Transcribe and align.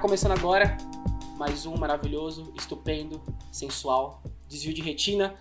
Começando 0.00 0.32
agora 0.32 0.78
mais 1.36 1.66
um 1.66 1.76
maravilhoso, 1.76 2.54
estupendo, 2.56 3.22
sensual, 3.52 4.22
desvio 4.48 4.72
de 4.72 4.80
retina, 4.80 5.38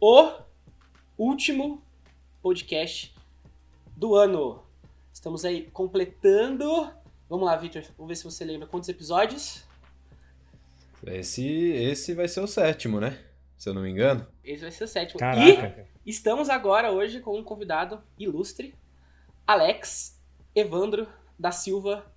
o 0.00 0.32
último 1.18 1.84
podcast 2.40 3.14
do 3.94 4.14
ano. 4.14 4.64
Estamos 5.12 5.44
aí 5.44 5.70
completando. 5.72 6.90
Vamos 7.28 7.44
lá, 7.44 7.54
Victor, 7.56 7.82
vamos 7.98 8.08
ver 8.08 8.16
se 8.16 8.24
você 8.24 8.46
lembra 8.46 8.66
quantos 8.66 8.88
episódios? 8.88 9.62
Esse, 11.06 11.46
esse 11.46 12.14
vai 12.14 12.28
ser 12.28 12.40
o 12.40 12.46
sétimo, 12.46 12.98
né? 12.98 13.22
Se 13.58 13.68
eu 13.68 13.74
não 13.74 13.82
me 13.82 13.90
engano. 13.90 14.26
Esse 14.42 14.62
vai 14.62 14.70
ser 14.70 14.84
o 14.84 14.88
sétimo. 14.88 15.20
Caraca. 15.20 15.86
E 16.04 16.10
estamos 16.10 16.48
agora 16.48 16.90
hoje 16.90 17.20
com 17.20 17.38
um 17.38 17.44
convidado 17.44 18.02
ilustre, 18.18 18.74
Alex 19.46 20.18
Evandro 20.54 21.06
da 21.38 21.52
Silva 21.52 22.10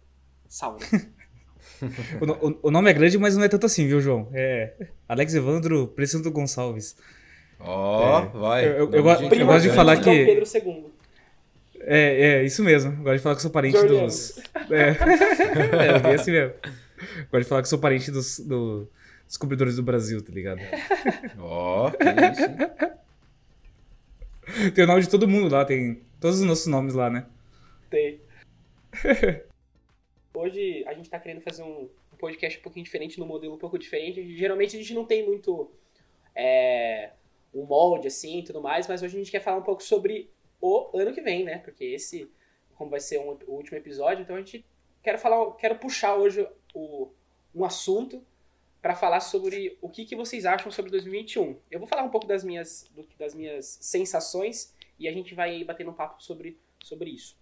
Sauro. 0.48 0.80
O, 2.22 2.48
o- 2.50 2.60
o 2.64 2.72
nome 2.72 2.90
é 2.90 2.94
grande, 2.94 3.18
mas 3.18 3.36
não 3.36 3.44
é 3.44 3.48
tanto 3.50 3.66
assim, 3.66 3.88
viu, 3.88 4.00
João? 4.02 4.30
É 4.34 4.74
Alex 5.08 5.34
Evandro 5.36 5.88
Precinto 5.88 6.30
Gonçalves. 6.32 6.96
Ó, 7.60 8.24
É. 8.24 8.26
vai. 8.38 8.66
Eu- 8.66 8.72
eu- 8.72 8.92
eu 8.92 8.94
eu 8.94 9.04
gosto 9.46 9.62
de 9.64 9.70
falar 9.72 9.96
Dom 9.96 10.04
que- 10.04 10.26
Pedro 10.26 10.46
II. 10.54 10.86
É, 11.88 12.40
é, 12.40 12.44
isso 12.44 12.64
mesmo. 12.64 12.92
Gosto 13.04 13.18
de 13.18 13.22
falar 13.22 13.36
que 13.36 13.42
sou 13.42 13.52
parente 13.52 13.78
Jordan. 13.78 14.06
dos. 14.06 14.40
É, 14.72 14.96
é 15.96 16.00
bem 16.00 16.14
assim 16.16 16.32
mesmo. 16.32 16.54
Gosto 17.32 17.44
de 17.44 17.50
falar 17.50 17.62
que 17.62 17.70
sou 17.70 17.78
parente 17.80 18.10
dos, 18.10 18.40
do- 18.40 18.80
dos 18.80 18.88
descobridores 19.28 19.76
do 19.76 19.84
Brasil, 19.84 20.22
tá 20.24 20.32
ligado? 20.34 20.62
Ó, 21.38 21.92
que 21.92 22.04
isso. 22.04 22.48
Tem 24.74 24.84
o 24.84 24.88
nome 24.88 25.02
de 25.02 25.10
todo 25.10 25.28
mundo 25.28 25.52
lá, 25.54 25.66
tem 25.66 26.02
todos 26.20 26.40
os 26.40 26.46
nossos 26.46 26.68
nomes 26.68 26.94
lá, 26.94 27.10
né? 27.10 27.26
Tem. 27.90 28.20
Hoje 30.36 30.84
a 30.88 30.94
gente 30.94 31.10
tá 31.10 31.20
querendo 31.20 31.42
fazer 31.42 31.64
um 31.64 31.90
podcast 32.18 32.60
um 32.60 32.62
pouquinho 32.64 32.84
diferente, 32.84 33.20
num 33.20 33.26
modelo 33.26 33.54
um 33.56 33.58
pouco 33.58 33.78
diferente. 33.78 34.36
Geralmente 34.36 34.76
a 34.76 34.80
gente 34.80 34.94
não 34.94 35.06
tem 35.06 35.26
muito 35.26 35.72
é, 36.36 37.12
um 37.54 37.64
molde 37.66 38.08
assim 38.08 38.40
e 38.40 38.44
tudo 38.44 38.62
mais, 38.62 38.88
mas 38.88 39.02
hoje 39.02 39.16
a 39.16 39.20
gente 39.20 39.32
quer 39.32 39.42
falar 39.42 39.58
um 39.58 39.64
pouco 39.64 39.82
sobre 39.84 40.30
o 40.62 40.90
ano 40.98 41.14
que 41.14 41.22
vem, 41.22 41.44
né? 41.44 41.60
Porque 41.60 41.84
esse, 41.86 42.30
como 42.76 42.90
vai 42.90 43.00
ser 43.00 43.20
um- 43.20 43.38
o 43.48 43.52
último 43.54 43.78
episódio, 43.78 44.22
então 44.24 44.36
a 44.36 44.40
gente 44.40 44.66
quero 45.04 45.18
falar, 45.20 45.52
quero 45.56 45.76
puxar 45.78 46.16
hoje 46.16 46.48
o, 46.74 47.10
um 47.54 47.64
assunto 47.64 48.24
para 48.82 48.96
falar 48.96 49.20
sobre 49.20 49.78
o 49.82 49.90
que, 49.90 50.06
que 50.06 50.16
vocês 50.16 50.46
acham 50.46 50.72
sobre 50.72 50.92
2021. 50.92 51.58
Eu 51.72 51.80
vou 51.80 51.88
falar 51.88 52.04
um 52.04 52.10
pouco 52.10 52.28
das 52.28 52.44
minhas, 52.44 52.90
do- 52.94 53.08
das 53.18 53.34
minhas 53.34 53.78
sensações 53.82 54.74
e 55.00 55.08
a 55.08 55.12
gente 55.12 55.34
vai 55.34 55.64
bater 55.64 55.88
um 55.88 55.94
papo 55.94 56.22
sobre, 56.24 56.58
sobre 56.84 57.10
isso. 57.10 57.36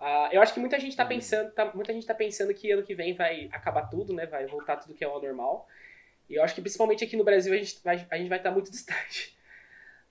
Ah, 0.00 0.30
eu 0.32 0.40
acho 0.40 0.54
que 0.54 0.60
muita 0.60 0.80
gente 0.80 0.96
tá 0.96 1.04
pensando, 1.04 1.50
tá- 1.52 1.70
muita 1.74 1.92
gente 1.92 2.06
tá 2.06 2.14
pensando 2.14 2.54
que 2.54 2.70
ano 2.70 2.82
que 2.82 2.94
vem 2.94 3.14
vai 3.14 3.48
acabar 3.52 3.82
tudo, 3.90 4.14
né? 4.14 4.24
Vai 4.26 4.46
voltar 4.46 4.76
tudo 4.78 4.94
que 4.94 5.04
é 5.04 5.06
ao 5.06 5.20
normal. 5.20 5.68
E 6.28 6.34
eu 6.36 6.42
acho 6.42 6.54
que 6.54 6.60
principalmente 6.62 7.04
aqui 7.04 7.16
no 7.16 7.24
Brasil 7.24 7.52
a 7.52 7.56
gente 7.56 7.78
vai, 7.84 8.06
a 8.10 8.16
gente 8.16 8.28
vai 8.28 8.38
estar 8.38 8.50
muito 8.50 8.70
distante 8.72 9.36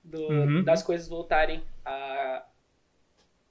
do- 0.04 0.28
Uhum. 0.28 0.64
das 0.64 0.84
coisas 0.84 1.08
voltarem 1.08 1.64
a- 1.84 2.46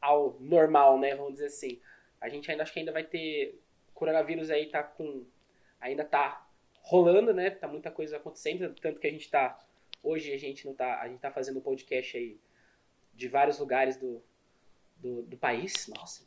ao 0.00 0.36
normal, 0.40 0.98
né? 0.98 1.14
Vamos 1.16 1.32
dizer 1.34 1.46
assim. 1.46 1.80
A 2.20 2.28
gente 2.28 2.48
ainda 2.50 2.62
acho 2.62 2.72
que 2.72 2.78
ainda 2.78 2.92
vai 2.92 3.02
ter 3.04 3.60
o 3.88 3.92
coronavírus 3.92 4.48
aí 4.50 4.66
tá 4.66 4.82
com 4.82 5.24
ainda 5.80 6.04
tá 6.04 6.46
rolando, 6.82 7.32
né? 7.34 7.50
Tá 7.50 7.66
muita 7.66 7.90
coisa 7.90 8.16
acontecendo, 8.16 8.72
tanto 8.80 9.00
que 9.00 9.06
a 9.06 9.10
gente 9.10 9.28
tá 9.28 9.58
hoje 10.02 10.32
a 10.32 10.38
gente 10.38 10.64
não 10.66 10.72
tá, 10.74 11.00
a 11.00 11.08
gente 11.08 11.18
tá 11.20 11.30
fazendo 11.32 11.58
um 11.58 11.62
podcast 11.62 12.16
aí 12.16 12.38
de 13.14 13.26
vários 13.28 13.58
lugares 13.58 13.96
do, 13.96 14.22
do, 14.98 15.22
do 15.22 15.36
país. 15.36 15.88
Nossa, 15.88 16.22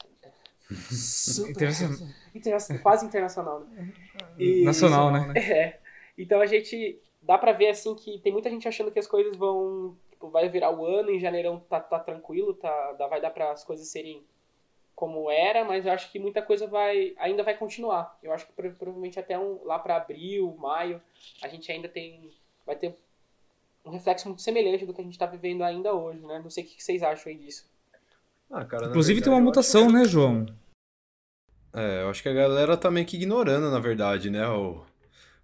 super 0.70 1.50
Internacional. 1.52 2.10
interna- 2.34 2.80
quase 2.84 3.06
internacional, 3.06 3.60
né? 3.62 3.94
E- 4.38 4.64
Nacional, 4.64 5.12
né? 5.12 5.34
É. 5.40 5.80
Então 6.18 6.40
a 6.42 6.46
gente 6.46 7.00
dá 7.22 7.38
pra 7.38 7.52
ver 7.52 7.68
assim 7.70 7.96
que 7.96 8.20
tem 8.20 8.32
muita 8.32 8.50
gente 8.50 8.68
achando 8.68 8.92
que 8.92 9.00
as 9.00 9.08
coisas 9.08 9.36
vão 9.36 9.98
tipo, 10.12 10.30
vai 10.30 10.48
virar 10.50 10.72
o 10.72 10.86
ano 10.86 11.10
em 11.12 11.20
janeirão 11.20 11.60
tá, 11.60 11.80
tá 11.80 12.00
tranquilo, 12.00 12.54
tá 12.54 12.94
dá, 12.94 13.08
vai 13.08 13.22
dar 13.22 13.32
para 13.32 13.52
as 13.52 13.64
coisas 13.64 13.88
serem 13.88 14.24
como 14.96 15.32
era, 15.32 15.64
mas 15.64 15.86
eu 15.86 15.92
acho 15.92 16.12
que 16.12 16.20
muita 16.20 16.42
coisa 16.42 16.68
vai 16.68 17.14
ainda 17.18 17.44
vai 17.44 17.58
continuar. 17.58 18.18
Eu 18.22 18.32
acho 18.34 18.46
que 18.46 18.54
pro- 18.54 18.72
provavelmente 18.76 19.20
até 19.20 19.38
um, 19.40 19.64
lá 19.64 19.80
pra 19.80 19.96
abril, 19.98 20.56
maio, 20.60 21.02
a 21.42 21.48
gente 21.48 21.72
ainda 21.72 21.90
tem 21.90 22.30
vai 22.66 22.76
ter 22.76 22.96
um 23.84 23.90
reflexo 23.90 24.28
muito 24.28 24.42
semelhante 24.44 24.86
do 24.86 24.94
que 24.94 25.02
a 25.02 25.04
gente 25.04 25.18
tá 25.18 25.26
vivendo 25.26 25.64
ainda 25.64 25.94
hoje, 25.94 26.20
né? 26.26 26.40
Não 26.44 26.50
sei 26.52 26.64
o 26.64 26.68
que 26.68 26.84
vocês 26.84 27.02
acham 27.02 27.32
aí 27.32 27.38
disso. 27.38 27.68
Ah, 28.52 28.66
cara, 28.66 28.88
Inclusive 28.88 29.22
tem 29.22 29.32
verdade, 29.32 29.36
uma 29.36 29.40
eu 29.40 29.44
mutação, 29.46 29.86
acho 29.86 29.94
né, 29.94 30.06
João? 30.06 30.46
que- 30.46 30.54
É, 31.74 32.02
eu 32.04 32.10
acho 32.10 32.22
que 32.22 32.30
a 32.30 32.34
galera 32.34 32.76
tá 32.78 32.92
meio 32.92 33.06
que 33.06 33.16
ignorando, 33.18 33.72
na 33.72 33.80
verdade, 33.80 34.30
né? 34.30 34.48
O, 34.48 34.84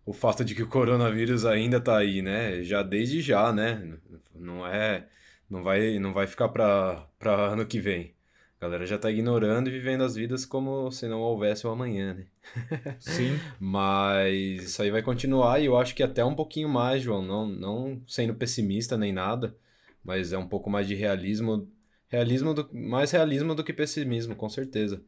o 0.05 0.13
fato 0.13 0.43
de 0.45 0.55
que 0.55 0.63
o 0.63 0.67
coronavírus 0.69 1.45
ainda 1.45 1.79
tá 1.81 1.97
aí, 1.97 2.21
né? 2.21 2.63
Já 2.63 2.83
desde 2.83 3.21
já, 3.21 3.51
né? 3.53 3.97
Não 4.35 4.65
é. 4.67 5.07
Não 5.49 5.63
vai, 5.63 5.99
não 5.99 6.13
vai 6.13 6.27
ficar 6.27 6.49
pra, 6.49 7.07
pra 7.19 7.33
ano 7.35 7.65
que 7.65 7.79
vem. 7.79 8.13
A 8.59 8.63
galera 8.65 8.85
já 8.85 8.97
tá 8.97 9.11
ignorando 9.11 9.69
e 9.69 9.71
vivendo 9.71 10.03
as 10.03 10.15
vidas 10.15 10.45
como 10.45 10.91
se 10.91 11.07
não 11.07 11.21
houvesse 11.21 11.67
o 11.67 11.69
amanhã, 11.69 12.13
né? 12.15 12.27
Sim. 12.99 13.39
Mas 13.59 14.63
isso 14.65 14.81
aí 14.81 14.91
vai 14.91 15.01
continuar 15.03 15.59
e 15.61 15.65
eu 15.65 15.77
acho 15.77 15.95
que 15.95 16.03
até 16.03 16.25
um 16.25 16.35
pouquinho 16.35 16.67
mais, 16.69 17.03
João, 17.03 17.21
não, 17.23 17.47
não 17.47 18.01
sendo 18.07 18.33
pessimista 18.35 18.97
nem 18.97 19.13
nada, 19.13 19.55
mas 20.03 20.33
é 20.33 20.37
um 20.37 20.47
pouco 20.47 20.69
mais 20.69 20.87
de 20.87 20.95
realismo, 20.95 21.69
realismo 22.07 22.53
do, 22.53 22.69
mais 22.73 23.11
realismo 23.11 23.55
do 23.55 23.63
que 23.63 23.73
pessimismo, 23.73 24.35
com 24.35 24.49
certeza. 24.49 25.03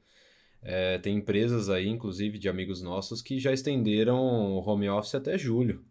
É, 0.62 0.98
tem 0.98 1.18
empresas 1.18 1.70
aí, 1.70 1.88
inclusive 1.88 2.38
de 2.38 2.50
amigos 2.50 2.82
nossos, 2.82 3.22
que 3.22 3.40
já 3.40 3.54
estenderam 3.54 4.18
o 4.18 4.68
home 4.68 4.90
office 4.90 5.16
até 5.16 5.38
julho. 5.38 5.86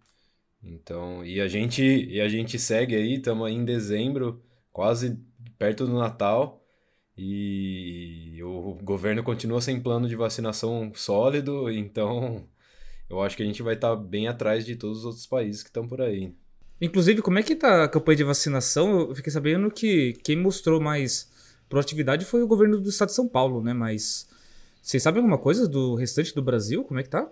Então, 0.63 1.25
e 1.25 1.41
a 1.41 1.49
gente, 1.49 1.83
e 1.83 2.21
a 2.21 2.29
gente 2.29 2.59
segue 2.59 2.95
aí, 2.95 3.15
estamos 3.15 3.51
em 3.51 3.65
dezembro, 3.65 4.43
quase 4.73 5.19
perto 5.59 5.87
do 5.87 5.95
Natal. 5.99 6.65
E 7.17 8.41
o 8.45 8.75
governo 8.83 9.25
continua 9.25 9.61
sem 9.61 9.81
plano 9.81 10.09
de 10.09 10.15
vacinação 10.15 10.93
sólido, 10.95 11.69
então 11.71 12.49
eu 13.11 13.21
acho 13.21 13.37
que 13.37 13.43
a 13.43 13.47
gente 13.47 13.63
vai 13.63 13.75
estar 13.75 13.97
bem 13.97 14.29
atrás 14.29 14.65
de 14.65 14.77
todos 14.77 14.99
os 14.99 15.05
outros 15.05 15.27
países 15.27 15.63
que 15.63 15.69
estão 15.69 15.89
por 15.89 16.01
aí. 16.01 16.33
Inclusive, 16.81 17.23
como 17.23 17.39
é 17.39 17.43
que 17.43 17.57
tá 17.57 17.85
a 17.85 17.89
campanha 17.89 18.17
de 18.17 18.25
vacinação? 18.25 19.01
Eu 19.01 19.15
fiquei 19.15 19.33
sabendo 19.33 19.71
que 19.71 20.13
quem 20.23 20.37
mostrou 20.37 20.81
mais 20.81 21.31
proatividade 21.69 22.25
foi 22.25 22.43
o 22.43 22.47
governo 22.47 22.81
do 22.81 22.89
estado 22.89 23.09
de 23.09 23.15
São 23.15 23.29
Paulo, 23.29 23.63
né? 23.63 23.73
Mas 23.73 24.29
vocês 24.81 25.03
sabem 25.03 25.21
alguma 25.21 25.39
coisa 25.39 25.69
do 25.69 25.95
restante 25.95 26.35
do 26.35 26.43
Brasil? 26.43 26.85
Como 26.85 27.01
é 27.01 27.03
que 27.03 27.11
tá? 27.11 27.29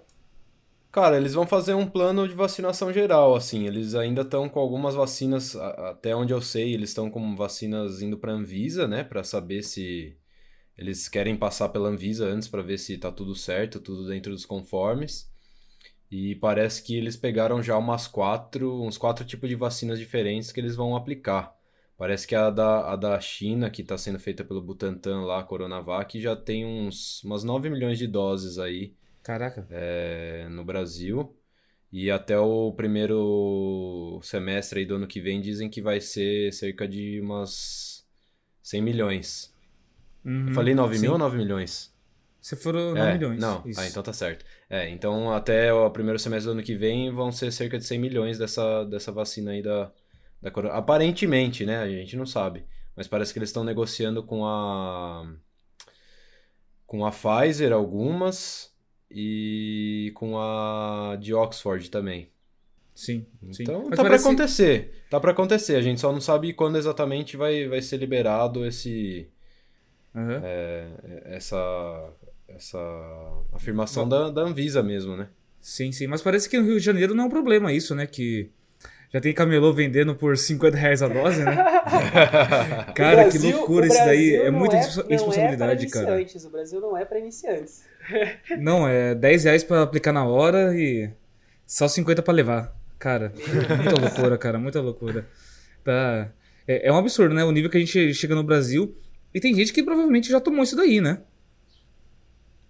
Cara, 0.90 1.16
eles 1.16 1.34
vão 1.34 1.46
fazer 1.46 1.74
um 1.74 1.86
plano 1.86 2.26
de 2.26 2.34
vacinação 2.34 2.92
geral, 2.92 3.34
assim. 3.36 3.66
Eles 3.66 3.94
ainda 3.94 4.22
estão 4.22 4.48
com 4.48 4.58
algumas 4.58 4.94
vacinas, 4.94 5.54
até 5.54 6.16
onde 6.16 6.32
eu 6.32 6.40
sei, 6.40 6.72
eles 6.72 6.90
estão 6.90 7.10
com 7.10 7.36
vacinas 7.36 8.00
indo 8.02 8.16
para 8.16 8.32
Anvisa, 8.32 8.88
né, 8.88 9.04
Pra 9.04 9.22
saber 9.22 9.62
se 9.62 10.16
eles 10.76 11.08
querem 11.08 11.36
passar 11.36 11.68
pela 11.68 11.88
Anvisa 11.88 12.26
antes 12.26 12.48
pra 12.48 12.62
ver 12.62 12.78
se 12.78 12.98
tá 12.98 13.12
tudo 13.12 13.34
certo, 13.34 13.78
tudo 13.80 14.08
dentro 14.08 14.32
dos 14.32 14.46
conformes. 14.46 15.30
E 16.10 16.36
parece 16.36 16.82
que 16.82 16.96
eles 16.96 17.16
pegaram 17.16 17.62
já 17.62 17.76
umas 17.76 18.06
quatro, 18.06 18.82
uns 18.82 18.96
quatro 18.98 19.24
tipos 19.24 19.48
de 19.48 19.56
vacinas 19.56 19.98
diferentes 19.98 20.52
que 20.52 20.60
eles 20.60 20.76
vão 20.76 20.96
aplicar. 20.96 21.54
Parece 21.96 22.26
que 22.26 22.34
a 22.34 22.50
da, 22.50 22.92
a 22.92 22.96
da 22.96 23.18
China, 23.20 23.70
que 23.70 23.82
está 23.82 23.96
sendo 23.98 24.18
feita 24.18 24.44
pelo 24.44 24.62
Butantan 24.62 25.22
lá, 25.22 25.40
a 25.40 25.44
Coronavac, 25.44 26.20
já 26.20 26.36
tem 26.36 26.64
uns, 26.66 27.22
umas 27.24 27.42
9 27.44 27.70
milhões 27.70 27.98
de 27.98 28.06
doses 28.06 28.58
aí 28.58 28.94
Caraca. 29.22 29.66
é, 29.68 30.48
no 30.50 30.64
Brasil. 30.64 31.36
E 31.92 32.10
até 32.10 32.38
o 32.38 32.72
primeiro 32.72 34.20
semestre 34.22 34.84
do 34.86 34.96
ano 34.96 35.06
que 35.06 35.20
vem 35.20 35.40
dizem 35.40 35.70
que 35.70 35.80
vai 35.82 36.00
ser 36.00 36.52
cerca 36.52 36.86
de 36.88 37.20
umas 37.20 38.06
100 38.62 38.82
milhões. 38.82 39.56
Uhum, 40.24 40.48
Eu 40.48 40.52
falei 40.54 40.74
9 40.74 40.96
sim. 40.96 41.00
mil 41.00 41.12
ou 41.12 41.18
9 41.18 41.36
milhões? 41.38 41.95
Você 42.46 42.54
foram 42.54 42.94
9 42.94 43.00
É, 43.00 43.14
milhões. 43.14 43.40
Não, 43.40 43.60
Isso. 43.66 43.80
ah, 43.80 43.88
então 43.88 44.02
tá 44.04 44.12
certo. 44.12 44.44
É, 44.70 44.88
então 44.88 45.32
até 45.34 45.72
o 45.72 45.90
primeiro 45.90 46.16
semestre 46.16 46.46
do 46.48 46.52
ano 46.52 46.62
que 46.62 46.76
vem 46.76 47.10
vão 47.10 47.32
ser 47.32 47.50
cerca 47.50 47.76
de 47.76 47.84
100 47.84 47.98
milhões 47.98 48.38
dessa, 48.38 48.84
dessa 48.84 49.10
vacina 49.10 49.50
aí 49.50 49.60
da, 49.62 49.90
da 50.40 50.48
corona. 50.48 50.74
Aparentemente, 50.74 51.66
né? 51.66 51.78
A 51.82 51.88
gente 51.88 52.16
não 52.16 52.24
sabe. 52.24 52.64
Mas 52.94 53.08
parece 53.08 53.32
que 53.32 53.40
eles 53.40 53.48
estão 53.48 53.64
negociando 53.64 54.22
com 54.22 54.46
a 54.46 55.28
com 56.86 57.04
a 57.04 57.10
Pfizer 57.10 57.72
algumas 57.72 58.72
e 59.10 60.12
com 60.14 60.38
a 60.38 61.16
de 61.20 61.34
Oxford 61.34 61.90
também. 61.90 62.30
Sim, 62.94 63.26
sim. 63.50 63.64
Então 63.64 63.80
Mas 63.80 63.90
tá 63.90 63.96
pra 63.96 64.04
parece- 64.04 64.24
acontecer. 64.24 65.04
Tá 65.10 65.18
pra 65.18 65.32
acontecer. 65.32 65.74
A 65.74 65.82
gente 65.82 66.00
só 66.00 66.12
não 66.12 66.20
sabe 66.20 66.52
quando 66.52 66.78
exatamente 66.78 67.36
vai, 67.36 67.66
vai 67.66 67.82
ser 67.82 67.96
liberado 67.96 68.64
esse 68.64 69.28
Aham. 70.14 70.40
é, 70.44 71.22
essa 71.24 71.56
essa 72.48 72.78
afirmação 73.52 74.08
da, 74.08 74.30
da 74.30 74.42
Anvisa 74.42 74.82
mesmo, 74.82 75.16
né? 75.16 75.28
Sim, 75.60 75.90
sim. 75.92 76.06
Mas 76.06 76.22
parece 76.22 76.48
que 76.48 76.58
no 76.58 76.64
Rio 76.66 76.78
de 76.78 76.84
Janeiro 76.84 77.14
não 77.14 77.24
é 77.24 77.26
um 77.26 77.30
problema 77.30 77.72
isso, 77.72 77.94
né? 77.94 78.06
Que 78.06 78.50
já 79.12 79.20
tem 79.20 79.32
camelô 79.32 79.72
vendendo 79.72 80.14
por 80.14 80.36
50 80.36 80.76
reais 80.76 81.02
a 81.02 81.08
dose, 81.08 81.42
né? 81.44 81.56
Cara, 82.94 83.26
O 83.26 83.30
que 83.30 83.38
Brasil- 83.38 83.56
loucura 83.56 83.86
isso 83.86 83.96
daí. 83.98 84.30
Brasil 84.30 84.46
É 84.46 84.50
muita 84.50 84.76
é- 84.76 84.80
é 84.80 84.82
responsabilidade, 85.08 85.86
para 85.88 86.00
cara. 86.00 86.20
iniciantes. 86.20 86.44
O 86.44 86.50
Brasil 86.50 86.80
não 86.80 86.96
é 86.96 87.04
para 87.04 87.18
iniciantes. 87.18 87.84
Não, 88.60 88.86
é 88.86 89.16
10 89.16 89.44
reais 89.44 89.64
pra 89.64 89.82
aplicar 89.82 90.12
na 90.12 90.24
hora 90.24 90.72
e 90.78 91.10
só 91.66 91.88
50 91.88 92.22
pra 92.22 92.32
levar. 92.32 92.72
Cara, 93.00 93.32
muita 93.76 93.94
loucura, 94.00 94.38
cara, 94.38 94.58
muita 94.60 94.80
loucura. 94.80 95.26
Tá. 95.82 96.28
É, 96.68 96.88
é 96.88 96.92
um 96.92 96.96
absurdo, 96.96 97.34
né? 97.34 97.42
O 97.44 97.50
nível 97.50 97.68
que 97.68 97.76
a 97.76 97.80
gente 97.80 98.14
chega 98.14 98.34
no 98.36 98.44
Brasil. 98.44 98.96
E 99.34 99.40
tem 99.40 99.52
gente 99.54 99.72
que 99.72 99.82
provavelmente 99.82 100.30
já 100.30 100.38
tomou 100.40 100.62
isso 100.62 100.76
daí, 100.76 101.00
né? 101.00 101.18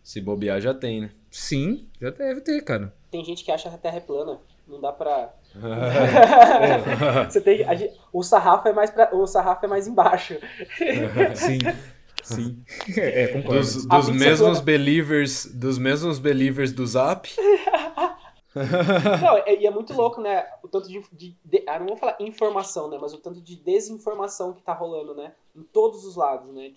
Se 0.07 0.21
bobear, 0.21 0.61
já 0.61 0.73
tem, 0.73 1.01
né? 1.01 1.11
Sim, 1.33 1.89
já 2.01 2.11
deve 2.11 2.41
ter, 2.41 2.63
cara. 2.63 2.95
Tem 3.11 3.25
gente 3.25 3.43
que 3.45 3.51
acha 3.51 3.69
que 3.69 3.75
a 3.75 3.79
Terra 3.79 3.97
é 3.97 4.01
plana. 4.01 4.39
Não 4.69 4.81
dá 4.81 4.93
pra. 4.93 5.35
Você 7.29 7.41
tem, 7.41 7.65
a 7.65 7.75
gente- 7.75 7.99
o 8.13 8.23
sarrafo 8.23 8.69
é 8.69 8.73
mais 8.73 8.89
pra, 8.89 9.13
o 9.13 9.27
sarrafo 9.27 9.65
é 9.65 9.69
mais 9.69 9.89
embaixo. 9.89 10.39
Sim. 11.35 11.59
Sim. 12.23 12.63
É, 12.97 13.27
concordo. 13.29 13.59
Dos, 13.59 13.85
dos 13.85 14.09
mesmos 14.11 14.59
toda. 14.59 14.63
believers, 14.65 15.47
dos 15.47 15.77
mesmos 15.77 16.21
believers 16.21 16.71
do 16.73 16.87
Zap. 16.87 17.29
Não, 18.55 19.39
é- 19.39 19.57
e 19.61 19.67
é 19.67 19.71
muito 19.73 19.93
louco, 19.93 20.21
né? 20.21 20.47
O 20.63 20.69
tanto 20.69 20.87
de, 20.89 21.03
de, 21.13 21.37
de- 21.45 21.65
ah, 21.69 21.81
não 21.81 21.89
vou 21.89 21.97
falar 21.97 22.17
informação, 22.21 22.89
né? 22.89 22.97
Mas 23.01 23.13
o 23.13 23.19
tanto 23.19 23.41
de 23.41 23.57
desinformação 23.57 24.53
que 24.53 24.63
tá 24.63 24.73
rolando, 24.73 25.17
né? 25.17 25.33
Em 25.55 25.63
todos 25.65 26.05
os 26.05 26.15
lados, 26.17 26.53
né? 26.53 26.71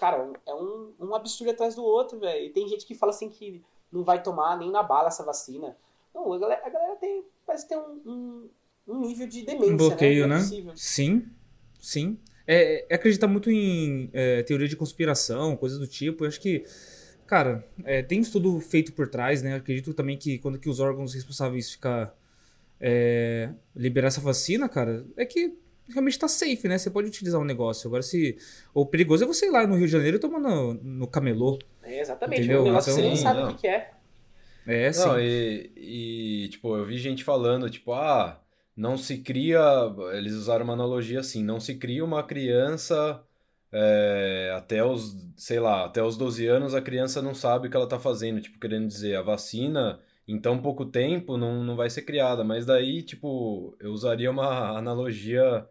Cara, 0.00 0.32
é 0.46 0.54
um, 0.54 0.94
um 0.98 1.14
absurdo 1.14 1.50
atrás 1.50 1.74
do 1.74 1.84
outro, 1.84 2.18
velho. 2.18 2.46
E 2.46 2.48
tem 2.48 2.66
gente 2.66 2.86
que 2.86 2.94
fala 2.94 3.12
assim 3.12 3.28
que 3.28 3.62
não 3.92 4.02
vai 4.02 4.22
tomar 4.22 4.56
nem 4.56 4.70
na 4.70 4.82
bala 4.82 5.08
essa 5.08 5.22
vacina. 5.22 5.76
Não, 6.14 6.32
a 6.32 6.38
galera, 6.38 6.62
a 6.64 6.70
galera 6.70 6.96
tem, 6.96 7.22
parece 7.46 7.68
ter 7.68 7.76
um, 7.76 8.00
um, 8.06 8.48
um 8.88 9.00
nível 9.02 9.26
de 9.26 9.44
demência, 9.44 9.74
Um 9.74 9.76
bloqueio, 9.76 10.26
né? 10.26 10.28
Não 10.28 10.36
é 10.36 10.38
né? 10.38 10.42
possível. 10.42 10.72
Sim, 10.74 11.26
sim. 11.78 12.18
É, 12.46 12.86
é 12.88 12.94
acreditar 12.94 13.28
muito 13.28 13.50
em 13.50 14.08
é, 14.14 14.42
teoria 14.42 14.66
de 14.66 14.74
conspiração, 14.74 15.54
coisas 15.54 15.78
do 15.78 15.86
tipo. 15.86 16.24
Eu 16.24 16.28
acho 16.28 16.40
que, 16.40 16.64
cara, 17.26 17.62
é, 17.84 18.02
tem 18.02 18.20
estudo 18.20 18.58
feito 18.58 18.94
por 18.94 19.06
trás, 19.06 19.42
né? 19.42 19.52
Eu 19.52 19.56
acredito 19.58 19.92
também 19.92 20.16
que 20.16 20.38
quando 20.38 20.58
que 20.58 20.70
os 20.70 20.80
órgãos 20.80 21.12
responsáveis 21.12 21.70
ficar 21.70 22.16
é, 22.80 23.52
liberar 23.76 24.08
essa 24.08 24.22
vacina, 24.22 24.66
cara, 24.66 25.04
é 25.14 25.26
que 25.26 25.58
realmente 25.92 26.18
tá 26.18 26.28
safe, 26.28 26.66
né? 26.68 26.78
Você 26.78 26.90
pode 26.90 27.08
utilizar 27.08 27.40
um 27.40 27.44
negócio. 27.44 27.88
Agora, 27.88 28.02
se 28.02 28.36
o 28.74 28.86
perigoso 28.86 29.24
é 29.24 29.26
você 29.26 29.46
ir 29.46 29.50
lá 29.50 29.66
no 29.66 29.76
Rio 29.76 29.86
de 29.86 29.92
Janeiro 29.92 30.18
tomar 30.18 30.40
no, 30.40 30.74
no 30.74 31.06
camelô. 31.06 31.58
É, 31.82 32.00
exatamente. 32.00 32.42
Entendeu? 32.42 32.62
Um 32.62 32.64
negócio 32.64 32.94
que 32.94 33.00
você 33.00 33.02
nem 33.02 33.12
Então, 33.12 33.22
sabe 33.22 33.42
o 33.42 33.54
que 33.54 33.60
que 33.62 33.68
é. 33.68 33.90
É, 34.66 34.92
sim. 34.92 35.06
Não, 35.06 35.20
e, 35.20 35.72
e, 35.76 36.48
tipo, 36.50 36.76
eu 36.76 36.84
vi 36.84 36.98
gente 36.98 37.24
falando, 37.24 37.68
tipo, 37.70 37.92
ah, 37.92 38.40
não 38.76 38.96
se 38.96 39.18
cria. 39.18 39.60
Eles 40.12 40.34
usaram 40.34 40.64
uma 40.64 40.74
analogia 40.74 41.20
assim, 41.20 41.42
não 41.42 41.58
se 41.60 41.74
cria 41.76 42.04
uma 42.04 42.22
criança 42.22 43.22
é, 43.72 44.52
até 44.56 44.84
os, 44.84 45.16
sei 45.36 45.60
lá, 45.60 45.84
até 45.84 46.02
os 46.02 46.16
12 46.16 46.46
anos 46.46 46.74
a 46.74 46.82
criança 46.82 47.22
não 47.22 47.34
sabe 47.34 47.68
o 47.68 47.70
que 47.70 47.76
ela 47.76 47.88
tá 47.88 47.98
fazendo. 47.98 48.40
Tipo, 48.40 48.58
querendo 48.58 48.86
dizer, 48.86 49.16
a 49.16 49.22
vacina 49.22 50.00
em 50.26 50.38
tão 50.40 50.60
pouco 50.60 50.84
tempo 50.84 51.36
não, 51.36 51.62
não 51.64 51.76
vai 51.76 51.90
ser 51.90 52.02
criada. 52.02 52.44
Mas 52.44 52.66
daí, 52.66 53.02
tipo, 53.02 53.76
eu 53.80 53.92
usaria 53.92 54.30
uma 54.30 54.70
analogia 54.78 55.66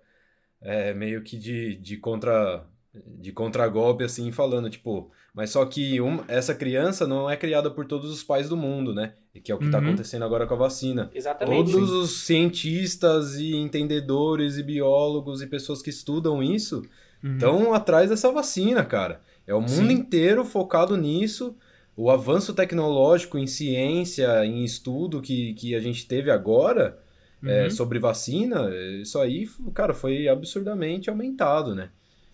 é, 0.62 0.94
meio 0.94 1.22
que 1.24 1.38
de, 1.38 1.76
de 1.76 1.98
contra. 1.98 2.66
De 3.06 3.32
contragolpe, 3.32 4.04
assim, 4.04 4.32
falando, 4.32 4.68
tipo, 4.68 5.12
mas 5.32 5.52
só 5.52 5.64
que 5.64 6.02
um- 6.02 6.22
essa 6.28 6.56
criança 6.56 7.06
não 7.06 7.30
é 7.30 7.38
criada 7.38 7.70
por 7.70 7.86
todos 7.86 8.10
os 8.10 8.24
pais 8.24 8.50
do 8.50 8.58
mundo, 8.58 8.96
né? 8.96 9.14
E 9.34 9.40
que 9.40 9.52
é 9.52 9.56
o 9.56 9.60
que 9.60 9.66
está 9.66 9.78
Uhum. 9.78 9.86
acontecendo 9.90 10.26
agora 10.26 10.48
com 10.48 10.56
a 10.56 10.58
vacina. 10.58 11.10
Exatamente. 11.14 11.72
Todos 11.72 11.92
os 11.92 12.26
cientistas 12.26 13.36
e 13.38 13.56
entendedores 13.56 14.58
e 14.58 14.64
biólogos 14.64 15.42
e 15.44 15.48
pessoas 15.48 15.84
que 15.84 15.92
estudam 15.92 16.42
isso 16.42 16.82
Uhum. 17.24 17.34
estão 17.34 17.74
atrás 17.76 18.10
dessa 18.10 18.32
vacina, 18.32 18.84
cara. 18.84 19.22
É 19.46 19.54
o 19.54 19.62
mundo 19.62 19.70
Sim. 19.88 19.92
inteiro 19.92 20.44
focado 20.44 20.98
nisso. 20.98 21.56
O 21.96 22.10
avanço 22.10 22.54
tecnológico 22.56 23.38
em 23.38 23.46
ciência, 23.46 24.44
em 24.46 24.64
estudo 24.64 25.22
que, 25.22 25.54
que 25.54 25.76
a 25.76 25.80
gente 25.80 26.08
teve 26.08 26.32
agora 26.32 26.98
é, 27.46 27.70
Uhum. 27.70 27.70
sobre 27.70 28.00
vacina, 28.00 28.70
isso 29.02 29.20
aí, 29.20 29.48
cara, 29.74 29.94
foi 29.94 30.28
absurdamente 30.28 31.10
aumentado, 31.10 31.76
né? 31.76 31.92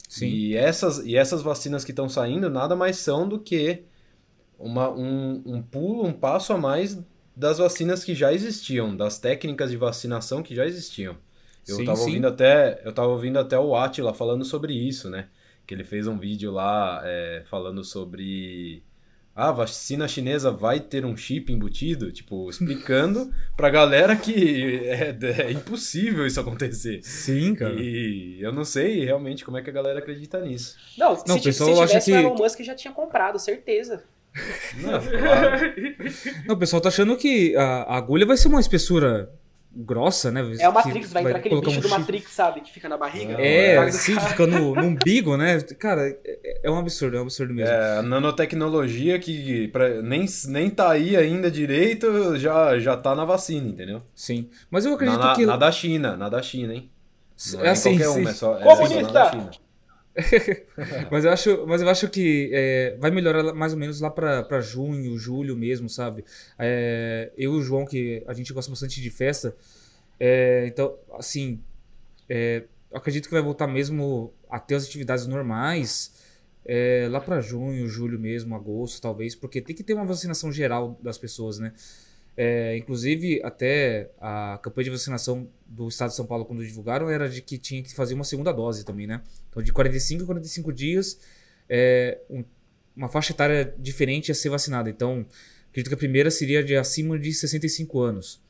Sim. 0.07 0.41
E 0.41 0.55
essas, 0.55 0.99
e 1.05 1.15
essas 1.17 1.41
vacinas 1.43 1.85
que 1.85 1.91
estão 1.91 2.09
saindo 2.09 2.49
nada 2.49 2.75
mais 2.75 2.97
são 2.97 3.27
do 3.29 3.39
que 3.39 3.85
uma, 4.59 4.89
um, 4.91 5.43
um 5.45 5.63
pulo, 5.63 6.05
um 6.05 6.13
passo 6.13 6.53
a 6.53 6.59
mais 6.59 7.03
das 7.35 7.57
vacinas 7.59 8.03
que 8.05 8.15
já 8.15 8.33
existiam, 8.33 8.95
das 8.97 9.19
técnicas 9.19 9.71
de 9.71 9.77
vacinação 9.77 10.43
que 10.43 10.55
já 10.55 10.65
existiam. 10.67 11.17
Eu 11.67 11.77
Sim, 11.77 11.85
tava 11.85 11.97
sim. 11.97 12.03
ouvindo 12.03 12.27
até, 12.27 12.81
eu 12.85 12.93
tava 12.93 13.09
ouvindo 13.09 13.39
até 13.39 13.59
o 13.59 13.75
Atila 13.75 14.13
falando 14.13 14.45
sobre 14.45 14.73
isso, 14.75 15.09
né? 15.09 15.29
Que 15.67 15.73
ele 15.75 15.83
fez 15.85 16.07
um 16.07 16.17
vídeo 16.19 16.51
lá 16.51 17.01
é, 17.05 17.43
falando 17.47 17.83
sobre 17.83 18.84
ah, 19.35 19.49
a 19.49 19.51
vacina 19.51 20.07
chinesa 20.07 20.49
vai 20.49 20.79
ter 20.79 21.03
um 21.05 21.15
chip 21.17 21.51
embutido, 21.51 22.11
tipo, 22.11 22.49
explicando 22.49 23.33
pra 23.57 23.69
galera 23.69 24.15
que 24.15 24.87
é, 24.87 25.15
é 25.47 25.51
impossível 25.51 26.25
isso 26.25 26.39
acontecer. 26.39 27.01
Sim, 27.03 27.53
cara. 27.53 27.73
E 27.73 28.37
eu 28.41 28.53
não 28.53 28.63
sei 28.63 29.03
realmente 29.03 29.43
como 29.43 29.57
é 29.57 29.61
que 29.61 29.69
a 29.69 29.73
galera 29.73 29.99
acredita 29.99 30.39
nisso. 30.39 30.77
Não, 30.97 31.09
Não, 31.27 31.35
se, 31.35 31.39
o 31.39 31.43
pessoal 31.43 31.75
se 31.75 31.81
acha 31.81 31.87
tivesse 31.99 32.11
que- 32.11 32.17
o 32.17 32.19
Elon 32.21 32.35
Musk 32.35 32.61
já 32.61 32.75
tinha 32.75 32.93
comprado, 32.93 33.37
certeza. 33.37 34.03
Não, 34.77 34.99
claro. 34.99 35.73
Não, 36.45 36.55
o 36.55 36.57
pessoal 36.57 36.81
tá 36.81 36.89
achando 36.89 37.15
que 37.15 37.55
a 37.55 37.95
agulha 37.97 38.25
vai 38.25 38.35
ser 38.37 38.47
uma 38.49 38.59
espessura 38.59 39.29
grossa, 39.75 40.31
né? 40.31 40.41
É 40.59 40.69
o 40.69 40.73
Matrix, 40.73 41.11
vai 41.11 41.23
entrar 41.23 41.37
aquele 41.37 41.59
bicho 41.59 41.69
um 41.71 41.81
do 41.81 41.87
chip. 41.87 41.99
Matrix, 41.99 42.31
sabe? 42.31 42.61
Que 42.61 42.71
fica 42.71 42.87
na 42.87 42.97
barriga. 42.97 43.33
É, 43.33 43.85
do 43.85 43.91
sim, 43.91 44.15
cara. 44.15 44.27
fica 44.27 44.47
no, 44.47 44.73
no 44.73 44.81
umbigo, 44.87 45.35
né? 45.35 45.59
Cara, 45.77 46.07
é, 46.07 46.61
é 46.63 46.71
um 46.71 46.77
absurdo, 46.77 47.17
é 47.17 47.19
um 47.19 47.23
absurdo 47.23 47.53
mesmo. 47.53 47.71
É, 47.71 47.97
a 47.99 48.01
nanotecnologia 48.01 49.19
que 49.19 49.67
pra, 49.69 50.01
nem, 50.01 50.25
nem 50.47 50.69
tá 50.69 50.91
aí 50.91 51.17
ainda 51.17 51.51
direito, 51.51 52.37
já, 52.37 52.79
já 52.79 52.95
tá 52.95 53.13
na 53.13 53.25
vacina, 53.25 53.67
entendeu? 53.67 54.01
Sim. 54.15 54.49
Mas 54.71 54.85
eu 54.85 54.91
Na, 54.91 54.95
acredito 54.95 55.19
na, 55.19 55.35
que. 55.35 55.45
na 55.45 55.57
da 55.57 55.71
China, 55.71 56.15
na 56.15 56.29
da 56.29 56.41
China, 56.41 56.73
hein? 56.73 56.89
Não 57.53 57.61
é, 57.61 57.67
é 57.67 57.69
assim, 57.71 57.97
qualquer 57.97 58.13
sim. 58.13 58.21
uma, 58.21 58.29
é 58.29 58.33
só, 58.33 58.57
é 58.57 58.63
Comunista! 58.63 58.95
só 58.95 59.01
na 59.01 59.11
da 59.11 59.31
China. 59.31 59.51
Mas 61.11 61.25
eu 61.25 61.31
acho, 61.31 61.67
mas 61.67 61.81
eu 61.81 61.89
acho 61.89 62.09
que 62.09 62.49
é, 62.53 62.95
vai 62.99 63.11
melhorar 63.11 63.53
mais 63.53 63.73
ou 63.73 63.79
menos 63.79 63.99
lá 63.99 64.09
pra 64.09 64.61
junho, 64.61 65.17
julho 65.17 65.55
mesmo, 65.57 65.89
sabe? 65.89 66.23
É, 66.57 67.31
eu 67.37 67.53
e 67.53 67.57
o 67.57 67.61
João, 67.61 67.85
que 67.85 68.23
a 68.25 68.33
gente 68.33 68.53
gosta 68.53 68.71
bastante 68.71 69.01
de 69.01 69.09
festa, 69.09 69.55
é, 70.19 70.65
então, 70.67 70.97
assim, 71.17 71.59
é, 72.29 72.63
acredito 72.93 73.25
que 73.27 73.33
vai 73.33 73.41
voltar 73.41 73.67
mesmo 73.67 74.33
a 74.49 74.59
ter 74.59 74.75
as 74.75 74.85
atividades 74.85 75.27
normais 75.27 76.13
é, 76.65 77.07
lá 77.09 77.19
pra 77.19 77.41
junho, 77.41 77.87
julho 77.87 78.19
mesmo, 78.19 78.55
agosto 78.55 79.01
talvez, 79.01 79.35
porque 79.35 79.61
tem 79.61 79.75
que 79.75 79.83
ter 79.83 79.93
uma 79.93 80.05
vacinação 80.05 80.51
geral 80.51 80.97
das 81.01 81.17
pessoas, 81.17 81.59
né? 81.59 81.73
É, 82.37 82.75
inclusive, 82.77 83.41
até 83.43 84.09
a 84.19 84.59
campanha 84.61 84.85
de 84.85 84.89
vacinação 84.91 85.47
do 85.65 85.87
estado 85.87 86.09
de 86.09 86.15
São 86.17 86.25
Paulo, 86.25 86.43
quando 86.43 86.65
divulgaram, 86.65 87.09
era 87.09 87.29
de 87.29 87.41
que 87.41 87.57
tinha 87.57 87.81
que 87.81 87.93
fazer 87.93 88.13
uma 88.13 88.25
segunda 88.25 88.51
dose 88.51 88.83
também, 88.83 89.07
né? 89.07 89.21
Então, 89.49 89.63
de 89.63 89.71
45 89.71 90.23
a 90.23 90.25
45 90.25 90.73
dias, 90.73 91.17
é, 91.69 92.19
um- 92.29 92.43
uma 92.95 93.07
faixa 93.07 93.31
etária 93.31 93.73
diferente 93.79 94.31
a 94.31 94.35
ser 94.35 94.49
vacinada. 94.49 94.89
Então, 94.89 95.25
acredito 95.69 95.89
que 95.89 95.95
a 95.95 95.97
primeira 95.97 96.29
seria 96.29 96.61
de 96.63 96.75
acima 96.75 97.17
de 97.17 97.33
65 97.33 98.01
anos. 98.01 98.41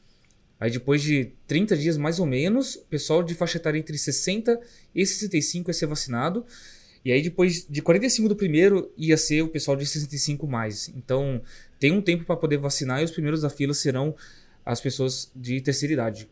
Aí, 0.60 0.72
depois 0.72 1.02
de 1.02 1.32
30 1.46 1.76
dias, 1.78 1.98
mais 1.98 2.20
ou 2.20 2.26
menos, 2.26 2.76
o 2.76 2.86
pessoal 2.86 3.22
de 3.22 3.36
faixa 3.36 3.58
etária 3.58 3.78
entre 3.78 3.98
60 3.98 4.60
e 4.96 5.06
65 5.06 5.70
ia 5.70 5.74
ser 5.74 5.86
vacinado. 5.86 6.46
E 7.04 7.12
aí, 7.12 7.22
depois 7.22 7.68
de 7.70 7.82
45 7.84 8.30
do 8.30 8.36
primeiro, 8.36 8.92
ia 8.98 9.16
ser 9.16 9.44
o 9.44 9.48
pessoal 9.48 9.78
de 9.78 9.86
65 9.86 10.48
mais. 10.48 10.90
Então, 10.90 11.40
tem 11.80 11.92
um 11.92 12.02
tempo 12.02 12.26
para 12.26 12.36
poder 12.36 12.58
vacinar 12.58 13.02
e 13.02 13.06
os 13.06 13.12
primeiros 13.12 13.42
da 13.42 13.50
fila 13.50 13.74
serão 13.74 14.16
as 14.66 14.82
pessoas 14.82 15.32
de 15.36 15.62
terceira 15.62 15.94
idade. 15.94 16.30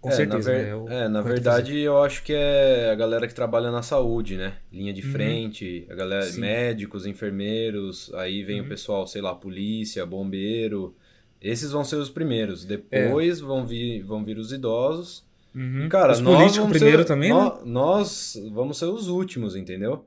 Com 0.00 0.10
É, 0.10 0.12
certeza, 0.12 0.52
na 0.52 0.58
ver- 0.58 0.76
né? 0.76 0.94
É 0.94 1.04
é, 1.04 1.08
na 1.08 1.20
verdade, 1.22 1.76
eu 1.78 2.00
acho 2.02 2.22
que 2.22 2.32
é 2.32 2.90
a 2.90 2.94
galera 2.94 3.26
que 3.26 3.34
trabalha 3.34 3.70
na 3.72 3.82
saúde, 3.82 4.36
né? 4.36 4.54
Linha 4.72 4.92
de 4.92 5.04
Uhum. 5.04 5.10
frente, 5.12 5.86
a 5.90 5.94
galera, 5.94 6.22
Sim. 6.22 6.40
médicos, 6.40 7.04
enfermeiros, 7.04 8.12
aí 8.14 8.44
vem 8.44 8.60
Uhum. 8.60 8.66
o 8.66 8.68
pessoal, 8.68 9.06
sei 9.08 9.20
lá, 9.20 9.34
polícia, 9.34 10.06
bombeiro. 10.06 10.94
Esses 11.42 11.72
vão 11.72 11.84
ser 11.84 11.96
os 11.96 12.08
primeiros. 12.10 12.64
É. 12.64 12.68
Depois 12.68 13.40
vão 13.40 13.66
vir, 13.66 14.02
vão 14.02 14.24
vir 14.24 14.38
os 14.38 14.52
idosos. 14.52 15.24
Uhum. 15.54 15.88
Cara, 15.88 16.12
Os 16.12 16.20
nós 16.20 16.36
políticos 16.36 16.70
primeiro 16.70 16.98
ser, 17.02 17.04
também, 17.08 17.30
né? 17.30 17.34
nó- 17.34 17.60
Nós 17.64 18.40
vamos 18.52 18.78
ser 18.78 18.84
os 18.86 19.08
últimos, 19.08 19.56
entendeu? 19.56 20.04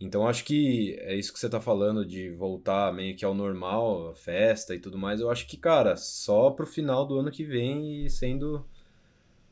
Então 0.00 0.28
acho 0.28 0.44
que 0.44 0.94
é 1.00 1.14
isso 1.16 1.32
que 1.32 1.38
você 1.38 1.48
tá 1.48 1.60
falando 1.60 2.04
de 2.04 2.30
voltar 2.30 2.92
meio 2.92 3.16
que 3.16 3.24
ao 3.24 3.34
normal, 3.34 4.10
a 4.10 4.14
festa 4.14 4.74
e 4.74 4.78
tudo 4.78 4.98
mais. 4.98 5.20
Eu 5.20 5.30
acho 5.30 5.46
que, 5.46 5.56
cara, 5.56 5.96
só 5.96 6.50
pro 6.50 6.66
final 6.66 7.06
do 7.06 7.18
ano 7.18 7.30
que 7.30 7.44
vem 7.44 8.04
e 8.04 8.10
sendo 8.10 8.66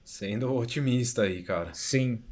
sendo 0.04 0.52
otimista 0.54 1.22
aí, 1.22 1.42
cara. 1.42 1.72
Sim, 1.74 2.22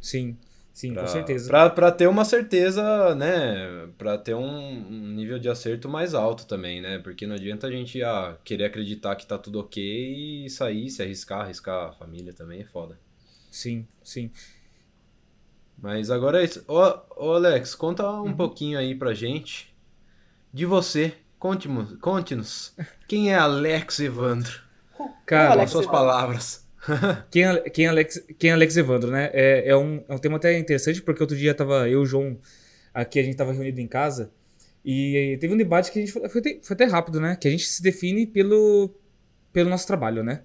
sim, 0.00 0.36
sim, 0.72 0.92
Pra, 0.92 1.02
com 1.02 1.08
certeza. 1.08 1.48
Pra, 1.48 1.70
pra 1.70 1.92
ter 1.92 2.08
uma 2.08 2.24
certeza, 2.24 3.14
né? 3.14 3.88
Pra 3.98 4.18
ter 4.18 4.34
um, 4.34 4.46
um 4.46 5.08
nível 5.14 5.38
de 5.38 5.48
acerto 5.48 5.88
mais 5.88 6.14
alto 6.14 6.46
também, 6.46 6.80
né? 6.80 6.98
Porque 6.98 7.26
não 7.26 7.34
adianta 7.36 7.66
a 7.66 7.70
gente 7.70 8.02
ah, 8.02 8.38
querer 8.44 8.64
acreditar 8.64 9.16
que 9.16 9.26
tá 9.26 9.38
tudo 9.38 9.60
ok 9.60 10.44
e 10.46 10.50
sair, 10.50 10.90
se 10.90 11.02
arriscar, 11.02 11.42
arriscar 11.42 11.88
a 11.90 11.92
família 11.92 12.32
também 12.32 12.62
é 12.62 12.64
foda. 12.66 12.98
Sim, 13.50 13.86
sim. 14.02 14.30
Mas 15.82 16.10
agora 16.10 16.40
é 16.40 16.44
isso. 16.44 16.64
Ô, 16.68 16.78
ô 17.16 17.32
Alex, 17.34 17.74
conta 17.74 18.08
um 18.10 18.24
Uhum. 18.26 18.36
pouquinho 18.36 18.78
aí 18.78 18.94
pra 18.94 19.14
gente 19.14 19.74
de 20.52 20.66
você. 20.66 21.14
conte-nos, 21.38 21.96
conte-nos, 22.00 22.74
quem 23.08 23.32
é 23.32 23.36
Alex 23.36 23.98
Evandro? 24.00 24.60
Cara, 25.24 25.52
Alex 25.52 25.70
suas 25.70 25.86
Evandro. 25.86 25.98
palavras. 26.00 26.66
Quem, 27.30 27.44
é- 27.44 27.60
quem, 27.70 27.84
é 27.86 27.88
Alex, 27.88 28.24
quem 28.38 28.50
é 28.50 28.52
Alex 28.54 28.76
Evandro, 28.76 29.10
né? 29.10 29.30
É, 29.32 29.68
é, 29.70 29.76
um, 29.76 30.02
é 30.08 30.14
um 30.14 30.18
tema 30.18 30.36
até 30.38 30.58
interessante, 30.58 31.00
porque 31.02 31.22
outro 31.22 31.36
dia 31.36 31.54
tava 31.54 31.88
eu 31.88 32.00
e 32.00 32.02
o 32.02 32.06
João 32.06 32.38
aqui, 32.92 33.18
a 33.18 33.22
gente 33.22 33.36
tava 33.36 33.52
reunido 33.52 33.80
em 33.80 33.86
casa, 33.86 34.32
e 34.84 35.36
teve 35.40 35.52
um 35.52 35.56
debate 35.58 35.90
que 35.92 35.98
a 35.98 36.02
gente 36.02 36.12
foi, 36.12 36.28
foi 36.28 36.74
até 36.74 36.84
rápido, 36.86 37.20
né? 37.20 37.36
Que 37.36 37.48
a 37.48 37.50
gente 37.50 37.64
se 37.66 37.82
define 37.82 38.26
pelo, 38.26 38.94
pelo 39.52 39.68
nosso 39.70 39.86
trabalho, 39.86 40.22
né? 40.24 40.42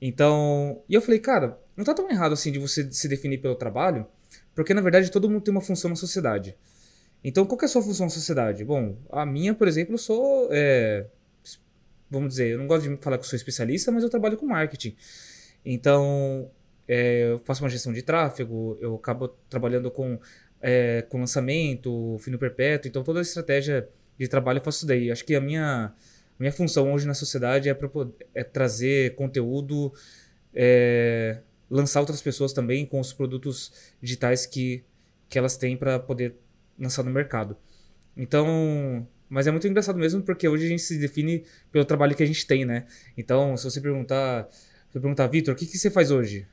Então, 0.00 0.82
e 0.88 0.94
eu 0.94 1.00
falei, 1.02 1.18
cara, 1.20 1.58
não 1.76 1.84
tá 1.84 1.92
tão 1.94 2.10
errado 2.10 2.32
assim 2.32 2.50
de 2.52 2.58
você 2.58 2.90
se 2.90 3.06
definir 3.08 3.38
pelo 3.38 3.54
trabalho, 3.54 4.06
porque 4.54 4.74
na 4.74 4.80
verdade 4.80 5.10
todo 5.10 5.28
mundo 5.28 5.42
tem 5.42 5.52
uma 5.52 5.60
função 5.60 5.90
na 5.90 5.96
sociedade. 5.96 6.56
Então, 7.22 7.46
qual 7.46 7.58
é 7.62 7.64
a 7.64 7.68
sua 7.68 7.82
função 7.82 8.06
na 8.06 8.10
sociedade? 8.10 8.64
Bom, 8.64 8.96
a 9.10 9.24
minha, 9.24 9.54
por 9.54 9.66
exemplo, 9.66 9.94
eu 9.94 9.98
sou. 9.98 10.48
é, 10.52 11.06
vamos 12.10 12.30
dizer, 12.30 12.50
eu 12.50 12.58
não 12.58 12.66
gosto 12.66 12.88
de 12.88 12.96
falar 13.02 13.18
que 13.18 13.26
sou 13.26 13.36
especialista, 13.36 13.90
mas 13.90 14.02
eu 14.02 14.10
trabalho 14.10 14.36
com 14.36 14.46
marketing. 14.46 14.94
Então, 15.64 16.50
é, 16.86 17.32
eu 17.32 17.38
faço 17.38 17.62
uma 17.62 17.70
gestão 17.70 17.92
de 17.92 18.02
tráfego, 18.02 18.76
eu 18.80 18.94
acabo 18.96 19.28
trabalhando 19.48 19.90
com, 19.90 20.18
é, 20.60 21.02
com 21.08 21.18
lançamento, 21.18 22.16
fino 22.20 22.38
perpétuo, 22.38 22.88
então 22.88 23.02
toda 23.02 23.20
a 23.20 23.22
estratégia 23.22 23.88
de 24.18 24.28
trabalho 24.28 24.58
eu 24.58 24.62
faço 24.62 24.86
daí. 24.86 25.10
Acho 25.10 25.24
que 25.24 25.34
a 25.34 25.40
minha, 25.40 25.92
minha 26.38 26.52
função 26.52 26.92
hoje 26.92 27.06
na 27.06 27.14
sociedade 27.14 27.68
é, 27.68 27.74
pra, 27.74 27.88
é 28.34 28.44
trazer 28.44 29.14
conteúdo, 29.14 29.92
é, 30.54 31.38
lançar 31.74 32.00
outras 32.00 32.22
pessoas 32.22 32.52
também 32.52 32.86
com 32.86 33.00
os 33.00 33.12
produtos 33.12 33.72
digitais 34.02 34.46
que, 34.46 34.84
que 35.28 35.38
elas 35.38 35.56
têm 35.56 35.76
para 35.76 35.98
poder 35.98 36.34
lançar 36.78 37.02
no 37.02 37.10
mercado. 37.10 37.56
Então, 38.16 39.06
mas 39.28 39.46
é 39.46 39.50
muito 39.50 39.66
engraçado 39.66 39.98
mesmo 39.98 40.22
porque 40.22 40.48
hoje 40.48 40.66
a 40.66 40.68
gente 40.68 40.82
se 40.82 40.98
define 40.98 41.44
pelo 41.72 41.84
trabalho 41.84 42.14
que 42.16 42.22
a 42.22 42.26
gente 42.26 42.46
tem, 42.46 42.64
né? 42.64 42.86
Então, 43.16 43.56
se 43.56 43.64
você 43.64 43.80
perguntar, 43.80 44.48
se 44.50 44.92
perguntar, 44.92 45.26
Vitor, 45.26 45.54
o 45.54 45.56
que, 45.56 45.66
que 45.66 45.78
você 45.78 45.90
faz 45.90 46.10
hoje? 46.10 46.46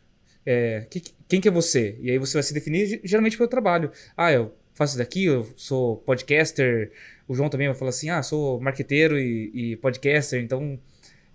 É, 0.46 0.88
que- 0.90 1.04
quem 1.28 1.40
que 1.40 1.48
é 1.48 1.52
você? 1.52 1.98
E 2.02 2.10
aí 2.10 2.18
você 2.18 2.34
vai 2.34 2.44
se 2.44 2.54
definir 2.54 2.86
ge- 2.88 3.02
geralmente 3.04 3.38
pelo 3.38 3.50
trabalho. 3.50 3.92
Ah, 4.18 4.32
eu 4.32 4.54
faço 4.74 4.92
isso 4.94 4.98
daqui, 5.00 5.26
eu 5.26 5.48
sou 5.56 5.98
podcaster. 5.98 6.92
O 7.28 7.36
João 7.36 7.50
também 7.50 7.68
vai 7.68 7.76
falar 7.76 7.90
assim, 7.90 8.10
ah, 8.10 8.24
sou 8.24 8.60
marqueteiro 8.60 9.20
e, 9.20 9.74
e 9.74 9.76
podcaster. 9.78 10.42
Então, 10.42 10.80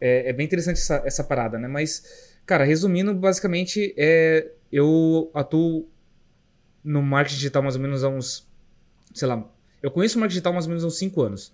é, 0.01 0.31
é 0.31 0.33
bem 0.33 0.47
interessante 0.47 0.79
essa, 0.81 1.03
essa 1.05 1.25
parada, 1.25 1.59
né? 1.59 1.69
Mas, 1.69 2.36
cara, 2.47 2.65
resumindo, 2.65 3.13
basicamente, 3.15 3.93
é, 3.97 4.53
eu 4.73 5.31
atuo 5.35 5.89
no 6.83 7.03
marketing 7.03 7.37
digital 7.37 7.63
mais 7.63 7.75
ou 7.75 7.83
menos 7.83 8.05
há 8.05 8.09
uns, 8.09 8.49
sei 9.13 9.27
lá, 9.27 9.51
eu 9.83 9.91
conheço 9.91 10.17
o 10.17 10.21
marketing 10.21 10.35
digital 10.35 10.53
mais 10.53 10.67
ou 10.67 10.71
menos 10.71 10.85
há 10.85 10.87
uns 10.87 10.99
5 10.99 11.23
anos. 11.23 11.53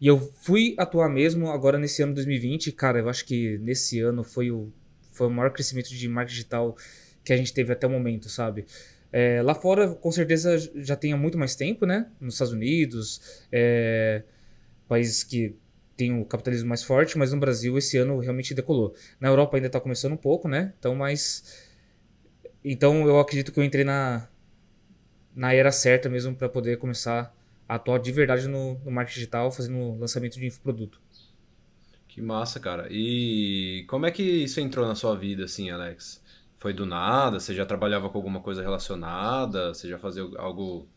E 0.00 0.06
eu 0.06 0.18
fui 0.18 0.74
atuar 0.78 1.08
mesmo 1.08 1.50
agora 1.50 1.78
nesse 1.78 2.02
ano 2.02 2.14
2020. 2.14 2.72
Cara, 2.72 3.00
eu 3.00 3.08
acho 3.08 3.24
que 3.24 3.58
nesse 3.58 4.00
ano 4.00 4.24
foi 4.24 4.50
o, 4.50 4.72
foi 5.12 5.26
o 5.26 5.30
maior 5.30 5.50
crescimento 5.50 5.90
de 5.90 6.08
marketing 6.08 6.36
digital 6.36 6.76
que 7.22 7.32
a 7.32 7.36
gente 7.36 7.52
teve 7.52 7.72
até 7.72 7.86
o 7.86 7.90
momento, 7.90 8.28
sabe? 8.28 8.64
É, 9.12 9.42
lá 9.42 9.54
fora, 9.54 9.88
com 9.88 10.10
certeza, 10.10 10.56
já 10.76 10.96
tem 10.96 11.12
há 11.12 11.16
muito 11.16 11.36
mais 11.36 11.54
tempo, 11.54 11.84
né? 11.84 12.06
Nos 12.18 12.34
Estados 12.34 12.52
Unidos, 12.54 13.44
é, 13.52 14.22
países 14.88 15.22
que 15.22 15.54
têm 16.00 16.18
o 16.18 16.24
capitalismo 16.24 16.70
mais 16.70 16.82
forte, 16.82 17.18
mas 17.18 17.30
no 17.30 17.38
Brasil 17.38 17.76
esse 17.76 17.98
ano 17.98 18.18
realmente 18.18 18.54
decolou. 18.54 18.94
Na 19.20 19.28
Europa 19.28 19.58
ainda 19.58 19.66
está 19.66 19.78
começando 19.78 20.14
um 20.14 20.16
pouco, 20.16 20.48
né? 20.48 20.72
Então, 20.78 20.94
mas. 20.94 21.68
Então 22.64 23.06
eu 23.06 23.20
acredito 23.20 23.52
que 23.52 23.60
eu 23.60 23.64
entrei 23.64 23.84
na, 23.84 24.26
na 25.36 25.52
era 25.52 25.70
certa 25.70 26.08
mesmo 26.08 26.34
para 26.34 26.48
poder 26.48 26.78
começar 26.78 27.34
a 27.68 27.74
atuar 27.74 27.98
de 27.98 28.10
verdade 28.12 28.48
no, 28.48 28.78
no 28.82 28.90
marketing 28.90 29.20
digital, 29.20 29.52
fazendo 29.52 29.98
lançamento 29.98 30.38
de 30.38 30.46
infoproduto. 30.46 30.98
Que 32.08 32.22
massa, 32.22 32.58
cara. 32.58 32.88
E 32.90 33.84
como 33.86 34.06
é 34.06 34.10
que 34.10 34.22
isso 34.22 34.58
entrou 34.58 34.86
na 34.86 34.94
sua 34.94 35.14
vida, 35.14 35.44
assim, 35.44 35.70
Alex? 35.70 36.22
Foi 36.56 36.72
do 36.72 36.86
nada? 36.86 37.38
Você 37.38 37.54
já 37.54 37.66
trabalhava 37.66 38.08
com 38.08 38.16
alguma 38.16 38.40
coisa 38.40 38.62
relacionada? 38.62 39.74
Você 39.74 39.88
já 39.88 39.98
fazia 39.98 40.22
algo 40.38 40.88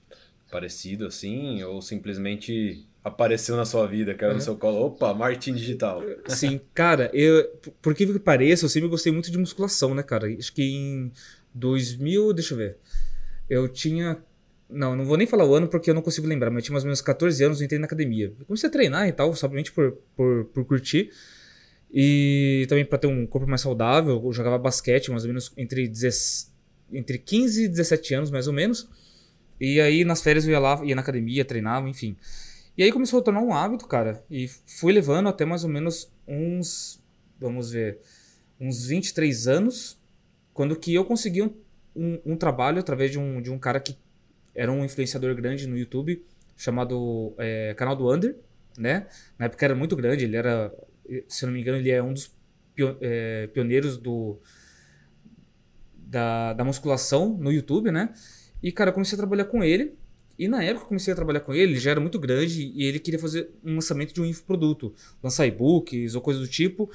parecido, 0.49 1.05
assim? 1.05 1.61
Ou 1.63 1.81
simplesmente 1.81 2.85
apareceu 3.03 3.57
na 3.57 3.65
sua 3.65 3.85
vida, 3.85 4.13
caiu 4.13 4.33
no 4.33 4.41
seu 4.41 4.55
colo? 4.55 4.85
Opa, 4.85 5.13
marketing 5.13 5.55
digital. 5.55 6.01
Sim, 6.27 6.61
cara, 6.73 7.09
eu, 7.13 7.49
por 7.81 7.93
que 7.93 8.05
que 8.05 8.19
pareça, 8.19 8.65
eu 8.65 8.69
sempre 8.69 8.87
gostei 8.87 9.11
muito 9.11 9.29
de 9.29 9.37
musculação, 9.37 9.93
né, 9.93 10.01
cara? 10.01 10.27
Acho 10.27 10.53
que 10.53 10.63
em 10.63 11.11
2000, 11.53 12.33
deixa 12.33 12.53
eu 12.53 12.57
ver. 12.57 12.77
Eu 13.49 13.67
tinha. 13.67 14.17
Não, 14.69 14.95
não 14.95 15.05
vou 15.05 15.17
nem 15.17 15.27
falar 15.27 15.45
o 15.45 15.53
ano 15.53 15.67
porque 15.67 15.89
eu 15.89 15.93
não 15.93 16.01
consigo 16.01 16.25
lembrar, 16.25 16.49
mas 16.49 16.63
eu 16.63 16.65
tinha 16.65 16.73
mais 16.73 16.83
ou 16.83 16.87
menos 16.87 17.01
14 17.01 17.43
anos, 17.43 17.59
eu 17.59 17.65
entrei 17.65 17.79
na 17.79 17.85
academia. 17.85 18.33
Eu 18.39 18.45
comecei 18.45 18.69
a 18.69 18.71
treinar 18.71 19.07
e 19.07 19.11
tal, 19.11 19.35
somente 19.35 19.71
por, 19.71 19.97
por, 20.15 20.45
por 20.45 20.65
curtir. 20.65 21.11
E 21.93 22.65
também 22.69 22.83
para 22.85 22.97
ter 22.97 23.07
um 23.07 23.27
corpo 23.27 23.47
mais 23.47 23.61
saudável, 23.61 24.19
eu 24.23 24.33
jogava 24.33 24.57
basquete 24.57 25.11
mais 25.11 25.23
ou 25.23 25.27
menos 25.27 25.53
entre, 25.55 25.87
10 25.87 26.51
entre 26.91 27.19
15 27.19 27.65
e 27.65 27.67
17 27.67 28.15
anos, 28.15 28.31
mais 28.31 28.47
ou 28.47 28.53
menos. 28.53 28.89
E 29.59 29.79
aí 29.79 30.03
nas 30.03 30.21
férias 30.21 30.45
eu 30.45 30.51
ia 30.51 30.59
lá, 30.59 30.83
ia 30.83 30.95
na 30.95 31.01
academia, 31.01 31.45
treinava, 31.45 31.87
enfim. 31.87 32.15
E 32.77 32.83
aí 32.83 32.91
começou 32.91 33.19
a 33.19 33.23
tornar 33.23 33.41
um 33.41 33.53
hábito, 33.53 33.87
cara. 33.87 34.23
E 34.29 34.47
fui 34.47 34.91
levando 34.91 35.29
até 35.29 35.45
mais 35.45 35.63
ou 35.63 35.69
menos 35.69 36.11
uns, 36.27 37.03
vamos 37.39 37.71
ver, 37.71 37.99
uns 38.59 38.85
23 38.87 39.47
anos, 39.47 39.99
quando 40.53 40.75
que 40.75 40.93
eu 40.93 41.05
consegui 41.05 41.43
um, 41.43 41.53
um, 41.95 42.19
um 42.25 42.35
trabalho 42.35 42.79
através 42.79 43.11
de 43.11 43.19
um, 43.19 43.41
de 43.41 43.51
um 43.51 43.59
cara 43.59 43.79
que 43.79 43.97
era 44.55 44.71
um 44.71 44.83
influenciador 44.83 45.35
grande 45.35 45.67
no 45.67 45.77
YouTube, 45.77 46.25
chamado 46.57 47.33
é, 47.37 47.73
Canal 47.75 47.95
do 47.95 48.11
Under, 48.11 48.35
né? 48.77 49.07
Na 49.37 49.45
época 49.45 49.65
era 49.65 49.75
muito 49.75 49.95
grande, 49.95 50.25
ele 50.25 50.35
era, 50.35 50.73
se 51.27 51.45
não 51.45 51.53
me 51.53 51.61
engano, 51.61 51.77
ele 51.77 51.91
é 51.91 52.01
um 52.01 52.13
dos 52.13 52.35
é, 53.01 53.47
pioneiros 53.47 53.97
do 53.97 54.39
da, 55.95 56.53
da 56.53 56.63
musculação 56.63 57.35
no 57.37 57.51
YouTube, 57.51 57.91
né? 57.91 58.13
E, 58.61 58.71
cara, 58.71 58.89
eu 58.89 58.93
comecei 58.93 59.15
a 59.15 59.17
trabalhar 59.17 59.45
com 59.45 59.63
ele. 59.63 59.97
E 60.43 60.47
na 60.49 60.61
época 60.61 60.79
que 60.79 60.83
eu 60.83 60.87
comecei 60.89 61.13
a 61.13 61.15
trabalhar 61.15 61.39
com 61.39 61.53
ele, 61.53 61.71
ele 61.71 61.79
já 61.79 61.91
era 61.91 62.01
muito 62.01 62.19
grande 62.19 62.69
e 62.75 62.83
ele 62.83 62.99
queria 62.99 63.17
fazer 63.17 63.49
um 63.63 63.75
lançamento 63.75 64.13
de 64.13 64.21
um 64.21 64.25
infoproduto, 64.25 64.93
lançar 65.23 65.47
e-books 65.47 66.15
ou 66.15 66.21
coisa 66.21 66.37
do 66.37 66.47
tipo. 66.49 66.91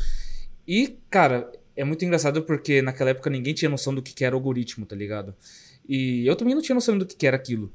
E, 0.67 0.99
cara, 1.09 1.51
é 1.75 1.83
muito 1.83 2.05
engraçado 2.05 2.43
porque 2.43 2.83
naquela 2.83 3.09
época 3.09 3.31
ninguém 3.31 3.55
tinha 3.55 3.71
noção 3.71 3.95
do 3.95 4.03
que 4.03 4.23
era 4.23 4.35
algoritmo, 4.35 4.85
tá 4.85 4.95
ligado? 4.95 5.35
E 5.89 6.27
eu 6.27 6.37
também 6.37 6.55
não 6.55 6.61
tinha 6.61 6.75
noção 6.75 6.99
do 6.99 7.07
que 7.07 7.27
era 7.27 7.39
aquilo. 7.39 7.73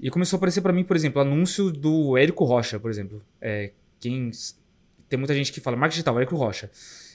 E 0.00 0.10
começou 0.10 0.36
a 0.36 0.38
aparecer 0.38 0.60
pra 0.60 0.72
mim, 0.72 0.82
por 0.82 0.96
exemplo, 0.96 1.22
anúncio 1.22 1.70
do 1.70 2.18
Érico 2.18 2.44
Rocha, 2.44 2.80
por 2.80 2.90
exemplo. 2.90 3.22
É, 3.40 3.70
quem 4.00 4.28
tem 5.08 5.16
muita 5.16 5.36
gente 5.36 5.52
que 5.52 5.60
fala 5.60 5.76
marketing 5.76 5.98
digital, 5.98 6.18
Érico 6.18 6.34
Rocha. 6.34 6.68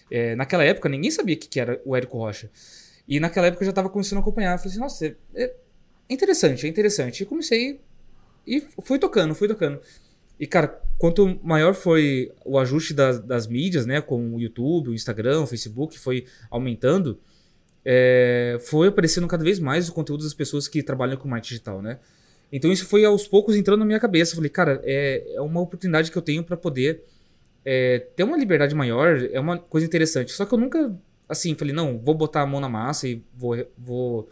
É, 0.10 0.34
naquela 0.34 0.64
época 0.64 0.88
ninguém 0.88 1.12
sabia 1.12 1.36
o 1.36 1.38
que 1.38 1.60
era 1.60 1.82
o 1.84 1.94
Érico 1.94 2.18
Rocha. 2.18 2.50
E 3.06 3.20
naquela 3.20 3.48
época 3.48 3.64
eu 3.64 3.66
já 3.66 3.74
tava 3.74 3.90
começando 3.90 4.20
a 4.20 4.22
acompanhar. 4.22 4.54
Eu 4.54 4.60
falei 4.60 4.72
assim, 4.72 4.80
nossa, 4.80 5.06
é, 5.36 5.44
é 5.44 5.54
interessante, 6.10 6.66
é 6.66 6.70
interessante. 6.70 7.24
E 7.24 7.26
comecei 7.26 7.82
e 8.48 8.66
fui 8.82 8.98
tocando, 8.98 9.36
fui 9.36 9.48
tocando. 9.48 9.80
E, 10.40 10.48
cara, 10.48 10.82
quanto 10.98 11.40
maior 11.44 11.74
foi 11.74 12.32
o 12.46 12.58
ajuste 12.58 12.94
das, 12.94 13.20
das 13.20 13.48
mídias, 13.48 13.86
né? 13.86 14.00
Com 14.02 14.36
o 14.36 14.40
YouTube, 14.40 14.90
o 14.90 14.94
Instagram, 14.94 15.42
o 15.42 15.48
Facebook, 15.48 15.98
foi 16.00 16.26
aumentando, 16.50 17.20
é, 17.84 18.58
foi 18.62 18.88
aparecendo 18.88 19.28
cada 19.28 19.44
vez 19.44 19.60
mais 19.60 19.90
o 19.90 19.94
conteúdo 19.94 20.24
das 20.24 20.34
pessoas 20.34 20.68
que 20.68 20.84
trabalham 20.84 21.18
com 21.18 21.28
marketing 21.28 21.56
digital, 21.56 21.82
né? 21.82 22.00
Então 22.52 22.72
isso 22.72 22.86
foi 22.86 23.04
aos 23.04 23.28
poucos 23.28 23.56
entrando 23.56 23.80
na 23.80 23.86
minha 23.86 24.00
cabeça. 24.00 24.36
Falei, 24.36 24.50
cara, 24.50 24.82
é, 24.84 25.36
é 25.36 25.42
uma 25.42 25.60
oportunidade 25.60 26.12
que 26.12 26.18
eu 26.18 26.22
tenho 26.22 26.44
para 26.44 26.56
poder 26.56 27.04
é, 27.66 28.00
ter 28.16 28.24
uma 28.24 28.38
liberdade 28.38 28.74
maior, 28.74 29.18
é 29.32 29.40
uma 29.40 29.58
coisa 29.58 29.86
interessante. 29.86 30.32
Só 30.32 30.46
que 30.46 30.54
eu 30.54 30.58
nunca, 30.58 30.96
assim, 31.28 31.54
falei, 31.56 31.74
não, 31.74 31.98
vou 31.98 32.16
botar 32.16 32.42
a 32.42 32.46
mão 32.46 32.62
na 32.62 32.70
massa 32.70 33.08
e 33.08 33.22
vou, 33.36 33.58
vou, 33.78 34.30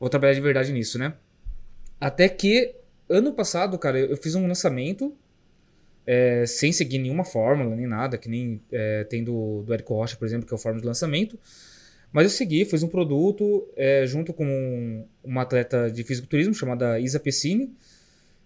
vou 0.00 0.08
trabalhar 0.08 0.34
de 0.34 0.40
verdade 0.40 0.72
nisso, 0.72 0.98
né? 0.98 1.14
Até 2.00 2.28
que 2.28 2.74
ano 3.08 3.32
passado, 3.32 3.78
cara, 3.78 3.98
eu 3.98 4.16
fiz 4.16 4.34
um 4.34 4.46
lançamento 4.46 5.16
é, 6.06 6.46
sem 6.46 6.72
seguir 6.72 6.98
nenhuma 6.98 7.24
fórmula, 7.24 7.74
nem 7.74 7.86
nada, 7.86 8.16
que 8.16 8.28
nem 8.28 8.60
é, 8.70 9.04
tem 9.04 9.24
do, 9.24 9.62
do 9.62 9.74
Érico 9.74 9.94
Rocha, 9.94 10.16
por 10.16 10.24
exemplo, 10.24 10.46
que 10.46 10.54
é 10.54 10.56
o 10.56 10.58
fórmula 10.58 10.80
de 10.80 10.86
lançamento. 10.86 11.38
Mas 12.12 12.24
eu 12.24 12.30
segui, 12.30 12.64
fiz 12.64 12.82
um 12.82 12.88
produto 12.88 13.68
é, 13.76 14.06
junto 14.06 14.32
com 14.32 15.06
uma 15.22 15.42
atleta 15.42 15.90
de 15.90 16.04
fisiculturismo 16.04 16.54
chamada 16.54 16.98
Isa 17.00 17.18
Pessini, 17.18 17.74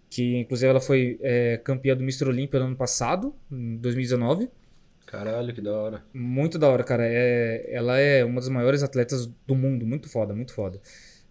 que 0.08 0.38
inclusive 0.38 0.68
ela 0.68 0.80
foi 0.80 1.18
é, 1.20 1.58
campeã 1.58 1.94
do 1.94 2.02
Mr. 2.02 2.28
Olímpia 2.28 2.58
no 2.58 2.66
ano 2.66 2.76
passado, 2.76 3.34
em 3.52 3.76
2019. 3.76 4.48
Caralho, 5.06 5.52
que 5.52 5.60
da 5.60 5.72
hora. 5.72 6.04
Muito 6.14 6.58
da 6.58 6.68
hora, 6.68 6.82
cara. 6.82 7.04
É, 7.06 7.68
ela 7.72 7.98
é 7.98 8.24
uma 8.24 8.40
das 8.40 8.48
maiores 8.48 8.82
atletas 8.82 9.26
do 9.46 9.54
mundo, 9.54 9.84
muito 9.84 10.08
foda, 10.08 10.34
muito 10.34 10.54
foda. 10.54 10.80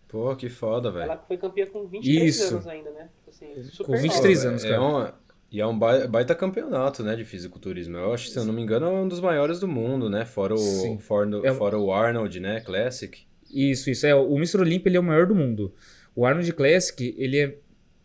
Pô, 0.10 0.36
que 0.36 0.50
foda, 0.50 0.92
velho. 0.92 1.04
Ela 1.06 1.18
foi 1.28 1.38
campeã 1.38 1.66
com 1.68 1.88
23 1.88 2.36
Isso. 2.36 2.54
anos 2.56 2.68
ainda, 2.68 2.90
né? 2.92 3.10
Tipo 3.20 3.30
Assim, 3.30 3.64
super 3.72 3.86
Com 3.86 3.92
nova. 3.94 4.04
23 4.04 4.42
Pô, 4.42 4.48
anos, 4.50 4.66
é 4.66 4.70
cara. 4.70 4.82
uma- 4.82 5.20
e 5.52 5.62
é 5.62 5.66
um 5.66 5.78
bai- 5.78 6.08
baita 6.08 6.36
campeonato, 6.36 7.04
né, 7.04 7.16
de 7.16 7.24
fisiculturismo. 7.24 7.96
Eu 7.98 8.14
acho, 8.14 8.28
se 8.30 8.38
eu 8.38 8.44
não 8.44 8.54
me 8.54 8.62
engano, 8.62 8.88
é 8.88 8.90
um 8.90 9.08
dos 9.08 9.20
maiores 9.20 9.60
do 9.60 9.68
mundo, 9.68 10.10
né? 10.10 10.26
Fora 10.26 10.54
o, 10.54 10.58
Sim. 10.58 10.98
fora, 11.00 11.30
É- 11.48 11.54
fora 11.54 11.78
o 11.80 11.94
Arnold, 11.94 12.40
né? 12.40 12.60
Classic. 12.62 13.20
Isso, 13.50 13.90
isso. 13.90 14.06
É, 14.06 14.14
o 14.14 14.36
Mr. 14.36 14.60
Olympia 14.62 14.90
ele 14.90 14.98
é 14.98 15.00
o 15.00 15.04
maior 15.04 15.26
do 15.28 15.34
mundo. 15.36 15.74
O 16.16 16.26
Arnold 16.26 16.52
Classic, 16.54 17.16
ele 17.18 17.38
é 17.40 17.58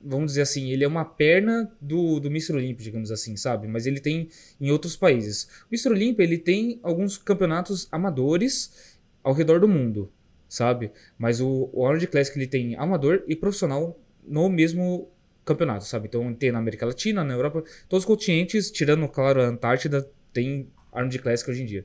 vamos 0.06 0.32
dizer 0.32 0.42
assim, 0.42 0.70
ele 0.70 0.84
é 0.84 0.86
uma 0.86 1.02
perna 1.06 1.72
do, 1.80 2.20
do 2.20 2.28
Mr. 2.28 2.52
Olympia, 2.56 2.84
digamos 2.84 3.10
assim, 3.10 3.38
sabe? 3.38 3.66
Mas 3.66 3.86
ele 3.86 3.98
tem 4.00 4.28
em 4.60 4.70
outros 4.70 4.94
países. 4.96 5.44
O 5.64 5.68
Mr. 5.74 5.88
Olympia, 5.94 6.22
ele 6.24 6.36
tem 6.36 6.78
alguns 6.82 7.16
campeonatos 7.16 7.88
amadores 7.90 8.98
ao 9.22 9.32
redor 9.32 9.60
do 9.60 9.66
mundo, 9.66 10.12
sabe? 10.54 10.92
Mas 11.18 11.40
o, 11.40 11.68
o 11.72 11.84
Arnold 11.84 12.06
Classic, 12.06 12.38
ele 12.38 12.46
tem 12.46 12.76
amador 12.76 13.24
e 13.26 13.34
profissional 13.34 13.98
no 14.24 14.48
mesmo 14.48 15.10
campeonato, 15.44 15.84
sabe? 15.84 16.06
Então 16.06 16.32
tem 16.32 16.52
na 16.52 16.60
América 16.60 16.86
Latina, 16.86 17.24
na 17.24 17.34
Europa, 17.34 17.64
todos 17.88 18.04
os 18.04 18.06
continentes, 18.06 18.70
tirando, 18.70 19.06
claro, 19.08 19.42
a 19.42 19.46
Antártida, 19.46 20.08
tem 20.32 20.68
Arnold 20.92 21.18
Classic 21.18 21.50
hoje 21.50 21.62
em 21.62 21.66
dia. 21.66 21.84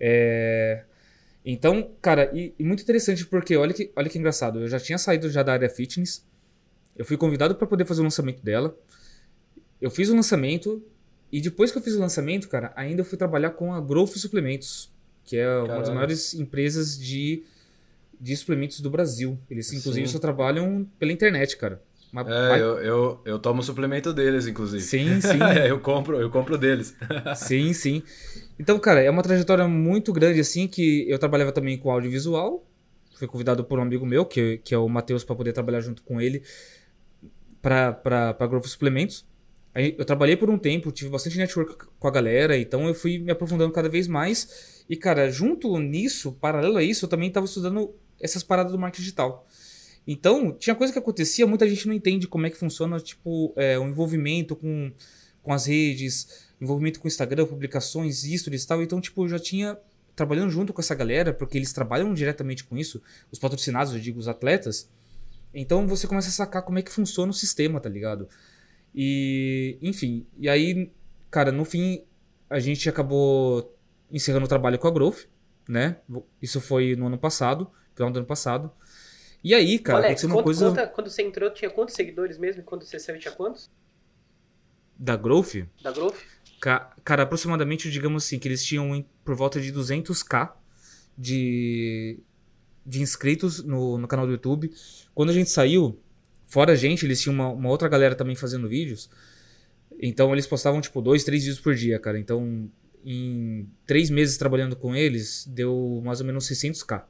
É... 0.00 0.82
Então, 1.44 1.92
cara, 2.00 2.30
e, 2.34 2.52
e, 2.58 2.64
muito 2.64 2.82
interessante 2.82 3.24
porque 3.24 3.56
olha 3.56 3.72
que, 3.72 3.92
olha 3.94 4.08
que 4.08 4.18
engraçado, 4.18 4.60
eu 4.60 4.68
já 4.68 4.80
tinha 4.80 4.98
saído 4.98 5.30
já 5.30 5.42
da 5.42 5.52
área 5.52 5.68
fitness, 5.68 6.26
eu 6.96 7.04
fui 7.04 7.16
convidado 7.16 7.54
para 7.54 7.66
poder 7.66 7.84
fazer 7.84 8.00
o 8.00 8.04
lançamento 8.04 8.42
dela. 8.42 8.76
Eu 9.80 9.90
fiz 9.90 10.08
o 10.08 10.14
lançamento 10.14 10.84
e 11.30 11.40
depois 11.40 11.70
que 11.70 11.78
eu 11.78 11.82
fiz 11.82 11.94
o 11.94 12.00
lançamento, 12.00 12.48
cara, 12.48 12.72
ainda 12.76 13.00
eu 13.00 13.04
fui 13.04 13.16
trabalhar 13.16 13.50
com 13.50 13.72
a 13.72 13.80
Growth 13.80 14.16
Suplementos, 14.16 14.92
que 15.24 15.36
é 15.36 15.44
Caramba. 15.44 15.72
uma 15.72 15.78
das 15.78 15.88
maiores 15.88 16.34
empresas 16.34 16.98
de, 16.98 17.44
de 18.22 18.36
suplementos 18.36 18.80
do 18.80 18.88
Brasil. 18.88 19.36
Eles, 19.50 19.72
inclusive, 19.72 20.06
Sim. 20.06 20.12
só 20.12 20.20
trabalham 20.20 20.88
pela 20.96 21.10
internet, 21.10 21.56
cara. 21.56 21.82
Uma... 22.12 22.22
É, 22.22 22.60
eu, 22.60 22.78
eu, 22.78 23.20
eu 23.24 23.38
tomo 23.40 23.64
suplemento 23.64 24.12
deles, 24.12 24.46
inclusive. 24.46 24.80
Sim, 24.80 25.20
sim. 25.20 25.38
eu 25.66 25.80
compro, 25.80 26.20
eu 26.20 26.30
compro 26.30 26.56
deles. 26.56 26.94
sim, 27.34 27.72
sim. 27.72 28.00
Então, 28.60 28.78
cara, 28.78 29.02
é 29.02 29.10
uma 29.10 29.24
trajetória 29.24 29.66
muito 29.66 30.12
grande, 30.12 30.38
assim, 30.38 30.68
que 30.68 31.04
eu 31.10 31.18
trabalhava 31.18 31.50
também 31.50 31.76
com 31.76 31.90
audiovisual. 31.90 32.64
Fui 33.16 33.26
convidado 33.26 33.64
por 33.64 33.80
um 33.80 33.82
amigo 33.82 34.06
meu, 34.06 34.24
que, 34.24 34.58
que 34.58 34.72
é 34.72 34.78
o 34.78 34.88
Matheus, 34.88 35.24
para 35.24 35.34
poder 35.34 35.52
trabalhar 35.52 35.80
junto 35.80 36.02
com 36.04 36.20
ele 36.20 36.44
para 37.60 38.46
Growth 38.48 38.66
Suplementos. 38.66 39.26
Aí 39.74 39.96
eu 39.98 40.04
trabalhei 40.04 40.36
por 40.36 40.50
um 40.50 40.58
tempo, 40.58 40.92
tive 40.92 41.10
bastante 41.10 41.38
network 41.38 41.86
com 41.98 42.08
a 42.08 42.10
galera, 42.10 42.58
então 42.58 42.86
eu 42.86 42.94
fui 42.94 43.18
me 43.18 43.32
aprofundando 43.32 43.72
cada 43.72 43.88
vez 43.88 44.06
mais. 44.06 44.84
E, 44.88 44.96
cara, 44.96 45.30
junto 45.30 45.76
nisso, 45.78 46.32
paralelo 46.32 46.76
a 46.76 46.82
isso, 46.82 47.06
eu 47.06 47.08
também 47.08 47.28
estava 47.28 47.46
estudando 47.46 47.94
essas 48.22 48.42
paradas 48.42 48.72
do 48.72 48.78
marketing 48.78 49.02
digital. 49.02 49.46
Então, 50.06 50.52
tinha 50.52 50.74
coisa 50.74 50.92
que 50.92 50.98
acontecia, 50.98 51.46
muita 51.46 51.68
gente 51.68 51.86
não 51.86 51.94
entende 51.94 52.26
como 52.26 52.46
é 52.46 52.50
que 52.50 52.56
funciona, 52.56 52.98
tipo, 52.98 53.52
é, 53.56 53.78
o 53.78 53.86
envolvimento 53.86 54.56
com, 54.56 54.92
com 55.42 55.52
as 55.52 55.66
redes, 55.66 56.46
envolvimento 56.60 57.00
com 57.00 57.06
Instagram, 57.06 57.46
publicações, 57.46 58.22
stories 58.22 58.64
e 58.64 58.66
tal. 58.66 58.82
Então, 58.82 59.00
tipo, 59.00 59.24
eu 59.24 59.28
já 59.28 59.38
tinha 59.38 59.78
trabalhando 60.14 60.50
junto 60.50 60.72
com 60.72 60.80
essa 60.80 60.94
galera, 60.94 61.32
porque 61.32 61.56
eles 61.56 61.72
trabalham 61.72 62.12
diretamente 62.12 62.64
com 62.64 62.76
isso, 62.76 63.02
os 63.30 63.38
patrocinados, 63.38 63.92
eu 63.92 64.00
digo, 64.00 64.18
os 64.18 64.28
atletas. 64.28 64.88
Então 65.54 65.86
você 65.86 66.06
começa 66.06 66.28
a 66.28 66.32
sacar 66.32 66.62
como 66.62 66.78
é 66.78 66.82
que 66.82 66.90
funciona 66.90 67.30
o 67.30 67.34
sistema, 67.34 67.80
tá 67.80 67.88
ligado? 67.88 68.28
E, 68.94 69.78
enfim, 69.82 70.26
e 70.38 70.48
aí, 70.48 70.90
cara, 71.30 71.50
no 71.52 71.64
fim, 71.64 72.02
a 72.48 72.58
gente 72.58 72.88
acabou 72.88 73.74
encerrando 74.10 74.44
o 74.44 74.48
trabalho 74.48 74.78
com 74.78 74.88
a 74.88 74.90
Growth, 74.90 75.26
né? 75.68 75.96
Isso 76.40 76.60
foi 76.60 76.94
no 76.96 77.06
ano 77.06 77.18
passado, 77.18 77.70
final 77.94 78.10
do 78.10 78.18
ano 78.18 78.26
passado. 78.26 78.70
E 79.44 79.54
aí, 79.54 79.78
cara, 79.78 79.98
Alex, 79.98 80.24
aconteceu 80.24 80.28
uma 80.28 80.34
conta, 80.34 80.44
coisa. 80.44 80.68
Conta, 80.68 80.86
quando 80.86 81.10
você 81.10 81.22
entrou, 81.22 81.50
tinha 81.50 81.70
quantos 81.70 81.94
seguidores 81.94 82.38
mesmo? 82.38 82.62
E 82.62 82.64
quando 82.64 82.84
você 82.84 82.98
saiu, 82.98 83.18
tinha 83.18 83.32
quantos? 83.32 83.70
Da 84.96 85.16
Growth? 85.16 85.66
Da 85.82 85.90
Growth? 85.90 86.16
Ca 86.60 86.94
cara, 87.04 87.24
aproximadamente, 87.24 87.90
digamos 87.90 88.24
assim, 88.24 88.38
que 88.38 88.46
eles 88.46 88.64
tinham 88.64 89.04
por 89.24 89.34
volta 89.34 89.60
de 89.60 89.72
200k 89.72 90.52
de, 91.18 92.20
de 92.86 93.02
inscritos 93.02 93.64
no, 93.64 93.98
no 93.98 94.06
canal 94.06 94.26
do 94.26 94.32
YouTube. 94.32 94.72
Quando 95.12 95.30
a 95.30 95.32
gente 95.32 95.50
saiu, 95.50 95.98
fora 96.46 96.72
a 96.72 96.76
gente, 96.76 97.04
eles 97.04 97.20
tinham 97.20 97.34
uma, 97.34 97.48
uma, 97.48 97.68
outra 97.68 97.88
galera 97.88 98.14
também 98.14 98.36
fazendo 98.36 98.68
vídeos. 98.68 99.10
Então 100.00 100.32
eles 100.32 100.46
postavam, 100.46 100.80
tipo, 100.80 101.02
dois, 101.02 101.24
três 101.24 101.42
vídeos 101.42 101.60
por 101.60 101.74
dia, 101.74 101.98
cara. 101.98 102.18
Então, 102.18 102.70
em 103.04 103.68
três 103.84 104.08
meses 104.08 104.36
trabalhando 104.36 104.76
com 104.76 104.94
eles, 104.94 105.44
deu 105.48 106.00
mais 106.04 106.20
ou 106.20 106.26
menos 106.26 106.48
600k. 106.48 107.02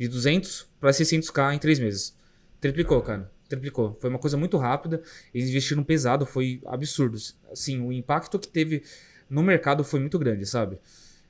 De 0.00 0.08
200 0.08 0.66
para 0.80 0.90
600k 0.92 1.54
em 1.54 1.58
três 1.58 1.78
meses. 1.78 2.16
Triplicou, 2.58 3.02
cara. 3.02 3.30
Triplicou. 3.50 3.98
Foi 4.00 4.08
uma 4.08 4.18
coisa 4.18 4.34
muito 4.34 4.56
rápida. 4.56 5.02
Eles 5.34 5.50
investiram 5.50 5.84
pesado, 5.84 6.24
foi 6.24 6.62
absurdo. 6.64 7.18
Assim, 7.52 7.82
o 7.82 7.92
impacto 7.92 8.38
que 8.38 8.48
teve 8.48 8.82
no 9.28 9.42
mercado 9.42 9.84
foi 9.84 10.00
muito 10.00 10.18
grande, 10.18 10.46
sabe? 10.46 10.78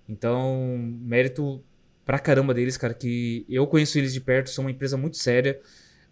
Então, 0.09 0.78
mérito 1.00 1.61
pra 2.06 2.20
caramba 2.20 2.54
deles, 2.54 2.76
cara, 2.76 2.94
que 2.94 3.44
eu 3.48 3.66
conheço 3.66 3.98
eles 3.98 4.12
de 4.12 4.20
perto, 4.20 4.50
são 4.50 4.64
uma 4.66 4.70
empresa 4.70 4.96
muito 4.96 5.16
séria. 5.16 5.61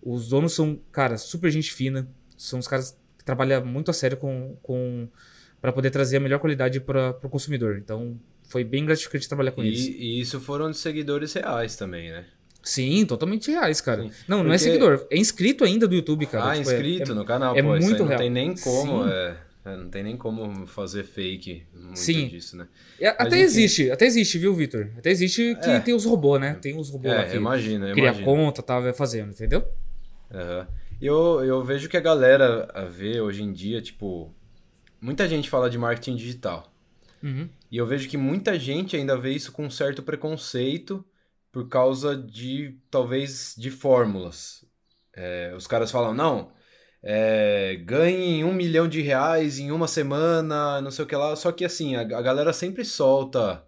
Os 0.02 0.28
donos 0.28 0.52
são, 0.52 0.80
cara, 0.90 1.16
super 1.16 1.52
gente 1.52 1.72
fina. 1.72 2.08
São 2.36 2.58
os 2.58 2.66
caras 2.66 2.98
que 3.16 3.24
trabalham 3.24 3.64
muito 3.64 3.92
a 3.92 3.94
sério 3.94 4.16
com, 4.16 4.56
com 4.64 5.08
para 5.60 5.72
poder 5.72 5.90
trazer 5.90 6.16
a 6.16 6.20
melhor 6.20 6.40
qualidade 6.40 6.80
para 6.80 7.10
o 7.22 7.28
consumidor. 7.28 7.78
Então, 7.78 8.18
foi 8.48 8.64
bem 8.64 8.84
gratificante 8.84 9.28
trabalhar 9.28 9.52
com 9.52 9.62
e, 9.62 9.68
eles. 9.68 9.86
E 9.86 10.20
isso 10.20 10.40
foram 10.40 10.72
de 10.72 10.76
seguidores 10.76 11.32
reais 11.34 11.76
também, 11.76 12.10
né? 12.10 12.26
Sim, 12.62 13.06
totalmente 13.06 13.50
reais, 13.50 13.80
cara. 13.80 14.02
Sim. 14.02 14.10
Não, 14.26 14.38
Porque... 14.38 14.48
não 14.48 14.54
é 14.54 14.58
seguidor, 14.58 15.06
é 15.10 15.16
inscrito 15.16 15.64
ainda 15.64 15.86
do 15.86 15.94
YouTube, 15.94 16.26
cara. 16.26 16.52
Ah, 16.52 16.56
tipo, 16.56 16.70
é- 16.70 16.74
inscrito 16.74 17.12
é, 17.12 17.14
no 17.14 17.24
canal, 17.24 17.56
é 17.56 17.62
pô, 17.62 17.68
muito 17.68 17.98
não 17.98 18.06
real. 18.06 18.18
tem 18.18 18.30
nem 18.30 18.54
como, 18.54 19.06
é, 19.06 19.36
é, 19.64 19.76
não 19.76 19.88
tem 19.88 20.02
nem 20.02 20.16
como 20.16 20.66
fazer 20.66 21.04
fake 21.04 21.64
muito 21.74 21.98
Sim. 21.98 22.28
disso, 22.28 22.56
né? 22.56 22.68
É, 23.00 23.08
até 23.08 23.24
Mas, 23.30 23.40
existe, 23.40 23.90
até 23.90 24.06
existe, 24.06 24.38
viu, 24.38 24.54
Vitor? 24.54 24.88
Até 24.98 25.10
existe 25.10 25.56
que 25.62 25.70
é. 25.70 25.80
tem 25.80 25.94
os 25.94 26.04
robôs, 26.04 26.40
né? 26.40 26.58
Tem 26.60 26.76
os 26.78 26.90
robôs 26.90 27.12
é, 27.12 27.16
lá 27.16 27.24
que 27.24 27.36
imagina, 27.36 27.92
cria 27.92 28.04
imagina. 28.04 28.24
conta, 28.24 28.62
tá, 28.62 28.78
vai 28.80 28.92
fazendo, 28.92 29.30
entendeu? 29.30 29.64
Uhum. 30.30 30.66
Eu, 31.00 31.44
eu 31.44 31.64
vejo 31.64 31.88
que 31.88 31.96
a 31.96 32.00
galera 32.00 32.68
vê 32.90 33.20
hoje 33.20 33.42
em 33.42 33.52
dia, 33.52 33.80
tipo, 33.80 34.34
muita 35.00 35.28
gente 35.28 35.48
fala 35.48 35.70
de 35.70 35.78
marketing 35.78 36.16
digital. 36.16 36.72
Uhum. 37.22 37.48
E 37.70 37.76
eu 37.76 37.86
vejo 37.86 38.08
que 38.08 38.16
muita 38.16 38.58
gente 38.58 38.96
ainda 38.96 39.16
vê 39.16 39.30
isso 39.30 39.52
com 39.52 39.66
um 39.66 39.70
certo 39.70 40.02
preconceito 40.02 41.04
por 41.58 41.68
causa 41.68 42.16
de, 42.16 42.76
talvez, 42.88 43.52
de 43.58 43.68
fórmulas. 43.68 44.64
É, 45.12 45.52
os 45.56 45.66
caras 45.66 45.90
falam, 45.90 46.14
não, 46.14 46.52
é, 47.02 47.74
ganhe 47.84 48.44
um 48.44 48.52
milhão 48.52 48.86
de 48.86 49.02
reais 49.02 49.58
em 49.58 49.72
uma 49.72 49.88
semana, 49.88 50.80
não 50.80 50.92
sei 50.92 51.04
o 51.04 51.08
que 51.08 51.16
lá. 51.16 51.34
Só 51.34 51.50
que 51.50 51.64
assim, 51.64 51.96
a, 51.96 52.02
a 52.02 52.22
galera 52.22 52.52
sempre 52.52 52.84
solta. 52.84 53.64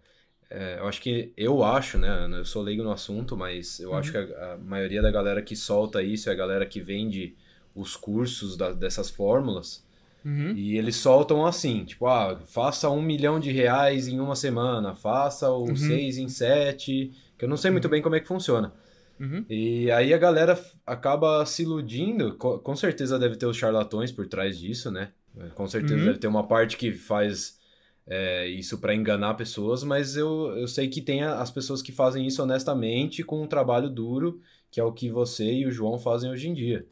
É, 0.48 0.76
eu 0.78 0.86
acho 0.86 1.02
que. 1.02 1.32
Eu 1.36 1.64
acho, 1.64 1.98
né? 1.98 2.28
Eu 2.32 2.44
sou 2.44 2.62
leigo 2.62 2.84
no 2.84 2.92
assunto, 2.92 3.36
mas 3.36 3.80
eu 3.80 3.90
uhum. 3.90 3.96
acho 3.96 4.12
que 4.12 4.18
a, 4.18 4.52
a, 4.52 4.58
maioria 4.58 5.02
da 5.02 5.10
galera 5.10 5.42
que 5.42 5.56
solta 5.56 6.00
isso 6.00 6.30
é 6.30 6.32
a 6.32 6.36
galera 6.36 6.66
que 6.66 6.80
vende 6.80 7.34
os 7.74 7.96
cursos 7.96 8.56
da, 8.56 8.70
dessas 8.70 9.10
fórmulas. 9.10 9.84
Uhum. 10.24 10.52
E 10.54 10.78
eles 10.78 10.94
soltam 10.94 11.44
assim, 11.44 11.84
tipo, 11.84 12.06
ah, 12.06 12.38
faça 12.46 12.88
um 12.88 13.02
milhão 13.02 13.40
de 13.40 13.50
reais 13.50 14.06
em 14.06 14.20
uma 14.20 14.36
semana, 14.36 14.94
faça 14.94 15.50
o 15.50 15.70
uhum. 15.70 15.76
seis 15.76 16.18
em 16.18 16.28
sete, 16.28 17.10
que 17.40 17.46
eu 17.46 17.48
não 17.48 17.56
sei 17.56 17.70
muito 17.70 17.86
uhum. 17.86 17.90
bem 17.90 18.02
como 18.02 18.14
é 18.14 18.20
que 18.20 18.28
funciona. 18.28 18.70
Uhum. 19.18 19.46
E 19.48 19.90
aí 19.90 20.12
a 20.12 20.18
galera 20.18 20.62
acaba 20.86 21.44
se 21.46 21.62
iludindo. 21.62 22.36
Com 22.36 22.76
certeza 22.76 23.18
deve 23.18 23.36
ter 23.36 23.46
os 23.46 23.56
charlatões 23.56 24.12
por 24.12 24.26
trás 24.26 24.58
disso, 24.58 24.90
né? 24.90 25.12
Com 25.54 25.66
certeza 25.66 25.94
uhum. 25.94 26.04
deve 26.04 26.18
ter 26.18 26.26
uma 26.26 26.46
parte 26.46 26.76
que 26.76 26.92
faz 26.92 27.58
é, 28.06 28.46
isso 28.46 28.76
para 28.78 28.94
enganar 28.94 29.34
pessoas, 29.34 29.82
mas 29.82 30.16
eu, 30.16 30.54
eu 30.54 30.68
sei 30.68 30.88
que 30.88 31.00
tem 31.00 31.22
as 31.22 31.50
pessoas 31.50 31.80
que 31.80 31.92
fazem 31.92 32.26
isso 32.26 32.42
honestamente 32.42 33.22
com 33.24 33.42
um 33.42 33.46
trabalho 33.46 33.88
duro, 33.88 34.42
que 34.70 34.78
é 34.78 34.84
o 34.84 34.92
que 34.92 35.08
você 35.08 35.50
e 35.50 35.66
o 35.66 35.70
João 35.70 35.98
fazem 35.98 36.30
hoje 36.30 36.46
em 36.46 36.52
dia. 36.52 36.86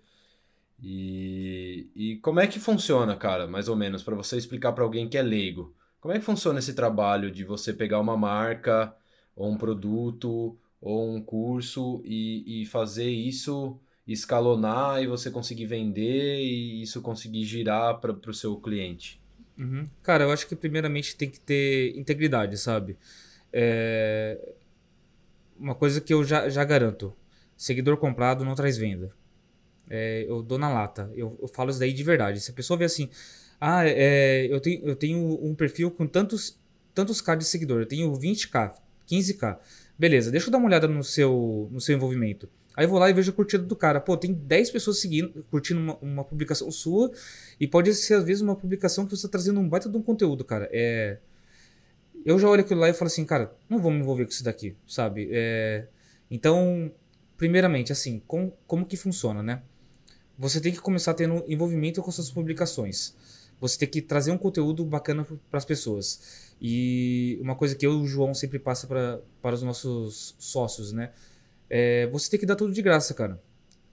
E, 0.82 1.90
e 1.94 2.16
como 2.22 2.40
é 2.40 2.46
que 2.46 2.58
funciona, 2.58 3.14
cara, 3.16 3.46
mais 3.46 3.68
ou 3.68 3.76
menos, 3.76 4.02
para 4.02 4.14
você 4.14 4.38
explicar 4.38 4.72
para 4.72 4.84
alguém 4.84 5.10
que 5.10 5.18
é 5.18 5.22
leigo? 5.22 5.74
Como 6.00 6.14
é 6.14 6.18
que 6.18 6.24
funciona 6.24 6.58
esse 6.58 6.72
trabalho 6.72 7.30
de 7.30 7.44
você 7.44 7.70
pegar 7.70 8.00
uma 8.00 8.16
marca 8.16 8.96
ou 9.38 9.50
um 9.50 9.56
produto 9.56 10.56
ou 10.80 11.14
um 11.14 11.22
curso 11.22 12.02
e, 12.04 12.62
e 12.62 12.66
fazer 12.66 13.08
isso 13.08 13.78
escalonar 14.06 15.02
e 15.02 15.06
você 15.06 15.30
conseguir 15.30 15.66
vender 15.66 16.40
e 16.40 16.82
isso 16.82 17.00
conseguir 17.02 17.44
girar 17.44 18.00
para 18.00 18.12
o 18.12 18.34
seu 18.34 18.56
cliente? 18.56 19.20
Uhum. 19.58 19.88
Cara, 20.02 20.24
eu 20.24 20.30
acho 20.30 20.46
que 20.46 20.56
primeiramente 20.56 21.16
tem 21.16 21.30
que 21.30 21.38
ter 21.38 21.96
integridade, 21.96 22.56
sabe? 22.58 22.96
É... 23.52 24.54
Uma 25.58 25.74
coisa 25.74 26.00
que 26.00 26.14
eu 26.14 26.24
já, 26.24 26.48
já 26.48 26.64
garanto: 26.64 27.12
seguidor 27.56 27.96
comprado 27.96 28.44
não 28.44 28.54
traz 28.54 28.78
venda. 28.78 29.12
É, 29.90 30.24
eu 30.28 30.42
dou 30.42 30.58
na 30.58 30.72
lata. 30.72 31.10
Eu, 31.14 31.36
eu, 31.40 31.48
falo 31.48 31.70
isso 31.70 31.78
daí 31.78 31.92
de 31.92 32.02
verdade. 32.02 32.40
Se 32.40 32.50
a 32.50 32.54
pessoa 32.54 32.78
vê 32.78 32.84
assim, 32.84 33.08
ah, 33.60 33.86
é, 33.86 34.46
eu, 34.46 34.60
tenho, 34.60 34.84
eu 34.84 34.94
tenho 34.94 35.18
um 35.44 35.54
perfil 35.54 35.90
com 35.90 36.06
tantos, 36.06 36.58
tantos 36.94 37.20
K 37.20 37.34
de 37.34 37.44
seguidor, 37.44 37.80
eu 37.80 37.86
tenho 37.86 38.12
20K, 38.12 38.74
15K. 39.10 39.58
Beleza, 39.98 40.30
deixa 40.30 40.48
eu 40.48 40.50
dar 40.52 40.58
uma 40.58 40.66
olhada 40.66 40.86
no 40.86 41.02
seu, 41.02 41.68
no 41.72 41.80
seu 41.80 41.96
envolvimento. 41.96 42.48
Aí 42.76 42.86
vou 42.86 42.98
lá 42.98 43.10
e 43.10 43.12
vejo 43.12 43.30
a 43.30 43.34
curtida 43.34 43.64
do 43.64 43.74
cara. 43.74 44.00
Pô, 44.00 44.16
tem 44.16 44.32
10 44.32 44.70
pessoas 44.70 45.00
seguindo, 45.00 45.44
curtindo 45.50 45.80
uma, 45.80 45.96
uma, 45.96 46.24
publicação 46.24 46.70
sua. 46.70 47.10
E 47.58 47.66
pode 47.66 47.92
ser, 47.94 48.14
às 48.14 48.24
vezes, 48.24 48.40
uma 48.40 48.54
publicação 48.54 49.04
que 49.04 49.10
você 49.10 49.26
está 49.26 49.28
trazendo 49.28 49.58
um 49.58 49.68
baita 49.68 49.88
de 49.88 49.96
um 49.96 50.02
conteúdo, 50.02 50.44
cara. 50.44 50.68
É... 50.72 51.18
Eu 52.24 52.38
já 52.38 52.48
olho 52.48 52.60
aquilo 52.60 52.80
lá 52.80 52.88
e 52.88 52.92
falo 52.92 53.08
assim, 53.08 53.24
cara, 53.24 53.52
não 53.68 53.78
vou 53.78 53.90
me 53.90 53.98
envolver 53.98 54.24
com 54.24 54.30
isso 54.30 54.44
daqui, 54.44 54.76
sabe? 54.86 55.28
É... 55.32 55.86
Então, 56.30 56.92
primeiramente, 57.36 57.90
assim, 57.90 58.22
com, 58.26 58.52
como 58.66 58.86
que 58.86 58.96
funciona, 58.96 59.42
né? 59.42 59.62
você 60.38 60.60
tem 60.60 60.72
que 60.72 60.80
começar 60.80 61.14
tendo 61.14 61.44
envolvimento 61.48 62.00
com 62.00 62.10
suas 62.12 62.30
publicações. 62.30 63.14
Você 63.60 63.76
tem 63.76 63.88
que 63.88 64.00
trazer 64.00 64.30
um 64.30 64.38
conteúdo 64.38 64.84
bacana 64.84 65.26
para 65.50 65.58
as 65.58 65.64
pessoas. 65.64 66.47
E 66.60 67.38
uma 67.40 67.54
coisa 67.54 67.74
que 67.74 67.86
eu 67.86 67.92
e 67.92 68.02
o 68.02 68.06
João 68.06 68.34
sempre 68.34 68.58
passa 68.58 68.86
pra, 68.86 69.20
para 69.40 69.54
os 69.54 69.62
nossos 69.62 70.34
sócios, 70.38 70.92
né? 70.92 71.12
É, 71.70 72.06
você 72.08 72.30
tem 72.30 72.40
que 72.40 72.46
dar 72.46 72.56
tudo 72.56 72.72
de 72.72 72.82
graça, 72.82 73.14
cara. 73.14 73.40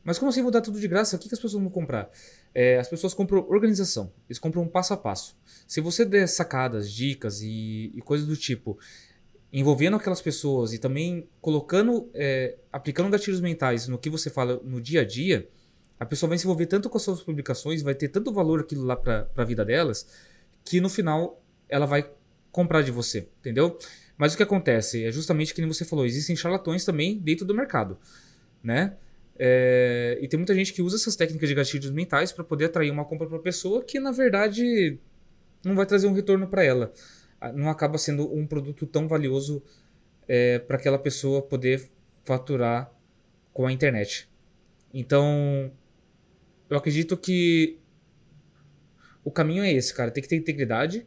Mas 0.04 0.20
como 0.20 0.30
assim 0.30 0.42
vou 0.42 0.52
dar 0.52 0.62
tudo 0.62 0.80
de 0.80 0.88
graça? 0.88 1.16
O 1.16 1.20
que, 1.20 1.28
que 1.28 1.34
as 1.34 1.40
pessoas 1.40 1.62
vão 1.62 1.72
comprar? 1.72 2.10
É, 2.54 2.78
as 2.78 2.88
pessoas 2.88 3.14
compram 3.14 3.46
organização. 3.50 4.12
Eles 4.30 4.40
compram 4.40 4.68
passo 4.68 4.94
a 4.94 4.98
passo. 4.98 5.36
Se 5.68 5.82
você 5.82 6.06
der 6.06 6.28
sacadas, 6.28 6.92
dicas 6.92 7.42
e, 7.42 7.92
e 7.94 8.02
coisas 8.02 8.28
do 8.28 8.38
tipo, 8.38 8.78
envolvendo 9.52 9.96
aquelas 9.96 10.22
pessoas 10.22 10.74
e 10.74 10.78
também 10.78 11.28
colocando, 11.42 12.10
é, 12.14 12.56
aplicando 12.72 13.10
gatilhos 13.10 13.42
mentais 13.42 13.88
no 13.88 13.98
que 13.98 14.10
você 14.10 14.30
fala 14.30 14.60
no 14.64 14.80
dia 14.80 15.02
a 15.02 15.06
dia, 15.06 15.50
a 16.00 16.06
pessoa 16.06 16.30
vai 16.30 16.38
se 16.38 16.46
envolver 16.46 16.68
tanto 16.68 16.90
com 16.90 16.98
as 16.98 17.04
suas 17.04 17.24
publicações, 17.24 17.82
vai 17.82 17.96
ter 17.96 18.10
tanto 18.10 18.32
valor 18.32 18.60
aquilo 18.60 18.84
lá 18.84 18.96
para 18.96 19.28
a 19.36 19.44
vida 19.44 19.66
delas, 19.66 20.08
que 20.64 20.80
no 20.80 20.90
final 20.90 21.42
ela 21.68 21.86
vai 21.86 22.12
comprar 22.56 22.82
de 22.84 22.90
você, 22.90 23.28
entendeu? 23.42 23.78
Mas 24.18 24.34
o 24.34 24.38
que 24.38 24.44
acontece 24.44 25.04
é 25.04 25.12
justamente 25.12 25.54
que 25.54 25.66
você 25.66 25.84
falou, 25.84 26.06
existem 26.06 26.38
charlatões 26.38 26.86
também 26.86 27.20
dentro 27.20 27.46
do 27.46 27.54
mercado, 27.54 28.00
né? 28.64 28.96
É, 29.38 30.18
e 30.22 30.28
tem 30.30 30.38
muita 30.38 30.56
gente 30.56 30.72
que 30.72 30.82
usa 30.82 30.96
essas 30.96 31.18
técnicas 31.18 31.50
de 31.50 31.54
gatilhos 31.54 31.92
mentais 31.92 32.32
para 32.32 32.46
poder 32.46 32.66
atrair 32.66 32.90
uma 32.90 33.04
compra 33.04 33.28
para 33.28 33.36
a 33.36 33.42
pessoa 33.42 33.84
que 33.84 34.00
na 34.00 34.14
verdade 34.14 34.98
não 35.66 35.76
vai 35.76 35.86
trazer 35.86 36.08
um 36.08 36.14
retorno 36.14 36.48
para 36.48 36.64
ela. 36.64 36.94
Ah, 37.42 37.52
não 37.52 37.70
acaba 37.70 37.98
sendo 37.98 38.34
um 38.34 38.48
produto 38.48 38.86
tão 38.86 39.06
valioso 39.06 39.62
é, 40.26 40.58
para 40.60 40.78
aquela 40.78 40.98
pessoa 40.98 41.42
poder 41.42 41.86
faturar 42.24 42.90
com 43.52 43.68
a 43.68 43.72
internet. 43.74 44.30
Então, 44.94 45.70
eu 46.70 46.78
acredito 46.78 47.18
que 47.18 47.78
o 49.26 49.30
caminho 49.30 49.62
é 49.62 49.74
esse, 49.74 49.94
cara. 49.94 50.10
Tem 50.10 50.24
que 50.24 50.30
ter 50.30 50.38
integridade, 50.38 51.06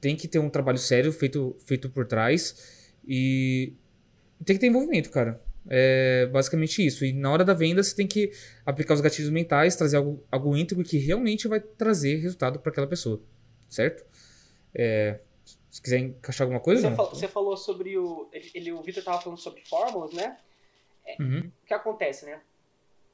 tem 0.00 0.16
que 0.16 0.28
ter 0.28 0.38
um 0.38 0.50
trabalho 0.50 0.78
sério 0.78 1.12
feito, 1.12 1.56
feito 1.64 1.90
por 1.90 2.06
trás 2.06 2.88
e 3.06 3.72
tem 4.44 4.56
que 4.56 4.60
ter 4.60 4.66
envolvimento, 4.66 5.10
cara. 5.10 5.42
É 5.70 6.26
basicamente 6.26 6.84
isso. 6.84 7.04
E 7.04 7.12
na 7.12 7.30
hora 7.30 7.44
da 7.44 7.52
venda 7.52 7.82
você 7.82 7.94
tem 7.94 8.06
que 8.06 8.32
aplicar 8.64 8.94
os 8.94 9.00
gatilhos 9.00 9.30
mentais, 9.30 9.76
trazer 9.76 9.98
algo, 9.98 10.24
algo 10.30 10.56
íntegro 10.56 10.82
que 10.82 10.96
realmente 10.98 11.46
vai 11.46 11.60
trazer 11.60 12.16
resultado 12.16 12.58
para 12.58 12.70
aquela 12.70 12.86
pessoa, 12.86 13.20
certo? 13.68 14.04
É, 14.74 15.20
se 15.70 15.82
quiser 15.82 15.98
encaixar 15.98 16.46
alguma 16.46 16.60
coisa. 16.60 16.88
Você, 16.88 16.96
falou, 16.96 17.14
você 17.14 17.28
falou 17.28 17.56
sobre 17.56 17.98
o. 17.98 18.28
Ele, 18.32 18.72
o 18.72 18.82
Vitor 18.82 19.00
estava 19.00 19.20
falando 19.20 19.38
sobre 19.38 19.62
fórmulas, 19.66 20.12
né? 20.12 20.38
É, 21.04 21.22
uhum. 21.22 21.50
O 21.62 21.66
que 21.66 21.74
acontece, 21.74 22.24
né? 22.24 22.40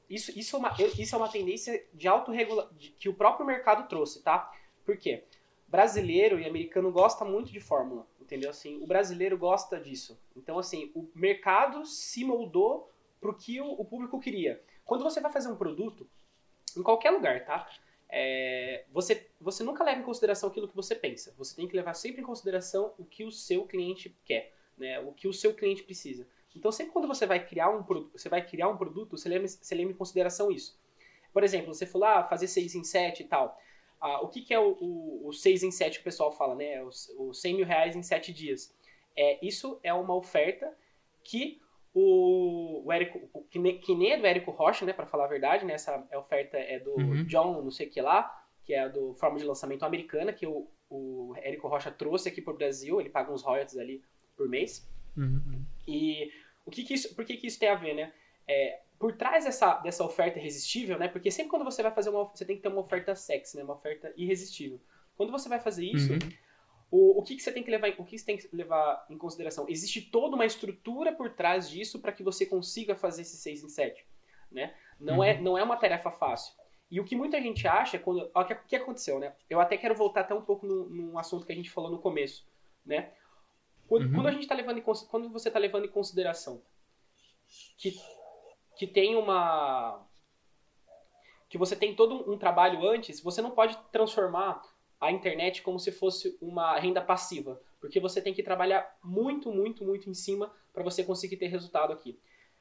Isso, 0.09 0.37
isso, 0.37 0.55
é 0.55 0.59
uma, 0.59 0.75
isso 0.79 1.15
é 1.15 1.17
uma 1.17 1.29
tendência 1.29 1.83
de 1.93 2.07
autorregulação 2.07 2.71
que 2.99 3.09
o 3.09 3.13
próprio 3.13 3.45
mercado 3.45 3.87
trouxe, 3.89 4.21
tá? 4.21 4.51
Por 4.85 4.97
quê? 4.97 5.23
Brasileiro 5.67 6.39
e 6.39 6.45
americano 6.45 6.91
gosta 6.91 7.25
muito 7.25 7.51
de 7.51 7.59
fórmula, 7.59 8.07
entendeu? 8.19 8.49
Assim, 8.49 8.81
o 8.81 8.87
brasileiro 8.87 9.37
gosta 9.37 9.79
disso. 9.79 10.19
Então, 10.35 10.59
assim, 10.59 10.91
o 10.93 11.09
mercado 11.15 11.85
se 11.85 12.23
moldou 12.23 12.91
pro 13.19 13.35
que 13.35 13.59
o, 13.59 13.71
o 13.71 13.83
público 13.83 14.19
queria. 14.19 14.63
Quando 14.83 15.03
você 15.03 15.19
vai 15.19 15.31
fazer 15.31 15.49
um 15.49 15.55
produto, 15.55 16.07
em 16.77 16.83
qualquer 16.83 17.11
lugar, 17.11 17.43
tá? 17.45 17.67
É, 18.07 18.85
você, 18.91 19.27
você 19.41 19.63
nunca 19.63 19.83
leva 19.83 19.99
em 19.99 20.03
consideração 20.03 20.49
aquilo 20.49 20.67
que 20.67 20.75
você 20.75 20.95
pensa. 20.95 21.33
Você 21.37 21.55
tem 21.55 21.67
que 21.67 21.75
levar 21.75 21.93
sempre 21.93 22.21
em 22.21 22.25
consideração 22.25 22.93
o 22.97 23.05
que 23.05 23.23
o 23.23 23.31
seu 23.31 23.65
cliente 23.65 24.15
quer, 24.23 24.53
né? 24.77 24.99
O 24.99 25.11
que 25.11 25.27
o 25.27 25.33
seu 25.33 25.53
cliente 25.53 25.83
precisa. 25.83 26.27
Então, 26.55 26.71
sempre 26.71 26.93
quando 26.93 27.07
você 27.07 27.25
vai 27.25 27.45
criar 27.45 27.69
um, 27.69 27.83
você 28.13 28.29
vai 28.29 28.45
criar 28.45 28.69
um 28.69 28.77
produto, 28.77 29.17
você 29.17 29.27
leva, 29.27 29.47
você 29.47 29.75
leva 29.75 29.91
em 29.91 29.95
consideração 29.95 30.51
isso. 30.51 30.79
Por 31.33 31.43
exemplo, 31.43 31.73
você 31.73 31.85
falou, 31.85 32.07
ah, 32.07 32.23
fazer 32.23 32.47
6 32.47 32.75
em 32.75 32.83
7 32.83 33.23
e 33.23 33.25
tal. 33.25 33.59
Ah, 33.99 34.21
o 34.21 34.27
que, 34.27 34.41
que 34.41 34.53
é 34.53 34.59
o, 34.59 34.77
o, 34.79 35.27
o 35.29 35.33
6 35.33 35.63
em 35.63 35.71
7 35.71 35.95
que 35.95 36.01
o 36.01 36.03
pessoal 36.03 36.31
fala, 36.31 36.55
né? 36.55 36.83
Os, 36.83 37.09
os 37.17 37.41
100 37.41 37.55
mil 37.55 37.65
reais 37.65 37.95
em 37.95 38.03
7 38.03 38.33
dias. 38.33 38.73
É, 39.15 39.43
isso 39.45 39.79
é 39.83 39.93
uma 39.93 40.13
oferta 40.13 40.71
que 41.23 41.61
o, 41.93 42.83
o 42.85 42.91
Érico, 42.91 43.45
que, 43.49 43.57
ne, 43.57 43.79
que 43.79 43.95
nem 43.95 44.11
é 44.11 44.17
do 44.17 44.27
Érico 44.27 44.51
Rocha, 44.51 44.85
né? 44.85 44.93
Para 44.93 45.05
falar 45.05 45.25
a 45.25 45.29
verdade, 45.29 45.65
né? 45.65 45.73
Essa 45.73 46.05
oferta 46.13 46.57
é 46.57 46.79
do 46.79 46.91
uhum. 46.91 47.23
John, 47.23 47.61
não 47.61 47.71
sei 47.71 47.87
o 47.87 47.89
que 47.89 48.01
lá, 48.01 48.45
que 48.63 48.73
é 48.73 48.89
do 48.89 49.13
forma 49.15 49.39
de 49.39 49.45
lançamento 49.45 49.83
americana, 49.83 50.33
que 50.33 50.45
o, 50.45 50.67
o 50.89 51.33
Érico 51.37 51.67
Rocha 51.67 51.89
trouxe 51.91 52.27
aqui 52.27 52.41
para 52.41 52.53
o 52.53 52.57
Brasil. 52.57 52.99
Ele 52.99 53.09
paga 53.09 53.31
uns 53.31 53.41
royalties 53.41 53.77
ali 53.77 54.03
por 54.35 54.49
mês. 54.49 54.85
Uhum. 55.15 55.65
E 55.87 56.29
o 56.65 56.71
que, 56.71 56.83
que 56.83 56.93
isso, 56.93 57.15
por 57.15 57.23
que, 57.23 57.37
que 57.37 57.47
isso 57.47 57.59
tem 57.59 57.69
a 57.69 57.75
ver, 57.75 57.93
né? 57.93 58.11
É, 58.47 58.81
por 59.05 59.15
trás 59.15 59.45
dessa, 59.45 59.75
dessa 59.81 60.03
oferta 60.03 60.39
irresistível, 60.39 60.97
né? 60.97 61.07
Porque 61.07 61.29
sempre 61.29 61.51
quando 61.51 61.63
você 61.63 61.83
vai 61.83 61.91
fazer 61.91 62.09
uma 62.09 62.23
você 62.23 62.43
tem 62.43 62.55
que 62.55 62.63
ter 62.63 62.69
uma 62.69 62.81
oferta 62.81 63.13
sexy, 63.13 63.55
né? 63.55 63.63
Uma 63.63 63.75
oferta 63.75 64.11
irresistível. 64.17 64.81
Quando 65.15 65.31
você 65.31 65.47
vai 65.47 65.59
fazer 65.59 65.85
isso, 65.85 66.11
uhum. 66.11 66.19
o, 66.89 67.19
o 67.19 67.21
que, 67.21 67.35
que 67.35 67.43
você 67.43 67.51
tem 67.51 67.61
que 67.61 67.69
levar, 67.69 67.93
o 67.99 68.03
que 68.03 68.17
você 68.17 68.25
tem 68.25 68.35
que 68.35 68.49
levar 68.51 69.05
em 69.07 69.15
consideração? 69.15 69.67
Existe 69.69 70.01
toda 70.01 70.35
uma 70.35 70.43
estrutura 70.43 71.13
por 71.13 71.29
trás 71.29 71.69
disso 71.69 71.99
para 71.99 72.11
que 72.11 72.23
você 72.23 72.47
consiga 72.47 72.95
fazer 72.95 73.21
esse 73.21 73.37
6 73.37 73.65
em 73.65 73.69
7, 73.69 74.03
né? 74.51 74.73
Não 74.99 75.23
é, 75.23 75.33
uhum. 75.33 75.37
é 75.37 75.41
não 75.41 75.57
é 75.59 75.61
uma 75.61 75.77
tarefa 75.77 76.09
fácil. 76.09 76.55
E 76.89 76.99
o 76.99 77.05
que 77.05 77.15
muita 77.15 77.39
gente 77.39 77.67
acha, 77.67 77.99
quando, 77.99 78.31
o 78.33 78.43
que, 78.43 78.55
que 78.55 78.75
aconteceu, 78.75 79.19
né? 79.19 79.35
Eu 79.47 79.59
até 79.59 79.77
quero 79.77 79.93
voltar 79.93 80.21
até 80.21 80.33
um 80.33 80.41
pouco 80.41 80.65
no, 80.65 80.89
num 80.89 81.19
assunto 81.19 81.45
que 81.45 81.51
a 81.53 81.55
gente 81.55 81.69
falou 81.69 81.91
no 81.91 81.99
começo, 81.99 82.43
né? 82.83 83.11
Quando, 83.87 84.07
uhum. 84.07 84.13
quando 84.15 84.27
a 84.29 84.31
gente 84.31 84.47
tá 84.47 84.55
levando 84.55 84.79
em, 84.79 84.81
quando 84.81 85.29
você 85.29 85.49
está 85.49 85.59
levando 85.59 85.85
em 85.85 85.91
consideração 85.91 86.59
que, 87.77 87.91
que 88.75 88.85
tem 88.85 89.15
uma 89.15 90.05
que 91.47 91.57
você 91.57 91.75
tem 91.75 91.95
todo 91.95 92.29
um 92.29 92.37
trabalho 92.37 92.87
antes, 92.87 93.21
você 93.21 93.41
não 93.41 93.51
pode 93.51 93.77
transformar 93.91 94.61
a 94.99 95.11
internet 95.11 95.61
como 95.61 95.79
se 95.79 95.91
fosse 95.91 96.37
uma 96.41 96.77
renda 96.77 97.01
passiva, 97.01 97.61
porque 97.79 97.99
você 97.99 98.21
tem 98.21 98.33
que 98.33 98.43
trabalhar 98.43 98.97
muito, 99.03 99.51
muito, 99.51 99.85
muito 99.85 100.09
em 100.09 100.13
cima 100.13 100.51
para 100.73 100.83
você 100.83 101.03
conseguir 101.03 101.37
ter 101.37 101.47
resultado 101.47 101.93
aqui 101.93 102.19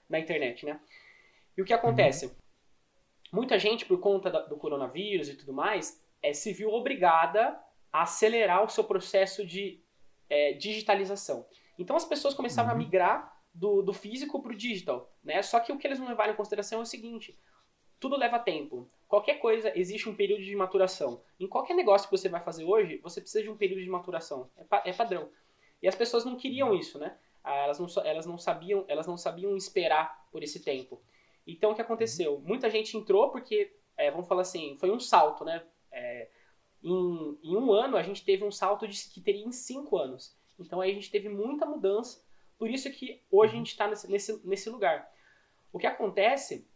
na 0.09 0.19
internet, 0.19 0.67
né? 0.67 0.81
E 1.57 1.63
o 1.63 1.65
que 1.65 1.73
acontece? 1.73 2.27
Uhum. 2.27 2.35
Muita 3.33 3.59
gente, 3.59 3.87
por 3.87 3.99
conta 3.99 4.31
do 4.31 4.57
coronavírus 4.57 5.29
e 5.29 5.35
tudo 5.35 5.53
mais, 5.53 6.01
é, 6.23 6.33
se 6.33 6.53
viu 6.53 6.71
obrigada 6.73 7.59
a 7.93 8.03
acelerar 8.03 8.63
o 8.63 8.69
seu 8.69 8.85
processo 8.85 9.45
de 9.45 9.81
é, 10.29 10.53
digitalização. 10.53 11.47
Então 11.79 11.97
as 11.97 12.05
pessoas 12.05 12.35
começavam 12.35 12.73
uhum. 12.73 12.81
a 12.81 12.85
migrar 12.85 13.34
do, 13.55 13.81
do 13.83 13.93
físico 13.93 14.43
para 14.43 14.53
o 14.53 14.57
digital, 14.57 15.11
né? 15.23 15.41
Só 15.43 15.61
que 15.61 15.73
o 15.73 15.79
que 15.79 15.87
eles 15.87 16.01
não 16.01 16.09
levaram 16.09 16.33
em 16.33 16.37
consideração 16.37 16.81
é 16.81 16.83
o 16.83 16.87
seguinte: 16.87 17.39
tudo 18.01 18.17
leva 18.17 18.39
tempo. 18.39 18.91
Qualquer 19.07 19.35
coisa 19.35 19.73
existe 19.79 20.09
um 20.09 20.15
período 20.15 20.43
de 20.43 20.57
maturação. 20.57 21.23
Em 21.39 21.47
qualquer 21.47 21.75
negócio 21.75 22.09
que 22.09 22.17
você 22.17 22.29
vai 22.29 22.43
fazer 22.43 22.65
hoje, 22.65 22.99
você 22.99 23.21
precisa 23.21 23.45
de 23.45 23.51
um 23.51 23.57
período 23.57 23.83
de 23.83 23.89
maturação. 23.89 24.51
É, 24.57 24.65
pa 24.65 24.83
é 24.85 24.93
padrão. 24.93 25.31
E 25.81 25.87
as 25.87 25.95
pessoas 25.95 26.25
não 26.25 26.37
queriam 26.37 26.75
isso, 26.75 26.99
né? 26.99 27.17
Ah, 27.45 27.65
elas 27.65 27.79
não, 27.79 27.87
elas 28.05 28.27
não 28.27 28.39
sabiam, 28.39 28.85
elas 28.89 29.07
não 29.07 29.17
sabiam 29.17 29.57
esperar 29.57 30.27
por 30.33 30.43
esse 30.43 30.65
tempo. 30.65 31.01
Então 31.47 31.71
o 31.71 31.75
que 31.75 31.83
aconteceu? 31.83 32.41
Muita 32.41 32.71
gente 32.71 32.97
entrou 32.97 33.31
porque, 33.31 33.71
é, 33.97 34.11
vamos 34.11 34.27
falar 34.27 34.43
assim, 34.43 34.77
foi 34.79 34.91
um 34.91 34.99
salto, 34.99 35.45
né? 35.45 35.63
É, 35.93 36.29
em, 36.83 37.39
em, 37.43 37.57
um 37.57 37.73
ano 37.73 37.97
a 37.97 38.03
gente 38.03 38.25
teve 38.25 38.43
um 38.45 38.51
salto 38.51 38.89
de, 38.89 38.99
que 39.11 39.21
teria 39.21 39.45
em 39.45 39.53
cinco 39.53 39.97
anos. 39.97 40.37
Então 40.59 40.81
aí 40.81 40.91
a 40.91 40.95
gente 40.95 41.11
teve 41.11 41.29
muita 41.29 41.67
mudança. 41.67 42.24
Por 42.59 42.71
isso 42.71 42.91
que 42.91 43.21
hoje 43.31 43.55
a 43.55 43.57
gente 43.57 43.71
está 43.71 43.89
nesse, 43.89 44.11
nesse, 44.11 44.41
nesse 44.47 44.71
lugar. 44.71 45.11
O 45.73 45.79
que 45.79 45.87
acontece 45.87 46.67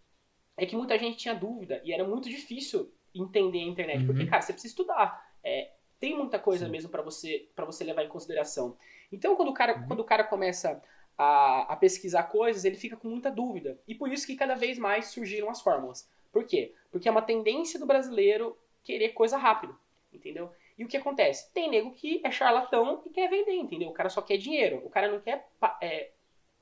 é 0.56 0.66
que 0.66 0.76
muita 0.76 0.98
gente 0.98 1.16
tinha 1.16 1.34
dúvida 1.34 1.80
e 1.84 1.92
era 1.92 2.04
muito 2.04 2.28
difícil 2.28 2.92
entender 3.14 3.60
a 3.60 3.66
internet. 3.66 4.00
Uhum. 4.00 4.06
Porque, 4.06 4.26
cara, 4.26 4.42
você 4.42 4.52
precisa 4.52 4.72
estudar. 4.72 5.32
É, 5.42 5.70
tem 6.00 6.16
muita 6.16 6.38
coisa 6.38 6.66
Sim. 6.66 6.70
mesmo 6.70 6.90
para 6.90 7.02
você 7.02 7.48
para 7.54 7.64
você 7.64 7.84
levar 7.84 8.04
em 8.04 8.08
consideração. 8.08 8.76
Então, 9.10 9.36
quando 9.36 9.48
o 9.48 9.54
cara, 9.54 9.78
uhum. 9.78 9.86
quando 9.86 10.00
o 10.00 10.04
cara 10.04 10.24
começa 10.24 10.82
a, 11.16 11.72
a, 11.72 11.76
pesquisar 11.76 12.24
coisas, 12.24 12.64
ele 12.64 12.76
fica 12.76 12.96
com 12.96 13.08
muita 13.08 13.30
dúvida. 13.30 13.78
E 13.86 13.94
por 13.94 14.12
isso 14.12 14.26
que 14.26 14.36
cada 14.36 14.54
vez 14.54 14.78
mais 14.78 15.06
surgiram 15.06 15.48
as 15.48 15.60
fórmulas. 15.60 16.08
Por 16.32 16.44
quê? 16.44 16.74
Porque 16.90 17.08
é 17.08 17.10
uma 17.10 17.22
tendência 17.22 17.78
do 17.78 17.86
brasileiro 17.86 18.58
querer 18.84 19.10
coisa 19.10 19.36
rápido 19.36 19.78
entendeu? 20.12 20.50
E 20.78 20.84
o 20.84 20.88
que 20.88 20.96
acontece? 20.96 21.52
Tem 21.52 21.68
nego 21.68 21.90
que 21.90 22.20
é 22.24 22.30
charlatão 22.30 23.02
e 23.04 23.10
quer 23.10 23.28
vender, 23.28 23.54
entendeu? 23.54 23.88
O 23.88 23.92
cara 23.92 24.08
só 24.08 24.22
quer 24.22 24.36
dinheiro. 24.36 24.80
O 24.84 24.88
cara 24.88 25.10
não 25.10 25.18
quer 25.18 25.48
é, 25.82 26.10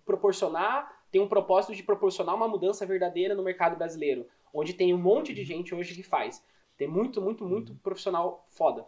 proporcionar, 0.07 1.05
tem 1.11 1.21
um 1.21 1.29
propósito 1.29 1.75
de 1.75 1.83
proporcionar 1.83 2.35
uma 2.35 2.49
mudança 2.49 2.87
verdadeira 2.87 3.35
no 3.35 3.43
mercado 3.43 3.77
brasileiro, 3.77 4.27
onde 4.55 4.73
tem 4.73 4.95
um 4.95 4.99
monte 4.99 5.35
de 5.35 5.45
gente 5.45 5.75
hoje 5.75 5.95
que 5.95 6.03
faz. 6.03 6.43
Tem 6.79 6.89
muito, 6.89 7.21
muito, 7.21 7.45
muito 7.45 7.75
profissional 7.77 8.47
foda. 8.49 8.87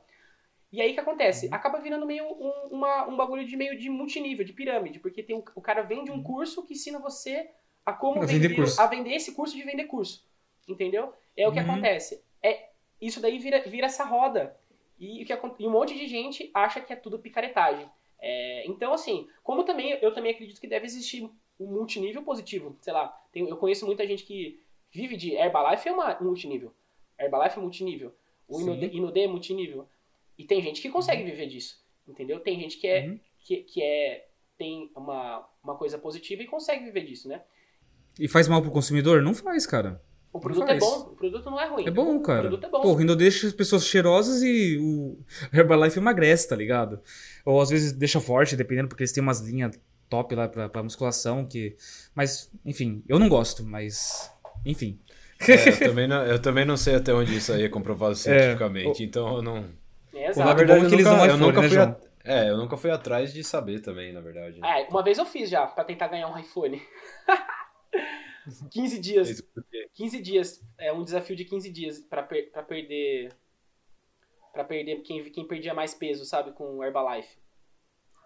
E 0.72 0.80
aí 0.80 0.90
o 0.90 0.94
que 0.94 1.00
acontece? 1.00 1.46
Uhum. 1.46 1.54
Acaba 1.54 1.78
virando 1.78 2.06
meio 2.06 2.24
um, 2.24 2.68
uma, 2.70 3.06
um 3.06 3.16
bagulho 3.16 3.46
de 3.46 3.56
meio 3.56 3.78
de 3.78 3.88
multinível, 3.88 4.44
de 4.44 4.52
pirâmide, 4.52 4.98
porque 4.98 5.22
tem 5.22 5.36
um, 5.36 5.42
o 5.54 5.60
cara 5.60 5.82
vende 5.82 6.10
um 6.10 6.16
uhum. 6.16 6.22
curso 6.22 6.64
que 6.64 6.74
ensina 6.74 6.98
você 6.98 7.50
a 7.84 7.92
como 7.92 8.20
vender, 8.20 8.48
vender 8.48 8.74
a 8.78 8.86
vender 8.86 9.14
esse 9.14 9.34
curso 9.34 9.56
de 9.56 9.62
vender 9.62 9.84
curso. 9.84 10.26
Entendeu? 10.68 11.12
É 11.36 11.48
o 11.48 11.52
que 11.52 11.58
uhum. 11.58 11.70
acontece. 11.70 12.22
É, 12.42 12.68
isso 13.00 13.20
daí 13.20 13.38
vira, 13.38 13.62
vira 13.62 13.86
essa 13.86 14.04
roda. 14.04 14.54
E, 14.98 15.24
que, 15.24 15.32
e 15.32 15.66
um 15.66 15.70
monte 15.70 15.94
de 15.94 16.06
gente 16.06 16.50
acha 16.52 16.80
que 16.80 16.92
é 16.92 16.96
tudo 16.96 17.18
picaretagem. 17.18 17.88
É, 18.20 18.66
então, 18.66 18.92
assim, 18.92 19.28
como 19.42 19.64
também 19.64 19.92
eu 20.02 20.12
também 20.12 20.32
acredito 20.32 20.60
que 20.60 20.66
deve 20.66 20.86
existir 20.86 21.22
um 21.58 21.66
multinível 21.66 22.22
positivo. 22.22 22.76
Sei 22.80 22.92
lá, 22.92 23.08
tem, 23.32 23.48
eu 23.48 23.56
conheço 23.56 23.86
muita 23.86 24.06
gente 24.06 24.24
que 24.24 24.60
vive 24.90 25.16
de 25.16 25.34
Herbalife 25.34 25.88
é 25.88 25.92
uma, 25.92 26.20
um 26.20 26.26
multinível. 26.26 26.72
Herbalife 27.18 27.58
é 27.58 27.62
multinível. 27.62 28.14
O. 28.48 28.60
Inodê, 28.60 29.24
é 29.24 29.28
multinível. 29.28 29.88
E 30.36 30.44
tem 30.44 30.62
gente 30.62 30.80
que 30.80 30.90
consegue 30.90 31.22
viver 31.22 31.46
disso. 31.46 31.80
Entendeu? 32.06 32.40
Tem 32.40 32.58
gente 32.58 32.78
que 32.78 32.86
é, 32.86 33.06
Uhum. 33.06 33.20
que, 33.40 33.56
que 33.64 33.82
é 33.82 34.28
tem 34.56 34.90
uma, 34.96 35.46
uma 35.62 35.76
coisa 35.76 35.98
positiva 35.98 36.42
e 36.42 36.46
consegue 36.46 36.84
viver 36.84 37.04
disso, 37.04 37.28
né? 37.28 37.42
E 38.18 38.26
faz 38.26 38.48
mal 38.48 38.60
pro 38.60 38.72
consumidor? 38.72 39.22
Não 39.22 39.34
faz, 39.34 39.64
cara. 39.64 40.02
O 40.32 40.38
produto 40.40 40.68
é 40.68 40.78
bom, 40.78 40.98
o 41.12 41.16
produto 41.16 41.50
não 41.50 41.58
é 41.60 41.66
ruim. 41.66 41.86
É 41.86 41.90
bom, 41.90 42.16
O 42.16 42.22
cara. 42.22 42.42
produto 42.42 42.64
é 42.64 42.68
bom. 42.68 42.82
Pô, 42.82 42.88
o 42.90 42.94
Rindo 42.94 43.16
deixa 43.16 43.46
as 43.46 43.52
pessoas 43.52 43.84
cheirosas 43.86 44.42
e 44.42 44.76
o 44.80 45.18
Herbalife 45.52 45.98
emagrece, 45.98 46.48
tá 46.48 46.54
ligado? 46.54 47.00
Ou 47.44 47.60
às 47.60 47.70
vezes 47.70 47.92
deixa 47.92 48.20
forte, 48.20 48.54
dependendo, 48.54 48.88
porque 48.88 49.02
eles 49.02 49.12
têm 49.12 49.22
umas 49.22 49.40
linhas 49.40 49.78
top 50.08 50.34
lá 50.34 50.46
pra, 50.48 50.68
pra 50.68 50.82
musculação 50.82 51.44
que... 51.46 51.76
Mas, 52.14 52.50
enfim, 52.64 53.02
eu 53.08 53.18
não 53.18 53.28
gosto, 53.28 53.64
mas... 53.64 54.30
Enfim. 54.66 54.98
É, 55.48 55.68
eu, 55.68 55.78
também 55.90 56.06
não, 56.08 56.24
eu 56.24 56.38
também 56.40 56.64
não 56.64 56.76
sei 56.76 56.96
até 56.96 57.12
onde 57.14 57.36
isso 57.36 57.52
aí 57.52 57.64
é 57.64 57.68
comprovado 57.68 58.14
cientificamente, 58.14 59.02
então 59.04 59.36
eu 59.36 59.42
não. 59.42 59.64
É, 60.12 60.28
O 60.28 60.30
exato. 60.30 60.48
Na 60.48 60.54
verdade, 60.54 60.80
é 60.80 60.84
eu 60.84 60.88
que 60.88 60.94
eles 60.94 61.06
nunca, 61.06 61.26
eu 61.26 61.36
nunca 61.36 61.60
né, 61.62 61.68
fui 61.68 61.78
a- 61.78 61.96
É, 62.24 62.50
eu 62.50 62.56
nunca 62.56 62.76
fui 62.76 62.90
atrás 62.90 63.32
de 63.32 63.42
saber 63.44 63.80
também, 63.80 64.12
na 64.12 64.20
verdade. 64.20 64.60
É, 64.64 64.86
uma 64.90 65.02
vez 65.02 65.16
eu 65.16 65.24
fiz 65.24 65.48
já, 65.48 65.66
pra 65.66 65.84
tentar 65.84 66.08
ganhar 66.08 66.28
um 66.28 66.38
iPhone. 66.38 66.82
15 68.70 68.98
dias. 68.98 69.28
Isso 69.30 69.42
porque- 69.54 69.88
15 69.94 70.20
dias. 70.20 70.62
É 70.78 70.92
um 70.92 71.02
desafio 71.04 71.36
de 71.36 71.44
15 71.44 71.70
dias 71.70 72.00
pra, 72.00 72.22
per 72.22 72.50
pra 72.50 72.62
perder. 72.62 73.32
Pra 74.52 74.64
perder 74.64 75.02
quem, 75.02 75.22
quem 75.30 75.46
perdia 75.46 75.74
mais 75.74 75.94
peso, 75.94 76.24
sabe? 76.24 76.52
Com 76.52 76.78
o 76.78 76.84
Herbalife. 76.84 77.36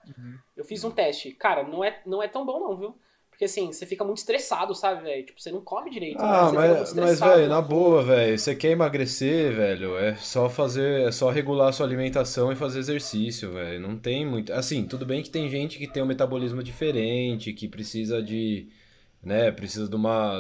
Uhum. 0.07 0.39
Eu 0.57 0.65
fiz 0.65 0.83
um 0.85 0.91
teste. 0.91 1.33
Cara, 1.33 1.63
não 1.63 1.85
é, 1.85 2.01
não 2.07 2.23
é 2.23 2.29
tão 2.29 2.45
bom, 2.45 2.61
não, 2.61 2.77
viu? 2.77 2.99
Porque 3.31 3.45
assim, 3.47 3.73
você 3.73 3.87
fica 3.87 4.05
muito 4.05 4.19
estressado, 4.19 4.75
sabe, 4.75 5.03
velho? 5.03 5.25
Tipo, 5.27 5.41
você 5.41 5.51
não 5.51 5.61
come 5.63 5.91
direito. 5.91 6.19
né? 6.19 6.25
Ah, 6.25 6.47
fica 6.49 6.61
mas, 6.61 6.93
muito 6.95 7.01
mas 7.01 7.21
velho, 7.21 7.49
na 7.49 7.61
boa, 7.63 8.03
velho, 8.03 8.39
você 8.39 8.55
quer 8.55 8.71
emagrecer, 8.71 9.53
velho, 9.55 9.97
é 9.99 10.15
só 10.17 10.49
fazer, 10.51 11.09
é 11.09 11.11
só 11.13 11.31
regular 11.31 11.69
a 11.69 11.73
sua 11.73 11.87
alimentação 11.87 12.53
e 12.53 12.57
fazer 12.57 12.79
exercício, 12.79 13.51
velho. 13.53 13.81
Não 13.81 13.99
tem 13.99 14.25
muito. 14.27 14.53
Assim, 14.53 14.85
tudo 14.87 15.07
bem 15.07 15.23
que 15.23 15.31
tem 15.31 15.49
gente 15.49 15.79
que 15.79 15.87
tem 15.89 16.03
um 16.03 16.07
metabolismo 16.07 16.63
diferente, 16.63 17.53
que 17.53 17.67
precisa 17.67 18.23
de, 18.23 18.69
né, 19.23 19.53
precisa 19.53 19.89
de 19.89 19.95
uma, 19.97 20.35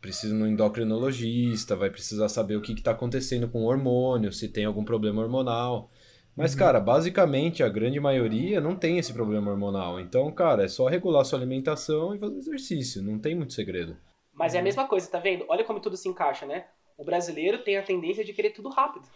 precisa 0.00 0.34
de 0.34 0.42
um 0.42 0.46
endocrinologista, 0.46 1.74
vai 1.74 1.90
precisar 1.90 2.28
saber 2.28 2.56
o 2.56 2.60
que 2.62 2.74
que 2.74 2.82
tá 2.82 2.92
acontecendo 2.92 3.48
com 3.48 3.62
o 3.62 3.66
hormônio, 3.66 4.32
se 4.32 4.48
tem 4.48 4.64
algum 4.64 4.84
problema 4.84 5.22
hormonal. 5.22 5.90
Mas, 6.36 6.54
cara, 6.54 6.80
basicamente 6.80 7.62
a 7.62 7.68
grande 7.68 8.00
maioria 8.00 8.60
não 8.60 8.74
tem 8.74 8.98
esse 8.98 9.12
problema 9.12 9.50
hormonal. 9.50 10.00
Então, 10.00 10.30
cara, 10.32 10.64
é 10.64 10.68
só 10.68 10.86
regular 10.86 11.22
a 11.22 11.24
sua 11.24 11.38
alimentação 11.38 12.14
e 12.14 12.18
fazer 12.18 12.36
exercício, 12.38 13.02
não 13.02 13.18
tem 13.18 13.34
muito 13.34 13.52
segredo. 13.52 13.96
Mas 14.32 14.54
é 14.54 14.60
a 14.60 14.62
mesma 14.62 14.86
coisa, 14.86 15.10
tá 15.10 15.18
vendo? 15.18 15.44
Olha 15.48 15.64
como 15.64 15.80
tudo 15.80 15.96
se 15.96 16.08
encaixa, 16.08 16.46
né? 16.46 16.66
O 16.96 17.04
brasileiro 17.04 17.58
tem 17.58 17.76
a 17.76 17.82
tendência 17.82 18.24
de 18.24 18.32
querer 18.32 18.50
tudo 18.50 18.70
rápido. 18.70 19.06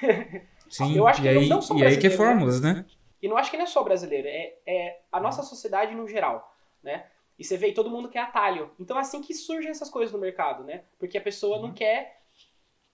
Sim, 0.68 0.96
Eu 0.96 1.06
acho 1.06 1.20
e 1.20 1.22
que 1.22 1.32
não- 1.32 1.40
aí, 1.40 1.48
não 1.48 1.62
só 1.62 1.74
e 1.74 1.84
aí 1.84 1.96
que 1.96 2.06
é 2.06 2.10
brasileiro, 2.10 2.22
né? 2.22 2.28
fórmulas, 2.28 2.60
né? 2.60 2.84
E 3.22 3.28
não 3.28 3.36
acho 3.36 3.50
que 3.50 3.56
não 3.56 3.64
é 3.64 3.66
só 3.66 3.82
brasileiro, 3.82 4.28
é, 4.28 4.54
é 4.66 5.00
a 5.10 5.20
nossa 5.20 5.42
sociedade 5.42 5.94
no 5.94 6.06
geral, 6.06 6.56
né? 6.82 7.06
E 7.40 7.44
você 7.44 7.56
vê, 7.56 7.72
todo 7.72 7.88
mundo 7.88 8.10
quer 8.10 8.20
atalho. 8.20 8.70
Então 8.78 8.98
é 8.98 9.00
assim 9.00 9.22
que 9.22 9.32
surgem 9.32 9.70
essas 9.70 9.88
coisas 9.88 10.12
no 10.12 10.20
mercado, 10.20 10.62
né? 10.62 10.82
Porque 10.98 11.16
a 11.16 11.22
pessoa 11.22 11.56
Uhum. 11.56 11.68
não 11.68 11.72
quer 11.72 12.20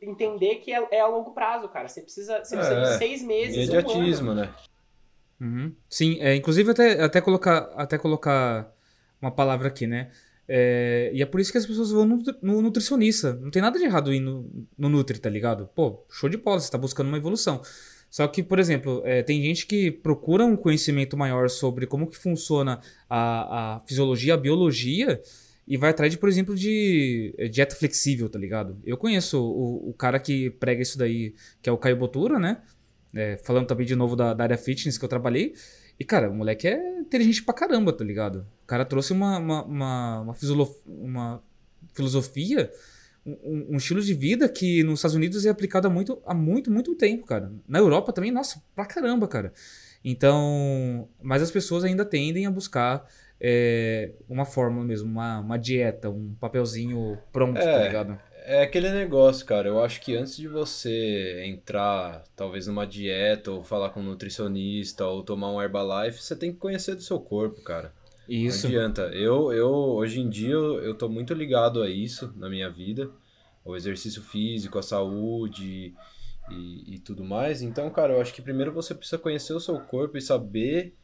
entender 0.01 0.57
que 0.57 0.73
é, 0.73 0.87
é 0.93 1.01
a 1.01 1.07
longo 1.09 1.33
prazo, 1.33 1.69
cara. 1.69 1.89
Você 1.89 2.01
precisa, 2.01 2.45
você 2.45 2.57
precisa 2.57 2.79
É, 2.81 2.93
de 2.93 2.99
seis 2.99 3.23
meses, 3.23 3.57
um 3.57 3.63
Imediatismo, 3.63 4.31
ano. 4.31 4.43
né? 4.43 4.55
Uhum. 5.41 5.75
Sim, 5.91 6.19
é, 6.21 6.37
inclusive 6.37 6.71
até, 6.71 7.03
até, 7.03 7.21
colocar, 7.21 7.59
até 7.77 7.99
colocar 7.99 8.73
uma 9.21 9.33
palavra 9.33 9.67
aqui, 9.69 9.87
né? 9.87 10.11
É, 10.49 11.11
e 11.13 11.21
é 11.21 11.27
por 11.27 11.41
isso 11.41 11.51
que 11.51 11.59
as 11.59 11.67
pessoas 11.67 11.91
vão 11.91 12.07
no, 12.07 12.23
no 12.41 12.63
nutricionista. 12.63 13.35
Não 13.35 13.51
tem 13.51 13.61
nada 13.61 13.79
de 13.79 13.85
errado 13.85 14.13
ir 14.15 14.21
no, 14.21 14.49
no 14.79 14.89
Nutri, 14.89 15.19
tá 15.19 15.29
ligado? 15.29 15.69
Pô, 15.75 16.05
show 16.09 16.29
de 16.29 16.37
bola, 16.37 16.61
você 16.61 16.71
tá 16.71 16.79
buscando 16.79 17.09
uma 17.09 17.17
evolução. 17.19 17.61
Só 18.17 18.27
que, 18.27 18.43
por 18.43 18.59
exemplo, 18.59 19.03
é, 19.05 19.23
tem 19.23 19.43
gente 19.43 19.67
que 19.67 19.91
procura 19.91 20.43
um 20.43 20.57
conhecimento 20.57 21.19
maior 21.19 21.51
sobre 21.51 21.87
como 21.87 22.07
que 22.07 22.17
funciona 22.17 22.81
a, 23.11 23.75
a 23.75 23.81
fisiologia, 23.81 24.33
a 24.33 24.37
biologia, 24.39 25.21
e 25.69 25.77
vai 25.77 25.91
atrás 25.91 26.11
de, 26.11 26.17
por 26.17 26.27
exemplo, 26.27 26.55
de 26.57 27.35
é, 27.37 27.47
dieta 27.47 27.77
flexível, 27.77 28.27
tá 28.31 28.39
ligado? 28.39 28.79
Eu 28.87 28.97
conheço 28.97 29.39
o, 29.39 29.91
o 29.91 29.93
cara 29.93 30.19
que 30.19 30.49
prega 30.49 30.81
isso 30.81 30.97
daí, 30.97 31.35
que 31.61 31.69
é 31.69 31.73
o 31.73 31.77
Caio 31.77 31.99
Botura, 31.99 32.39
né? 32.39 32.63
É, 33.15 33.37
falando 33.45 33.67
também 33.67 33.87
de 33.87 33.95
novo 33.95 34.17
da, 34.17 34.33
da 34.33 34.45
área 34.45 34.57
fitness 34.57 34.97
que 34.97 35.05
eu 35.05 35.11
trabalhei. 35.11 35.53
E, 36.01 36.03
cara, 36.03 36.31
o 36.31 36.35
moleque 36.35 36.69
é 36.69 36.99
inteligente 36.99 37.43
pra 37.43 37.53
caramba, 37.53 37.93
tá 37.93 38.03
ligado? 38.03 38.47
O 38.65 38.67
cara 38.67 38.87
trouxe 38.87 39.13
uma, 39.13 39.37
uma, 39.39 39.63
uma, 39.63 40.21
uma, 40.23 40.37
uma 40.87 41.43
filosofia, 41.93 42.73
um, 43.27 43.67
um 43.71 43.77
estilo 43.77 44.01
de 44.01 44.15
vida 44.15 44.49
que 44.49 44.83
nos 44.85 45.01
Estados 45.01 45.17
Unidos 45.17 45.45
é 45.45 45.51
aplicado 45.51 45.89
há 45.89 45.91
muito, 45.91 46.23
há 46.25 46.33
muito, 46.35 46.71
muito 46.71 46.95
tempo, 46.95 47.27
cara. 47.27 47.53
Na 47.67 47.79
Europa 47.79 48.13
também, 48.13 48.31
nossa, 48.31 48.63
pra 48.75 48.87
caramba, 48.87 49.27
cara. 49.27 49.53
Então, 50.05 51.09
mas 51.21 51.43
as 51.43 51.51
pessoas 51.51 51.83
ainda 51.85 52.05
tendem 52.05 52.47
a 52.47 52.51
buscar 52.51 53.05
é, 53.41 54.13
uma 54.29 54.45
fórmula 54.45 54.85
mesmo, 54.85 55.11
uma, 55.11 55.41
uma 55.41 55.59
dieta, 55.59 56.09
um 56.09 56.35
papelzinho 56.41 57.19
pronto, 57.33 57.55
tá 57.59 57.69
É. 57.69 57.87
ligado? 57.87 58.19
É 58.49 58.63
aquele 58.63 58.91
negócio, 58.93 59.45
cara. 59.45 59.67
Eu 59.69 59.83
acho 59.83 60.01
que 60.01 60.15
antes 60.15 60.37
de 60.37 60.47
você 60.47 61.43
entrar, 61.45 62.23
talvez, 62.37 62.69
numa 62.69 62.87
dieta, 62.87 63.51
ou 63.51 63.65
falar 63.65 63.91
com 63.91 63.99
um 63.99 64.05
nutricionista, 64.05 65.05
ou 65.05 65.25
tomar 65.25 65.51
um 65.51 65.61
Herbalife, 65.61 66.23
você 66.23 66.37
tem 66.37 66.53
que 66.53 66.59
conhecer 66.59 66.95
do 66.95 67.03
seu 67.03 67.19
corpo, 67.19 67.61
cara. 67.63 67.93
Isso. 68.29 68.69
Não 68.69 68.77
adianta. 68.77 69.03
Eu, 69.15 69.53
eu, 69.53 69.69
hoje 69.71 70.21
em 70.21 70.29
dia, 70.29 70.53
eu, 70.55 70.81
eu 70.83 70.95
tô 70.95 71.09
muito 71.09 71.33
ligado 71.35 71.83
a 71.83 71.89
isso 71.91 72.33
na 72.37 72.49
minha 72.49 72.71
vida. 72.71 73.11
Ao 73.65 73.77
exercício 73.77 74.23
físico, 74.23 74.79
à 74.79 74.83
saúde 74.83 75.95
e, 76.51 76.95
e 76.95 76.99
tudo 77.01 77.25
mais. 77.25 77.63
Então, 77.63 77.91
cara, 77.91 78.15
eu 78.15 78.21
acho 78.21 78.33
que 78.35 78.43
primeiro 78.43 78.73
você 78.73 78.95
precisa 78.95 79.19
conhecer 79.19 79.53
o 79.55 79.61
seu 79.61 79.81
corpo 79.81 80.17
e 80.17 80.23
saber 80.23 80.95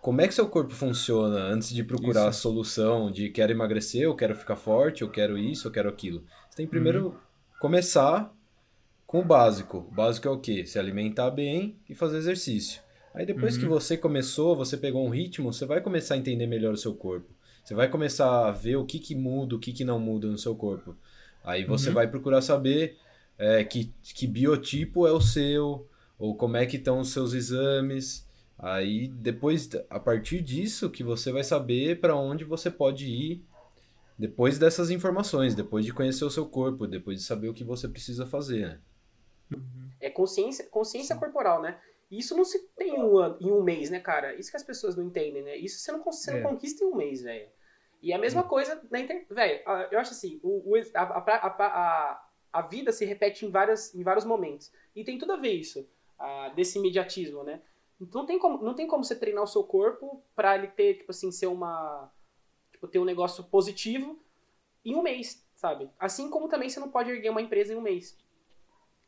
como 0.00 0.20
é 0.20 0.28
que 0.28 0.34
seu 0.34 0.48
corpo 0.48 0.74
funciona 0.74 1.36
antes 1.38 1.70
de 1.70 1.84
procurar 1.84 2.28
a 2.28 2.30
Isso. 2.30 2.40
solução 2.40 3.10
de 3.10 3.30
quero 3.30 3.52
emagrecer, 3.52 4.02
eu 4.02 4.14
quero 4.16 4.34
ficar 4.34 4.56
forte, 4.56 5.02
eu 5.02 5.10
quero 5.10 5.36
isso, 5.38 5.66
eu 5.68 5.72
quero 5.72 5.88
aquilo. 5.88 6.24
Você 6.48 6.56
tem 6.56 6.66
que 6.66 6.70
primeiro 6.70 7.08
Uhum. 7.08 7.18
começar 7.58 8.32
com 9.06 9.20
o 9.20 9.24
básico. 9.24 9.78
O 9.78 9.90
básico 9.92 10.28
é 10.28 10.30
o 10.30 10.40
quê? 10.40 10.66
Se 10.66 10.78
alimentar 10.78 11.30
bem 11.30 11.80
e 11.88 11.94
fazer 11.94 12.18
exercício. 12.18 12.82
Aí 13.18 13.26
depois 13.26 13.54
Uhum. 13.54 13.60
que 13.60 13.66
você 13.66 13.96
começou, 13.98 14.56
você 14.56 14.76
pegou 14.76 15.04
um 15.04 15.10
ritmo, 15.10 15.52
você 15.52 15.66
vai 15.66 15.80
começar 15.80 16.14
a 16.14 16.18
entender 16.18 16.46
melhor 16.46 16.72
o 16.72 16.76
seu 16.76 16.94
corpo. 16.94 17.34
Você 17.64 17.74
vai 17.74 17.88
começar 17.90 18.46
a 18.48 18.52
ver 18.52 18.76
o 18.76 18.86
que, 18.86 18.98
que 19.00 19.14
muda, 19.14 19.56
o 19.56 19.58
que, 19.58 19.72
que 19.72 19.84
não 19.84 19.98
muda 19.98 20.28
no 20.28 20.38
seu 20.38 20.54
corpo. 20.54 20.96
Aí 21.42 21.64
você 21.64 21.90
Uhum. 21.90 21.94
vai 21.96 22.08
procurar 22.08 22.42
saber 22.42 22.96
é, 23.36 23.64
que, 23.64 23.92
que 24.02 24.26
biotipo 24.26 25.06
é 25.06 25.12
o 25.12 25.20
seu, 25.20 25.88
ou 26.18 26.36
como 26.36 26.56
é 26.56 26.66
que 26.66 26.76
estão 26.76 27.00
os 27.00 27.10
seus 27.12 27.32
exames. 27.32 28.26
Aí 28.58 29.08
depois, 29.08 29.68
a 29.90 30.00
partir 30.00 30.40
disso, 30.42 30.90
que 30.90 31.02
você 31.04 31.32
vai 31.32 31.44
saber 31.44 32.00
para 32.00 32.16
onde 32.16 32.44
você 32.44 32.70
pode 32.70 33.06
ir 33.06 33.44
depois 34.18 34.58
dessas 34.58 34.90
informações, 34.90 35.54
depois 35.54 35.84
de 35.84 35.92
conhecer 35.92 36.24
o 36.24 36.30
seu 36.30 36.46
corpo, 36.46 36.86
depois 36.86 37.18
de 37.18 37.24
saber 37.24 37.48
o 37.48 37.54
que 37.54 37.64
você 37.64 37.88
precisa 37.88 38.26
fazer, 38.26 38.68
né? 38.68 38.80
É 40.00 40.10
consciência, 40.10 40.66
consciência 40.66 41.16
corporal, 41.16 41.60
né? 41.62 41.78
E 42.10 42.18
isso 42.18 42.36
não 42.36 42.44
se 42.44 42.58
tem 42.76 42.96
em 42.96 43.02
um, 43.02 43.36
em 43.38 43.52
um 43.52 43.62
mês, 43.62 43.90
né, 43.90 44.00
cara? 44.00 44.34
Isso 44.34 44.50
que 44.50 44.56
as 44.56 44.62
pessoas 44.62 44.96
não 44.96 45.04
entendem, 45.04 45.42
né? 45.42 45.56
Isso 45.56 45.78
você 45.80 45.92
não, 45.92 46.02
você 46.02 46.30
É. 46.30 46.34
não 46.34 46.50
conquista 46.50 46.82
em 46.84 46.86
um 46.86 46.94
mês, 46.96 47.22
velho. 47.22 47.48
E 48.02 48.12
é 48.12 48.14
a 48.14 48.18
mesma 48.18 48.44
coisa 48.44 48.80
na 48.90 49.00
internet. 49.00 49.26
Velho, 49.32 49.62
eu 49.90 49.98
acho 49.98 50.12
assim, 50.12 50.40
o, 50.42 50.72
o- 50.72 50.82
a, 50.94 51.02
a, 51.02 51.46
a, 51.66 52.28
a, 52.52 52.62
vida 52.62 52.92
se 52.92 53.04
repete 53.04 53.44
em, 53.44 53.50
várias, 53.50 53.94
em 53.94 54.02
vários 54.02 54.24
momentos. 54.24 54.72
E 54.94 55.04
tem 55.04 55.18
tudo 55.18 55.32
a 55.32 55.36
ver 55.36 55.52
isso, 55.52 55.86
desse 56.54 56.78
imediatismo, 56.78 57.42
né? 57.42 57.60
Então 58.00 58.20
não 58.22 58.26
tem 58.26 58.38
como, 58.38 58.62
não 58.64 58.74
tem 58.74 58.86
como 58.86 59.02
você 59.04 59.16
treinar 59.16 59.42
o 59.42 59.46
seu 59.48 59.64
corpo 59.64 60.22
pra 60.36 60.56
ele 60.56 60.68
ter, 60.68 60.94
tipo 60.98 61.10
assim, 61.10 61.30
ser 61.32 61.48
uma. 61.48 62.10
Tipo, 62.70 62.86
ter 62.86 63.00
um 63.00 63.04
negócio 63.04 63.42
positivo 63.44 64.22
em 64.84 64.94
um 64.94 65.02
mês, 65.02 65.44
sabe? 65.56 65.90
Assim 65.98 66.30
como 66.30 66.48
também 66.48 66.70
você 66.70 66.78
não 66.78 66.90
pode 66.90 67.10
erguer 67.10 67.30
uma 67.30 67.42
empresa 67.42 67.72
em 67.72 67.76
um 67.76 67.80
mês. 67.80 68.16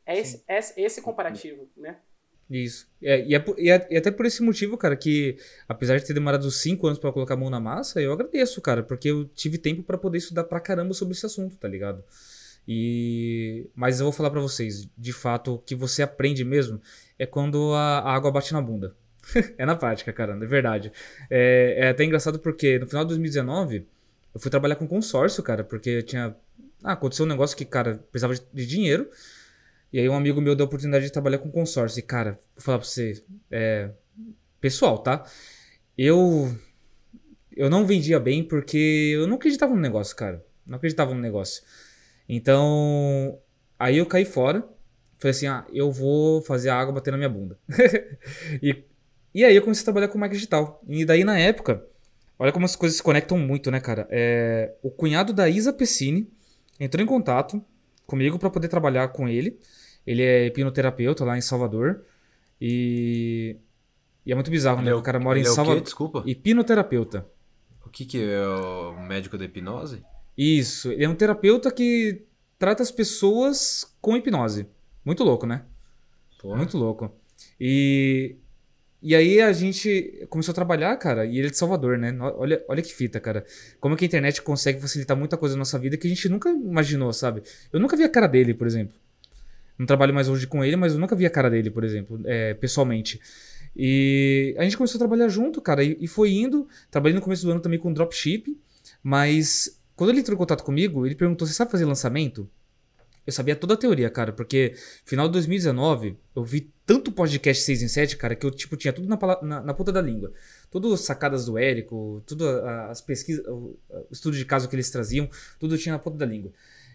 É 0.05 0.17
esse, 0.19 0.43
esse, 0.47 0.81
esse 0.81 1.01
comparativo, 1.01 1.69
né? 1.77 2.01
Isso. 2.51 2.85
É, 3.01 3.23
e, 3.25 3.33
é, 3.33 3.45
e 3.57 3.69
é- 3.71 3.87
e 3.91 3.95
até 3.97 4.11
por 4.11 4.25
esse 4.25 4.43
motivo, 4.43 4.77
cara, 4.77 4.93
que 4.97 5.37
apesar 5.69 5.97
de 5.97 6.05
ter 6.05 6.13
demorado 6.13 6.51
cinco 6.51 6.85
anos 6.85 6.99
pra 6.99 7.09
colocar 7.11 7.35
a 7.35 7.37
mão 7.37 7.49
na 7.49 7.61
massa, 7.61 8.01
eu 8.01 8.11
agradeço, 8.11 8.59
cara, 8.61 8.83
porque 8.83 9.09
eu 9.09 9.23
tive 9.33 9.57
tempo 9.57 9.81
pra 9.83 9.97
poder 9.97 10.17
estudar 10.17 10.43
pra 10.43 10.59
caramba 10.59 10.93
sobre 10.93 11.13
esse 11.13 11.25
assunto, 11.25 11.55
tá 11.55 11.67
ligado? 11.69 12.03
E 12.67 13.67
mas 13.73 13.99
eu 13.99 14.05
vou 14.05 14.11
falar 14.13 14.29
pra 14.29 14.41
vocês, 14.41 14.87
de 14.97 15.13
fato, 15.13 15.53
o 15.55 15.59
que 15.59 15.73
você 15.73 16.03
aprende 16.03 16.43
mesmo 16.43 16.81
é 17.17 17.25
quando 17.25 17.73
a, 17.73 17.99
a 17.99 18.13
água 18.13 18.31
bate 18.31 18.51
na 18.51 18.61
bunda. 18.61 18.95
é 19.57 19.65
na 19.65 19.75
prática, 19.75 20.11
cara, 20.11 20.33
é 20.33 20.45
verdade. 20.45 20.91
É, 21.29 21.75
é 21.85 21.89
até 21.89 22.03
engraçado 22.03 22.37
porque 22.37 22.77
no 22.79 22.85
final 22.85 23.05
de 23.05 23.09
2019 23.09 23.87
eu 24.35 24.39
fui 24.41 24.51
trabalhar 24.51 24.75
com 24.75 24.85
consórcio, 24.87 25.41
cara, 25.41 25.63
porque 25.63 26.03
tinha 26.03 26.35
ah, 26.83 26.93
aconteceu 26.93 27.25
um 27.25 27.29
negócio 27.29 27.55
que, 27.55 27.63
cara, 27.63 28.03
precisava 28.11 28.33
de 28.53 28.65
dinheiro. 28.65 29.09
E 29.91 29.99
aí 29.99 30.07
um 30.07 30.15
amigo 30.15 30.39
meu 30.39 30.55
deu 30.55 30.65
a 30.65 30.67
oportunidade 30.67 31.05
de 31.05 31.11
trabalhar 31.11 31.39
com 31.39 31.51
consórcio. 31.51 31.99
E, 31.99 32.01
cara, 32.01 32.39
vou 32.55 32.63
falar 32.63 32.79
pra 32.79 32.87
você, 32.87 33.23
é, 33.49 33.91
pessoal, 34.59 34.99
tá? 34.99 35.25
Eu 35.97 36.55
eu 37.55 37.69
não 37.69 37.85
vendia 37.85 38.19
bem 38.19 38.43
porque 38.43 39.11
eu 39.13 39.27
não 39.27 39.35
acreditava 39.35 39.73
no 39.73 39.81
negócio, 39.81 40.15
cara. 40.15 40.43
Não 40.65 40.77
acreditava 40.77 41.13
no 41.13 41.19
negócio. 41.19 41.63
Então, 42.27 43.37
aí 43.77 43.97
eu 43.97 44.05
caí 44.05 44.25
fora. 44.25 44.67
Falei 45.17 45.31
assim, 45.31 45.47
ah, 45.47 45.65
eu 45.71 45.91
vou 45.91 46.41
fazer 46.41 46.69
a 46.69 46.75
água 46.75 46.93
bater 46.93 47.11
na 47.11 47.17
minha 47.17 47.29
bunda. 47.29 47.59
e, 48.63 48.83
e 49.35 49.43
aí 49.43 49.55
eu 49.55 49.61
comecei 49.61 49.83
a 49.83 49.85
trabalhar 49.85 50.07
com 50.07 50.17
marketing 50.17 50.39
digital. 50.39 50.81
E 50.87 51.05
daí 51.05 51.23
na 51.23 51.37
época, 51.37 51.85
olha 52.39 52.51
como 52.51 52.65
as 52.65 52.75
coisas 52.75 52.97
se 52.97 53.03
conectam 53.03 53.37
muito, 53.37 53.69
né, 53.69 53.79
cara? 53.79 54.07
É, 54.09 54.73
o 54.81 54.89
cunhado 54.89 55.33
da 55.33 55.47
Isa 55.47 55.71
Pessini 55.73 56.31
entrou 56.79 57.03
em 57.03 57.07
contato 57.07 57.63
comigo 58.11 58.37
para 58.37 58.49
poder 58.49 58.67
trabalhar 58.67 59.07
com 59.07 59.27
ele. 59.27 59.57
Ele 60.05 60.21
é 60.21 60.45
hipnoterapeuta 60.47 61.23
lá 61.23 61.37
em 61.37 61.41
Salvador. 61.41 62.03
E, 62.59 63.55
e 64.25 64.31
é 64.31 64.35
muito 64.35 64.51
bizarro, 64.51 64.79
Ele 64.79 64.85
né? 64.85 64.91
é 64.91 64.95
o 64.95 65.01
cara 65.01 65.19
mora 65.19 65.39
em 65.39 65.43
é? 65.43 65.45
Salvador. 65.45 65.81
Desculpa. 65.81 66.23
Hipnoterapeuta. 66.25 67.25
O 67.85 67.89
que, 67.89 68.05
que 68.05 68.21
é 68.21 68.45
o 68.45 69.01
médico 69.07 69.37
da 69.37 69.45
hipnose? 69.45 70.03
Isso. 70.37 70.91
Ele 70.91 71.05
é 71.05 71.09
um 71.09 71.15
terapeuta 71.15 71.71
que 71.71 72.25
trata 72.59 72.83
as 72.83 72.91
pessoas 72.91 73.95
com 74.01 74.15
hipnose. 74.15 74.67
Muito 75.03 75.23
louco, 75.23 75.47
né? 75.47 75.63
Porra. 76.41 76.57
Muito 76.57 76.77
louco. 76.77 77.15
E, 77.59 78.35
e 79.01 79.15
aí 79.15 79.41
a 79.41 79.51
gente 79.51 80.27
começou 80.29 80.51
a 80.51 80.55
trabalhar, 80.55 80.95
cara, 80.97 81.25
e 81.25 81.37
ele 81.39 81.47
é 81.47 81.49
de 81.49 81.57
Salvador, 81.57 81.97
né? 81.97 82.15
Olha, 82.19 82.63
olha 82.67 82.81
que 82.83 82.93
fita, 82.93 83.19
cara. 83.19 83.43
Como 83.79 83.95
que 83.95 84.05
a 84.05 84.07
internet 84.07 84.41
consegue 84.43 84.79
facilitar 84.79 85.17
muita 85.17 85.37
coisa 85.37 85.55
na 85.55 85.59
nossa 85.59 85.79
vida 85.79 85.97
que 85.97 86.05
a 86.05 86.09
gente 86.09 86.29
nunca 86.29 86.49
imaginou, 86.49 87.11
sabe? 87.11 87.41
Eu 87.73 87.79
nunca 87.79 87.97
vi 87.97 88.03
a 88.03 88.09
cara 88.09 88.27
dele, 88.27 88.53
por 88.53 88.67
exemplo. 88.67 88.95
Não 89.75 89.87
trabalho 89.87 90.13
mais 90.13 90.29
hoje 90.29 90.45
com 90.45 90.63
ele, 90.63 90.75
mas 90.75 90.93
eu 90.93 90.99
nunca 90.99 91.15
vi 91.15 91.25
a 91.25 91.29
cara 91.31 91.49
dele, 91.49 91.71
por 91.71 91.83
exemplo, 91.83 92.21
é, 92.25 92.53
pessoalmente. 92.53 93.19
E 93.75 94.53
a 94.57 94.63
gente 94.63 94.77
começou 94.77 94.97
a 94.97 94.99
trabalhar 94.99 95.27
junto, 95.29 95.59
cara, 95.59 95.83
e, 95.83 95.97
e 95.99 96.07
foi 96.07 96.33
indo. 96.33 96.67
Trabalhei 96.91 97.15
no 97.15 97.21
começo 97.21 97.43
do 97.43 97.51
ano 97.51 97.59
também 97.59 97.79
com 97.79 97.91
dropship, 97.91 98.55
mas 99.01 99.81
quando 99.95 100.11
ele 100.11 100.19
entrou 100.19 100.35
em 100.35 100.37
contato 100.37 100.63
comigo, 100.63 101.07
ele 101.07 101.15
perguntou: 101.15 101.47
Você 101.47 101.53
sabe 101.53 101.71
fazer 101.71 101.85
lançamento? 101.85 102.47
Eu 103.25 103.31
sabia 103.31 103.55
toda 103.55 103.75
a 103.75 103.77
teoria, 103.77 104.09
cara, 104.09 104.33
porque 104.33 104.73
final 105.05 105.27
de 105.27 105.33
2019 105.33 106.17
eu 106.35 106.43
vi 106.43 106.71
tanto 106.85 107.11
podcast 107.11 107.63
6 107.63 107.83
em 107.83 107.87
7, 107.87 108.17
cara, 108.17 108.35
que 108.35 108.45
eu 108.45 108.49
tipo 108.49 108.75
tinha 108.75 108.91
tudo 108.91 109.07
na, 109.07 109.17
na, 109.43 109.61
na 109.61 109.73
ponta 109.73 109.91
da 109.91 110.01
língua. 110.01 110.33
Tudo 110.71 110.97
sacadas 110.97 111.45
do 111.45 111.57
Érico, 111.57 112.23
tudo 112.25 112.47
as 112.89 112.99
pesquisas, 112.99 113.45
o, 113.47 113.77
estudo 114.11 114.35
de 114.35 114.43
caso 114.43 114.67
que 114.67 114.75
eles 114.75 114.89
traziam, 114.89 115.29
tudo 115.59 115.77
tinha 115.77 115.93
na 115.93 115.99
ponta 115.99 116.17
da 116.17 116.25
língua. 116.25 116.51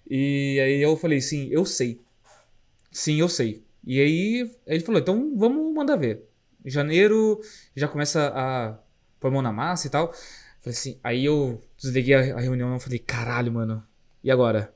E 0.08 0.58
aí 0.60 0.82
eu 0.82 0.96
falei, 0.96 1.20
sim, 1.20 1.48
eu 1.50 1.64
sei. 1.64 2.00
Sim, 2.90 3.20
eu 3.20 3.28
sei. 3.28 3.62
E 3.84 4.00
aí 4.00 4.50
ele 4.66 4.80
falou, 4.80 5.00
então 5.00 5.32
vamos 5.36 5.72
mandar 5.74 5.96
ver. 5.96 6.24
Em 6.64 6.70
janeiro 6.70 7.40
já 7.76 7.86
começa 7.86 8.32
a 8.34 8.76
pôr 9.20 9.30
mão 9.30 9.42
na 9.42 9.52
massa 9.52 9.86
e 9.86 9.90
tal. 9.90 10.12
Falei 10.60 10.76
assim, 10.76 10.98
aí 11.04 11.24
eu 11.24 11.62
desliguei 11.78 12.14
a 12.14 12.40
reunião 12.40 12.76
e 12.76 12.80
falei, 12.80 12.98
caralho, 12.98 13.52
mano, 13.52 13.82
e 14.24 14.30
agora? 14.30 14.74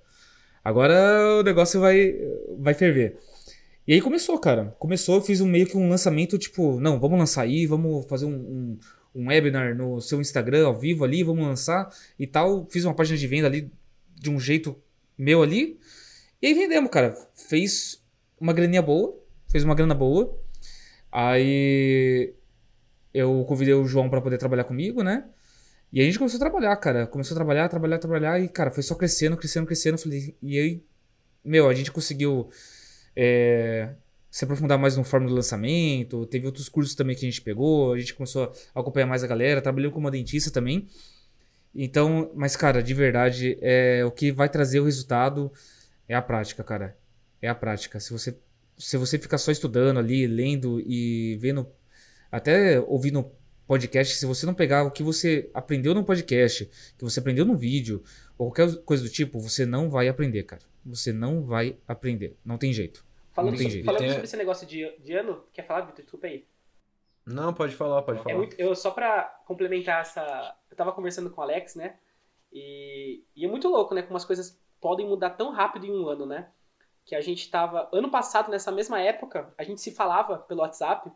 Agora 0.65 1.39
o 1.39 1.43
negócio 1.43 1.81
vai, 1.81 2.15
vai 2.59 2.75
ferver. 2.75 3.19
E 3.87 3.95
aí 3.95 4.01
começou, 4.01 4.39
cara. 4.39 4.75
Começou, 4.79 5.17
eu 5.17 5.23
fiz 5.23 5.41
um 5.41 5.47
meio 5.47 5.67
que 5.67 5.77
um 5.77 5.89
lançamento, 5.89 6.39
tipo, 6.39 6.79
não, 6.79 7.01
vamos 7.01 7.19
lançar 7.19 7.43
aí, 7.43 7.67
vamos 7.67 8.07
fazer 8.07 8.27
um, 8.27 8.35
um, 8.35 8.79
um 9.15 9.29
webinar 9.29 9.75
no 9.75 10.01
seu 10.01 10.21
Instagram 10.21 10.67
ao 10.67 10.79
vivo 10.79 11.05
ali, 11.05 11.23
vamos 11.23 11.45
lançar 11.45 11.91
e 12.19 12.27
tal. 12.27 12.67
Fiz 12.71 12.85
uma 12.85 12.95
página 12.95 13.19
de 13.19 13.27
venda 13.27 13.47
ali 13.47 13.71
de 14.15 14.31
um 14.31 14.39
jeito 14.39 14.77
meu 15.19 15.43
ali. 15.43 15.79
E 16.41 16.47
aí 16.47 16.55
vendemos, 16.55 16.91
cara. 16.91 17.17
Fez 17.35 18.03
uma 18.41 18.53
graninha 18.53 18.83
boa, 18.83 19.19
fez 19.51 19.65
uma 19.65 19.75
grana 19.75 19.95
boa. 19.95 20.39
Aí 21.11 22.33
eu 23.13 23.45
convidei 23.49 23.75
o 23.75 23.87
João 23.87 24.09
pra 24.09 24.21
poder 24.21 24.39
trabalhar 24.39 24.65
comigo, 24.65 25.03
né? 25.03 25.25
E 25.93 26.01
a 26.01 26.05
gente 26.05 26.19
começou 26.19 26.37
a 26.37 26.41
trabalhar, 26.41 26.77
cara. 26.77 27.07
Começou 27.07 27.35
a 27.35 27.39
trabalhar, 27.39 27.69
trabalhar, 27.69 27.99
trabalhar. 27.99 28.41
E, 28.41 28.49
cara, 28.49 28.71
foi 28.71 28.83
só 28.83 28.95
crescendo, 28.95 29.37
crescendo, 29.37 29.67
crescendo. 29.67 29.99
Falei, 29.99 30.37
e 30.41 30.59
aí, 30.59 30.85
meu, 31.45 31.69
a 31.69 31.75
gente 31.75 31.91
conseguiu 31.91 32.49
é, 33.17 33.91
se 34.31 34.45
aprofundar 34.45 34.79
mais 34.79 34.97
no 34.97 35.03
forma 35.03 35.27
do 35.27 35.35
lançamento. 35.35 36.27
Teve 36.27 36.47
outros 36.47 36.69
cursos 36.69 36.95
também 36.95 37.17
que 37.17 37.27
a 37.27 37.29
gente 37.29 37.43
pegou. 37.43 37.93
A 37.93 37.99
gente 37.99 38.15
começou 38.15 38.53
a 38.75 38.81
acompanhar 38.81 39.07
mais 39.07 39.25
a 39.25 39.27
galera. 39.27 39.61
Trabalhei 39.61 39.91
com 39.91 39.99
uma 39.99 40.11
dentista 40.11 40.51
também. 40.51 40.87
Então, 41.75 42.31
mas, 42.35 42.57
cara, 42.57 42.83
de 42.83 42.95
verdade, 42.95 43.59
é, 43.61 44.05
o 44.05 44.13
que 44.13 44.31
vai 44.31 44.49
trazer 44.49 44.81
o 44.81 44.85
resultado 44.85 45.53
é 46.09 46.15
a 46.15 46.23
prática, 46.23 46.63
cara. 46.63 46.97
É 47.43 47.49
a 47.49 47.55
prática. 47.55 47.99
Se 47.99 48.13
você, 48.13 48.37
se 48.79 48.97
você 48.97 49.19
ficar 49.19 49.39
só 49.39 49.51
estudando 49.51 49.99
ali, 49.99 50.27
lendo 50.27 50.81
e 50.81 51.37
vendo, 51.41 51.69
até 52.31 52.81
ouvindo 52.81 53.31
podcast, 53.71 54.17
se 54.17 54.27
você 54.27 54.45
não 54.45 54.53
pegar 54.53 54.83
o 54.83 54.91
que 54.91 55.01
você 55.01 55.49
aprendeu 55.55 55.95
no 55.95 56.03
podcast, 56.03 56.67
que 56.99 57.05
você 57.05 57.21
aprendeu 57.21 57.45
no 57.45 57.55
vídeo, 57.57 58.03
ou 58.37 58.51
qualquer 58.51 58.83
coisa 58.83 59.05
do 59.05 59.09
tipo, 59.09 59.39
você 59.39 59.65
não 59.65 59.89
vai 59.89 60.09
aprender, 60.09 60.43
cara. 60.43 60.61
Você 60.85 61.13
não 61.13 61.45
vai 61.45 61.79
aprender. 61.87 62.37
Não 62.45 62.59
tem 62.59 62.73
jeito. 62.73 63.07
Falando, 63.33 63.53
Não 63.53 63.59
tem 63.59 63.67
sobre, 63.69 63.73
jeito. 63.75 63.85
falando 63.87 64.01
Tem- 64.01 64.09
sobre 64.11 64.25
esse 64.25 64.37
negócio 64.37 64.67
de, 64.67 64.99
de 64.99 65.13
ano, 65.13 65.45
quer 65.53 65.65
falar, 65.65 65.83
Vitor? 65.83 66.03
Desculpa 66.03 66.27
aí. 66.27 66.45
Não, 67.25 67.55
pode 67.55 67.77
falar, 67.77 68.03
pode 68.03 68.19
É 68.19 68.23
falar. 68.25 68.37
muito, 68.37 68.57
eu, 68.59 68.75
só 68.75 68.91
pra 68.91 69.23
complementar 69.47 70.01
essa. 70.01 70.53
Eu 70.69 70.77
tava 70.77 70.91
conversando 70.91 71.31
com 71.31 71.41
o 71.41 71.45
Alex, 71.45 71.77
né? 71.77 71.95
E, 72.53 73.23
e 73.37 73.45
é 73.45 73.49
muito 73.49 73.69
louco, 73.69 73.95
né? 73.95 74.03
Como 74.03 74.17
as 74.17 74.25
coisas 74.25 74.61
podem 74.81 75.07
mudar 75.07 75.31
tão 75.31 75.53
rápido 75.53 75.87
em 75.87 75.93
um 75.93 76.09
ano, 76.09 76.27
né? 76.27 76.49
Que 77.05 77.15
a 77.15 77.21
gente 77.21 77.49
tava. 77.49 77.89
Ano 77.93 78.11
passado, 78.11 78.51
nessa 78.51 78.73
mesma 78.73 79.01
época, 79.01 79.55
a 79.57 79.63
gente 79.63 79.81
se 79.81 79.93
falava 79.93 80.39
pelo 80.39 80.61
WhatsApp 80.63 81.09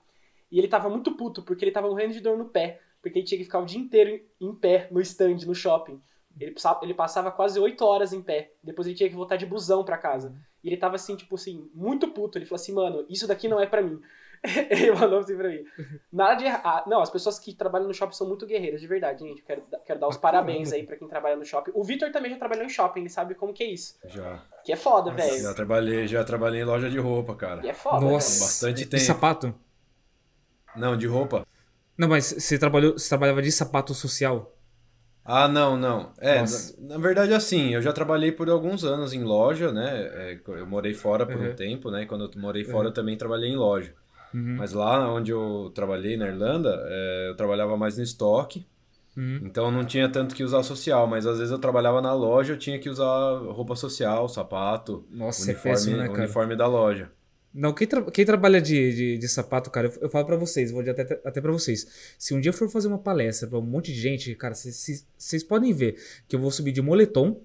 e 0.55 0.59
ele 0.59 0.69
tava 0.69 0.89
muito 0.89 1.17
puto, 1.17 1.43
porque 1.43 1.65
ele 1.65 1.73
tava 1.73 1.89
morrendo 1.89 2.13
de 2.15 2.21
dor 2.21 2.39
no 2.39 2.47
pé. 2.47 2.81
Porque 3.03 3.19
ele 3.19 3.27
tinha 3.27 3.37
que 3.39 3.45
ficar 3.45 3.59
o 3.59 3.67
dia 3.67 3.79
inteiro 3.79 4.19
em, 4.41 4.55
pé 4.55 4.89
no 4.91 5.01
stand, 5.01 5.39
no 5.47 5.55
shopping. 5.55 6.01
Ele, 6.41 6.53
passava- 6.53 6.81
ele 6.83 6.95
passava 6.95 7.31
quase 7.31 7.61
8 7.61 7.85
horas 7.85 8.13
em 8.15 8.23
pé. 8.23 8.53
Depois 8.63 8.87
ele 8.89 8.97
tinha 8.97 9.09
que 9.11 9.15
voltar 9.15 9.37
de 9.37 9.45
busão 9.45 9.85
pra 9.85 9.99
casa. 9.99 10.35
E 10.63 10.69
ele 10.69 10.77
tava 10.79 10.95
assim, 10.95 11.15
tipo 11.15 11.35
assim, 11.35 11.71
muito 11.75 12.09
puto. 12.09 12.39
Ele 12.39 12.47
falou 12.47 12.57
assim, 12.57 12.73
mano, 12.73 13.05
isso 13.11 13.27
daqui 13.27 13.47
não 13.47 13.61
é 13.61 13.67
pra 13.67 13.83
mim. 13.83 14.01
ele 14.71 14.91
mandou 14.93 15.19
assim 15.19 15.37
pra 15.37 15.49
mim. 15.51 15.65
Nada 16.13 16.35
de 16.35 16.45
errado. 16.45 16.89
Não, 16.89 17.01
as 17.03 17.11
pessoas 17.11 17.39
que 17.39 17.55
trabalham 17.55 17.87
no 17.89 17.93
shopping 17.95 18.15
são 18.15 18.27
muito 18.27 18.47
guerreiras, 18.47 18.81
de 18.81 18.87
verdade, 18.87 19.23
gente. 19.27 19.43
Quero, 19.43 19.63
quero 19.85 20.01
dar 20.01 20.09
os 20.09 20.17
parabéns 20.17 20.73
aí 20.73 20.83
pra 20.85 20.97
quem 20.97 21.07
trabalha 21.07 21.37
no 21.37 21.45
shopping. 21.45 21.73
O 21.75 21.85
Vitor 21.85 22.11
também 22.11 22.31
já 22.31 22.39
trabalhou 22.39 22.65
em 22.65 22.69
shopping, 22.71 23.01
ele 23.01 23.09
sabe 23.11 23.35
como 23.35 23.53
que 23.53 23.63
é 23.65 23.71
isso. 23.71 23.99
Já. 24.07 24.43
Que 24.65 24.73
é 24.73 24.77
foda, 24.77 25.11
velho. 25.13 25.43
Já 25.43 25.53
trabalhei, 25.55 26.07
já 26.07 26.25
trabalhei 26.25 26.63
em 26.63 26.65
loja 26.65 26.89
de 26.89 26.99
roupa, 26.99 27.35
cara. 27.35 27.65
E 27.65 27.69
é 27.69 27.75
foda, 27.75 28.01
Nossa, 28.01 28.31
velho. 28.31 28.41
bastante 28.41 28.85
de 28.85 28.87
tempo. 28.87 29.03
sapato? 29.03 29.55
Não, 30.75 30.97
de 30.97 31.07
roupa. 31.07 31.47
Não, 31.97 32.09
mas 32.09 32.27
você 32.27 32.59
trabalhou, 32.59 32.93
você 32.93 33.09
trabalhava 33.09 33.43
de 33.43 33.53
sapato 33.53 33.95
social? 33.95 34.53
Ah, 35.25 35.49
não, 35.49 35.77
não. 35.77 36.13
É, 36.19 36.43
na, 36.43 36.97
na 36.97 36.99
verdade, 36.99 37.33
assim, 37.33 37.71
eu 37.71 37.81
já 37.81 37.93
trabalhei 37.93 38.31
por 38.31 38.51
alguns 38.51 38.85
anos 38.85 39.15
em 39.15 39.23
loja, 39.25 39.73
né? 39.73 40.33
É, 40.33 40.41
eu 40.47 40.67
morei 40.67 40.93
fora 40.93 41.25
por 41.25 41.37
Uhum. 41.37 41.51
um 41.53 41.55
tempo, 41.55 41.91
né? 41.91 42.05
Quando 42.05 42.25
eu 42.25 42.41
morei 42.41 42.63
fora, 42.65 42.81
Uhum. 42.81 42.89
eu 42.89 42.93
também 42.93 43.17
trabalhei 43.17 43.51
em 43.51 43.57
loja. 43.57 43.95
Uhum. 44.35 44.57
Mas 44.59 44.73
lá 44.73 45.11
onde 45.11 45.31
eu 45.31 45.73
trabalhei, 45.75 46.17
na 46.17 46.27
Irlanda, 46.29 46.79
é, 46.89 47.29
eu 47.31 47.37
trabalhava 47.37 47.77
mais 47.77 47.97
no 47.97 48.03
estoque. 48.03 48.67
Uhum. 49.17 49.41
Então 49.45 49.71
não 49.71 49.85
tinha 49.85 50.09
tanto 50.11 50.35
que 50.35 50.45
usar 50.45 50.63
social, 50.63 51.07
mas 51.07 51.27
às 51.27 51.39
vezes 51.39 51.53
eu 51.53 51.59
trabalhava 51.59 52.03
na 52.03 52.13
loja, 52.13 52.53
eu 52.55 52.59
tinha 52.59 52.79
que 52.79 52.91
usar 52.91 53.39
roupa 53.39 53.77
social, 53.77 54.29
sapato, 54.29 55.07
Nossa, 55.11 55.43
é 55.43 55.45
uniforme, 55.45 55.77
péssimo, 55.77 55.97
né, 55.97 56.07
cara? 56.09 56.19
uniforme 56.19 56.57
da 56.57 56.67
loja. 56.67 57.11
Não, 57.55 57.73
quem, 57.73 57.87
tra- 57.87 58.11
quem 58.11 58.25
trabalha 58.25 58.61
de, 58.61 58.93
de, 58.95 59.19
de 59.19 59.29
sapato, 59.29 59.71
cara, 59.71 59.87
eu, 59.87 59.93
eu 60.03 60.11
falo 60.11 60.27
pra 60.27 60.35
vocês, 60.37 60.73
vou 60.73 60.83
dizer 60.83 61.01
até, 61.01 61.21
até 61.25 61.41
pra 61.41 61.53
vocês. 61.53 61.87
Se 62.19 62.35
um 62.35 62.41
dia 62.41 62.49
eu 62.51 62.53
for 62.55 62.69
fazer 62.69 62.89
uma 62.89 62.99
palestra 62.99 63.47
pra 63.49 63.59
um 63.59 63.63
monte 63.63 63.93
de 63.93 64.01
gente, 64.01 64.35
cara, 64.35 64.55
vocês 64.55 65.45
podem 65.49 65.73
ver 65.73 65.97
que 66.27 66.35
eu 66.35 66.41
vou 66.41 66.51
subir 66.51 66.73
de 66.73 66.83
moletom, 66.83 67.41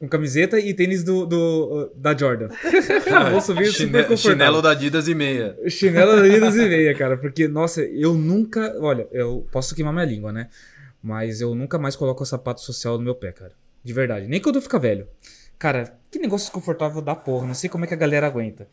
com 0.00 0.08
camiseta 0.08 0.58
e 0.58 0.74
tênis 0.74 1.04
do, 1.04 1.24
do, 1.24 1.92
da 1.94 2.16
Jordan. 2.16 2.48
eu 2.66 3.30
vou 3.30 3.40
subir 3.40 3.70
Chine-. 3.70 4.16
Chinelo 4.16 4.60
da 4.60 4.72
Adidas 4.72 5.06
e 5.06 5.14
meia. 5.14 5.56
Chinelo 5.68 6.16
da 6.16 6.22
Adidas 6.24 6.56
e 6.56 6.68
meia, 6.68 6.92
cara. 6.92 7.16
Porque, 7.22 7.46
nossa, 7.46 7.82
eu 7.82 8.14
nunca. 8.14 8.76
Olha, 8.80 9.06
eu 9.12 9.46
posso 9.52 9.72
queimar 9.76 9.92
minha 9.94 10.04
língua, 10.04 10.32
né? 10.32 10.48
Mas 11.00 11.40
eu 11.40 11.54
nunca 11.54 11.78
mais 11.78 11.94
coloco 11.94 12.26
sapato 12.26 12.60
social 12.62 12.98
no 12.98 13.04
meu 13.04 13.14
pé, 13.14 13.30
cara. 13.30 13.52
De 13.84 13.92
verdade. 13.92 14.26
Nem 14.26 14.40
quando 14.40 14.56
eu 14.56 14.62
ficar 14.62 14.78
velho. 14.78 15.06
Cara, 15.56 15.96
que 16.10 16.18
negócio 16.18 16.46
desconfortável 16.46 17.00
da 17.00 17.14
porra. 17.14 17.46
Não 17.46 17.54
sei 17.54 17.70
como 17.70 17.84
é 17.84 17.86
que 17.86 17.94
a 17.94 17.96
galera 17.96 18.26
aguenta. 18.26 18.66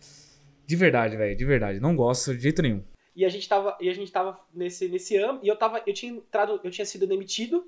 De 0.69 0.75
verdade, 0.75 1.17
velho. 1.17 1.35
De 1.35 1.45
verdade. 1.45 1.79
Não 1.79 1.95
gosto 1.95 2.31
de 2.35 2.43
jeito 2.43 2.61
nenhum. 2.61 2.83
E 3.15 3.25
a 3.25 3.29
gente 3.29 3.49
tava, 3.49 3.75
e 3.81 3.89
a 3.89 3.93
gente 3.93 4.11
tava 4.11 4.39
nesse, 4.53 4.87
nesse 4.87 5.17
ano, 5.17 5.39
e 5.41 5.47
eu 5.47 5.55
tava, 5.55 5.81
eu 5.87 5.91
tinha 5.95 6.11
entrado, 6.13 6.61
eu 6.63 6.69
tinha 6.69 6.85
sido 6.85 7.07
demitido, 7.07 7.65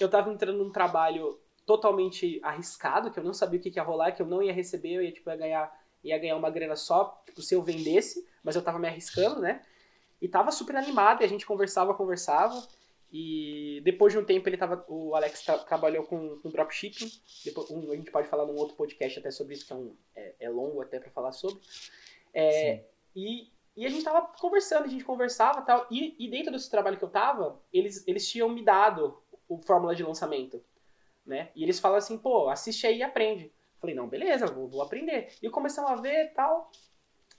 eu 0.00 0.08
tava 0.08 0.28
entrando 0.32 0.58
num 0.58 0.72
trabalho 0.72 1.38
totalmente 1.64 2.40
arriscado, 2.42 3.12
que 3.12 3.20
eu 3.20 3.22
não 3.22 3.32
sabia 3.32 3.60
o 3.60 3.62
que, 3.62 3.70
que 3.70 3.78
ia 3.78 3.82
rolar, 3.84 4.10
que 4.10 4.20
eu 4.20 4.26
não 4.26 4.42
ia 4.42 4.52
receber, 4.52 4.94
eu 4.94 5.02
ia, 5.02 5.12
tipo, 5.12 5.30
ia 5.30 5.36
ganhar, 5.36 5.80
ia 6.02 6.18
ganhar 6.18 6.36
uma 6.36 6.50
grana 6.50 6.74
só, 6.74 7.22
tipo, 7.24 7.40
se 7.40 7.54
eu 7.54 7.62
vendesse, 7.62 8.26
mas 8.42 8.56
eu 8.56 8.62
tava 8.62 8.80
me 8.80 8.88
arriscando, 8.88 9.40
né? 9.40 9.62
E 10.20 10.26
tava 10.26 10.50
super 10.50 10.74
animado, 10.74 11.22
e 11.22 11.24
a 11.24 11.28
gente 11.28 11.46
conversava, 11.46 11.94
conversava, 11.94 12.60
e 13.12 13.80
depois 13.84 14.12
de 14.12 14.18
um 14.18 14.24
tempo 14.24 14.48
ele 14.48 14.56
tava, 14.56 14.84
o 14.88 15.14
Alex 15.14 15.42
tra- 15.42 15.58
trabalhou 15.58 16.02
com, 16.02 16.40
com 16.40 16.50
dropshipping, 16.50 17.08
depois, 17.44 17.70
um, 17.70 17.92
a 17.92 17.94
gente 17.94 18.10
pode 18.10 18.26
falar 18.26 18.44
num 18.44 18.56
outro 18.56 18.74
podcast 18.76 19.20
até 19.20 19.30
sobre 19.30 19.54
isso, 19.54 19.64
que 19.64 19.72
é, 19.72 19.76
um, 19.76 19.94
é, 20.16 20.34
é 20.40 20.50
longo 20.50 20.82
até 20.82 20.98
pra 20.98 21.10
falar 21.10 21.30
sobre. 21.30 21.60
É, 22.38 22.84
e, 23.14 23.50
e 23.74 23.86
a 23.86 23.88
gente 23.88 24.04
tava 24.04 24.26
conversando, 24.38 24.84
a 24.84 24.88
gente 24.88 25.04
conversava 25.04 25.60
e 25.60 25.64
tal. 25.64 25.86
E, 25.90 26.28
dentro 26.30 26.52
desse 26.52 26.70
trabalho 26.70 26.98
que 26.98 27.04
eu 27.04 27.08
tava, 27.08 27.60
eles, 27.72 28.06
eles 28.06 28.28
tinham 28.28 28.48
me 28.48 28.62
dado 28.62 29.22
o 29.48 29.58
fórmula 29.58 29.94
de 29.94 30.02
lançamento. 30.02 30.62
Né? 31.24 31.50
E 31.56 31.62
eles 31.62 31.80
falam 31.80 31.98
assim, 31.98 32.18
pô, 32.18 32.48
assiste 32.48 32.86
aí 32.86 32.98
e 32.98 33.02
aprende. 33.02 33.50
Falei, 33.80 33.96
não, 33.96 34.06
beleza, 34.06 34.46
vou, 34.46 34.68
vou 34.68 34.82
aprender. 34.82 35.34
E 35.42 35.48
começamos 35.48 35.90
a 35.90 35.96
ver 35.96 36.26
e 36.26 36.28
tal. 36.28 36.70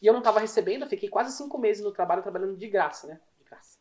E 0.01 0.07
eu 0.07 0.13
não 0.13 0.21
tava 0.21 0.39
recebendo, 0.39 0.83
eu 0.83 0.89
fiquei 0.89 1.09
quase 1.09 1.35
cinco 1.35 1.57
meses 1.57 1.83
no 1.83 1.91
trabalho 1.91 2.23
trabalhando 2.23 2.57
de 2.57 2.67
graça, 2.67 3.07
né? 3.07 3.19
De 3.37 3.43
graça. 3.43 3.79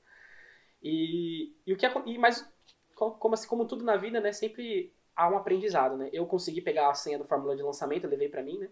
E, 0.83 1.55
e 1.67 1.73
o 1.73 1.77
que 1.77 1.87
e, 2.07 2.19
mas 2.19 2.49
como 2.95 3.35
assim, 3.35 3.49
como 3.49 3.67
tudo 3.67 3.85
na 3.85 3.97
vida, 3.97 4.21
né, 4.21 4.33
sempre 4.33 4.95
há 5.15 5.29
um 5.29 5.37
aprendizado, 5.37 5.97
né? 5.97 6.09
Eu 6.13 6.27
consegui 6.27 6.63
pegar 6.63 6.91
a 6.91 6.95
senha 6.95 7.19
do 7.19 7.27
fórmula 7.27 7.55
de 7.55 7.63
lançamento, 7.63 8.05
eu 8.05 8.11
levei 8.11 8.29
para 8.29 8.43
mim, 8.43 8.59
né? 8.59 8.71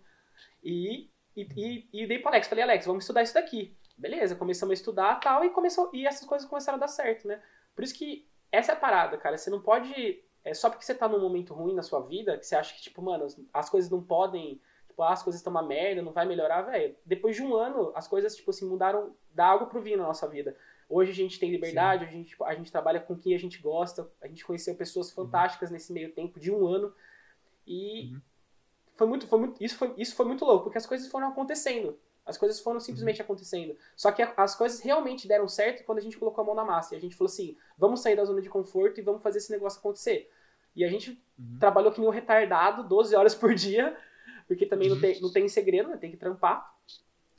E, 0.62 1.10
e, 1.36 1.46
e, 1.56 1.88
e 2.02 2.06
dei 2.06 2.18
pro 2.18 2.28
Alex, 2.28 2.48
falei, 2.48 2.64
Alex, 2.64 2.86
vamos 2.86 3.04
estudar 3.04 3.22
isso 3.22 3.34
daqui. 3.34 3.76
Beleza, 3.96 4.34
começamos 4.34 4.72
a 4.72 4.74
estudar 4.74 5.20
tal, 5.20 5.44
e 5.44 5.50
começou 5.50 5.90
e 5.92 6.06
essas 6.06 6.26
coisas 6.26 6.48
começaram 6.48 6.76
a 6.76 6.80
dar 6.80 6.88
certo, 6.88 7.28
né? 7.28 7.40
Por 7.74 7.84
isso 7.84 7.94
que 7.94 8.26
essa 8.50 8.72
é 8.72 8.74
a 8.74 8.78
parada, 8.78 9.16
cara. 9.16 9.36
Você 9.36 9.50
não 9.50 9.60
pode. 9.60 10.22
É 10.44 10.52
só 10.52 10.68
porque 10.68 10.84
você 10.84 10.94
tá 10.94 11.08
num 11.08 11.20
momento 11.20 11.54
ruim 11.54 11.74
na 11.74 11.82
sua 11.82 12.00
vida, 12.00 12.36
que 12.38 12.46
você 12.46 12.54
acha 12.54 12.74
que, 12.74 12.82
tipo, 12.82 13.00
mano, 13.02 13.26
as 13.52 13.68
coisas 13.68 13.90
não 13.90 14.02
podem. 14.02 14.60
Tipo, 14.86 15.02
ah, 15.02 15.12
as 15.12 15.22
coisas 15.22 15.40
estão 15.40 15.52
uma 15.52 15.62
merda, 15.62 16.02
não 16.02 16.12
vai 16.12 16.24
melhorar, 16.24 16.62
velho. 16.62 16.94
Depois 17.04 17.34
de 17.34 17.42
um 17.42 17.54
ano, 17.54 17.90
as 17.94 18.06
coisas, 18.06 18.36
tipo 18.36 18.50
assim, 18.50 18.68
mudaram 18.68 19.14
da 19.32 19.46
água 19.46 19.66
pro 19.66 19.80
vinho 19.80 19.98
na 19.98 20.04
nossa 20.04 20.28
vida. 20.28 20.56
Hoje 20.88 21.10
a 21.10 21.14
gente 21.14 21.40
tem 21.40 21.50
liberdade, 21.50 22.04
a 22.04 22.08
gente, 22.08 22.28
tipo, 22.28 22.44
a 22.44 22.54
gente 22.54 22.70
trabalha 22.70 23.00
com 23.00 23.16
quem 23.16 23.34
a 23.34 23.38
gente 23.38 23.60
gosta, 23.60 24.08
a 24.20 24.28
gente 24.28 24.44
conheceu 24.44 24.76
pessoas 24.76 25.08
uhum. 25.08 25.24
fantásticas 25.24 25.70
uhum. 25.70 25.74
nesse 25.74 25.92
meio 25.92 26.12
tempo 26.12 26.38
de 26.38 26.52
um 26.52 26.66
ano. 26.66 26.94
E 27.66 28.12
uhum. 28.12 28.20
Foi 28.96 29.06
muito, 29.06 29.26
foi 29.26 29.38
muito, 29.38 29.62
isso, 29.62 29.76
foi, 29.76 29.94
isso 29.96 30.14
foi 30.14 30.26
muito 30.26 30.44
louco, 30.44 30.64
porque 30.64 30.78
as 30.78 30.86
coisas 30.86 31.08
foram 31.08 31.28
acontecendo. 31.28 31.98
As 32.24 32.38
coisas 32.38 32.58
foram 32.60 32.80
simplesmente 32.80 33.20
uhum. 33.20 33.24
acontecendo. 33.24 33.76
Só 33.94 34.10
que 34.10 34.22
as 34.22 34.54
coisas 34.54 34.80
realmente 34.80 35.28
deram 35.28 35.46
certo 35.46 35.84
quando 35.84 35.98
a 35.98 36.00
gente 36.00 36.16
colocou 36.16 36.42
a 36.42 36.46
mão 36.46 36.54
na 36.54 36.64
massa. 36.64 36.94
E 36.94 36.98
a 36.98 37.00
gente 37.00 37.14
falou 37.14 37.30
assim: 37.30 37.56
vamos 37.76 38.00
sair 38.00 38.16
da 38.16 38.24
zona 38.24 38.40
de 38.40 38.48
conforto 38.48 38.98
e 38.98 39.02
vamos 39.02 39.22
fazer 39.22 39.38
esse 39.38 39.50
negócio 39.50 39.78
acontecer. 39.78 40.30
E 40.74 40.84
a 40.84 40.88
gente 40.88 41.22
uhum. 41.38 41.58
trabalhou 41.58 41.92
que 41.92 42.00
nem 42.00 42.08
um 42.08 42.12
retardado, 42.12 42.88
12 42.88 43.14
horas 43.14 43.34
por 43.34 43.54
dia, 43.54 43.96
porque 44.48 44.64
também 44.64 44.88
uhum. 44.88 44.94
não, 44.94 45.00
tem, 45.02 45.20
não 45.20 45.32
tem 45.32 45.48
segredo, 45.48 45.90
né? 45.90 45.96
Tem 45.98 46.10
que 46.10 46.16
trampar. 46.16 46.74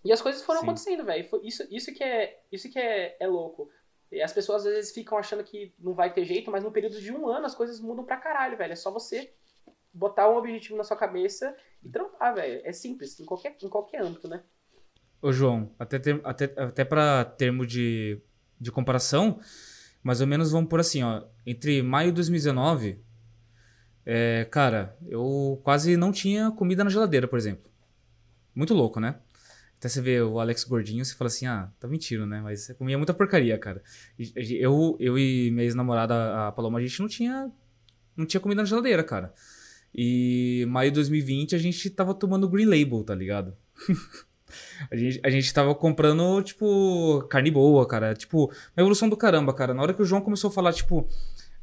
E 0.04 0.12
as 0.12 0.22
coisas 0.22 0.44
foram 0.44 0.60
Sim. 0.60 0.68
acontecendo, 0.68 1.04
velho. 1.04 1.28
Isso, 1.42 1.68
isso 1.72 1.92
que, 1.92 2.04
é, 2.04 2.40
isso 2.52 2.70
que 2.70 2.78
é, 2.78 3.18
é 3.20 3.28
louco. 3.28 3.72
E 4.12 4.22
as 4.22 4.32
pessoas 4.32 4.66
às 4.68 4.72
vezes 4.72 4.92
ficam 4.94 5.18
achando 5.18 5.44
que 5.44 5.74
não 5.80 5.96
vai 5.96 6.14
ter 6.14 6.24
jeito, 6.26 6.52
mas 6.52 6.64
no 6.64 6.72
período 6.72 7.02
de 7.02 7.12
um 7.12 7.28
ano 7.28 7.48
as 7.48 7.56
coisas 7.56 7.80
mudam 7.80 8.06
pra 8.06 8.18
caralho, 8.18 8.56
velho. 8.56 8.74
É 8.74 8.76
só 8.76 8.92
você 8.92 9.34
botar 9.96 10.30
um 10.30 10.36
objetivo 10.36 10.76
na 10.76 10.84
sua 10.84 10.98
cabeça 10.98 11.56
e 11.82 11.90
trampar, 11.90 12.36
velho. 12.36 12.62
É 12.66 12.74
simples, 12.74 13.18
em 13.20 13.26
qualquer, 13.26 13.56
em 13.64 13.70
qualquer 13.70 14.02
âmbito, 14.02 14.28
né? 14.28 14.44
Ô, 15.22 15.32
João, 15.32 15.72
até, 15.80 15.98
ter, 15.98 16.20
até, 16.24 16.54
até 16.58 16.84
para 16.84 17.24
termo 17.24 17.66
de, 17.66 18.22
de 18.60 18.72
comparação, 18.72 19.40
mais 20.04 20.20
ou 20.20 20.28
menos 20.28 20.52
vamos 20.52 20.70
por 20.70 20.80
assim, 20.80 21.02
ó. 21.02 21.24
Entre 21.46 21.82
maio 21.82 22.10
de 22.10 22.16
2019, 22.16 23.02
é, 24.06 24.46
cara, 24.52 24.96
eu 25.08 25.60
quase 25.64 25.96
não 25.96 26.12
tinha 26.12 26.52
comida 26.52 26.84
na 26.84 26.90
geladeira, 26.90 27.28
por 27.28 27.40
exemplo. 27.40 27.72
Muito 28.54 28.74
louco, 28.74 29.00
né? 29.00 29.20
Até 29.78 29.90
você 29.90 30.02
vê 30.02 30.22
o 30.22 30.40
Alex 30.40 30.64
gordinho, 30.64 31.04
você 31.04 31.16
fala 31.16 31.28
assim, 31.28 31.48
ah, 31.48 31.72
tá 31.80 31.88
mentindo, 31.88 32.26
né? 32.26 32.42
Mas 32.42 32.62
você 32.62 32.74
comia 32.74 32.98
muita 32.98 33.14
porcaria, 33.14 33.58
cara. 33.58 33.82
Eu, 34.18 34.96
eu 35.00 35.18
e 35.18 35.52
minha 35.52 35.64
ex-namorada, 35.64 36.48
a 36.48 36.52
Paloma, 36.52 36.80
a 36.80 36.82
gente 36.82 37.00
não 37.00 37.08
tinha, 37.08 37.52
não 38.16 38.26
tinha 38.26 38.40
comida 38.40 38.62
na 38.62 38.68
geladeira, 38.68 39.04
cara. 39.04 39.34
E 39.98 40.66
maio 40.68 40.92
de 40.92 40.96
2020 40.96 41.56
a 41.56 41.58
gente 41.58 41.90
tava 41.90 42.14
tomando 42.14 42.50
Green 42.50 42.66
Label, 42.66 43.04
tá 43.04 43.16
ligado? 43.16 43.56
A 44.90 44.96
gente, 44.96 45.20
a 45.24 45.30
gente 45.30 45.54
tava 45.54 45.74
comprando, 45.76 46.42
tipo, 46.42 47.26
carne 47.30 47.52
boa, 47.52 47.86
cara. 47.86 48.14
Tipo, 48.14 48.46
uma 48.46 48.82
evolução 48.82 49.10
do 49.10 49.18
caramba, 49.18 49.54
cara. 49.54 49.74
Na 49.74 49.82
hora 49.82 49.94
que 49.94 50.02
o 50.02 50.06
João 50.06 50.22
começou 50.22 50.50
a 50.50 50.54
falar, 50.54 50.72
tipo, 50.72 51.08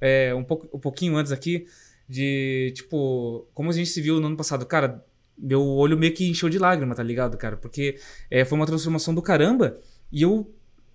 é, 0.01 0.35
um, 0.35 0.45
pouco, 0.45 0.69
um 0.77 0.81
pouquinho 0.81 1.17
antes 1.17 1.33
aqui, 1.33 1.67
de, 2.09 2.73
tipo, 2.75 3.47
como 3.55 3.71
a 3.71 3.73
gente 3.73 3.89
se 3.89 4.01
viu 4.01 4.21
no 4.21 4.27
ano 4.27 4.37
passado, 4.37 4.67
cara, 4.67 5.03
meu 5.39 5.67
olho 5.67 5.97
meio 5.97 6.13
que 6.13 6.29
encheu 6.29 6.49
de 6.49 6.59
lágrima, 6.59 6.95
tá 6.95 7.03
ligado, 7.03 7.37
cara? 7.37 7.57
Porque 7.57 7.99
é, 8.31 8.45
foi 8.45 8.59
uma 8.59 8.67
transformação 8.67 9.15
do 9.15 9.23
caramba 9.23 9.79
e 10.11 10.23
eu. 10.23 10.53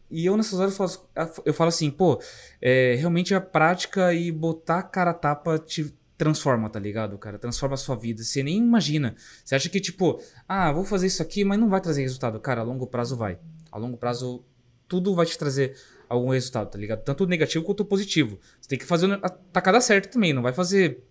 E 0.10 0.26
eu 0.26 0.38
nessas 0.38 0.58
horas 0.58 0.72
eu 0.72 0.88
falo, 0.88 1.42
eu 1.46 1.54
falo 1.54 1.68
assim, 1.68 1.92
pô, 1.92 2.22
é, 2.62 2.96
realmente 2.98 3.36
a 3.36 3.42
prática 3.42 4.14
e 4.14 4.32
botar 4.32 4.84
cara 4.84 5.12
a 5.12 5.14
tapa 5.14 5.60
te, 5.60 5.94
transforma, 6.18 6.70
tá 6.70 6.80
ligado, 6.80 7.18
cara? 7.18 7.38
Transforma 7.38 7.76
a 7.76 7.78
sua 7.78 7.96
vida. 7.96 8.24
Você 8.24 8.42
nem 8.42 8.58
imagina. 8.58 9.16
Você 9.44 9.56
acha 9.56 9.70
que, 9.70 9.80
tipo, 9.80 10.20
ah, 10.48 10.72
vou 10.72 10.84
fazer 10.84 11.08
isso 11.08 11.22
aqui, 11.22 11.44
mas 11.44 11.60
não 11.60 11.70
vai 11.70 11.80
trazer 11.80 12.02
resultado. 12.02 12.40
Cara, 12.40 12.62
a 12.62 12.64
longo 12.64 12.88
prazo 12.88 13.16
vai. 13.16 13.38
A 13.72 13.78
longo 13.78 13.98
prazo, 13.98 14.44
tudo 14.88 15.14
vai 15.14 15.26
te 15.26 15.38
trazer 15.38 15.78
algum 16.10 16.30
resultado, 16.30 16.72
tá 16.72 16.78
ligado? 16.78 17.04
Tanto 17.04 17.28
negativo 17.28 17.64
quanto 17.64 17.86
positivo. 17.86 18.40
Você 18.60 18.70
tem 18.70 18.80
que 18.80 18.86
fazer 18.86 19.12
a 19.14 19.30
tacada 19.30 19.80
certa 19.80 20.10
também. 20.10 20.34
Não 20.34 20.42
vai 20.42 20.54
fazer 20.54 21.04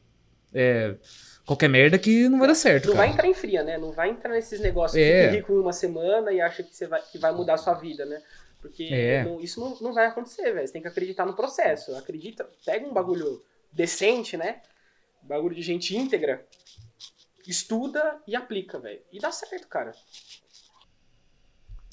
é, 0.52 0.96
qualquer 1.44 1.68
merda 1.68 1.98
que 1.98 2.28
não 2.28 2.38
vai 2.38 2.48
dar 2.48 2.54
certo. 2.54 2.88
Não 2.88 2.94
cara. 2.94 3.06
vai 3.06 3.14
entrar 3.14 3.28
em 3.28 3.34
fria, 3.34 3.62
né? 3.62 3.78
Não 3.78 3.92
vai 3.92 4.10
entrar 4.10 4.30
nesses 4.30 4.58
negócios 4.58 5.00
é. 5.00 5.28
de 5.28 5.36
rico 5.36 5.52
em 5.52 5.60
uma 5.60 5.72
semana 5.72 6.32
e 6.32 6.40
acha 6.40 6.64
que, 6.64 6.74
você 6.74 6.86
vai, 6.86 7.00
que 7.00 7.18
vai 7.18 7.32
mudar 7.32 7.54
a 7.54 7.58
sua 7.58 7.74
vida, 7.74 8.04
né? 8.04 8.20
Porque 8.60 8.88
é. 8.90 9.22
não, 9.22 9.40
isso 9.40 9.60
não, 9.60 9.78
não 9.80 9.94
vai 9.94 10.06
acontecer, 10.06 10.52
velho. 10.52 10.66
Você 10.66 10.72
tem 10.72 10.82
que 10.82 10.88
acreditar 10.88 11.24
no 11.24 11.36
processo. 11.36 11.94
Acredita, 11.94 12.48
pega 12.64 12.84
um 12.84 12.92
bagulho 12.92 13.40
decente, 13.72 14.36
né? 14.36 14.60
Bagulho 15.26 15.54
de 15.54 15.62
gente 15.62 15.96
íntegra, 15.96 16.46
estuda 17.46 18.20
e 18.26 18.34
aplica, 18.34 18.78
velho. 18.78 19.00
E 19.12 19.18
dá 19.18 19.30
certo, 19.30 19.68
cara. 19.68 19.92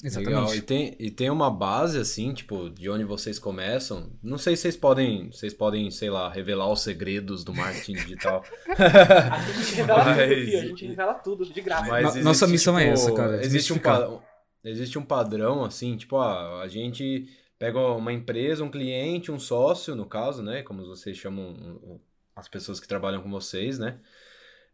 Exatamente. 0.02 0.36
Legal. 0.36 0.54
E 0.54 0.60
tem, 0.60 0.96
e 0.98 1.10
tem 1.10 1.30
uma 1.30 1.50
base, 1.50 1.98
assim, 1.98 2.34
tipo, 2.34 2.68
de 2.68 2.90
onde 2.90 3.04
vocês 3.04 3.38
começam. 3.38 4.12
Não 4.22 4.36
sei 4.36 4.54
se 4.54 4.62
vocês 4.62 4.76
podem, 4.76 5.30
vocês 5.30 5.54
podem, 5.54 5.90
sei 5.90 6.10
lá, 6.10 6.28
revelar 6.28 6.70
os 6.70 6.82
segredos 6.82 7.42
do 7.42 7.54
marketing 7.54 7.94
digital. 7.94 8.44
a 8.68 9.52
gente 9.52 9.74
revela 9.76 10.04
Mas... 10.04 10.16
tudo, 10.16 10.44
filho. 10.44 10.58
A 10.58 10.66
gente 10.66 10.86
revela 10.86 11.14
tudo, 11.14 11.46
de 11.46 11.60
graça. 11.62 11.88
Mas 11.88 12.06
existe, 12.08 12.24
Nossa 12.24 12.46
missão 12.46 12.78
é 12.78 12.82
tipo, 12.82 12.90
é 12.90 12.92
essa, 12.92 13.14
cara. 13.14 13.42
Existe 13.42 13.72
um, 13.72 13.78
padrão, 13.78 14.22
existe 14.62 14.98
um 14.98 15.04
padrão, 15.04 15.64
assim, 15.64 15.96
tipo, 15.96 16.16
ah, 16.18 16.60
a 16.60 16.68
gente 16.68 17.26
pega 17.58 17.78
uma 17.78 18.12
empresa, 18.12 18.62
um 18.62 18.70
cliente, 18.70 19.32
um 19.32 19.38
sócio, 19.38 19.94
no 19.96 20.04
caso, 20.04 20.42
né? 20.42 20.62
Como 20.62 20.84
vocês 20.84 21.16
chamam 21.16 21.98
as 22.34 22.48
pessoas 22.48 22.80
que 22.80 22.88
trabalham 22.88 23.22
com 23.22 23.30
vocês, 23.30 23.78
né? 23.78 23.98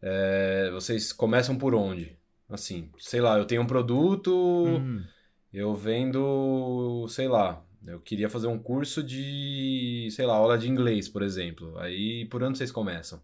É, 0.03 0.71
vocês 0.73 1.13
começam 1.13 1.57
por 1.57 1.75
onde? 1.75 2.17
Assim, 2.49 2.91
sei 2.99 3.21
lá, 3.21 3.39
eu 3.39 3.45
tenho 3.45 3.63
um 3.63 3.67
produto, 3.67 4.33
uhum. 4.33 5.05
eu 5.53 5.75
vendo, 5.75 7.07
sei 7.09 7.29
lá, 7.29 7.65
eu 7.87 8.01
queria 8.01 8.29
fazer 8.29 8.47
um 8.47 8.59
curso 8.59 9.03
de, 9.03 10.09
sei 10.11 10.27
lá, 10.27 10.35
aula 10.35 10.59
de 10.59 10.69
inglês, 10.69 11.09
por 11.09 11.23
exemplo. 11.23 11.79
Aí, 11.79 12.27
por 12.27 12.43
onde 12.43 12.59
vocês 12.59 12.73
começam? 12.73 13.23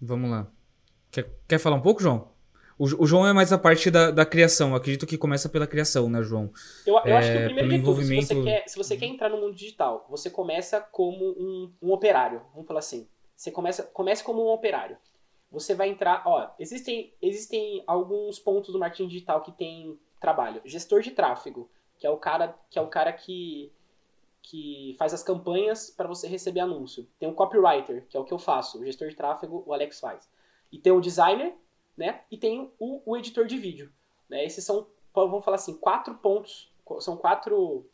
Vamos 0.00 0.30
lá. 0.30 0.50
Quer, 1.10 1.28
quer 1.48 1.58
falar 1.58 1.76
um 1.76 1.82
pouco, 1.82 2.02
João? 2.02 2.30
O, 2.78 3.02
o 3.02 3.06
João 3.06 3.26
é 3.26 3.32
mais 3.32 3.52
a 3.52 3.58
parte 3.58 3.90
da, 3.90 4.10
da 4.10 4.24
criação. 4.24 4.70
Eu 4.70 4.76
acredito 4.76 5.06
que 5.06 5.18
começa 5.18 5.48
pela 5.48 5.66
criação, 5.66 6.08
né, 6.08 6.22
João? 6.22 6.50
Eu, 6.86 6.94
eu 6.94 7.00
é, 7.04 7.16
acho 7.18 7.30
que 7.30 7.36
o 7.36 7.44
primeiro 7.44 7.68
de 7.68 7.74
envolvimento... 7.74 8.28
tudo, 8.28 8.38
se 8.38 8.42
você, 8.42 8.50
quer, 8.50 8.68
se 8.68 8.76
você 8.78 8.96
quer 8.96 9.06
entrar 9.06 9.28
no 9.28 9.38
mundo 9.38 9.54
digital, 9.54 10.06
você 10.08 10.30
começa 10.30 10.80
como 10.80 11.24
um, 11.38 11.72
um 11.82 11.92
operário, 11.92 12.40
vamos 12.54 12.66
falar 12.66 12.80
assim. 12.80 13.06
Você 13.40 13.50
começa, 13.50 13.84
comece 13.84 14.22
como 14.22 14.44
um 14.44 14.52
operário. 14.52 14.98
Você 15.50 15.74
vai 15.74 15.88
entrar, 15.88 16.22
ó, 16.26 16.50
existem, 16.58 17.14
existem 17.22 17.82
alguns 17.86 18.38
pontos 18.38 18.70
do 18.70 18.78
marketing 18.78 19.08
digital 19.08 19.40
que 19.40 19.50
tem 19.50 19.98
trabalho. 20.20 20.60
Gestor 20.62 21.00
de 21.00 21.10
tráfego, 21.10 21.70
que 21.98 22.06
é 22.06 22.10
o 22.10 22.18
cara 22.18 22.54
que 22.68 22.78
é 22.78 22.82
o 22.82 22.88
cara 22.88 23.10
que 23.14 23.72
que 24.42 24.94
faz 24.98 25.14
as 25.14 25.22
campanhas 25.22 25.88
para 25.88 26.06
você 26.06 26.28
receber 26.28 26.60
anúncio. 26.60 27.08
Tem 27.18 27.30
o 27.30 27.34
copywriter, 27.34 28.06
que 28.08 28.16
é 28.16 28.20
o 28.20 28.24
que 28.24 28.32
eu 28.32 28.38
faço, 28.38 28.78
o 28.78 28.84
gestor 28.84 29.08
de 29.08 29.16
tráfego, 29.16 29.64
o 29.66 29.72
Alex 29.72 30.00
faz. 30.00 30.30
E 30.70 30.78
tem 30.78 30.92
o 30.92 31.00
designer, 31.00 31.56
né? 31.96 32.22
E 32.30 32.36
tem 32.36 32.70
o, 32.78 33.00
o 33.06 33.16
editor 33.16 33.46
de 33.46 33.56
vídeo. 33.56 33.90
Né? 34.28 34.44
Esses 34.44 34.66
são, 34.66 34.86
vamos 35.14 35.42
falar 35.42 35.54
assim, 35.54 35.78
quatro 35.78 36.14
pontos, 36.16 36.70
são 37.00 37.16
quatro 37.16 37.86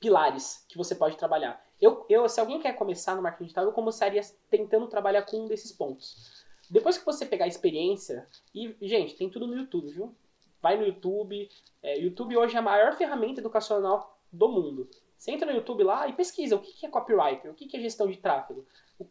pilares 0.00 0.66
que 0.68 0.76
você 0.76 0.96
pode 0.96 1.16
trabalhar. 1.16 1.64
Eu, 1.82 2.06
eu, 2.08 2.28
se 2.28 2.38
alguém 2.38 2.60
quer 2.60 2.74
começar 2.74 3.16
no 3.16 3.22
marketing 3.22 3.42
digital, 3.42 3.64
eu 3.64 3.72
começaria 3.72 4.22
tentando 4.48 4.86
trabalhar 4.86 5.22
com 5.22 5.38
um 5.38 5.48
desses 5.48 5.72
pontos. 5.72 6.44
Depois 6.70 6.96
que 6.96 7.04
você 7.04 7.26
pegar 7.26 7.44
a 7.44 7.48
experiência, 7.48 8.24
e, 8.54 8.76
gente, 8.80 9.16
tem 9.16 9.28
tudo 9.28 9.48
no 9.48 9.56
YouTube, 9.56 9.90
viu? 9.90 10.14
Vai 10.62 10.78
no 10.78 10.86
YouTube. 10.86 11.50
É, 11.82 11.98
YouTube 11.98 12.36
hoje 12.36 12.54
é 12.54 12.60
a 12.60 12.62
maior 12.62 12.96
ferramenta 12.96 13.40
educacional 13.40 14.16
do 14.32 14.48
mundo. 14.48 14.88
Você 15.18 15.32
entra 15.32 15.50
no 15.50 15.56
YouTube 15.58 15.82
lá 15.82 16.06
e 16.06 16.12
pesquisa 16.12 16.54
o 16.54 16.60
que 16.60 16.86
é 16.86 16.88
copywriter, 16.88 17.50
o 17.50 17.54
que 17.54 17.76
é 17.76 17.80
gestão 17.80 18.06
de 18.06 18.16
tráfego. 18.16 18.64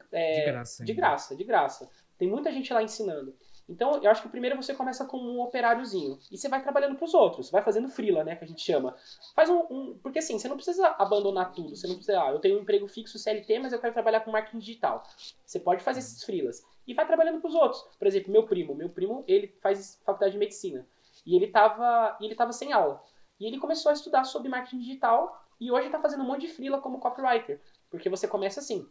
É, 0.10 0.40
de 0.40 0.52
graça. 0.52 0.86
De 0.86 0.94
graça, 0.94 1.36
de 1.36 1.44
graça. 1.44 1.90
Tem 2.18 2.30
muita 2.30 2.54
gente 2.54 2.72
lá 2.72 2.82
ensinando. 2.82 3.36
Então, 3.72 4.04
eu 4.04 4.12
acho 4.12 4.22
que 4.22 4.28
primeiro 4.28 4.58
você 4.58 4.74
começa 4.74 5.06
como 5.06 5.32
um 5.32 5.40
operáriozinho. 5.40 6.20
E 6.30 6.38
você 6.38 6.50
vai 6.50 6.62
trabalhando 6.62 6.98
para 6.98 7.06
os 7.06 7.14
outros. 7.14 7.50
Vai 7.50 7.64
fazendo 7.64 7.88
freela, 7.88 8.22
né? 8.22 8.36
Que 8.36 8.44
a 8.44 8.48
gente 8.48 8.62
chama. 8.62 8.94
Faz 9.34 9.50
um, 9.50 9.60
um, 9.72 10.00
Porque 10.04 10.20
assim, 10.20 10.38
você 10.38 10.50
não 10.50 10.58
precisa 10.58 10.88
abandonar 11.00 11.54
tudo. 11.54 11.74
Você 11.74 11.88
não 11.88 11.96
precisa. 11.96 12.22
Ah, 12.22 12.32
eu 12.32 12.40
tenho 12.40 12.58
um 12.58 12.62
emprego 12.64 12.86
fixo 12.86 13.18
CLT, 13.18 13.60
mas 13.60 13.72
eu 13.72 13.80
quero 13.80 13.94
trabalhar 13.94 14.20
com 14.20 14.32
marketing 14.32 14.60
digital. 14.60 15.04
Você 15.46 15.58
pode 15.58 15.82
fazer 15.84 16.00
esses 16.00 16.22
freelas. 16.22 16.66
E 16.86 16.94
vai 16.94 17.08
trabalhando 17.08 17.40
para 17.40 17.48
os 17.48 17.56
outros. 17.56 17.82
Por 17.98 18.08
exemplo, 18.08 18.30
meu 18.30 18.44
primo. 18.46 18.76
Meu 18.76 18.90
primo, 18.90 19.24
ele 19.26 19.48
faz 19.62 20.02
faculdade 20.06 20.34
de 20.34 20.38
medicina. 20.38 20.86
E 21.26 21.34
ele 21.34 21.48
tava, 21.48 22.18
ele 22.20 22.36
tava 22.36 22.52
sem 22.52 22.74
aula. 22.74 23.02
E 23.40 23.46
ele 23.46 23.58
começou 23.58 23.90
a 23.90 23.94
estudar 23.94 24.26
sobre 24.26 24.50
marketing 24.50 24.80
digital. 24.80 25.46
E 25.62 25.72
hoje 25.72 25.86
está 25.86 26.00
fazendo 26.00 26.24
um 26.24 26.28
monte 26.28 26.42
de 26.42 26.50
freela 26.50 26.82
como 26.82 27.00
copywriter. 27.00 27.62
Porque 27.90 28.10
você 28.10 28.28
começa 28.28 28.60
assim. 28.60 28.86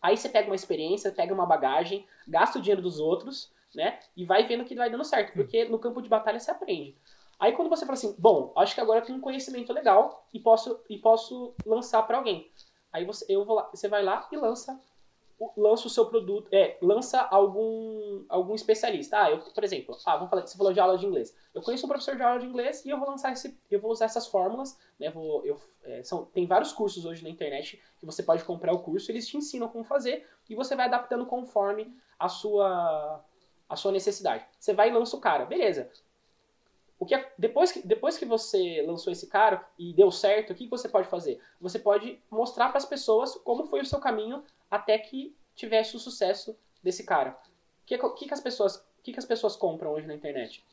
Aí 0.00 0.16
você 0.16 0.28
pega 0.28 0.48
uma 0.48 0.54
experiência, 0.54 1.10
pega 1.10 1.34
uma 1.34 1.46
bagagem, 1.46 2.06
gasta 2.28 2.60
o 2.60 2.62
dinheiro 2.62 2.82
dos 2.82 3.00
outros 3.00 3.52
né? 3.74 3.98
E 4.16 4.24
vai 4.24 4.46
vendo 4.46 4.64
que 4.64 4.74
vai 4.74 4.90
dando 4.90 5.04
certo, 5.04 5.32
porque 5.34 5.64
no 5.66 5.78
campo 5.78 6.00
de 6.00 6.08
batalha 6.08 6.38
você 6.38 6.50
aprende. 6.50 6.96
Aí 7.38 7.52
quando 7.52 7.68
você 7.68 7.84
fala 7.84 7.94
assim, 7.94 8.14
bom, 8.18 8.52
acho 8.56 8.74
que 8.74 8.80
agora 8.80 9.00
eu 9.00 9.04
tenho 9.04 9.18
um 9.18 9.20
conhecimento 9.20 9.72
legal 9.72 10.26
e 10.32 10.38
posso, 10.38 10.80
e 10.88 10.98
posso 10.98 11.54
lançar 11.66 12.02
para 12.04 12.16
alguém. 12.16 12.50
Aí 12.92 13.04
você, 13.04 13.24
eu 13.28 13.44
vou 13.44 13.56
lá, 13.56 13.68
você 13.72 13.88
vai 13.88 14.02
lá 14.02 14.28
e 14.30 14.36
lança 14.36 14.80
lança 15.56 15.86
o 15.86 15.90
seu 15.90 16.06
produto, 16.06 16.48
é, 16.52 16.78
lança 16.80 17.20
algum 17.20 18.24
algum 18.28 18.54
especialista. 18.54 19.20
Ah, 19.20 19.30
eu, 19.30 19.38
por 19.38 19.64
exemplo, 19.64 19.96
ah, 20.06 20.16
vamos 20.16 20.30
falar, 20.30 20.46
você 20.46 20.56
falou 20.56 20.72
de 20.72 20.80
aula 20.80 20.96
de 20.96 21.06
inglês. 21.06 21.36
Eu 21.52 21.60
conheço 21.60 21.86
um 21.86 21.88
professor 21.88 22.16
de 22.16 22.22
aula 22.22 22.38
de 22.38 22.46
inglês 22.46 22.84
e 22.84 22.90
eu 22.90 22.98
vou 22.98 23.08
lançar 23.08 23.32
esse, 23.32 23.58
eu 23.70 23.80
vou 23.80 23.90
usar 23.90 24.06
essas 24.06 24.26
fórmulas, 24.26 24.78
né? 24.98 25.10
Vou, 25.10 25.44
eu, 25.44 25.60
é, 25.82 26.02
são, 26.02 26.24
tem 26.26 26.46
vários 26.46 26.72
cursos 26.72 27.04
hoje 27.04 27.22
na 27.22 27.28
internet 27.28 27.82
que 27.98 28.06
você 28.06 28.22
pode 28.22 28.44
comprar 28.44 28.72
o 28.72 28.80
curso, 28.80 29.10
eles 29.10 29.26
te 29.26 29.36
ensinam 29.36 29.68
como 29.68 29.84
fazer 29.84 30.26
e 30.48 30.54
você 30.54 30.76
vai 30.76 30.86
adaptando 30.86 31.26
conforme 31.26 31.92
a 32.18 32.28
sua 32.28 33.22
a 33.68 33.76
sua 33.76 33.92
necessidade. 33.92 34.44
Você 34.58 34.72
vai 34.72 34.88
e 34.88 34.92
lança 34.92 35.16
o 35.16 35.20
cara, 35.20 35.44
beleza? 35.44 35.90
O 36.98 37.06
que, 37.06 37.22
depois, 37.36 37.72
que, 37.72 37.86
depois 37.86 38.16
que 38.16 38.24
você 38.24 38.82
lançou 38.86 39.12
esse 39.12 39.26
cara 39.26 39.66
e 39.78 39.92
deu 39.92 40.10
certo, 40.10 40.52
o 40.52 40.54
que 40.54 40.68
você 40.68 40.88
pode 40.88 41.08
fazer? 41.08 41.40
Você 41.60 41.78
pode 41.78 42.20
mostrar 42.30 42.68
para 42.68 42.78
as 42.78 42.86
pessoas 42.86 43.34
como 43.36 43.64
foi 43.64 43.80
o 43.80 43.84
seu 43.84 43.98
caminho 43.98 44.44
até 44.70 44.96
que 44.98 45.36
tivesse 45.54 45.96
o 45.96 45.98
sucesso 45.98 46.56
desse 46.82 47.04
cara. 47.04 47.38
O 47.82 47.86
que, 47.86 47.98
que, 47.98 48.26
que, 48.26 48.34
as 48.34 48.40
pessoas, 48.40 48.84
que, 49.02 49.12
que 49.12 49.18
as 49.18 49.24
pessoas 49.24 49.56
compram 49.56 49.92
hoje 49.92 50.06
na 50.06 50.14
internet? 50.14 50.64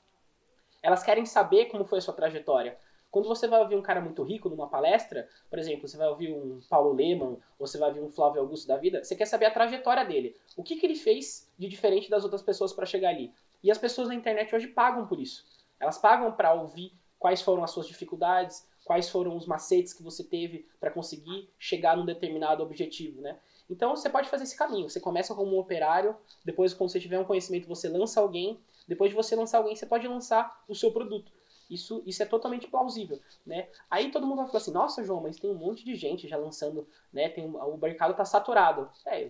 Elas 0.82 1.04
querem 1.04 1.26
saber 1.26 1.66
como 1.66 1.86
foi 1.86 2.00
a 2.00 2.02
sua 2.02 2.14
trajetória. 2.14 2.78
Quando 3.12 3.28
você 3.28 3.46
vai 3.46 3.60
ouvir 3.60 3.76
um 3.76 3.82
cara 3.82 4.00
muito 4.00 4.24
rico 4.24 4.48
numa 4.48 4.70
palestra, 4.70 5.28
por 5.50 5.60
exemplo, 5.60 5.86
você 5.86 5.98
vai 5.98 6.08
ouvir 6.08 6.34
um 6.34 6.62
Paulo 6.70 6.94
Leman, 6.94 7.38
ou 7.60 7.68
você 7.68 7.78
vai 7.78 7.90
ouvir 7.90 8.02
um 8.02 8.10
Flávio 8.10 8.42
Augusto 8.42 8.68
da 8.68 8.78
vida, 8.78 9.04
você 9.04 9.16
quer 9.16 9.26
saber 9.26 9.46
a 9.46 9.52
trajetória 9.52 10.06
dele. 10.06 10.36
O 10.56 10.64
que, 10.64 10.78
que 10.78 10.86
ele 10.86 10.96
fez 10.96 11.52
de 11.60 11.68
diferente 11.68 12.10
das 12.10 12.24
outras 12.24 12.42
pessoas 12.42 12.72
para 12.72 12.86
chegar 12.86 13.10
ali. 13.10 13.34
E 13.62 13.70
as 13.70 13.78
pessoas 13.78 14.08
na 14.08 14.16
internet 14.16 14.56
hoje 14.56 14.68
pagam 14.68 15.06
por 15.06 15.20
isso. 15.20 15.46
Elas 15.80 15.98
pagam 15.98 16.32
para 16.32 16.54
ouvir 16.54 16.94
quais 17.20 17.42
foram 17.42 17.64
as 17.64 17.72
suas 17.72 17.86
dificuldades, 17.86 18.66
quais 18.86 19.10
foram 19.10 19.36
os 19.36 19.46
macetes 19.46 19.94
que 19.94 20.02
você 20.02 20.24
teve 20.24 20.68
para 20.80 20.90
conseguir 20.90 21.50
chegar 21.60 21.96
num 21.96 22.06
determinado 22.06 22.64
objetivo, 22.64 23.22
né? 23.22 23.38
Então 23.70 23.96
você 23.96 24.10
pode 24.10 24.30
fazer 24.30 24.44
esse 24.44 24.58
caminho. 24.58 24.90
Você 24.90 25.00
começa 25.00 25.36
como 25.36 25.56
um 25.56 25.60
operário, 25.60 26.16
depois 26.44 26.74
quando 26.74 26.90
você 26.92 27.00
tiver 27.00 27.20
um 27.20 27.24
conhecimento 27.24 27.68
você 27.68 27.88
lança 27.88 28.20
alguém, 28.20 28.60
depois 28.88 29.12
de 29.12 29.16
você 29.16 29.36
lançar 29.36 29.60
alguém 29.60 29.76
você 29.76 29.86
pode 29.86 30.08
lançar 30.08 30.64
o 30.68 30.76
seu 30.76 30.92
produto. 30.92 31.32
Isso, 31.72 32.04
isso 32.06 32.22
é 32.22 32.26
totalmente 32.26 32.68
plausível, 32.68 33.20
né? 33.46 33.70
Aí 33.90 34.12
todo 34.12 34.28
mundo 34.28 34.40
vai 34.40 34.48
falar 34.48 34.60
assim, 34.60 34.72
nossa 34.72 35.04
João, 35.04 35.22
mas 35.22 35.40
tem 35.40 35.50
um 35.50 35.56
monte 35.56 35.86
de 35.86 35.96
gente 35.96 36.28
já 36.28 36.36
lançando, 36.36 36.86
né? 37.14 37.30
Tem, 37.30 37.46
o 37.46 37.78
mercado 37.78 38.12
está 38.12 38.26
saturado. 38.26 38.90
É, 39.08 39.30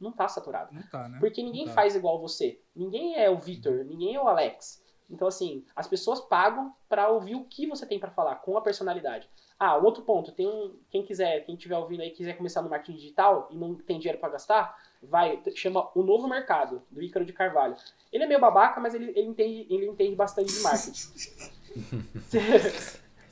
não 0.00 0.10
está 0.10 0.28
saturado. 0.28 0.74
Não 0.74 0.82
tá, 0.82 1.08
né? 1.08 1.18
Porque 1.20 1.42
ninguém 1.42 1.66
tá. 1.66 1.72
faz 1.72 1.94
igual 1.94 2.20
você. 2.20 2.60
Ninguém 2.74 3.16
é 3.16 3.30
o 3.30 3.38
Vitor, 3.38 3.84
ninguém 3.84 4.14
é 4.16 4.20
o 4.20 4.28
Alex. 4.28 4.84
Então, 5.08 5.28
assim, 5.28 5.64
as 5.74 5.86
pessoas 5.86 6.20
pagam 6.20 6.74
para 6.88 7.08
ouvir 7.08 7.36
o 7.36 7.44
que 7.44 7.66
você 7.66 7.86
tem 7.86 7.98
para 7.98 8.10
falar, 8.10 8.36
com 8.36 8.56
a 8.56 8.60
personalidade. 8.60 9.28
Ah, 9.58 9.76
outro 9.76 10.02
ponto, 10.02 10.32
tem 10.32 10.46
um, 10.46 10.76
quem 10.90 11.04
quiser, 11.04 11.46
quem 11.46 11.54
estiver 11.54 11.78
ouvindo 11.78 12.02
aí, 12.02 12.10
quiser 12.10 12.36
começar 12.36 12.60
no 12.60 12.68
marketing 12.68 12.98
digital 12.98 13.48
e 13.50 13.56
não 13.56 13.74
tem 13.74 13.98
dinheiro 13.98 14.18
para 14.18 14.30
gastar, 14.30 14.76
vai, 15.02 15.40
chama 15.54 15.88
O 15.94 16.02
Novo 16.02 16.28
Mercado, 16.28 16.82
do 16.90 17.00
Ícaro 17.02 17.24
de 17.24 17.32
Carvalho. 17.32 17.76
Ele 18.12 18.24
é 18.24 18.26
meio 18.26 18.40
babaca, 18.40 18.80
mas 18.80 18.94
ele, 18.94 19.12
ele, 19.16 19.28
entende, 19.28 19.66
ele 19.70 19.86
entende 19.86 20.14
bastante 20.14 20.52
de 20.52 20.60
marketing. 20.60 21.54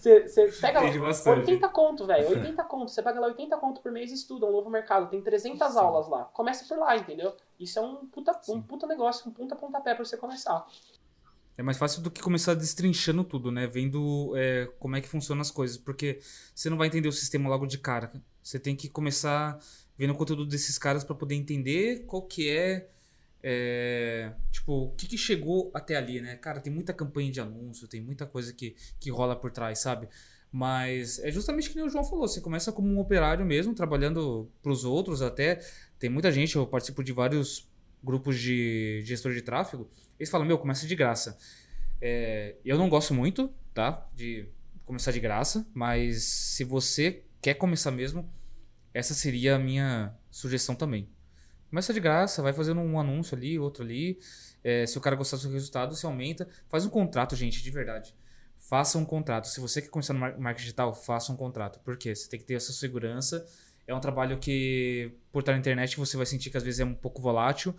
Você 0.05 0.53
pega 0.61 0.80
bastante. 1.01 1.51
80 1.51 1.68
conto, 1.70 2.07
velho, 2.07 2.28
80 2.28 2.64
conto. 2.64 2.90
Você 2.90 3.03
paga 3.03 3.18
lá 3.18 3.28
80 3.28 3.57
conto 3.57 3.80
por 3.80 3.90
mês 3.90 4.11
e 4.11 4.14
estuda 4.14 4.45
um 4.45 4.53
novo 4.53 4.68
mercado. 4.68 5.09
Tem 5.09 5.22
300 5.22 5.72
Sim. 5.72 5.78
aulas 5.78 6.09
lá. 6.09 6.24
Começa 6.24 6.66
por 6.66 6.78
lá, 6.78 6.97
entendeu? 6.97 7.34
Isso 7.59 7.78
é 7.78 7.82
um 7.82 8.07
puta, 8.07 8.38
um 8.51 8.61
puta 8.61 8.86
negócio, 8.86 9.28
um 9.28 9.32
puta 9.32 9.57
pontapé 9.57 9.95
pra 9.95 10.05
você 10.05 10.16
começar. 10.18 10.66
É 11.57 11.62
mais 11.62 11.78
fácil 11.78 12.03
do 12.03 12.11
que 12.11 12.20
começar 12.20 12.55
destrinchando 12.55 13.24
tudo, 13.24 13.51
né? 13.51 13.66
Vendo 13.66 14.32
é, 14.36 14.66
como 14.78 14.97
é 14.97 15.01
que 15.01 15.09
funcionam 15.09 15.40
as 15.40 15.51
coisas. 15.51 15.78
Porque 15.78 16.18
você 16.55 16.68
não 16.68 16.76
vai 16.76 16.88
entender 16.88 17.09
o 17.09 17.12
sistema 17.12 17.49
logo 17.49 17.64
de 17.64 17.78
cara. 17.78 18.12
Você 18.42 18.59
tem 18.59 18.76
que 18.76 18.88
começar 18.90 19.59
vendo 19.97 20.12
o 20.12 20.16
conteúdo 20.16 20.45
desses 20.45 20.76
caras 20.76 21.05
para 21.05 21.14
poder 21.14 21.34
entender 21.34 22.05
qual 22.07 22.22
que 22.22 22.51
é, 22.51 22.90
é, 23.47 24.32
Tipo, 24.51 24.84
o 24.84 24.90
que, 24.92 25.07
que 25.07 25.18
chegou 25.18 25.70
até 25.74 25.95
ali, 25.97 26.18
né? 26.18 26.36
Cara, 26.36 26.59
tem 26.59 26.72
muita 26.72 26.95
campanha 26.95 27.30
de 27.30 27.38
anúncio, 27.38 27.86
tem 27.86 28.01
muita 28.01 28.24
coisa 28.24 28.51
que, 28.55 28.74
que 28.99 29.11
rola 29.11 29.36
por 29.36 29.51
trás, 29.51 29.80
sabe? 29.80 30.09
Mas 30.51 31.18
é 31.18 31.30
justamente 31.30 31.68
que 31.68 31.76
nem 31.76 31.84
o 31.84 31.90
João 31.90 32.03
falou. 32.03 32.26
Você 32.26 32.40
começa 32.40 32.72
como 32.72 32.88
um 32.88 32.99
operário 32.99 33.45
mesmo, 33.45 33.74
trabalhando 33.74 34.51
pros 34.62 34.86
outros 34.86 35.20
até. 35.20 35.61
Tem 35.99 36.09
muita 36.09 36.32
gente, 36.32 36.57
eu 36.57 36.66
participo 36.66 37.05
de 37.05 37.12
vários 37.12 37.68
grupos 38.03 38.40
de 38.40 39.03
gestor 39.05 39.34
de 39.34 39.42
tráfego. 39.42 39.90
Eles 40.18 40.30
falam, 40.30 40.47
meu, 40.47 40.57
começa 40.57 40.86
de 40.86 40.97
graça. 40.97 41.36
É, 42.01 42.57
eu 42.64 42.78
não 42.78 42.88
gosto 42.88 43.12
muito, 43.12 43.53
tá? 43.74 44.09
De 44.14 44.49
começar 44.86 45.12
de 45.12 45.20
graça, 45.20 45.66
mas 45.74 46.24
se 46.24 46.64
você 46.64 47.22
quer 47.42 47.55
começar 47.55 47.90
mesmo, 47.90 48.26
essa 48.95 49.12
seria 49.12 49.57
a 49.57 49.59
minha 49.59 50.14
sugestão 50.30 50.74
também. 50.74 51.11
Começa 51.75 51.93
de 51.93 51.99
graça, 51.99 52.41
vai 52.41 52.53
fazendo 52.53 52.81
um 52.81 53.01
anúncio 53.01 53.37
ali, 53.37 53.59
outro 53.59 53.83
ali. 53.83 54.20
É, 54.62 54.87
se 54.87 54.97
o 54.97 55.01
cara 55.01 55.16
gostar 55.16 55.39
do 55.39 55.41
seu 55.41 55.51
resultado, 55.51 55.93
você 55.97 56.07
aumenta. 56.07 56.49
Faz 56.68 56.87
um 56.87 56.89
contrato, 56.89 57.35
gente, 57.35 57.61
de 57.61 57.68
verdade. 57.68 58.14
Faça 58.61 58.97
um 58.97 59.05
contrato. 59.05 59.49
Se 59.49 59.59
você 59.59 59.83
quer 59.83 59.89
começar 59.89 60.12
no 60.14 60.20
mar- 60.20 60.39
marketing 60.39 60.66
digital, 60.66 60.95
faça 60.95 61.33
um 61.33 61.37
contrato. 61.37 61.81
Por 61.81 61.97
quê? 61.97 62.14
Você 62.14 62.29
tem 62.29 62.39
que 62.39 62.47
ter 62.47 62.55
essa 62.55 62.72
segurança. 62.72 63.45
É 63.89 63.93
um 63.93 63.99
trabalho 63.99 64.39
que, 64.39 65.11
por 65.33 65.41
estar 65.41 65.51
na 65.51 65.59
internet, 65.59 65.97
você 65.97 66.16
vai 66.16 66.27
sentir 66.27 66.49
que 66.49 66.57
às 66.57 66.62
vezes 66.62 66.79
é 66.79 66.85
um 66.85 66.95
pouco 66.95 67.20
volátil, 67.20 67.75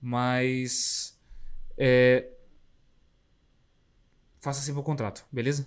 mas. 0.00 1.16
é, 1.76 2.28
faça 4.40 4.60
sempre 4.62 4.80
o 4.80 4.82
contrato, 4.82 5.24
beleza? 5.30 5.64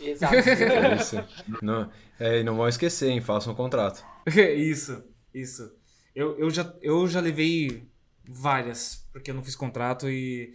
Exato. 0.00 0.36
É 0.36 0.94
isso. 0.94 1.16
Não, 1.60 1.90
é, 2.16 2.44
não 2.44 2.56
vão 2.56 2.68
esquecer, 2.68 3.08
hein? 3.08 3.20
Façam 3.20 3.52
um 3.52 3.56
contrato. 3.56 4.06
isso, 4.56 5.02
isso. 5.34 5.76
Eu, 6.18 6.36
eu, 6.36 6.50
já, 6.50 6.74
eu 6.82 7.06
já 7.06 7.20
levei 7.20 7.88
várias, 8.28 9.06
porque 9.12 9.30
eu 9.30 9.34
não 9.36 9.44
fiz 9.44 9.54
contrato 9.54 10.10
e. 10.10 10.52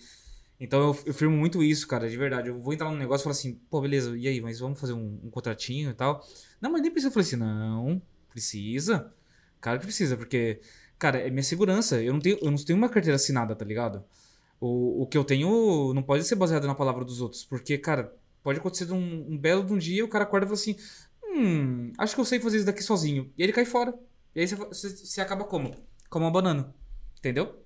Então 0.59 0.89
eu, 0.89 0.99
eu 1.05 1.13
firmo 1.13 1.37
muito 1.37 1.63
isso, 1.63 1.87
cara, 1.87 2.09
de 2.09 2.17
verdade. 2.17 2.49
Eu 2.49 2.59
vou 2.59 2.73
entrar 2.73 2.89
num 2.89 2.97
negócio 2.97 3.23
e 3.23 3.23
falar 3.23 3.31
assim, 3.31 3.53
pô, 3.69 3.79
beleza, 3.79 4.17
e 4.17 4.27
aí, 4.27 4.41
mas 4.41 4.59
vamos 4.59 4.77
fazer 4.77 4.91
um, 4.91 5.21
um 5.23 5.29
contratinho 5.29 5.91
e 5.91 5.93
tal. 5.93 6.21
Não, 6.59 6.69
mas 6.69 6.81
nem 6.81 6.91
precisa. 6.91 7.07
Eu 7.07 7.13
falei 7.13 7.25
assim, 7.25 7.37
não, 7.37 8.01
precisa. 8.29 9.13
Cara, 9.61 9.79
que 9.79 9.85
precisa, 9.85 10.17
porque, 10.17 10.59
cara, 10.99 11.19
é 11.19 11.29
minha 11.29 11.41
segurança. 11.43 12.03
Eu 12.03 12.11
não 12.11 12.19
tenho, 12.19 12.37
eu 12.41 12.51
não 12.51 12.57
tenho 12.57 12.77
uma 12.77 12.89
carteira 12.89 13.15
assinada, 13.15 13.55
tá 13.55 13.63
ligado? 13.63 14.03
O, 14.59 15.03
o 15.03 15.07
que 15.07 15.17
eu 15.17 15.23
tenho 15.23 15.93
não 15.93 16.03
pode 16.03 16.25
ser 16.25 16.35
baseado 16.35 16.67
na 16.67 16.75
palavra 16.75 17.05
dos 17.05 17.21
outros, 17.21 17.45
porque, 17.45 17.77
cara, 17.77 18.13
pode 18.43 18.59
acontecer 18.59 18.91
um, 18.91 19.27
um 19.29 19.37
belo 19.37 19.63
de 19.63 19.71
um 19.71 19.77
dia 19.77 20.03
o 20.03 20.09
cara 20.09 20.25
acorda 20.25 20.45
e 20.45 20.49
fala 20.49 20.59
assim: 20.59 20.75
Hum, 21.23 21.93
acho 21.97 22.15
que 22.15 22.19
eu 22.19 22.25
sei 22.25 22.39
fazer 22.41 22.57
isso 22.57 22.65
daqui 22.65 22.83
sozinho. 22.83 23.31
E 23.37 23.43
ele 23.43 23.53
cai 23.53 23.63
fora. 23.63 23.93
E 24.35 24.41
aí 24.41 24.47
você, 24.47 24.89
você, 24.89 25.21
acaba 25.21 25.43
como? 25.43 25.75
Como 26.09 26.25
uma 26.25 26.31
banana. 26.31 26.73
Entendeu? 27.17 27.63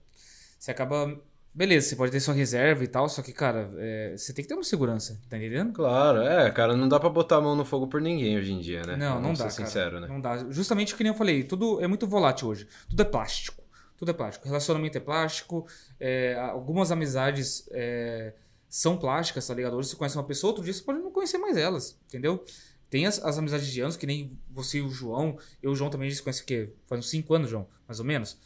Você 0.59 0.71
acaba. 0.71 1.19
Beleza, 1.53 1.89
você 1.89 1.95
pode 1.95 2.11
ter 2.11 2.19
sua 2.19 2.35
reserva 2.35 2.83
e 2.83 2.87
tal, 2.87 3.09
só 3.09 3.23
que, 3.23 3.33
cara, 3.33 3.71
é, 3.77 4.15
você 4.15 4.31
tem 4.31 4.43
que 4.43 4.49
ter 4.49 4.53
uma 4.53 4.63
segurança, 4.63 5.19
tá 5.27 5.37
entendendo? 5.37 5.73
Claro, 5.73 6.21
é, 6.21 6.51
cara, 6.51 6.75
não 6.75 6.87
dá 6.87 6.99
pra 6.99 7.09
botar 7.09 7.37
a 7.37 7.41
mão 7.41 7.55
no 7.55 7.65
fogo 7.65 7.87
por 7.87 7.99
ninguém 7.99 8.37
hoje 8.37 8.51
em 8.51 8.59
dia, 8.59 8.83
né? 8.83 8.95
Não, 8.95 9.15
não 9.15 9.21
Vamos 9.23 9.39
dá, 9.39 9.49
ser 9.49 9.57
cara. 9.57 9.67
sincero, 9.67 9.99
né? 9.99 10.07
Não 10.07 10.21
dá. 10.21 10.37
Justamente 10.51 10.93
o 10.93 10.97
que 10.97 11.03
nem 11.03 11.11
eu 11.11 11.17
falei, 11.17 11.43
tudo 11.43 11.81
é 11.81 11.87
muito 11.87 12.05
volátil 12.05 12.49
hoje. 12.49 12.67
Tudo 12.87 13.01
é 13.01 13.05
plástico. 13.05 13.63
Tudo 13.97 14.11
é 14.11 14.13
plástico. 14.13 14.45
Relacionamento 14.47 14.97
é 14.99 15.01
plástico. 15.01 15.65
é, 15.99 16.35
algumas 16.35 16.91
amizades 16.91 17.67
é, 17.71 18.33
são 18.69 18.95
plásticas, 18.95 19.47
tá 19.47 19.53
ligado? 19.55 19.75
Hoje 19.75 19.89
você 19.89 19.95
conhece 19.95 20.15
uma 20.15 20.23
pessoa, 20.23 20.51
outro 20.51 20.63
dia 20.63 20.73
você 20.73 20.83
pode 20.83 20.99
não 20.99 21.11
conhecer 21.11 21.39
mais 21.39 21.57
elas, 21.57 21.97
entendeu? 22.05 22.43
Tem 22.89 23.05
as, 23.05 23.23
as 23.23 23.37
amizades 23.37 23.67
de 23.67 23.81
anos, 23.81 23.97
que 23.97 24.05
nem 24.05 24.37
você 24.49 24.77
e 24.79 24.81
o 24.81 24.89
João. 24.89 25.37
Eu 25.61 25.71
e 25.71 25.73
o 25.73 25.75
João 25.75 25.89
também 25.89 26.07
a 26.07 26.09
gente 26.09 26.17
se 26.17 26.23
conhece 26.23 26.43
o 26.43 26.45
quê? 26.45 26.73
Faz 26.87 26.99
uns 26.99 27.09
5 27.09 27.33
anos, 27.33 27.49
João, 27.49 27.67
mais 27.87 27.99
ou 27.99 28.05
menos. 28.05 28.37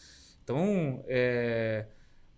Então, 0.44 1.04
é... 1.08 1.86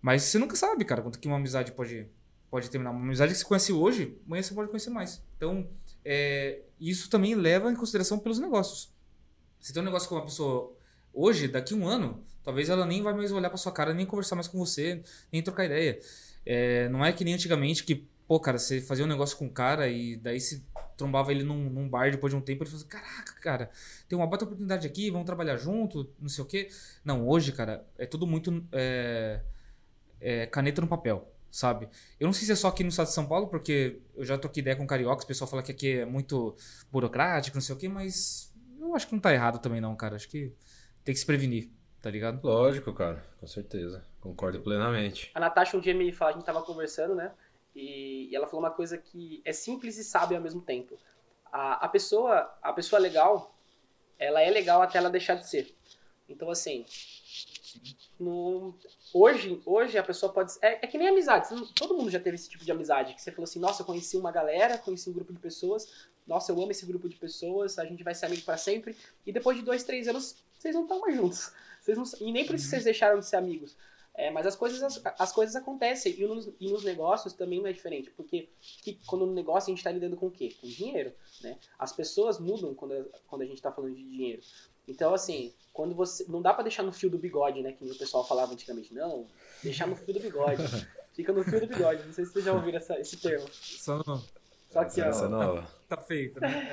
Mas 0.00 0.22
você 0.24 0.38
nunca 0.38 0.54
sabe, 0.54 0.84
cara, 0.84 1.00
quanto 1.00 1.18
que 1.18 1.26
uma 1.26 1.38
amizade 1.38 1.72
pode, 1.72 2.06
pode 2.50 2.68
terminar. 2.68 2.90
Uma 2.90 3.00
amizade 3.00 3.32
que 3.32 3.38
você 3.38 3.44
conhece 3.44 3.72
hoje, 3.72 4.18
amanhã 4.26 4.42
você 4.42 4.54
pode 4.54 4.68
conhecer 4.68 4.90
mais. 4.90 5.22
Então, 5.36 5.66
é, 6.04 6.60
isso 6.78 7.08
também 7.08 7.34
leva 7.34 7.72
em 7.72 7.74
consideração 7.74 8.18
pelos 8.18 8.38
negócios. 8.38 8.92
Você 9.58 9.72
tem 9.72 9.80
um 9.80 9.86
negócio 9.86 10.06
com 10.06 10.16
uma 10.16 10.24
pessoa 10.24 10.76
hoje, 11.10 11.48
daqui 11.48 11.72
um 11.72 11.88
ano, 11.88 12.22
talvez 12.42 12.68
ela 12.68 12.84
nem 12.84 13.00
vai 13.00 13.14
mais 13.14 13.32
olhar 13.32 13.48
pra 13.48 13.56
sua 13.56 13.72
cara, 13.72 13.94
nem 13.94 14.04
conversar 14.04 14.34
mais 14.34 14.46
com 14.46 14.58
você, 14.58 15.02
nem 15.32 15.42
trocar 15.42 15.64
ideia. 15.64 15.98
É, 16.44 16.88
não 16.90 17.02
é 17.02 17.12
que 17.12 17.24
nem 17.24 17.32
antigamente 17.32 17.82
que, 17.82 18.06
pô, 18.26 18.40
cara, 18.40 18.58
você 18.58 18.80
fazia 18.80 19.04
um 19.04 19.08
negócio 19.08 19.36
com 19.36 19.46
o 19.46 19.50
cara 19.50 19.88
e 19.88 20.16
daí 20.16 20.40
se 20.40 20.66
trombava 20.96 21.32
ele 21.32 21.42
num, 21.42 21.68
num 21.70 21.88
bar 21.88 22.10
depois 22.10 22.32
de 22.32 22.36
um 22.36 22.40
tempo, 22.40 22.62
ele 22.62 22.70
falou 22.70 22.80
assim, 22.80 22.88
caraca, 22.88 23.34
cara, 23.40 23.70
tem 24.08 24.16
uma 24.16 24.26
bota 24.26 24.44
oportunidade 24.44 24.86
aqui, 24.86 25.10
vamos 25.10 25.26
trabalhar 25.26 25.56
junto, 25.56 26.12
não 26.20 26.28
sei 26.28 26.44
o 26.44 26.46
quê. 26.46 26.68
Não, 27.04 27.28
hoje, 27.28 27.52
cara, 27.52 27.86
é 27.98 28.06
tudo 28.06 28.26
muito 28.26 28.64
é, 28.72 29.40
é, 30.20 30.46
caneta 30.46 30.80
no 30.80 30.88
papel, 30.88 31.32
sabe? 31.50 31.88
Eu 32.18 32.26
não 32.26 32.32
sei 32.32 32.46
se 32.46 32.52
é 32.52 32.56
só 32.56 32.68
aqui 32.68 32.82
no 32.82 32.90
estado 32.90 33.08
de 33.08 33.12
São 33.12 33.26
Paulo, 33.26 33.48
porque 33.48 34.00
eu 34.14 34.24
já 34.24 34.38
troquei 34.38 34.60
ideia 34.60 34.76
com 34.76 34.86
cariocas, 34.86 35.24
o 35.24 35.28
pessoal 35.28 35.50
fala 35.50 35.62
que 35.62 35.72
aqui 35.72 35.98
é 35.98 36.04
muito 36.04 36.56
burocrático, 36.90 37.56
não 37.56 37.62
sei 37.62 37.74
o 37.74 37.78
quê, 37.78 37.88
mas 37.88 38.54
eu 38.80 38.94
acho 38.94 39.06
que 39.06 39.12
não 39.14 39.20
tá 39.20 39.32
errado 39.32 39.58
também 39.58 39.80
não, 39.80 39.96
cara. 39.96 40.16
Acho 40.16 40.28
que 40.28 40.52
tem 41.02 41.12
que 41.12 41.20
se 41.20 41.26
prevenir. 41.26 41.70
tá 42.00 42.10
ligado? 42.10 42.38
Lógico, 42.44 42.92
cara, 42.92 43.24
com 43.40 43.46
certeza. 43.46 44.04
Concordo 44.20 44.60
plenamente. 44.60 45.30
A 45.34 45.40
Natasha 45.40 45.76
um 45.76 45.80
dia 45.80 45.94
me 45.94 46.12
falou, 46.12 46.34
a 46.34 46.36
gente 46.36 46.46
tava 46.46 46.62
conversando, 46.62 47.14
né? 47.14 47.32
E, 47.74 48.28
e 48.30 48.36
ela 48.36 48.46
falou 48.46 48.62
uma 48.62 48.70
coisa 48.70 48.96
que 48.96 49.42
é 49.44 49.52
simples 49.52 49.98
e 49.98 50.04
sábia 50.04 50.38
ao 50.38 50.42
mesmo 50.42 50.60
tempo. 50.60 50.98
A, 51.52 51.84
a 51.84 51.88
pessoa, 51.88 52.52
a 52.62 52.72
pessoa 52.72 53.00
legal, 53.00 53.54
ela 54.18 54.40
é 54.40 54.50
legal 54.50 54.82
até 54.82 54.98
ela 54.98 55.10
deixar 55.10 55.34
de 55.34 55.48
ser. 55.48 55.74
Então, 56.28 56.50
assim, 56.50 56.86
no, 58.18 58.74
hoje, 59.12 59.60
hoje 59.66 59.98
a 59.98 60.02
pessoa 60.02 60.32
pode. 60.32 60.52
É, 60.62 60.84
é 60.84 60.86
que 60.86 60.96
nem 60.96 61.08
amizade. 61.08 61.52
Não- 61.54 61.66
todo 61.66 61.94
mundo 61.94 62.10
já 62.10 62.20
teve 62.20 62.36
esse 62.36 62.48
tipo 62.48 62.64
de 62.64 62.72
amizade. 62.72 63.14
Que 63.14 63.22
você 63.22 63.32
falou 63.32 63.44
assim: 63.44 63.58
nossa, 63.58 63.82
eu 63.82 63.86
conheci 63.86 64.16
uma 64.16 64.30
galera, 64.30 64.78
conheci 64.78 65.10
um 65.10 65.12
grupo 65.12 65.32
de 65.32 65.38
pessoas. 65.38 66.08
Nossa, 66.26 66.52
eu 66.52 66.60
amo 66.60 66.70
esse 66.70 66.86
grupo 66.86 67.08
de 67.08 67.16
pessoas. 67.16 67.78
A 67.78 67.84
gente 67.84 68.02
vai 68.02 68.14
ser 68.14 68.26
amigo 68.26 68.42
pra 68.42 68.56
sempre. 68.56 68.96
E 69.26 69.32
depois 69.32 69.56
de 69.56 69.62
dois, 69.62 69.84
três 69.84 70.08
anos, 70.08 70.36
vocês 70.58 70.74
não 70.74 70.82
estão 70.82 71.00
mais 71.00 71.16
juntos. 71.16 71.52
Vocês 71.80 71.98
não, 71.98 72.04
e 72.26 72.32
nem 72.32 72.46
por 72.46 72.54
isso 72.54 72.68
vocês 72.68 72.84
deixaram 72.84 73.18
de 73.18 73.26
ser 73.26 73.36
amigos. 73.36 73.76
É, 74.16 74.30
mas 74.30 74.46
as 74.46 74.54
coisas, 74.54 74.82
as, 74.82 75.02
as 75.18 75.32
coisas 75.32 75.56
acontecem. 75.56 76.14
E 76.18 76.26
nos, 76.26 76.48
e 76.60 76.70
nos 76.70 76.84
negócios 76.84 77.32
também 77.32 77.60
não 77.60 77.66
é 77.66 77.72
diferente. 77.72 78.10
Porque 78.10 78.48
que, 78.60 79.00
quando 79.06 79.26
no 79.26 79.32
negócio 79.32 79.68
a 79.68 79.70
gente 79.70 79.78
está 79.78 79.90
lidando 79.90 80.16
com 80.16 80.26
o 80.26 80.30
quê? 80.30 80.54
Com 80.60 80.68
dinheiro. 80.68 81.12
Né? 81.42 81.58
As 81.78 81.92
pessoas 81.92 82.38
mudam 82.38 82.74
quando, 82.74 83.10
quando 83.26 83.42
a 83.42 83.46
gente 83.46 83.56
está 83.56 83.72
falando 83.72 83.94
de 83.94 84.02
dinheiro. 84.02 84.42
Então, 84.86 85.12
assim, 85.14 85.52
quando 85.72 85.94
você. 85.94 86.24
Não 86.28 86.40
dá 86.40 86.54
pra 86.54 86.62
deixar 86.62 86.82
no 86.82 86.92
fio 86.92 87.10
do 87.10 87.18
bigode, 87.18 87.60
né? 87.62 87.72
Que 87.72 87.84
o 87.84 87.98
pessoal 87.98 88.24
falava 88.24 88.52
antigamente. 88.52 88.94
Não, 88.94 89.26
deixar 89.62 89.86
no 89.86 89.96
fio 89.96 90.14
do 90.14 90.20
bigode. 90.20 90.62
Fica 91.12 91.32
no 91.32 91.42
fio 91.44 91.60
do 91.60 91.66
bigode. 91.66 92.04
Não 92.04 92.12
sei 92.12 92.24
se 92.24 92.32
vocês 92.32 92.44
já 92.44 92.52
ouviram 92.52 92.78
essa, 92.78 92.98
esse 92.98 93.16
termo. 93.16 93.48
Só 93.50 94.02
não. 94.06 94.22
Só 94.70 94.84
que, 94.84 95.00
Essa 95.00 95.24
é 95.24 95.26
ó, 95.26 95.30
nova. 95.30 95.70
Tá 95.88 95.96
feito, 95.96 96.40
né? 96.40 96.68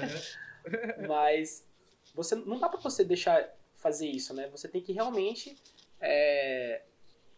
mas 1.08 1.64
você 2.16 2.36
não 2.36 2.60
dá 2.60 2.68
pra 2.68 2.80
você 2.80 3.04
deixar 3.04 3.48
fazer 3.76 4.08
isso, 4.08 4.34
né? 4.34 4.50
Você 4.50 4.68
tem 4.68 4.82
que 4.82 4.92
realmente 4.92 5.56
é, 6.00 6.82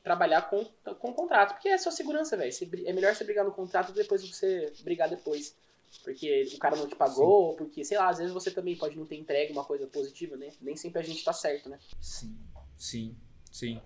trabalhar 0.03 0.49
com, 0.49 0.65
com 0.95 1.09
o 1.09 1.13
contrato. 1.13 1.53
Porque 1.53 1.69
é 1.69 1.77
sua 1.77 1.91
segurança, 1.91 2.35
velho. 2.35 2.51
É 2.85 2.93
melhor 2.93 3.15
você 3.15 3.23
brigar 3.23 3.45
no 3.45 3.51
contrato 3.51 3.87
do 3.87 3.93
que 3.93 4.01
depois 4.01 4.27
você 4.27 4.71
brigar 4.83 5.09
depois. 5.09 5.55
Porque 6.03 6.47
o 6.53 6.57
cara 6.57 6.75
não 6.75 6.87
te 6.87 6.95
pagou, 6.95 7.49
ou 7.49 7.55
porque, 7.55 7.85
sei 7.85 7.97
lá, 7.97 8.09
às 8.09 8.17
vezes 8.17 8.33
você 8.33 8.49
também 8.49 8.75
pode 8.75 8.97
não 8.97 9.05
ter 9.05 9.15
entregue 9.15 9.53
uma 9.53 9.63
coisa 9.63 9.85
positiva, 9.87 10.35
né? 10.35 10.49
Nem 10.59 10.75
sempre 10.75 10.99
a 10.99 11.03
gente 11.03 11.23
tá 11.23 11.31
certo, 11.31 11.69
né? 11.69 11.79
Sim, 12.01 12.35
sim, 12.75 13.15
sim. 13.51 13.79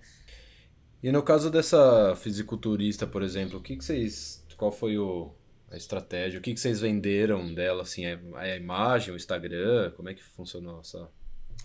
E 1.02 1.12
no 1.12 1.22
caso 1.22 1.50
dessa 1.50 2.16
fisiculturista, 2.16 3.06
por 3.06 3.22
exemplo, 3.22 3.58
o 3.58 3.62
que, 3.62 3.76
que 3.76 3.84
vocês. 3.84 4.44
Qual 4.56 4.72
foi 4.72 4.98
o, 4.98 5.32
a 5.70 5.76
estratégia? 5.76 6.40
O 6.40 6.42
que, 6.42 6.54
que 6.54 6.58
vocês 6.58 6.80
venderam 6.80 7.54
dela? 7.54 7.82
Assim, 7.82 8.06
é 8.06 8.18
a 8.34 8.56
imagem, 8.56 9.12
o 9.12 9.16
Instagram? 9.16 9.92
Como 9.92 10.08
é 10.08 10.14
que 10.14 10.24
funcionou 10.24 10.80
essa. 10.80 11.08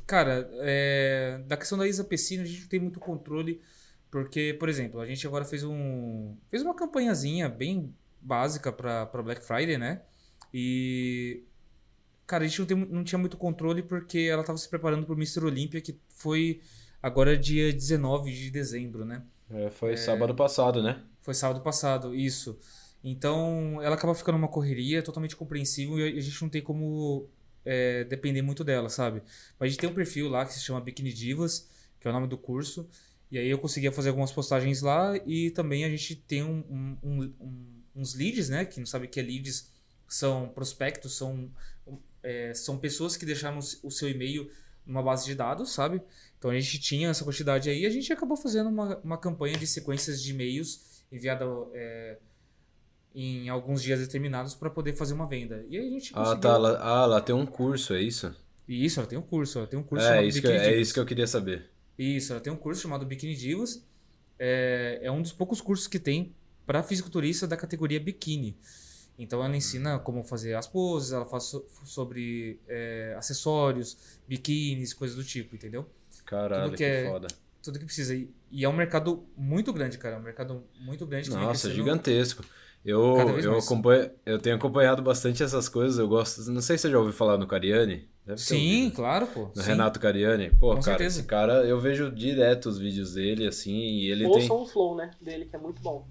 Cara, 0.06 0.50
é, 0.60 1.42
da 1.48 1.56
questão 1.56 1.78
da 1.78 1.88
Isa 1.88 2.04
Pessina, 2.04 2.44
a 2.44 2.46
gente 2.46 2.62
não 2.62 2.68
tem 2.68 2.80
muito 2.80 3.00
controle, 3.00 3.62
porque, 4.14 4.56
por 4.60 4.70
exemplo, 4.70 5.00
a 5.00 5.08
gente 5.08 5.26
agora 5.26 5.44
fez 5.44 5.64
um 5.64 6.38
fez 6.48 6.62
uma 6.62 6.76
campanhazinha 6.76 7.50
bem 7.50 7.92
básica 8.22 8.72
pra 8.72 9.08
Black 9.24 9.44
Friday, 9.44 9.76
né? 9.76 10.04
E 10.54 11.42
cara, 12.28 12.44
a 12.44 12.48
gente 12.48 12.60
não, 12.60 12.66
tem, 12.68 12.78
não 12.78 13.04
tinha 13.04 13.18
muito 13.18 13.38
controle 13.38 13.82
porque 13.82 14.20
ela 14.20 14.44
tava 14.44 14.60
se 14.60 14.70
preparando 14.70 15.04
pro 15.04 15.16
Mr. 15.16 15.44
Olímpia, 15.44 15.82
que 15.82 16.00
foi 16.10 16.62
agora 17.02 17.36
dia 17.36 17.74
19 17.74 18.32
de 18.32 18.52
dezembro, 18.52 19.04
né? 19.04 19.24
É, 19.50 19.72
foi 19.72 19.98
sábado 19.98 20.36
passado, 20.36 20.84
né? 20.84 21.02
Foi 21.24 21.34
sábado 21.34 21.62
passado, 21.62 22.14
isso. 22.14 22.60
Então, 23.04 23.82
ela 23.82 23.96
acaba 23.96 24.14
ficando 24.14 24.38
uma 24.38 24.48
correria 24.48 25.02
totalmente 25.02 25.36
compreensível 25.36 25.98
e 25.98 26.20
a 26.20 26.22
gente 26.22 26.40
não 26.40 26.50
tem 26.50 26.62
como 26.62 27.28
é, 27.66 28.04
depender 28.04 28.44
muito 28.44 28.64
dela, 28.64 28.90
sabe? 28.90 29.24
Mas 29.60 29.66
a 29.66 29.70
gente 29.70 29.80
tem 29.80 29.90
um 29.90 29.96
perfil 29.96 30.30
lá 30.30 30.46
que 30.46 30.54
se 30.54 30.60
chama 30.60 30.80
Bikini 30.80 31.12
Divas, 31.12 31.68
que 32.00 32.08
é 32.08 32.12
o 32.12 32.14
nome 32.14 32.28
do 32.28 32.38
curso. 32.38 32.88
E 33.34 33.38
aí 33.40 33.50
eu 33.50 33.58
conseguia 33.58 33.92
fazer 33.92 34.10
algumas 34.10 34.32
postagens 34.32 34.84
lá 34.84 35.18
e 35.26 35.50
também 35.50 35.84
a 35.86 35.90
gente 35.90 36.16
tem 36.16 36.44
um- 36.44 36.64
um- 37.04 37.34
um- 37.42 37.82
uns 37.96 38.14
leads, 38.14 38.48
né? 38.48 38.64
Que 38.64 38.80
não 38.80 38.86
sabe 38.86 39.08
o 39.08 39.10
que 39.10 39.20
é 39.20 39.24
leads, 39.24 39.72
são 40.08 40.50
prospectos, 40.50 41.18
são, 41.18 41.50
é, 42.22 42.54
são 42.54 42.78
pessoas 42.78 43.18
que 43.18 43.26
deixaram 43.26 43.58
o 43.58 43.90
seu 43.90 44.08
e-mail 44.08 44.52
numa 44.86 45.02
base 45.02 45.26
de 45.26 45.34
dados, 45.34 45.72
sabe? 45.72 46.00
Então 46.38 46.52
a 46.52 46.54
gente 46.60 46.78
tinha 46.80 47.10
essa 47.10 47.24
quantidade 47.24 47.72
aí 47.72 47.82
e 47.82 47.86
a 47.88 47.90
gente 47.90 48.14
acabou 48.14 48.38
fazendo 48.38 48.70
uma, 48.70 48.98
uma 49.00 49.18
campanha 49.18 49.58
de 49.58 49.66
sequências 49.66 50.22
de 50.22 50.30
e-mails 50.32 51.02
enviada 51.12 51.44
é, 51.74 52.20
em 53.16 53.50
alguns 53.50 53.82
dias 53.82 54.00
determinados 54.00 54.54
para 54.54 54.70
poder 54.70 54.94
fazer 54.94 55.16
uma 55.16 55.26
venda. 55.26 55.66
E 55.70 55.76
aí 55.78 55.88
a 55.88 55.90
gente 55.90 56.12
Ah, 56.14 56.20
conseguiu. 56.20 56.42
tá. 56.42 56.50
Ela, 56.50 56.80
ah, 56.84 57.04
ela 57.06 57.20
tem 57.22 57.34
um 57.34 57.48
curso, 57.48 57.96
é 57.96 58.02
isso? 58.04 58.32
Isso, 58.68 59.00
ela 59.00 59.08
tem 59.10 59.18
um 59.18 59.24
curso, 59.24 59.58
ela 59.58 59.68
tem 59.68 59.80
um 59.80 59.84
curso 59.84 60.06
É, 60.06 60.24
isso 60.24 60.40
que, 60.40 60.48
é 60.48 60.80
isso 60.80 60.94
que 60.94 61.00
eu 61.00 61.06
queria 61.06 61.26
saber. 61.28 61.73
Isso, 61.98 62.34
ela 62.34 62.42
tem 62.42 62.52
um 62.52 62.56
curso 62.56 62.82
chamado 62.82 63.06
Bikini 63.06 63.36
Divas. 63.36 63.84
É, 64.40 65.00
é 65.04 65.12
um 65.12 65.22
dos 65.22 65.32
poucos 65.32 65.62
cursos 65.62 65.88
que 65.88 66.00
tem 66.00 66.34
para 66.66 66.82
fisiculturista 66.82 67.46
da 67.48 67.56
categoria 67.56 68.00
biquíni. 68.00 68.58
Então 69.18 69.44
ela 69.44 69.56
ensina 69.56 70.00
como 70.00 70.24
fazer 70.24 70.56
as 70.56 70.66
poses, 70.66 71.12
ela 71.12 71.26
fala 71.26 71.40
so- 71.40 71.66
sobre 71.86 72.60
é, 72.68 73.14
acessórios, 73.18 73.96
biquínis, 74.28 74.94
coisas 74.94 75.16
do 75.16 75.24
tipo, 75.24 75.56
entendeu? 75.56 75.88
Caralho, 76.26 76.72
que 76.72 76.78
que, 76.78 76.84
é- 76.84 77.06
foda. 77.10 77.28
Tudo 77.62 77.80
que 77.80 77.86
precisa. 77.86 78.14
E, 78.16 78.30
e 78.52 78.66
é 78.66 78.70
um 78.70 78.74
mercado 78.74 79.24
muito 79.38 79.72
grande, 79.72 79.98
cara. 79.98 80.16
É 80.16 80.20
um 80.20 80.22
mercado 80.24 80.64
muito 80.82 81.06
grande. 81.06 81.30
Nossa, 81.30 81.70
gigantesco. 81.74 82.44
Eu, 82.86 83.16
eu, 83.42 83.58
acompanho, 83.58 84.12
eu 84.26 84.38
tenho 84.40 84.56
acompanhado 84.58 85.02
bastante 85.02 85.42
essas 85.42 85.70
coisas. 85.70 85.98
Eu 85.98 86.08
gosto. 86.08 86.42
Não 86.52 86.62
sei 86.62 86.78
se 86.78 86.84
você 86.84 86.92
já 86.92 87.00
ouviu 87.00 87.14
falar 87.14 87.38
no 87.38 87.48
Cariani. 87.48 88.08
Sim, 88.38 88.84
ouvido. 88.84 88.96
claro, 88.96 89.28
pô. 89.28 89.50
No 89.56 89.62
Sim. 89.62 89.70
Renato 89.70 90.00
Cariani. 90.00 90.50
Pô, 90.52 90.70
Com 90.76 90.82
cara, 90.82 90.84
certeza. 90.98 91.20
esse 91.20 91.28
cara, 91.28 91.66
eu 91.66 91.80
vejo 91.80 92.10
direto 92.12 92.68
os 92.68 92.78
vídeos 92.78 93.14
dele, 93.14 93.48
assim, 93.48 93.74
e 93.76 94.10
ele 94.12 94.24
tem. 94.24 94.34
Ouçam 94.34 94.62
o 94.62 94.66
flow, 94.66 94.96
né? 94.96 95.12
Dele, 95.22 95.46
que 95.46 95.56
é 95.56 95.60
muito 95.60 95.82
bom. 95.82 96.08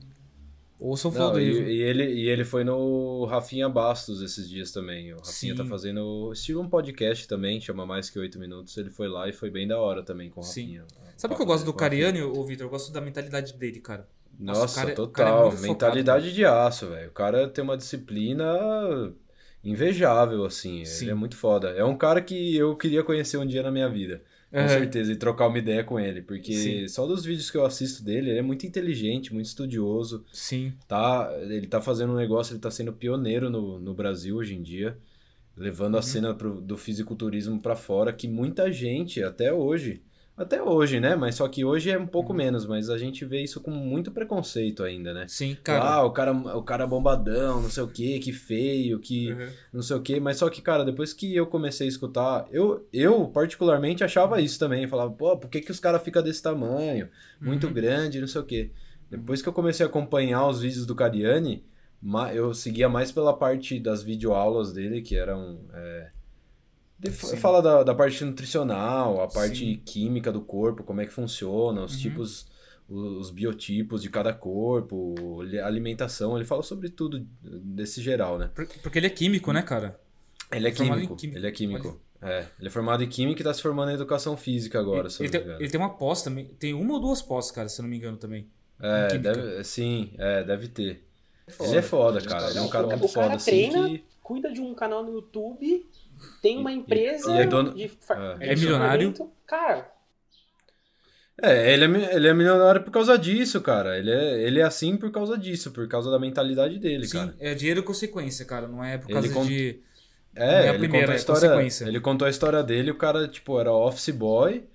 Ouçam 0.78 1.10
o 1.10 1.14
Não, 1.14 1.20
flow 1.30 1.40
e, 1.40 1.44
dele. 1.44 1.60
viu? 1.64 1.68
e 1.72 1.82
ele, 1.82 2.04
e 2.14 2.28
ele 2.28 2.44
foi 2.44 2.64
no 2.64 3.24
Rafinha 3.26 3.68
Bastos 3.68 4.20
esses 4.20 4.48
dias 4.48 4.72
também. 4.72 5.12
O 5.12 5.18
Rafinha 5.18 5.52
Sim. 5.52 5.56
tá 5.56 5.64
fazendo 5.64 6.30
estilo 6.32 6.60
um 6.60 6.68
podcast 6.68 7.28
também, 7.28 7.60
chama 7.60 7.86
mais 7.86 8.10
que 8.10 8.18
oito 8.18 8.38
minutos. 8.38 8.76
Ele 8.76 8.90
foi 8.90 9.08
lá 9.08 9.28
e 9.28 9.32
foi 9.32 9.48
bem 9.50 9.66
da 9.66 9.78
hora 9.78 10.02
também 10.02 10.28
com 10.28 10.40
o 10.40 10.42
Sim. 10.42 10.78
Rafinha. 10.78 10.84
Sabe 11.16 11.34
o 11.34 11.36
que 11.36 11.42
eu 11.42 11.46
gosto 11.46 11.64
do 11.64 11.72
Cariani, 11.72 12.20
ô 12.22 12.42
Vitor? 12.44 12.66
Eu 12.66 12.70
gosto 12.70 12.92
da 12.92 13.00
mentalidade 13.00 13.54
dele, 13.54 13.80
cara. 13.80 14.08
Nossa, 14.38 14.80
cara- 14.80 14.92
o 14.92 14.96
total. 14.96 15.12
cara 15.12 15.30
é 15.30 15.34
muito 15.42 15.50
focado, 15.56 15.68
Mentalidade 15.68 16.32
de 16.32 16.44
aço, 16.44 16.88
velho. 16.88 17.08
O 17.08 17.12
cara 17.12 17.48
tem 17.48 17.62
uma 17.62 17.76
disciplina 17.76 18.44
invejável, 19.64 20.44
assim. 20.44 20.84
Sim. 20.84 21.04
Ele 21.04 21.10
é 21.12 21.14
muito 21.14 21.36
foda. 21.36 21.68
É 21.70 21.84
um 21.84 21.96
cara 21.96 22.20
que 22.20 22.56
eu 22.56 22.76
queria 22.76 23.02
conhecer 23.02 23.36
um 23.36 23.46
dia 23.46 23.62
na 23.62 23.70
minha 23.70 23.88
vida. 23.88 24.22
Com 24.50 24.58
Aham. 24.58 24.68
certeza. 24.68 25.12
E 25.12 25.16
trocar 25.16 25.46
uma 25.48 25.58
ideia 25.58 25.82
com 25.84 25.98
ele. 25.98 26.20
Porque 26.22 26.52
Sim. 26.52 26.88
só 26.88 27.06
dos 27.06 27.24
vídeos 27.24 27.50
que 27.50 27.56
eu 27.56 27.64
assisto 27.64 28.02
dele, 28.04 28.30
ele 28.30 28.38
é 28.38 28.42
muito 28.42 28.66
inteligente, 28.66 29.32
muito 29.32 29.46
estudioso. 29.46 30.24
Sim. 30.32 30.72
Tá, 30.86 31.30
ele 31.42 31.66
tá 31.66 31.80
fazendo 31.80 32.12
um 32.12 32.16
negócio, 32.16 32.52
ele 32.52 32.60
tá 32.60 32.70
sendo 32.70 32.92
pioneiro 32.92 33.48
no, 33.48 33.78
no 33.78 33.94
Brasil 33.94 34.36
hoje 34.36 34.54
em 34.54 34.62
dia. 34.62 34.96
Levando 35.56 35.94
Uhum. 35.94 36.00
a 36.00 36.02
cena 36.02 36.34
pro- 36.34 36.60
do 36.60 36.76
fisiculturismo 36.76 37.60
pra 37.60 37.76
fora, 37.76 38.12
que 38.12 38.26
muita 38.26 38.70
gente, 38.72 39.22
até 39.22 39.52
hoje, 39.52 40.02
até 40.36 40.62
hoje, 40.62 40.98
né? 40.98 41.14
Mas 41.14 41.34
só 41.36 41.46
que 41.48 41.64
hoje 41.64 41.90
é 41.90 41.96
um 41.98 42.02
Uhum. 42.02 42.06
pouco 42.06 42.32
menos, 42.34 42.66
mas 42.66 42.88
a 42.90 42.96
gente 42.98 43.24
vê 43.24 43.42
isso 43.42 43.60
com 43.60 43.70
muito 43.70 44.10
preconceito 44.10 44.82
ainda, 44.82 45.12
né? 45.14 45.26
Sim, 45.28 45.56
cara. 45.62 45.84
ah, 45.84 46.02
o 46.04 46.10
cara, 46.10 46.32
o 46.32 46.62
cara 46.62 46.86
bombadão, 46.86 47.62
não 47.62 47.70
sei 47.70 47.82
o 47.82 47.88
que, 47.88 48.18
que 48.18 48.32
feio, 48.32 48.98
que 48.98 49.32
Uhum. 49.32 49.48
não 49.74 49.82
sei 49.82 49.96
o 49.96 50.00
que. 50.02 50.18
Mas 50.18 50.38
só 50.38 50.48
que, 50.48 50.60
cara, 50.62 50.84
depois 50.84 51.12
que 51.12 51.34
eu 51.34 51.46
comecei 51.46 51.86
a 51.86 51.88
escutar, 51.88 52.46
eu, 52.50 52.86
eu 52.92 53.28
particularmente 53.28 54.02
achava 54.02 54.40
isso 54.40 54.58
também. 54.58 54.82
Eu 54.84 54.88
falava, 54.88 55.10
pô, 55.10 55.36
por 55.36 55.48
que, 55.50 55.60
que 55.60 55.70
os 55.70 55.78
caras 55.80 56.02
ficam 56.02 56.22
desse 56.22 56.42
tamanho? 56.42 57.08
Muito 57.40 57.66
Uhum. 57.66 57.72
grande, 57.72 58.20
não 58.20 58.26
sei 58.28 58.40
o 58.40 58.44
que. 58.44 58.70
Depois 59.10 59.42
que 59.42 59.48
eu 59.48 59.52
comecei 59.52 59.84
a 59.84 59.88
acompanhar 59.88 60.46
os 60.48 60.60
vídeos 60.62 60.86
do 60.86 60.94
Cariani, 60.94 61.62
eu 62.34 62.52
seguia 62.54 62.88
mais 62.88 63.12
pela 63.12 63.36
parte 63.36 63.78
das 63.78 64.02
videoaulas 64.02 64.72
dele, 64.72 65.02
que 65.02 65.14
eram. 65.16 65.60
É, 65.74 66.10
Sim. 67.10 67.36
fala 67.36 67.60
da, 67.62 67.82
da 67.82 67.94
parte 67.94 68.24
nutricional, 68.24 69.20
a 69.20 69.28
parte 69.28 69.58
Sim. 69.58 69.82
química 69.84 70.30
do 70.30 70.40
corpo, 70.40 70.84
como 70.84 71.00
é 71.00 71.06
que 71.06 71.12
funciona, 71.12 71.82
os 71.84 71.94
Uhum. 71.94 71.98
tipos, 72.00 72.46
os 72.88 73.30
biotipos 73.30 74.02
de 74.02 74.10
cada 74.10 74.32
corpo, 74.32 75.14
a 75.62 75.66
alimentação, 75.66 76.36
ele 76.36 76.44
fala 76.44 76.62
sobre 76.62 76.88
tudo 76.90 77.26
desse 77.42 78.02
geral, 78.02 78.38
né? 78.38 78.50
Por- 78.54 78.66
Porque 78.82 78.98
ele 78.98 79.06
é 79.06 79.10
químico, 79.10 79.52
né, 79.52 79.62
cara? 79.62 79.98
Ele 80.50 80.66
é 80.68 80.70
em 80.70 80.74
químico, 80.74 81.16
ele 81.22 81.46
é 81.46 81.50
químico. 81.50 82.00
É, 82.20 82.44
ele 82.58 82.68
é 82.68 82.70
formado 82.70 83.02
em 83.02 83.08
química 83.08 83.40
e 83.40 83.44
tá 83.44 83.52
se 83.52 83.60
formando 83.62 83.90
em 83.90 83.94
educação 83.94 84.36
física 84.36 84.78
agora, 84.78 85.10
se 85.10 85.20
eu 85.22 85.26
ele, 85.26 85.32
não 85.32 85.32
me 85.32 85.38
tem, 85.40 85.48
engano. 85.48 85.62
ele 85.64 85.70
tem 85.72 85.80
uma 85.80 85.90
pós 85.90 86.22
também. 86.22 86.44
Tem 86.58 86.72
uma 86.74 86.94
ou 86.94 87.00
duas 87.00 87.20
pós, 87.20 87.50
cara, 87.50 87.68
se 87.68 87.80
eu 87.80 87.82
não 87.82 87.90
me 87.90 87.96
engano 87.96 88.16
também. 88.16 88.46
É, 88.80 89.18
deve, 89.18 89.64
sim, 89.64 90.12
é, 90.18 90.44
deve 90.44 90.68
ter. 90.68 91.04
ele 91.60 91.76
é 91.78 91.82
foda, 91.82 92.20
cara. 92.20 92.50
Ele 92.50 92.58
é 92.58 92.62
um 92.62 92.68
cara 92.68 92.86
O 92.86 92.90
muito 92.90 93.12
cara 93.12 93.24
foda, 93.24 93.36
assim, 93.36 93.50
treina, 93.70 93.88
que... 93.88 94.04
Cuida 94.22 94.52
de 94.52 94.60
um 94.60 94.72
canal 94.72 95.02
no 95.04 95.12
YouTube, 95.14 95.84
tem 96.40 96.58
uma 96.58 96.72
empresa 96.72 97.32
e 97.32 97.38
é 97.38 97.46
dono- 97.46 97.74
de, 97.74 97.84
é. 97.84 97.86
de 98.38 98.44
É 98.44 98.54
milionário. 98.56 99.12
Cara, 99.46 99.90
É, 101.42 101.72
ele 101.72 101.84
é, 102.04 102.14
ele 102.16 102.28
é 102.28 102.34
milionário 102.34 102.82
por 102.84 102.90
causa 102.90 103.18
disso, 103.18 103.60
cara. 103.60 103.98
Ele 103.98 104.10
é, 104.10 104.42
ele 104.42 104.60
é 104.60 104.62
assim 104.62 104.96
por 104.96 105.10
causa 105.10 105.36
disso, 105.36 105.72
por 105.72 105.88
causa 105.88 106.10
da 106.10 106.18
mentalidade 106.18 106.78
dele, 106.78 107.06
Sim, 107.06 107.18
cara. 107.18 107.36
é 107.40 107.54
dinheiro 107.54 107.82
consequência, 107.82 108.44
cara. 108.44 108.68
Não 108.68 108.84
é 108.84 108.98
por 108.98 109.10
Ele 109.10 109.14
causa 109.14 109.32
cont- 109.32 109.48
de. 109.48 109.80
É, 110.34 110.66
é 110.66 110.68
a 110.68 110.74
ele 110.74 110.78
primeira, 110.78 111.06
contou 111.08 111.12
a 111.12 111.14
é 111.14 111.16
história. 111.16 111.40
consequência. 111.40 111.84
Ele 111.86 112.00
contou 112.00 112.26
a 112.26 112.30
história 112.30 112.62
dele, 112.62 112.90
o 112.90 112.94
cara, 112.96 113.28
tipo, 113.28 113.58
era 113.58 113.72
office 113.72 114.10
boy. 114.10 114.68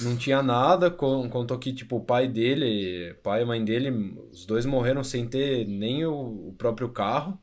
não 0.00 0.16
tinha 0.16 0.42
nada, 0.42 0.90
con- 0.90 1.28
contou 1.28 1.58
que, 1.58 1.72
tipo, 1.72 1.96
o 1.96 2.04
pai 2.04 2.26
dele, 2.28 3.14
pai 3.22 3.42
e 3.42 3.44
mãe 3.44 3.62
dele, 3.64 3.90
os 4.30 4.46
dois 4.46 4.64
morreram 4.64 5.04
sem 5.04 5.28
ter 5.28 5.66
nem 5.66 6.04
o, 6.06 6.48
o 6.48 6.54
próprio 6.56 6.88
carro. 6.90 7.38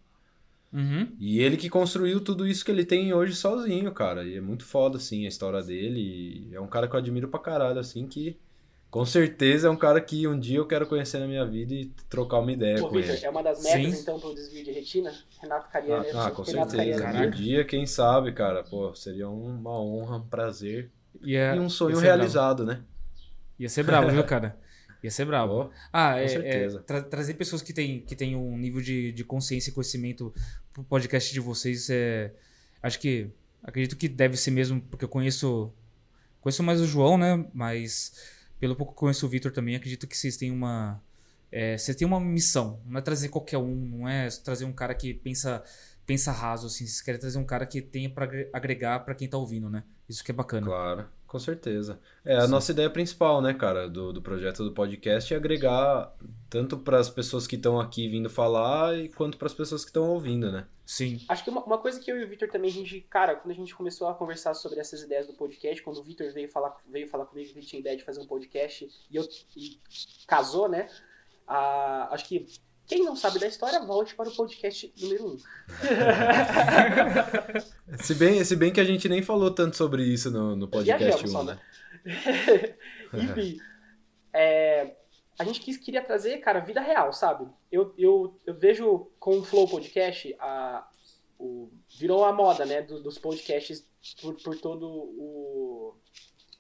Uhum. 0.72 1.16
E 1.20 1.40
ele 1.40 1.58
que 1.58 1.70
construiu 1.70 2.22
tudo 2.24 2.48
isso 2.48 2.64
que 2.64 2.70
ele 2.72 2.86
tem 2.86 3.14
hoje 3.14 3.36
sozinho, 3.36 3.92
cara. 3.92 4.24
E 4.24 4.36
é 4.38 4.42
muito 4.42 4.64
foda, 4.66 4.98
assim, 4.98 5.26
a 5.26 5.28
história 5.28 5.62
dele. 5.64 6.48
E 6.52 6.56
é 6.56 6.62
um 6.62 6.68
cara 6.68 6.88
que 6.88 6.96
eu 6.96 7.00
admiro 7.00 7.28
pra 7.28 7.40
caralho, 7.40 7.80
assim, 7.80 8.08
que 8.08 8.38
com 8.92 9.06
certeza 9.06 9.68
é 9.68 9.72
um 9.72 9.76
cara 9.76 10.00
que 10.02 10.28
um 10.28 10.40
dia 10.40 10.58
eu 10.58 10.68
quero 10.68 10.86
conhecer 10.88 11.20
na 11.20 11.28
minha 11.28 11.46
vida 11.46 11.74
e 11.74 11.86
trocar 12.10 12.40
uma 12.40 12.52
ideia 12.52 12.80
Pô, 12.80 12.90
com 12.90 12.96
Victor, 12.96 13.16
ele. 13.16 13.26
é 13.26 13.30
uma 13.30 13.44
das 13.44 13.64
metas, 13.64 13.94
Sim. 13.96 14.02
então, 14.02 14.20
pro 14.20 14.34
desvio 14.34 14.64
de 14.64 14.72
retina? 14.72 15.12
Renato 15.42 15.70
Cariani. 15.70 16.08
Ah, 16.14 16.28
ah, 16.28 16.32
com 16.32 16.44
Renato 16.44 16.72
certeza. 16.72 17.04
Cariani. 17.04 17.28
Um 17.28 17.32
dia, 17.32 17.66
quem 17.66 17.86
sabe, 17.86 18.32
cara, 18.32 18.64
pô, 18.64 18.94
seria 18.96 19.30
uma 19.30 19.80
honra, 19.80 20.18
um 20.18 20.28
prazer. 20.28 20.92
E, 21.22 21.36
é- 21.36 21.56
E 21.56 21.60
um 21.60 21.70
sonho 21.70 21.98
realizado, 22.00 22.66
né? 22.66 22.74
brabo. 22.76 22.90
Ia 23.60 23.70
ser 23.70 23.84
brabo, 23.84 24.10
viu, 24.10 24.24
cara? 24.24 24.58
Ia 25.04 25.12
ser 25.12 25.26
brabo. 25.26 25.66
Pô, 25.66 25.72
Ah, 25.94 26.14
Com 26.14 26.20
é, 26.20 26.28
certeza. 26.28 26.80
é, 26.80 26.82
tra- 26.82 27.02
trazer 27.04 27.34
pessoas 27.36 27.62
que 27.62 27.72
têm, 27.74 28.02
que 28.02 28.16
têm 28.16 28.36
um 28.36 28.58
nível 28.58 28.82
de, 28.82 29.12
de 29.14 29.24
consciência 29.24 29.70
e 29.70 29.74
conhecimento 29.74 30.34
pro 30.74 30.84
podcast 30.84 31.34
de 31.34 31.40
vocês 31.40 31.90
é. 31.90 32.34
Acho 32.84 33.00
que. 33.00 33.30
Acredito 33.64 33.96
que 33.98 34.08
deve 34.08 34.38
ser 34.38 34.52
mesmo, 34.52 34.82
porque 34.82 35.06
eu 35.06 35.10
conheço. 35.10 35.72
Conheço 36.42 36.64
mais 36.64 36.80
o 36.82 36.88
João, 36.88 37.18
né? 37.18 37.46
Mas 37.54 38.14
pelo 38.60 38.76
pouco 38.76 38.94
que 38.94 38.98
eu 38.98 39.00
conheço 39.02 39.26
o 39.26 39.30
Vitor 39.30 39.52
também, 39.52 39.76
acredito 39.76 40.06
que 40.08 40.18
vocês 40.18 40.36
têm 40.38 40.52
uma. 40.52 41.02
É, 41.52 41.78
vocês 41.78 41.96
têm 41.98 42.08
uma 42.08 42.20
missão. 42.20 42.80
Não 42.86 43.00
é 43.00 43.02
trazer 43.02 43.30
qualquer 43.30 43.58
um, 43.58 43.74
não 43.76 44.08
é 44.08 44.28
trazer 44.44 44.66
um 44.66 44.74
cara 44.74 44.94
que 44.94 45.14
pensa 45.14 45.64
pensa 46.06 46.32
raso, 46.32 46.68
assim. 46.68 46.86
Vocês 46.86 47.02
querem 47.02 47.20
trazer 47.20 47.38
um 47.38 47.46
cara 47.46 47.66
que 47.66 47.82
tenha 47.82 48.12
agre- 48.16 48.50
agregar 48.52 49.00
pra 49.02 49.14
quem 49.16 49.28
tá 49.28 49.38
ouvindo, 49.38 49.70
né? 49.70 49.84
Isso 50.08 50.24
que 50.24 50.32
é 50.32 50.34
bacana. 50.34 50.66
Claro, 50.66 51.06
com 51.30 51.38
certeza. 51.38 52.00
É, 52.26 52.36
a 52.38 52.48
nossa 52.48 52.72
ideia 52.72 52.90
principal, 52.90 53.40
né, 53.40 53.54
cara, 53.54 53.88
do, 53.88 54.12
do 54.12 54.20
projeto 54.20 54.64
do 54.64 54.72
podcast 54.72 55.32
é 55.32 55.38
agregar 55.38 56.12
tanto 56.50 56.76
para 56.76 56.98
as 56.98 57.08
pessoas 57.08 57.46
que 57.46 57.56
estão 57.56 57.80
aqui 57.80 58.10
vindo 58.10 58.32
falar 58.32 58.98
e 58.98 59.10
quanto 59.10 59.38
para 59.38 59.46
as 59.46 59.54
pessoas 59.54 59.84
que 59.86 59.92
estão 59.92 60.10
ouvindo, 60.10 60.52
né? 60.52 60.66
Sim. 60.84 61.24
Acho 61.30 61.44
que 61.44 61.52
uma, 61.52 61.64
uma 61.64 61.78
coisa 61.78 62.00
que 62.00 62.12
eu 62.12 62.20
e 62.20 62.24
o 62.24 62.28
Victor 62.28 62.50
também, 62.50 62.72
a 62.72 62.74
gente, 62.74 63.02
cara, 63.02 63.36
quando 63.36 63.52
a 63.52 63.56
gente 63.56 63.76
começou 63.76 64.08
a 64.08 64.16
conversar 64.16 64.56
sobre 64.56 64.80
essas 64.80 65.04
ideias 65.04 65.28
do 65.28 65.34
podcast, 65.34 65.84
quando 65.84 65.98
o 65.98 66.04
Victor 66.04 66.34
veio 66.34 66.50
falar, 66.50 66.76
veio 66.88 67.08
falar 67.08 67.28
comigo 67.28 67.48
que 67.54 67.60
ele 67.60 67.66
tinha 67.66 67.80
ideia 67.80 67.96
de 67.96 68.04
fazer 68.04 68.20
um 68.20 68.26
podcast 68.26 68.90
e 69.12 69.16
eu 69.16 69.24
e 69.56 69.80
casou, 70.26 70.68
né? 70.68 70.90
Ah, 71.48 72.10
acho 72.12 72.28
que 72.28 72.48
quem 72.90 73.04
não 73.04 73.16
sabe 73.16 73.38
da 73.40 73.46
história, 73.46 73.80
volte 73.80 74.16
para 74.16 74.28
o 74.28 74.36
podcast 74.36 74.92
número 75.00 75.28
1. 75.28 75.30
Um. 75.30 75.38
Se 78.02 78.16
bem, 78.16 78.44
se 78.44 78.56
bem 78.56 78.74
que 78.74 78.80
a 78.80 78.84
gente 78.84 79.08
nem 79.08 79.22
falou 79.22 79.52
tanto 79.52 79.78
sobre 79.78 80.02
isso 80.04 80.32
no, 80.32 80.56
no 80.56 80.68
podcast 80.68 81.04
Viajamos 81.04 81.30
1, 81.30 81.34
só, 81.34 81.44
né? 81.44 81.60
Enfim, 83.14 83.60
é, 84.34 84.96
a 85.38 85.44
gente 85.44 85.62
quis, 85.62 85.78
queria 85.78 86.04
trazer, 86.04 86.40
cara, 86.40 86.62
vida 86.62 86.82
real, 86.82 87.14
sabe? 87.14 87.48
Eu, 87.72 87.94
eu, 87.96 88.40
eu 88.44 88.56
vejo 88.56 89.12
com 89.20 89.38
o 89.38 89.44
Flow 89.44 89.68
Podcast, 89.68 90.36
a, 90.40 90.88
o, 91.38 91.70
virou 91.96 92.26
a 92.26 92.34
moda, 92.34 92.66
né, 92.66 92.82
do- 92.82 93.04
dos 93.04 93.20
podcasts 93.20 93.88
por, 94.20 94.34
por 94.42 94.58
todo 94.58 94.88
o... 94.88 95.96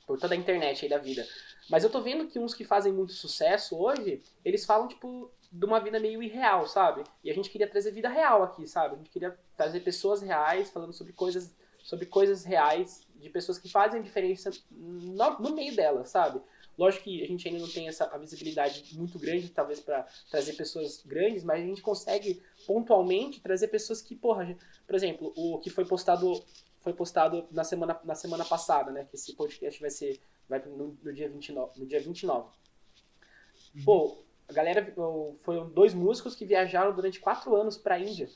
por 0.05 0.19
toda 0.19 0.35
a 0.35 0.37
internet 0.37 0.85
aí 0.85 0.89
da 0.89 0.99
vida. 0.99 1.25
Mas 1.71 1.83
eu 1.83 1.89
tô 1.89 2.01
vendo 2.01 2.27
que 2.27 2.37
uns 2.37 2.53
que 2.53 2.63
fazem 2.63 2.93
muito 2.93 3.13
sucesso 3.13 3.75
hoje, 3.79 4.21
eles 4.45 4.63
falam, 4.65 4.87
tipo, 4.87 5.31
de 5.51 5.65
uma 5.65 5.79
vida 5.79 5.99
meio 5.99 6.21
irreal, 6.21 6.67
sabe? 6.67 7.03
E 7.23 7.29
a 7.29 7.33
gente 7.33 7.49
queria 7.49 7.67
trazer 7.67 7.91
vida 7.91 8.09
real 8.09 8.43
aqui, 8.43 8.67
sabe? 8.67 8.95
A 8.95 8.97
gente 8.97 9.09
queria 9.09 9.37
trazer 9.57 9.79
pessoas 9.81 10.21
reais 10.21 10.69
falando 10.69 10.93
sobre 10.93 11.13
coisas, 11.13 11.55
sobre 11.83 12.05
coisas 12.05 12.43
reais 12.43 13.07
de 13.15 13.29
pessoas 13.29 13.57
que 13.57 13.69
fazem 13.69 14.01
diferença 14.01 14.51
no, 14.71 15.39
no 15.39 15.55
meio 15.55 15.75
delas, 15.75 16.09
sabe? 16.09 16.41
Lógico 16.77 17.03
que 17.03 17.23
a 17.23 17.27
gente 17.27 17.45
ainda 17.47 17.59
não 17.59 17.67
tem 17.67 17.89
essa 17.89 18.05
a 18.05 18.17
visibilidade 18.17 18.95
muito 18.95 19.19
grande, 19.19 19.49
talvez, 19.49 19.81
para 19.81 20.07
trazer 20.29 20.53
pessoas 20.53 21.03
grandes, 21.05 21.43
mas 21.43 21.61
a 21.61 21.65
gente 21.65 21.81
consegue 21.81 22.41
pontualmente 22.65 23.41
trazer 23.41 23.67
pessoas 23.67 24.01
que, 24.01 24.15
porra, 24.15 24.55
por 24.87 24.95
exemplo, 24.95 25.33
o 25.35 25.59
que 25.59 25.69
foi 25.69 25.83
postado 25.83 26.41
foi 26.79 26.93
postado 26.93 27.45
na 27.51 27.65
semana, 27.65 27.99
na 28.05 28.15
semana 28.15 28.45
passada, 28.45 28.91
né? 28.91 29.03
Que 29.03 29.15
esse 29.15 29.33
podcast 29.33 29.81
vai 29.81 29.89
ser 29.89 30.21
vai 30.47 30.63
no, 30.65 30.97
no 31.03 31.13
dia 31.13 31.29
29, 31.29 31.79
no 31.79 31.85
dia 31.85 31.99
29. 31.99 32.49
Pô, 33.83 34.23
a 34.49 34.53
galera 34.53 34.93
foram 35.43 35.69
dois 35.69 35.93
músicos 35.93 36.35
que 36.35 36.45
viajaram 36.45 36.93
durante 36.93 37.19
quatro 37.19 37.55
anos 37.55 37.77
pra 37.77 37.99
Índia, 37.99 38.27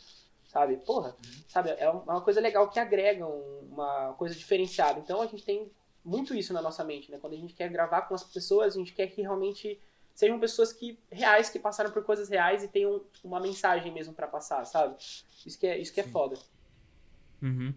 sabe? 0.48 0.78
Porra, 0.78 1.16
sabe? 1.48 1.72
É 1.72 1.84
é 1.86 1.90
uma 1.90 2.22
coisa 2.22 2.40
legal 2.40 2.70
que 2.70 2.80
agrega 2.80 3.26
um- 3.26 3.68
uma 3.72 4.14
coisa 4.14 4.36
diferenciada. 4.36 5.00
Então 5.00 5.22
a 5.22 5.26
gente 5.26 5.44
tem 5.44 5.72
muito 6.06 6.36
isso 6.36 6.54
na 6.54 6.62
nossa 6.62 6.84
mente, 6.84 7.10
né? 7.10 7.18
Quando 7.20 7.34
a 7.34 7.38
gente 7.38 7.54
quer 7.56 7.70
gravar 7.70 8.04
com 8.04 8.14
as 8.14 8.24
pessoas, 8.24 8.76
a 8.76 8.78
gente 8.80 8.94
quer 8.94 9.08
que 9.08 9.22
realmente 9.22 9.80
sejam 10.14 10.40
pessoas 10.40 10.72
que 10.72 11.00
reais, 11.12 11.50
que 11.50 11.58
passaram 11.58 11.90
por 11.92 12.04
coisas 12.04 12.30
reais 12.30 12.64
e 12.64 12.68
tenham 12.68 13.02
uma 13.24 13.40
mensagem 13.40 13.92
mesmo 13.92 14.14
pra 14.14 14.28
passar, 14.28 14.64
sabe? 14.66 14.96
Isso 15.46 15.58
que 15.58 15.66
é, 15.66 15.80
isso 15.80 15.92
que 15.92 16.00
é 16.00 16.04
Sim. 16.04 16.12
foda. 16.12 16.38
Uhum. 17.42 17.74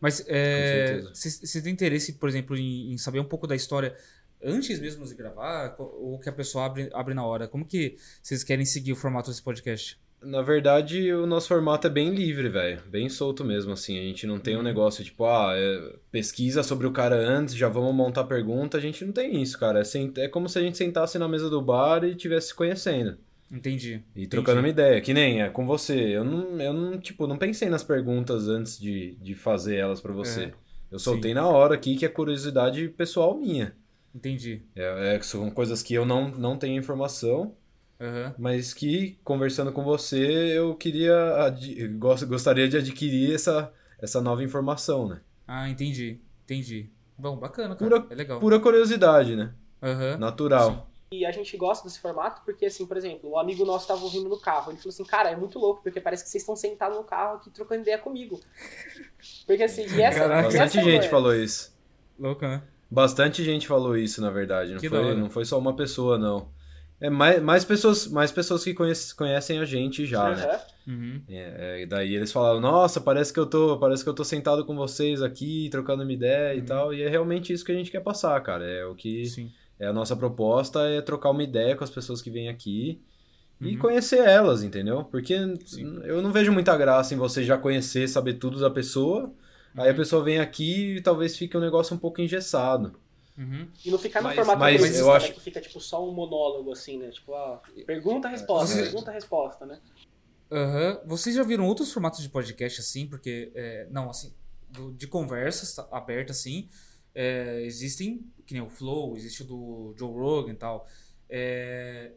Mas 0.00 0.24
é, 0.28 1.02
você 1.12 1.60
tem 1.62 1.72
interesse, 1.72 2.14
por 2.14 2.28
exemplo, 2.28 2.56
em, 2.56 2.92
em 2.92 2.98
saber 2.98 3.18
um 3.20 3.24
pouco 3.24 3.46
da 3.46 3.54
história 3.56 3.96
antes 4.46 4.80
mesmo 4.80 5.04
de 5.04 5.14
gravar? 5.14 5.74
Ou 5.78 6.18
que 6.18 6.28
a 6.28 6.32
pessoa 6.32 6.66
abre, 6.66 6.88
abre 6.92 7.14
na 7.14 7.24
hora? 7.24 7.48
Como 7.48 7.64
que 7.64 7.96
vocês 8.22 8.44
querem 8.44 8.64
seguir 8.64 8.92
o 8.92 8.96
formato 8.96 9.30
desse 9.30 9.42
podcast? 9.42 9.98
Na 10.22 10.40
verdade, 10.42 11.12
o 11.12 11.26
nosso 11.26 11.48
formato 11.48 11.86
é 11.86 11.90
bem 11.90 12.14
livre, 12.14 12.48
velho. 12.48 12.80
Bem 12.88 13.08
solto 13.08 13.44
mesmo, 13.44 13.72
assim. 13.72 13.98
A 13.98 14.02
gente 14.02 14.26
não 14.26 14.38
tem 14.38 14.56
um 14.56 14.62
negócio 14.62 15.04
tipo, 15.04 15.24
ah, 15.26 15.52
é, 15.54 15.96
pesquisa 16.10 16.62
sobre 16.62 16.86
o 16.86 16.90
cara 16.92 17.16
antes, 17.16 17.54
já 17.54 17.68
vamos 17.68 17.94
montar 17.94 18.24
pergunta. 18.24 18.78
A 18.78 18.80
gente 18.80 19.04
não 19.04 19.12
tem 19.12 19.40
isso, 19.42 19.58
cara. 19.58 19.82
É, 19.82 20.22
é 20.22 20.28
como 20.28 20.48
se 20.48 20.58
a 20.58 20.62
gente 20.62 20.78
sentasse 20.78 21.18
na 21.18 21.28
mesa 21.28 21.50
do 21.50 21.60
bar 21.60 22.02
e 22.02 22.10
estivesse 22.12 22.48
se 22.48 22.54
conhecendo. 22.54 23.18
Entendi. 23.52 24.02
E 24.16 24.26
trocando 24.26 24.58
uma 24.60 24.68
Entendi. 24.68 24.80
ideia, 24.88 25.00
que 25.00 25.14
nem 25.14 25.42
é 25.42 25.48
com 25.48 25.66
você. 25.66 26.16
Eu 26.16 26.24
não, 26.24 26.60
eu 26.60 26.72
não, 26.72 26.98
tipo, 26.98 27.26
não 27.26 27.38
pensei 27.38 27.68
nas 27.68 27.84
perguntas 27.84 28.48
antes 28.48 28.78
de, 28.78 29.14
de 29.20 29.34
fazer 29.34 29.76
elas 29.76 30.00
pra 30.00 30.12
você. 30.12 30.44
É, 30.44 30.52
Eu 30.90 30.98
soltei 30.98 31.30
sim. 31.30 31.34
na 31.34 31.46
hora 31.46 31.74
aqui, 31.74 31.94
que 31.94 32.04
é 32.04 32.08
curiosidade 32.08 32.88
pessoal 32.88 33.38
minha. 33.38 33.76
Entendi. 34.16 34.62
É, 34.74 35.14
é, 35.16 35.22
são 35.22 35.50
coisas 35.50 35.82
que 35.82 35.92
eu 35.92 36.06
não, 36.06 36.28
não 36.28 36.56
tenho 36.58 36.78
informação, 36.78 37.54
Aham. 38.00 38.34
mas 38.38 38.72
que, 38.72 39.18
conversando 39.22 39.70
com 39.72 39.84
você, 39.84 40.56
eu 40.56 40.74
queria, 40.74 41.14
adi- 41.44 41.86
gos- 41.88 42.22
gostaria 42.22 42.66
de 42.66 42.78
adquirir 42.78 43.34
essa, 43.34 43.70
essa 43.98 44.22
nova 44.22 44.42
informação, 44.42 45.06
né? 45.06 45.20
Ah, 45.46 45.68
entendi. 45.68 46.18
Entendi. 46.44 46.90
Bom, 47.18 47.36
bacana, 47.36 47.76
cara. 47.76 47.90
Pura- 48.00 48.06
é 48.10 48.14
legal. 48.14 48.40
Pura 48.40 48.58
curiosidade, 48.58 49.36
né? 49.36 49.52
Aham. 49.82 50.16
Natural. 50.16 50.90
E 51.12 51.24
a 51.26 51.30
gente 51.30 51.56
gosta 51.56 51.86
desse 51.86 52.00
formato 52.00 52.42
porque, 52.44 52.66
assim, 52.66 52.86
por 52.86 52.96
exemplo, 52.96 53.30
um 53.30 53.38
amigo 53.38 53.64
nosso 53.64 53.86
tava 53.86 54.02
ouvindo 54.02 54.28
no 54.28 54.40
carro. 54.40 54.72
Ele 54.72 54.78
falou 54.78 54.92
assim, 54.92 55.04
cara, 55.04 55.30
é 55.30 55.36
muito 55.36 55.58
louco, 55.58 55.82
porque 55.82 56.00
parece 56.00 56.24
que 56.24 56.30
vocês 56.30 56.42
estão 56.42 56.56
sentados 56.56 56.96
no 56.96 57.04
carro 57.04 57.36
aqui 57.36 57.50
trocando 57.50 57.82
ideia 57.82 57.98
comigo. 57.98 58.40
Porque 59.46 59.62
assim, 59.62 59.82
e 59.82 60.02
essa, 60.02 60.20
Caraca. 60.20 60.44
e 60.44 60.48
essa 60.48 60.58
Bastante 60.58 60.78
é 60.78 60.82
gente 60.92 61.08
falou 61.08 61.34
isso. 61.34 61.76
Louco, 62.18 62.42
né? 62.42 62.62
Bastante 62.90 63.42
gente 63.44 63.66
falou 63.66 63.96
isso, 63.96 64.20
na 64.20 64.30
verdade. 64.30 64.72
Não, 64.72 64.80
Que 64.80 64.88
foi, 64.88 65.14
não 65.14 65.28
foi 65.30 65.44
só 65.44 65.58
uma 65.58 65.74
pessoa, 65.74 66.16
não. 66.16 66.48
É 67.00 67.10
mais, 67.10 67.42
mais 67.42 67.64
pessoas, 67.64 68.06
mais 68.06 68.32
pessoas 68.32 68.64
que 68.64 68.72
conhece- 68.72 69.14
conhecem 69.14 69.58
a 69.58 69.64
gente 69.64 70.06
já, 70.06 70.30
né? 70.34 70.44
Aham. 70.44 70.60
Uhum. 70.88 71.20
É, 71.28 71.82
é, 71.82 71.86
daí 71.86 72.14
eles 72.14 72.30
falaram, 72.32 72.60
nossa, 72.60 73.00
parece 73.00 73.32
que 73.32 73.40
eu 73.40 73.44
tô, 73.46 73.76
parece 73.76 74.02
que 74.04 74.08
eu 74.08 74.14
tô 74.14 74.22
sentado 74.24 74.64
com 74.64 74.74
vocês 74.76 75.20
aqui, 75.20 75.68
trocando 75.70 76.04
uma 76.04 76.12
ideia 76.12 76.54
e 76.54 76.60
Uhum. 76.60 76.64
tal. 76.64 76.94
E 76.94 77.02
é 77.02 77.08
realmente 77.08 77.52
isso 77.52 77.64
que 77.64 77.72
a 77.72 77.74
gente 77.74 77.90
quer 77.90 78.00
passar, 78.00 78.40
cara. 78.40 78.64
É 78.64 78.86
o 78.86 78.94
que 78.94 79.26
Sim. 79.26 79.50
é 79.80 79.86
a 79.88 79.92
nossa 79.92 80.14
proposta 80.16 80.80
é 80.88 81.00
trocar 81.02 81.30
uma 81.30 81.42
ideia 81.42 81.74
com 81.76 81.82
as 81.84 81.90
pessoas 81.90 82.22
que 82.22 82.30
vêm 82.30 82.48
aqui 82.48 83.00
e 83.60 83.72
Uhum. 83.74 83.78
conhecer 83.78 84.20
elas, 84.20 84.62
entendeu? 84.62 85.02
Porque 85.04 85.36
Sim. 85.66 86.00
eu 86.04 86.22
não 86.22 86.30
vejo 86.32 86.52
muita 86.52 86.74
graça 86.78 87.12
em 87.14 87.18
você 87.18 87.42
já 87.42 87.58
conhecer, 87.58 88.08
saber 88.08 88.34
tudo 88.34 88.58
da 88.60 88.70
pessoa. 88.70 89.30
Aí 89.76 89.88
a 89.88 89.90
Uhum. 89.90 89.96
pessoa 89.96 90.24
vem 90.24 90.38
aqui 90.38 90.96
e 90.96 91.00
talvez 91.02 91.36
fique 91.36 91.56
um 91.56 91.60
negócio 91.60 91.94
um 91.94 91.98
pouco 91.98 92.20
engessado. 92.20 92.98
Uhum. 93.36 93.68
E 93.84 93.90
não 93.90 93.98
ficar 93.98 94.20
no 94.22 94.28
Mas- 94.28 94.36
formato 94.36 94.58
mas 94.58 94.74
entrevista, 94.76 95.02
eu 95.02 95.12
acho- 95.12 95.28
né, 95.28 95.32
que 95.34 95.40
fica 95.40 95.60
tipo 95.60 95.78
só 95.80 96.08
um 96.08 96.12
monólogo, 96.12 96.72
assim, 96.72 96.98
né? 96.98 97.10
Tipo, 97.10 97.32
ó, 97.32 97.60
pergunta, 97.86 98.28
resposta, 98.28 98.74
Você- 98.74 98.82
pergunta, 98.84 99.10
resposta, 99.10 99.66
né? 99.66 99.78
Aham. 100.50 101.00
Vocês 101.04 101.34
já 101.36 101.42
viram 101.42 101.66
outros 101.66 101.92
formatos 101.92 102.22
de 102.22 102.28
podcast 102.30 102.80
assim? 102.80 103.06
Porque, 103.06 103.52
é, 103.54 103.86
não, 103.90 104.08
assim, 104.08 104.32
do- 104.70 104.92
de 104.92 105.06
conversas 105.06 105.78
abertas 105.92 106.38
assim, 106.38 106.68
é, 107.14 107.60
existem, 107.62 108.24
que 108.46 108.54
nem 108.54 108.62
o 108.62 108.70
Flow, 108.70 109.16
existe 109.16 109.42
o 109.42 109.46
do 109.46 109.94
Joe 109.98 110.12
Rogan 110.12 110.52
e 110.52 110.56
tal. 110.56 110.86
É, 111.28 112.12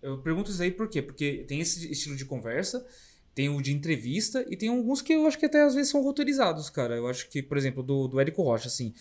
eu 0.00 0.18
pergunto 0.18 0.50
isso 0.50 0.62
aí 0.62 0.70
por 0.70 0.88
quê? 0.88 1.00
Porque 1.02 1.44
tem 1.48 1.60
esse 1.60 1.90
estilo 1.90 2.14
de 2.14 2.24
conversa, 2.24 2.86
tem 3.34 3.48
o 3.48 3.62
de 3.62 3.72
entrevista 3.72 4.44
e 4.48 4.56
tem 4.56 4.68
alguns 4.68 5.00
que 5.00 5.12
eu 5.12 5.26
acho 5.26 5.38
que 5.38 5.46
até 5.46 5.62
às 5.62 5.74
vezes 5.74 5.90
são 5.90 6.02
roteirizados, 6.02 6.68
cara. 6.68 6.96
Eu 6.96 7.06
acho 7.06 7.28
que, 7.28 7.42
por 7.42 7.56
exemplo, 7.56 7.82
do, 7.82 8.06
do 8.06 8.20
Érico 8.20 8.42
Rocha, 8.42 8.68
assim, 8.68 8.92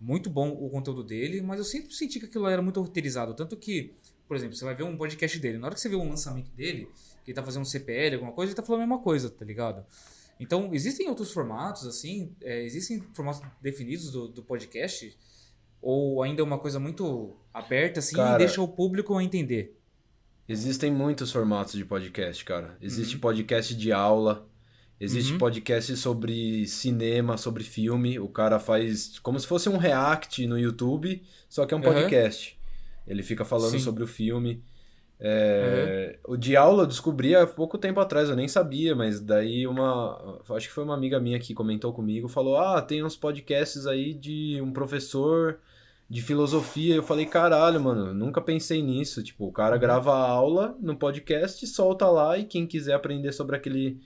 muito 0.00 0.28
bom 0.28 0.50
o 0.50 0.68
conteúdo 0.68 1.02
dele, 1.02 1.40
mas 1.40 1.58
eu 1.58 1.64
sempre 1.64 1.92
senti 1.94 2.18
que 2.18 2.26
aquilo 2.26 2.48
era 2.48 2.60
muito 2.60 2.80
roteirizado. 2.80 3.34
Tanto 3.34 3.56
que, 3.56 3.94
por 4.26 4.36
exemplo, 4.36 4.56
você 4.56 4.64
vai 4.64 4.74
ver 4.74 4.82
um 4.82 4.96
podcast 4.96 5.38
dele, 5.38 5.58
na 5.58 5.66
hora 5.66 5.74
que 5.74 5.80
você 5.80 5.88
vê 5.88 5.96
um 5.96 6.08
lançamento 6.08 6.50
dele, 6.52 6.88
que 7.24 7.30
ele 7.30 7.36
tá 7.36 7.42
fazendo 7.42 7.62
um 7.62 7.66
CPL, 7.66 8.16
alguma 8.16 8.32
coisa, 8.32 8.50
ele 8.50 8.56
tá 8.56 8.62
falando 8.62 8.82
a 8.82 8.86
mesma 8.86 9.02
coisa, 9.02 9.30
tá 9.30 9.44
ligado? 9.44 9.84
Então, 10.40 10.70
existem 10.72 11.08
outros 11.08 11.32
formatos, 11.32 11.86
assim, 11.86 12.32
é, 12.42 12.62
existem 12.62 13.00
formatos 13.12 13.42
definidos 13.60 14.10
do, 14.10 14.28
do 14.28 14.42
podcast, 14.42 15.16
Ou 15.80 16.22
ainda 16.22 16.42
é 16.42 16.44
uma 16.44 16.58
coisa 16.58 16.80
muito 16.80 17.36
aberta, 17.54 18.00
assim, 18.00 18.16
Cara, 18.16 18.34
e 18.34 18.38
deixa 18.38 18.60
o 18.60 18.66
público 18.66 19.16
a 19.16 19.22
entender? 19.22 19.77
Existem 20.48 20.90
muitos 20.90 21.30
formatos 21.30 21.74
de 21.74 21.84
podcast, 21.84 22.44
cara. 22.44 22.76
Existe 22.80 23.18
podcast 23.18 23.74
de 23.74 23.92
aula, 23.92 24.48
existe 24.98 25.32
Uhum. 25.32 25.38
podcast 25.38 25.94
sobre 25.96 26.66
cinema, 26.66 27.36
sobre 27.36 27.62
filme. 27.64 28.18
O 28.18 28.28
cara 28.28 28.58
faz 28.58 29.18
como 29.18 29.38
se 29.38 29.46
fosse 29.46 29.68
um 29.68 29.76
react 29.76 30.46
no 30.46 30.58
YouTube, 30.58 31.22
só 31.48 31.66
que 31.66 31.74
é 31.74 31.76
um 31.76 31.80
podcast. 31.82 32.58
Ele 33.06 33.22
fica 33.22 33.44
falando 33.44 33.72
Sim. 33.72 33.78
sobre 33.78 34.02
o 34.02 34.06
filme. 34.06 34.62
É, 35.20 36.18
O 36.26 36.36
de 36.36 36.56
aula 36.56 36.84
eu 36.84 36.86
descobri 36.86 37.34
há 37.34 37.44
pouco 37.46 37.76
tempo 37.76 37.98
atrás, 38.00 38.28
eu 38.30 38.36
nem 38.36 38.46
sabia, 38.48 38.94
mas 38.94 39.20
daí 39.20 39.66
uma. 39.66 40.40
Acho 40.50 40.68
que 40.68 40.72
foi 40.74 40.84
uma 40.84 40.94
amiga 40.94 41.18
minha 41.20 41.38
que 41.40 41.52
comentou 41.52 41.92
comigo, 41.92 42.28
falou: 42.28 42.56
Ah, 42.56 42.80
tem 42.80 43.02
uns 43.04 43.16
podcasts 43.16 43.84
aí 43.86 44.14
de 44.14 44.60
um 44.62 44.72
professor 44.72 45.58
de 46.08 46.22
filosofia. 46.22 46.94
Eu 46.94 47.02
falei, 47.02 47.26
caralho, 47.26 47.80
mano, 47.80 48.14
nunca 48.14 48.40
pensei 48.40 48.82
nisso. 48.82 49.22
Tipo, 49.22 49.46
o 49.46 49.52
cara 49.52 49.76
grava 49.76 50.12
a 50.14 50.28
aula 50.28 50.76
no 50.80 50.96
podcast, 50.96 51.66
solta 51.66 52.06
lá 52.08 52.38
e 52.38 52.44
quem 52.44 52.66
quiser 52.66 52.94
aprender 52.94 53.32
sobre 53.32 53.56
aquele, 53.56 54.00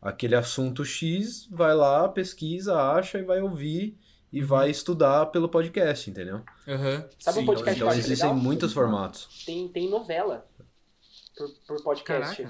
aquele 0.00 0.34
assunto 0.36 0.84
X, 0.84 1.46
vai 1.50 1.74
lá, 1.74 2.08
pesquisa, 2.08 2.76
acha 2.80 3.18
e 3.18 3.22
vai 3.24 3.40
ouvir 3.40 3.98
e 4.32 4.42
vai 4.42 4.70
estudar 4.70 5.26
pelo 5.26 5.48
podcast, 5.48 6.10
entendeu? 6.10 6.42
Aham. 6.66 7.08
Sabe 7.18 7.38
um 7.38 7.40
Sim. 7.40 7.46
podcast 7.46 7.76
que 7.76 7.82
eu 7.82 7.86
Então 7.86 7.88
acho 7.88 7.98
existem 8.06 8.28
legal? 8.28 8.42
muitos 8.42 8.72
formatos. 8.72 9.44
Tem, 9.46 9.66
tem 9.68 9.88
novela 9.88 10.46
por, 11.36 11.48
por 11.66 11.82
podcast. 11.82 12.42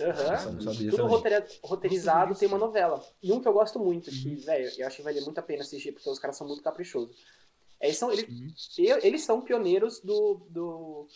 Aham. 0.00 0.60
Sabia 0.60 0.90
Tudo 0.90 1.06
roteira- 1.06 1.46
roteirizado 1.62 2.28
Nossa, 2.28 2.40
tem 2.40 2.48
uma 2.48 2.58
novela. 2.58 3.02
E 3.22 3.32
um 3.32 3.40
que 3.40 3.48
eu 3.48 3.52
gosto 3.52 3.78
muito, 3.78 4.10
Uhum. 4.10 4.16
que, 4.22 4.34
velho, 4.36 4.70
eu 4.76 4.86
acho 4.86 4.96
que 4.96 5.02
vale 5.02 5.20
muito 5.20 5.38
a 5.38 5.42
pena 5.42 5.62
assistir, 5.62 5.92
porque 5.92 6.10
os 6.10 6.18
caras 6.18 6.36
são 6.36 6.46
muito 6.46 6.62
caprichosos. 6.62 7.16
Eles 7.86 7.96
são, 7.98 8.10
eles, 8.12 8.26
eles 8.78 9.22
são 9.22 9.40
pioneiros 9.40 10.00
do, 10.00 10.40
do, 10.50 11.08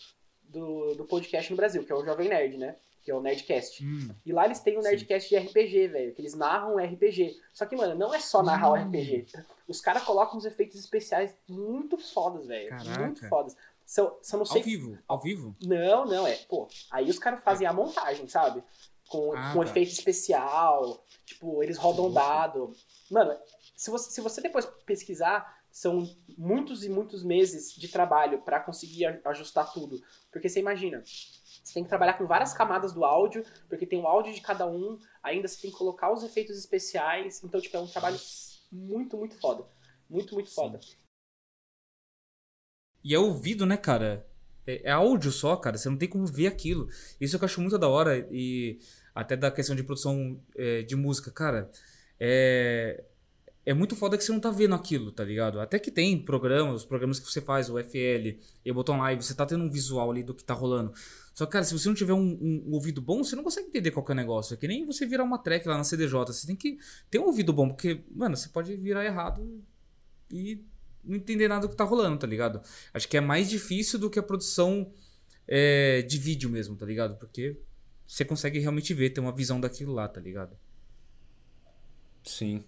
do, 0.43 0.95
do 0.95 1.05
podcast 1.05 1.49
no 1.51 1.57
Brasil, 1.57 1.83
que 1.83 1.91
é 1.91 1.95
o 1.95 2.05
Jovem 2.05 2.29
Nerd, 2.29 2.57
né? 2.57 2.75
Que 3.03 3.11
é 3.11 3.15
o 3.15 3.21
Nerdcast. 3.21 3.83
Hum. 3.85 4.13
E 4.25 4.31
lá 4.31 4.45
eles 4.45 4.59
têm 4.59 4.77
um 4.77 4.81
Sim. 4.81 4.89
Nerdcast 4.89 5.29
de 5.29 5.37
RPG, 5.37 5.87
velho, 5.87 6.13
que 6.13 6.21
eles 6.21 6.35
narram 6.35 6.77
RPG. 6.77 7.39
Só 7.53 7.65
que, 7.65 7.75
mano, 7.75 7.95
não 7.95 8.13
é 8.13 8.19
só 8.19 8.43
narrar 8.43 8.71
o 8.71 8.75
Hum. 8.75 8.81
RPG. 8.87 9.25
Os 9.67 9.79
caras 9.81 10.03
colocam 10.03 10.37
uns 10.37 10.45
efeitos 10.45 10.77
especiais 10.79 11.33
muito 11.47 11.97
fodas, 11.97 12.45
velho. 12.45 12.69
Muito 12.99 13.27
fodas. 13.29 13.55
São, 13.85 14.15
são 14.21 14.37
não 14.39 14.45
Ao 14.45 14.51
sei 14.53 14.61
vivo, 14.61 14.99
ao 15.07 15.17
vivo? 15.17 15.55
não, 15.63 16.05
não, 16.05 16.27
é. 16.27 16.35
Pô, 16.47 16.67
aí 16.91 17.09
os 17.09 17.17
caras 17.17 17.43
fazem 17.43 17.65
a 17.65 17.73
montagem, 17.73 18.27
sabe? 18.27 18.61
Com, 19.07 19.33
Ah, 19.33 19.53
com 19.53 19.63
tá. 19.63 19.65
efeito 19.69 19.91
especial. 19.91 21.03
Tipo, 21.25 21.63
eles 21.63 21.77
rodam 21.77 22.03
Louco. 22.05 22.15
dado. 22.19 22.75
Mano, 23.09 23.35
se 23.75 23.89
você, 23.89 24.11
se 24.11 24.21
você 24.21 24.41
depois 24.41 24.65
pesquisar, 24.85 25.57
são 25.71 26.07
muitos 26.39 26.85
e 26.85 26.89
muitos 26.89 27.21
meses 27.21 27.75
de 27.75 27.89
trabalho 27.89 28.41
pra 28.41 28.61
conseguir 28.61 29.05
ajustar 29.25 29.73
tudo. 29.73 30.01
Porque 30.31 30.47
você 30.47 30.61
imagina, 30.61 31.03
você 31.03 31.73
tem 31.73 31.83
que 31.83 31.89
trabalhar 31.89 32.13
com 32.13 32.25
várias 32.25 32.53
camadas 32.53 32.93
do 32.93 33.03
áudio, 33.03 33.43
porque 33.67 33.85
tem 33.85 33.99
o 33.99 34.07
áudio 34.07 34.33
de 34.33 34.39
cada 34.39 34.65
um, 34.65 34.97
ainda 35.21 35.49
você 35.49 35.61
tem 35.61 35.69
que 35.69 35.77
colocar 35.77 36.13
os 36.13 36.23
efeitos 36.23 36.57
especiais. 36.57 37.43
Então, 37.43 37.59
tipo, 37.59 37.75
é 37.75 37.81
um 37.81 37.87
trabalho 37.87 38.17
muito, 38.71 39.17
muito 39.17 39.37
foda. 39.37 39.65
Muito, 40.09 40.33
muito 40.33 40.49
Sim. 40.49 40.55
foda. 40.55 40.79
E 43.03 43.13
é 43.13 43.19
ouvido, 43.19 43.65
né, 43.65 43.75
cara? 43.75 44.25
É, 44.65 44.87
é 44.87 44.91
áudio 44.91 45.33
só, 45.33 45.57
cara. 45.57 45.77
Você 45.77 45.89
não 45.89 45.97
tem 45.97 46.07
como 46.07 46.25
ver 46.25 46.47
aquilo. 46.47 46.87
Isso 47.19 47.37
que 47.37 47.43
eu 47.43 47.47
acho 47.47 47.59
muito 47.59 47.77
da 47.77 47.89
hora. 47.89 48.25
E 48.31 48.79
até 49.13 49.35
da 49.35 49.51
questão 49.51 49.75
de 49.75 49.83
produção 49.83 50.41
é, 50.55 50.83
de 50.83 50.95
música, 50.95 51.31
cara. 51.31 51.69
É, 52.17 53.03
é 53.69 53.73
muito 53.73 53.95
foda 53.95 54.17
que 54.17 54.23
você 54.23 54.31
não 54.31 54.39
tá 54.39 54.49
vendo 54.49 54.73
aquilo, 54.73 55.11
tá 55.11 55.23
ligado? 55.23 55.59
Até 55.59 55.77
que 55.77 55.91
tem 55.91 56.17
programas, 56.17 56.83
programas 56.83 57.19
que 57.19 57.29
você 57.31 57.39
faz, 57.39 57.69
o 57.69 57.77
FL 57.77 58.39
e 58.65 58.71
o 58.71 58.73
Botão 58.73 58.97
Live, 58.97 59.21
você 59.21 59.35
tá 59.35 59.45
tendo 59.45 59.63
um 59.63 59.69
visual 59.69 60.09
ali 60.09 60.23
do 60.23 60.33
que 60.33 60.43
tá 60.43 60.55
rolando. 60.55 60.91
Só 61.35 61.45
que, 61.45 61.51
cara, 61.51 61.63
se 61.63 61.73
você 61.77 61.87
não 61.87 61.93
tiver 61.95 62.13
um, 62.13 62.19
um- 62.41 62.63
um 62.67 62.73
ouvido 62.73 62.99
bom, 62.99 63.23
você 63.23 63.35
não 63.35 63.43
consegue 63.43 63.67
entender 63.67 63.91
qualquer 63.91 64.15
negócio. 64.15 64.55
É 64.55 64.57
que 64.57 64.67
nem 64.67 64.85
você 64.85 65.05
virar 65.05 65.23
uma 65.23 65.37
track 65.37 65.67
lá 65.67 65.77
na 65.77 65.83
CDJ. 65.83 66.33
Você 66.33 66.47
tem 66.47 66.55
que 66.55 66.79
ter 67.11 67.19
um 67.19 67.25
ouvido 67.25 67.53
bom, 67.53 67.67
porque, 67.69 68.01
mano, 68.09 68.35
você 68.35 68.49
pode 68.49 68.75
virar 68.75 69.05
errado 69.05 69.63
e 70.31 70.63
não 71.03 71.15
entender 71.17 71.47
nada 71.47 71.61
do 71.67 71.69
que 71.69 71.75
tá 71.77 71.83
rolando, 71.83 72.17
tá 72.17 72.25
ligado? 72.27 72.61
Acho 72.91 73.07
que 73.07 73.17
é 73.17 73.21
mais 73.21 73.47
difícil 73.49 73.99
do 73.99 74.09
que 74.09 74.17
a 74.17 74.23
produção 74.23 74.91
é, 75.47 76.01
de 76.01 76.17
vídeo 76.17 76.49
mesmo, 76.49 76.75
tá 76.75 76.85
ligado? 76.87 77.17
Porque 77.17 77.55
você 78.07 78.25
consegue 78.25 78.57
realmente 78.57 78.93
ver, 78.95 79.11
ter 79.11 79.21
uma 79.21 79.31
visão 79.31 79.61
daquilo 79.61 79.93
lá, 79.93 80.07
tá 80.07 80.19
ligado? 80.19 80.57
Sim. 82.23 82.63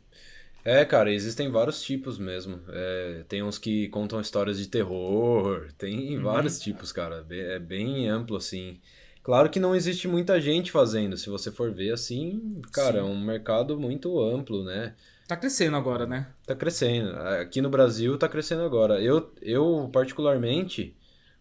É, 0.64 0.86
cara, 0.86 1.12
existem 1.12 1.50
vários 1.50 1.82
tipos 1.82 2.18
mesmo. 2.20 2.60
É, 2.70 3.24
tem 3.28 3.42
uns 3.42 3.58
que 3.58 3.88
contam 3.90 4.22
histórias 4.22 4.58
de 4.60 4.68
terror, 4.68 5.68
tem 5.78 6.18
Uhum. 6.18 6.24
vários 6.24 6.60
tipos, 6.60 6.92
cara. 6.92 7.26
É 7.30 7.58
bem 7.60 8.08
amplo, 8.08 8.38
assim. 8.38 8.80
Claro 9.24 9.50
que 9.50 9.60
não 9.60 9.76
existe 9.76 10.08
muita 10.08 10.40
gente 10.42 10.72
fazendo, 10.72 11.16
se 11.16 11.30
você 11.30 11.52
for 11.52 11.72
ver 11.72 11.94
assim, 11.94 12.60
cara, 12.72 13.00
é 13.00 13.04
Sim. 13.04 13.08
um 13.10 13.20
mercado 13.24 13.80
muito 13.80 14.20
amplo, 14.20 14.64
né? 14.64 14.96
Tá 15.28 15.38
crescendo 15.38 15.78
agora, 15.78 16.06
né? 16.08 16.28
Tá 16.46 16.56
crescendo. 16.56 17.12
Aqui 17.16 17.62
no 17.62 17.70
Brasil 17.70 18.18
tá 18.18 18.28
crescendo 18.28 18.64
agora. 18.64 19.00
Eu, 19.00 19.32
eu 19.42 19.90
particularmente, 19.94 20.96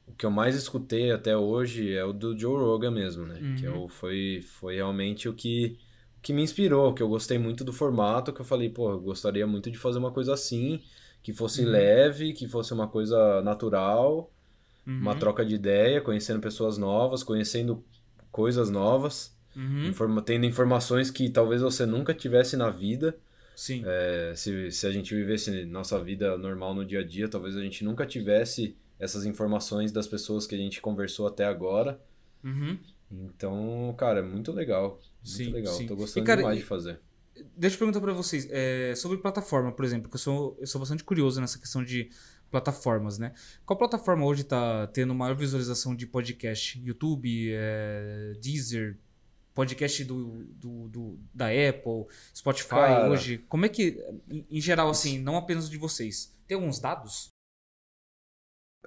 o 0.07 0.13
que 0.13 0.25
eu 0.27 0.31
mais 0.31 0.55
escutei 0.55 1.11
até 1.11 1.37
hoje 1.37 1.95
é 1.95 2.05
o 2.05 2.13
do 2.13 2.39
Joe 2.39 2.57
Rogan 2.63 2.91
mesmo, 2.91 3.27
né? 3.27 3.41
Que 3.59 3.67
Uhum. 3.67 3.83
eu, 3.85 3.89
foi, 3.89 4.45
foi 4.61 4.77
realmente 4.77 5.29
o 5.29 5.33
que, 5.33 5.79
que 6.23 6.33
me 6.33 6.43
inspirou, 6.43 6.95
que 6.95 7.03
eu 7.03 7.09
gostei 7.09 7.39
muito 7.39 7.65
do 7.65 7.73
formato, 7.73 8.33
que 8.33 8.41
eu 8.41 8.45
falei, 8.45 8.69
pô, 8.71 8.91
eu 8.91 9.01
gostaria 9.01 9.47
muito 9.47 9.71
de 9.71 9.79
fazer 9.79 9.99
uma 9.99 10.13
coisa 10.13 10.35
assim, 10.35 10.83
que 11.23 11.33
fosse 11.33 11.65
Uhum. 11.65 11.71
leve, 11.71 12.33
que 12.33 12.47
fosse 12.49 12.73
uma 12.75 12.89
coisa 12.89 13.43
natural, 13.43 14.31
Uhum. 14.87 15.01
uma 15.01 15.15
troca 15.15 15.45
de 15.45 15.55
ideia, 15.55 16.01
conhecendo 16.01 16.41
pessoas 16.41 16.79
novas, 16.79 17.23
conhecendo 17.23 17.85
coisas 18.31 18.71
novas, 18.71 19.37
Uhum. 19.57 19.89
informa- 19.89 20.23
tendo 20.23 20.47
informações 20.47 21.11
que 21.11 21.29
talvez 21.31 21.63
você 21.63 21.87
nunca 21.87 22.15
tivesse 22.15 22.57
na 22.57 22.71
vida. 22.71 23.19
Sim. 23.55 23.83
É, 23.85 24.33
se, 24.37 24.71
se 24.71 24.87
a 24.87 24.93
gente 24.93 25.15
vivesse 25.15 25.65
nossa 25.67 26.03
vida 26.03 26.37
normal 26.39 26.75
no 26.75 26.85
dia 26.85 27.01
a 27.01 27.05
dia, 27.05 27.29
talvez 27.29 27.57
a 27.57 27.63
gente 27.63 27.85
nunca 27.85 28.07
tivesse 28.07 28.77
essas 28.99 29.25
informações 29.25 29.93
das 29.93 30.07
pessoas 30.07 30.47
que 30.47 30.55
a 30.55 30.59
gente 30.59 30.81
conversou 30.81 31.27
até 31.27 31.45
agora. 31.45 32.01
Uhum. 32.45 32.79
Então, 33.11 33.95
cara, 33.99 34.21
é 34.21 34.23
muito 34.23 34.53
legal. 34.53 35.01
Muito 35.23 35.37
Sim, 35.37 35.51
legal. 35.53 35.75
sim. 35.75 35.87
Tô 35.87 35.95
E, 35.95 35.97
gostando 35.97 36.27
cara, 36.27 36.41
demais 36.41 36.59
e- 36.59 36.61
de 36.63 36.67
fazer. 36.67 37.01
Deixa 37.57 37.75
eu 37.77 37.79
perguntar 37.79 38.01
pra 38.01 38.13
vocês, 38.13 38.47
é, 38.51 38.95
sobre 38.97 39.17
plataforma, 39.19 39.73
por 39.73 39.85
exemplo, 39.85 40.11
que 40.11 40.17
eu 40.17 40.21
sou, 40.21 40.57
eu 40.61 40.67
sou 40.67 40.79
bastante 40.79 41.03
curioso 41.05 41.41
nessa 41.41 41.59
questão 41.59 41.83
de 41.83 42.11
plataformas, 42.51 43.19
né? 43.19 43.33
Qual 43.65 43.79
plataforma 43.79 44.27
hoje 44.27 44.45
tá 44.45 44.87
tendo 44.89 45.15
maior 45.15 45.35
visualização 45.37 45.95
de 45.95 46.07
podcast? 46.07 46.79
YouTube, 46.85 47.51
é, 47.53 48.33
Deezer, 48.43 48.99
podcast 49.55 50.05
do, 50.05 50.45
do, 50.47 50.89
do- 50.89 51.19
da 51.33 51.47
Apple, 51.47 52.07
Spotify 52.35 52.69
Cara. 52.69 53.11
hoje? 53.11 53.39
Como 53.49 53.65
é 53.65 53.69
que, 53.69 54.03
em, 54.29 54.45
em 54.51 54.61
geral, 54.61 54.91
assim, 54.91 55.19
não 55.19 55.37
apenas 55.37 55.71
de 55.71 55.79
vocês, 55.79 56.37
tem 56.47 56.57
alguns 56.57 56.79
dados? 56.79 57.29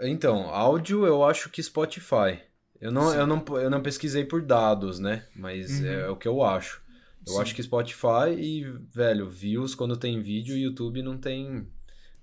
Então, 0.01 0.49
áudio 0.49 1.05
eu 1.05 1.23
acho 1.23 1.49
que 1.49 1.61
Spotify. 1.63 2.41
Eu 2.79 2.91
não, 2.91 3.11
Sim. 3.11 3.17
eu 3.17 3.27
não, 3.27 3.43
eu 3.59 3.69
não 3.69 3.81
pesquisei 3.81 4.25
por 4.25 4.41
dados, 4.41 4.99
né? 4.99 5.23
Mas 5.35 5.79
Uhum. 5.79 5.85
é, 5.87 6.09
o 6.09 6.15
que 6.15 6.27
eu 6.27 6.43
acho. 6.43 6.81
Eu 7.25 7.33
Sim. 7.33 7.41
acho 7.41 7.55
que 7.55 7.63
Spotify 7.63 8.31
e, 8.37 8.63
velho, 8.93 9.29
views 9.29 9.73
quando 9.73 9.95
tem 9.95 10.21
vídeo, 10.21 10.57
YouTube 10.57 11.01
não 11.01 11.17
tem. 11.17 11.65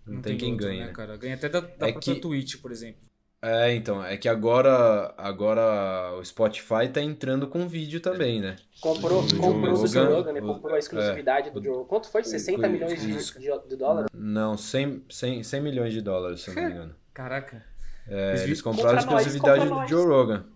Não, 0.07 0.21
tem, 0.21 0.37
quem 0.37 0.53
outro, 0.53 0.67
ganha. 0.67 0.87
né, 0.87 0.93
cara? 0.93 1.17
Ganha 1.17 1.35
até 1.35 1.49
da, 1.49 1.61
da 1.61 1.67
É 1.89 1.93
própria 1.93 2.15
que- 2.15 2.21
Twitch, 2.21 2.57
por 2.61 2.71
exemplo. 2.73 3.01
É, 3.43 3.73
então, 3.75 4.05
é 4.05 4.19
que 4.19 4.29
agora, 4.29 5.15
agora 5.17 6.15
o 6.19 6.23
Spotify 6.23 6.89
tá 6.93 7.01
entrando 7.01 7.47
com 7.49 7.67
vídeo 7.67 7.99
também, 7.99 8.39
né? 8.39 8.57
Comprou, 8.83 9.23
Do 9.23 9.31
Joe 9.31 9.39
comprou 9.41 9.73
o 9.73 9.87
Joe 9.87 10.05
Rogan, 10.05 10.15
Rogan, 10.17 10.33
né? 10.35 10.41
o- 10.43 10.47
Comprou 10.47 10.75
a 10.75 10.79
exclusividade 10.79 11.51
do 11.51 11.63
Joe. 11.65 11.87
Quanto 11.87 12.11
foi? 12.11 12.23
60 12.23 12.67
o- 12.67 12.71
milhões 12.71 13.01
de, 13.01 13.17
de, 13.41 13.69
de 13.69 13.77
dólares? 13.77 14.11
Não, 14.13 14.59
100, 14.59 15.05
100, 15.09 15.43
100 15.43 15.61
milhões 15.63 15.95
de 15.95 16.03
dólares, 16.03 16.43
se 16.43 16.51
eu 16.51 16.55
não 16.55 16.63
me 16.65 16.71
engano. 16.71 16.95
Caraca. 17.15 17.65
É, 18.11 18.45
Eles 18.45 18.45
eles 18.45 18.61
compraram 18.63 18.99
a 18.99 19.03
nós, 19.07 19.27
exclusividade 19.29 19.67
compra 19.67 19.69
do 19.69 19.81
nós. 19.81 19.89
Joe 19.89 20.07
Rogan. 20.07 20.47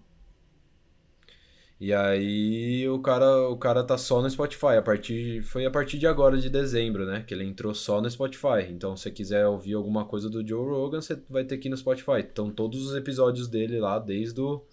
E 1.80 1.92
aí 1.92 2.88
o 2.88 3.00
cara, 3.00 3.48
o 3.48 3.57
cara 3.59 3.84
tá 3.84 3.98
só 3.98 4.22
no 4.22 4.30
Spotify. 4.30 4.76
A 4.78 4.82
partir, 4.82 5.42
foi 5.42 5.66
a 5.66 5.70
partir 5.70 5.98
de 5.98 6.07
agora, 6.07 6.38
de 6.38 6.48
dezembro, 6.48 7.05
né? 7.05 7.22
Que 7.26 7.34
ele 7.34 7.44
entrou 7.44 7.74
só 7.74 8.00
no 8.00 8.11
Spotify. 8.11 8.68
Então, 8.70 8.96
se 8.96 9.05
você 9.05 9.11
quiser 9.11 9.46
ouvir 9.46 9.74
alguma 9.74 10.05
coisa 10.05 10.30
do 10.30 10.46
Joe 10.46 10.64
Rogan, 10.68 11.00
você 11.00 11.20
vai 11.28 11.44
ter 11.44 11.59
que 11.59 11.68
ir 11.68 11.70
no 11.70 11.76
Spotify. 11.76 12.20
Então, 12.20 12.50
todos 12.50 12.86
os 12.86 12.94
episódios 12.96 13.48
dele 13.48 13.78
lá, 13.80 13.98
desde 13.98 14.40
o 14.40 14.64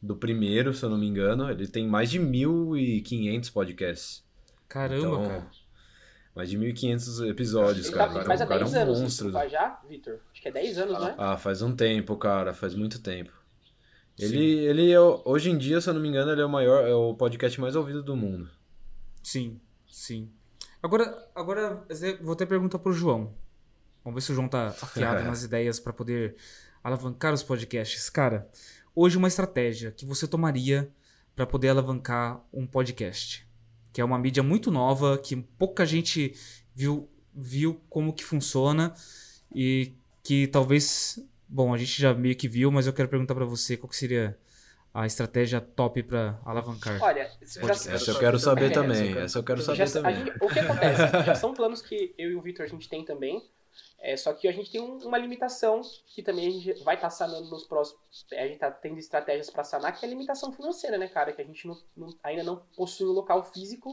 do 0.00 0.16
primeiro, 0.16 0.74
se 0.74 0.84
eu 0.84 0.90
não 0.90 0.98
me 0.98 1.06
engano, 1.06 1.50
ele 1.50 1.66
tem 1.68 1.86
mais 1.88 2.10
de 2.10 2.20
1.500 2.20 3.52
podcasts. 3.52 4.24
Caramba, 4.68 4.98
Então, 4.98 5.28
cara. 5.28 5.46
Mais 6.36 6.50
de 6.50 6.58
1.500 6.58 7.30
episódios, 7.30 7.88
cara. 7.88 8.08
tá, 8.08 8.14
Então, 8.16 8.26
faz 8.26 8.40
há 8.42 8.44
o 8.44 8.48
cara 8.48 8.60
é 8.60 8.64
10 8.64 8.74
um 8.74 8.78
anos 8.80 9.00
monstro. 9.00 9.26
isso, 9.28 9.32
faz 9.38 9.50
já, 9.50 9.80
Vitor? 9.88 10.18
Acho 10.30 10.42
que 10.42 10.48
é 10.48 10.52
10 10.52 10.78
anos, 10.78 11.00
né? 11.00 11.14
Ah, 11.16 11.38
faz 11.38 11.62
um 11.62 11.74
tempo, 11.74 12.14
cara, 12.16 12.52
faz 12.52 12.74
muito 12.74 13.00
tempo. 13.00 13.32
Ele, 14.18 14.28
Sim. 14.28 14.60
ele 14.68 14.92
é, 14.92 15.00
hoje 15.00 15.50
em 15.50 15.56
dia, 15.56 15.80
se 15.80 15.88
eu 15.88 15.94
não 15.94 16.00
me 16.00 16.08
engano, 16.08 16.30
ele 16.30 16.42
é 16.42 16.44
o 16.44 16.48
maior, 16.48 16.86
é 16.86 16.94
o 16.94 17.14
podcast 17.14 17.58
mais 17.58 17.74
ouvido 17.74 18.02
do 18.02 18.14
mundo. 18.14 18.50
Sim, 19.22 19.58
sim. 19.90 20.30
Agora, 20.82 21.26
agora 21.34 21.82
vou 22.20 22.34
até 22.34 22.44
perguntar 22.44 22.78
pro 22.78 22.92
João. 22.92 23.34
Vamos 24.04 24.16
ver 24.16 24.20
se 24.26 24.32
o 24.32 24.34
João 24.34 24.46
tá 24.48 24.68
afiado 24.68 25.24
nas 25.24 25.42
ideias 25.42 25.80
para 25.80 25.92
poder 25.92 26.36
alavancar 26.84 27.32
os 27.32 27.42
podcasts. 27.42 28.08
Cara, 28.10 28.48
hoje 28.94 29.16
uma 29.16 29.28
estratégia 29.28 29.90
que 29.90 30.04
você 30.04 30.26
tomaria 30.28 30.90
para 31.34 31.46
poder 31.46 31.70
alavancar 31.70 32.42
um 32.52 32.66
podcast, 32.66 33.45
que 33.96 34.00
é 34.02 34.04
uma 34.04 34.18
mídia 34.18 34.42
muito 34.42 34.70
nova, 34.70 35.16
que 35.16 35.34
pouca 35.34 35.86
gente 35.86 36.34
viu 36.74 37.08
viu 37.34 37.80
como 37.88 38.12
que 38.12 38.22
funciona 38.22 38.92
e 39.50 39.94
que 40.22 40.46
talvez, 40.48 41.18
bom, 41.48 41.72
a 41.72 41.78
gente 41.78 41.98
já 41.98 42.12
meio 42.12 42.36
que 42.36 42.46
viu, 42.46 42.70
mas 42.70 42.86
eu 42.86 42.92
quero 42.92 43.08
perguntar 43.08 43.34
para 43.34 43.46
você 43.46 43.74
qual 43.74 43.88
que 43.88 43.96
seria 43.96 44.36
a 44.92 45.06
estratégia 45.06 45.62
top 45.62 46.02
para 46.02 46.38
alavancar. 46.44 47.02
Olha, 47.02 47.30
já, 47.40 47.72
essa 47.94 48.10
eu 48.10 48.18
quero 48.18 48.38
saber 48.38 48.70
também. 48.70 49.16
Essa 49.16 49.38
eu 49.38 49.42
quero 49.42 49.62
saber 49.62 49.86
já, 49.86 49.90
também. 49.90 50.16
Gente, 50.16 50.30
o 50.42 50.48
que 50.48 50.58
acontece? 50.58 51.24
já 51.24 51.34
são 51.34 51.54
planos 51.54 51.80
que 51.80 52.14
eu 52.18 52.32
e 52.32 52.34
o 52.34 52.42
Victor 52.42 52.66
a 52.66 52.68
gente 52.68 52.90
tem 52.90 53.02
também. 53.02 53.42
É, 53.98 54.16
só 54.16 54.32
que 54.32 54.46
a 54.46 54.52
gente 54.52 54.70
tem 54.70 54.80
um, 54.80 54.98
uma 54.98 55.18
limitação 55.18 55.80
que 56.06 56.22
também 56.22 56.46
a 56.46 56.50
gente 56.50 56.84
vai 56.84 56.94
estar 56.94 57.08
tá 57.08 57.10
sanando 57.10 57.48
nos 57.48 57.64
próximos. 57.64 58.00
A 58.32 58.42
gente 58.42 58.54
está 58.54 58.70
tendo 58.70 58.98
estratégias 58.98 59.50
para 59.50 59.64
sanar, 59.64 59.98
que 59.98 60.04
é 60.04 60.08
a 60.08 60.10
limitação 60.10 60.52
financeira, 60.52 60.98
né, 60.98 61.08
cara? 61.08 61.32
Que 61.32 61.42
a 61.42 61.44
gente 61.44 61.66
não, 61.66 61.76
não, 61.96 62.18
ainda 62.22 62.42
não 62.42 62.56
possui 62.76 63.06
um 63.06 63.12
local 63.12 63.42
físico, 63.44 63.92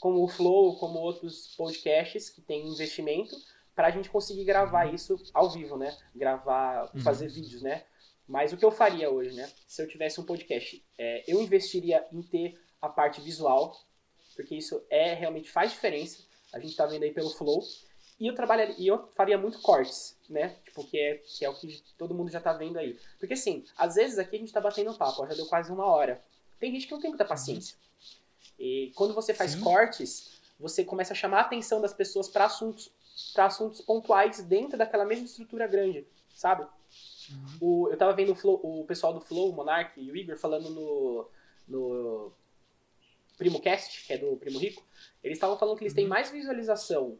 como 0.00 0.22
o 0.22 0.28
Flow, 0.28 0.78
como 0.78 0.98
outros 0.98 1.54
podcasts 1.56 2.30
que 2.30 2.40
tem 2.40 2.66
investimento, 2.66 3.36
para 3.74 3.88
a 3.88 3.90
gente 3.90 4.10
conseguir 4.10 4.44
gravar 4.44 4.86
uhum. 4.86 4.94
isso 4.94 5.16
ao 5.32 5.50
vivo, 5.50 5.76
né? 5.76 5.96
Gravar, 6.14 6.90
uhum. 6.94 7.00
fazer 7.00 7.28
vídeos, 7.28 7.62
né? 7.62 7.84
Mas 8.26 8.52
o 8.52 8.56
que 8.56 8.64
eu 8.64 8.70
faria 8.70 9.10
hoje, 9.10 9.34
né? 9.34 9.50
Se 9.66 9.82
eu 9.82 9.88
tivesse 9.88 10.20
um 10.20 10.24
podcast, 10.24 10.84
é, 10.96 11.24
eu 11.26 11.40
investiria 11.40 12.06
em 12.12 12.22
ter 12.22 12.60
a 12.80 12.88
parte 12.88 13.20
visual, 13.20 13.76
porque 14.36 14.54
isso 14.54 14.82
é 14.88 15.14
realmente 15.14 15.50
faz 15.50 15.72
diferença. 15.72 16.24
A 16.52 16.58
gente 16.58 16.76
tá 16.76 16.86
vendo 16.86 17.02
aí 17.02 17.12
pelo 17.12 17.30
Flow. 17.30 17.62
E 18.20 18.26
eu 18.26 18.34
trabalharia, 18.34 18.74
e 18.76 18.86
eu 18.86 19.08
faria 19.14 19.38
muito 19.38 19.58
cortes, 19.62 20.14
né? 20.28 20.54
Tipo, 20.66 20.84
que 20.84 20.98
é, 20.98 21.14
que 21.14 21.42
é 21.42 21.48
o 21.48 21.54
que 21.54 21.82
todo 21.96 22.14
mundo 22.14 22.30
já 22.30 22.38
tá 22.38 22.52
vendo 22.52 22.78
aí. 22.78 22.98
Porque 23.18 23.32
assim, 23.32 23.64
às 23.78 23.94
vezes 23.94 24.18
aqui 24.18 24.36
a 24.36 24.38
gente 24.38 24.52
tá 24.52 24.60
batendo 24.60 24.92
papo, 24.92 25.26
já 25.26 25.34
deu 25.34 25.46
quase 25.46 25.72
uma 25.72 25.86
hora. 25.86 26.22
Tem 26.58 26.70
gente 26.70 26.86
que 26.86 26.92
não 26.92 27.00
tem 27.00 27.08
muita 27.08 27.24
paciência. 27.24 27.78
E 28.58 28.92
quando 28.94 29.14
você 29.14 29.32
faz 29.32 29.52
Sim. 29.52 29.62
cortes, 29.62 30.38
você 30.58 30.84
começa 30.84 31.14
a 31.14 31.16
chamar 31.16 31.38
a 31.38 31.40
atenção 31.40 31.80
das 31.80 31.94
pessoas 31.94 32.28
para 32.28 32.44
assuntos, 32.44 32.92
para 33.32 33.46
assuntos 33.46 33.80
pontuais 33.80 34.42
dentro 34.42 34.76
daquela 34.76 35.06
mesma 35.06 35.24
estrutura 35.24 35.66
grande, 35.66 36.06
sabe? 36.34 36.66
Uhum. 37.30 37.56
O, 37.58 37.88
eu 37.88 37.96
tava 37.96 38.12
vendo 38.12 38.32
o, 38.32 38.34
Flow, 38.34 38.60
o, 38.62 38.84
pessoal 38.84 39.14
do 39.14 39.20
Flow, 39.22 39.48
o 39.48 39.54
Monark 39.54 39.98
e 39.98 40.12
o 40.12 40.16
Igor 40.16 40.36
falando 40.36 40.68
no, 40.68 41.26
no 41.66 42.32
Primo 43.38 43.62
Cast, 43.62 44.04
que 44.06 44.12
é 44.12 44.18
do 44.18 44.36
Primo 44.36 44.58
Rico. 44.58 44.84
Eles 45.24 45.38
estavam 45.38 45.56
falando 45.56 45.78
que 45.78 45.84
eles 45.84 45.94
têm 45.94 46.04
uhum. 46.04 46.10
mais 46.10 46.30
visualização 46.30 47.16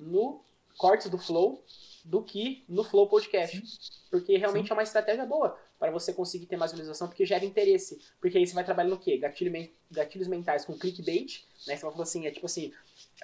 no 0.00 0.42
cortes 0.76 1.08
do 1.10 1.18
Flow 1.18 1.64
do 2.04 2.22
que 2.22 2.64
no 2.68 2.82
Flow 2.82 3.08
Podcast. 3.08 3.56
Sim. 3.56 3.62
Porque 4.10 4.36
realmente 4.36 4.66
Sim. 4.66 4.72
é 4.72 4.74
uma 4.74 4.82
estratégia 4.82 5.24
boa 5.26 5.56
para 5.78 5.90
você 5.90 6.12
conseguir 6.12 6.46
ter 6.46 6.56
mais 6.56 6.72
visualização, 6.72 7.08
porque 7.08 7.24
gera 7.24 7.44
interesse. 7.44 7.98
Porque 8.20 8.36
aí 8.36 8.46
você 8.46 8.54
vai 8.54 8.64
trabalhar 8.64 8.90
no 8.90 8.98
quê? 8.98 9.16
Gatilho, 9.16 9.52
gatilhos 9.90 10.28
mentais 10.28 10.64
com 10.64 10.78
clickbait, 10.78 11.42
né? 11.66 11.76
Você 11.76 11.82
vai 11.82 11.92
falar 11.92 12.02
assim, 12.02 12.26
é 12.26 12.30
tipo 12.30 12.46
assim, 12.46 12.72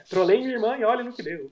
trolei 0.08 0.38
minha 0.38 0.52
irmã 0.52 0.76
e 0.76 0.84
olha 0.84 1.04
no 1.04 1.12
que 1.12 1.22
deu. 1.22 1.50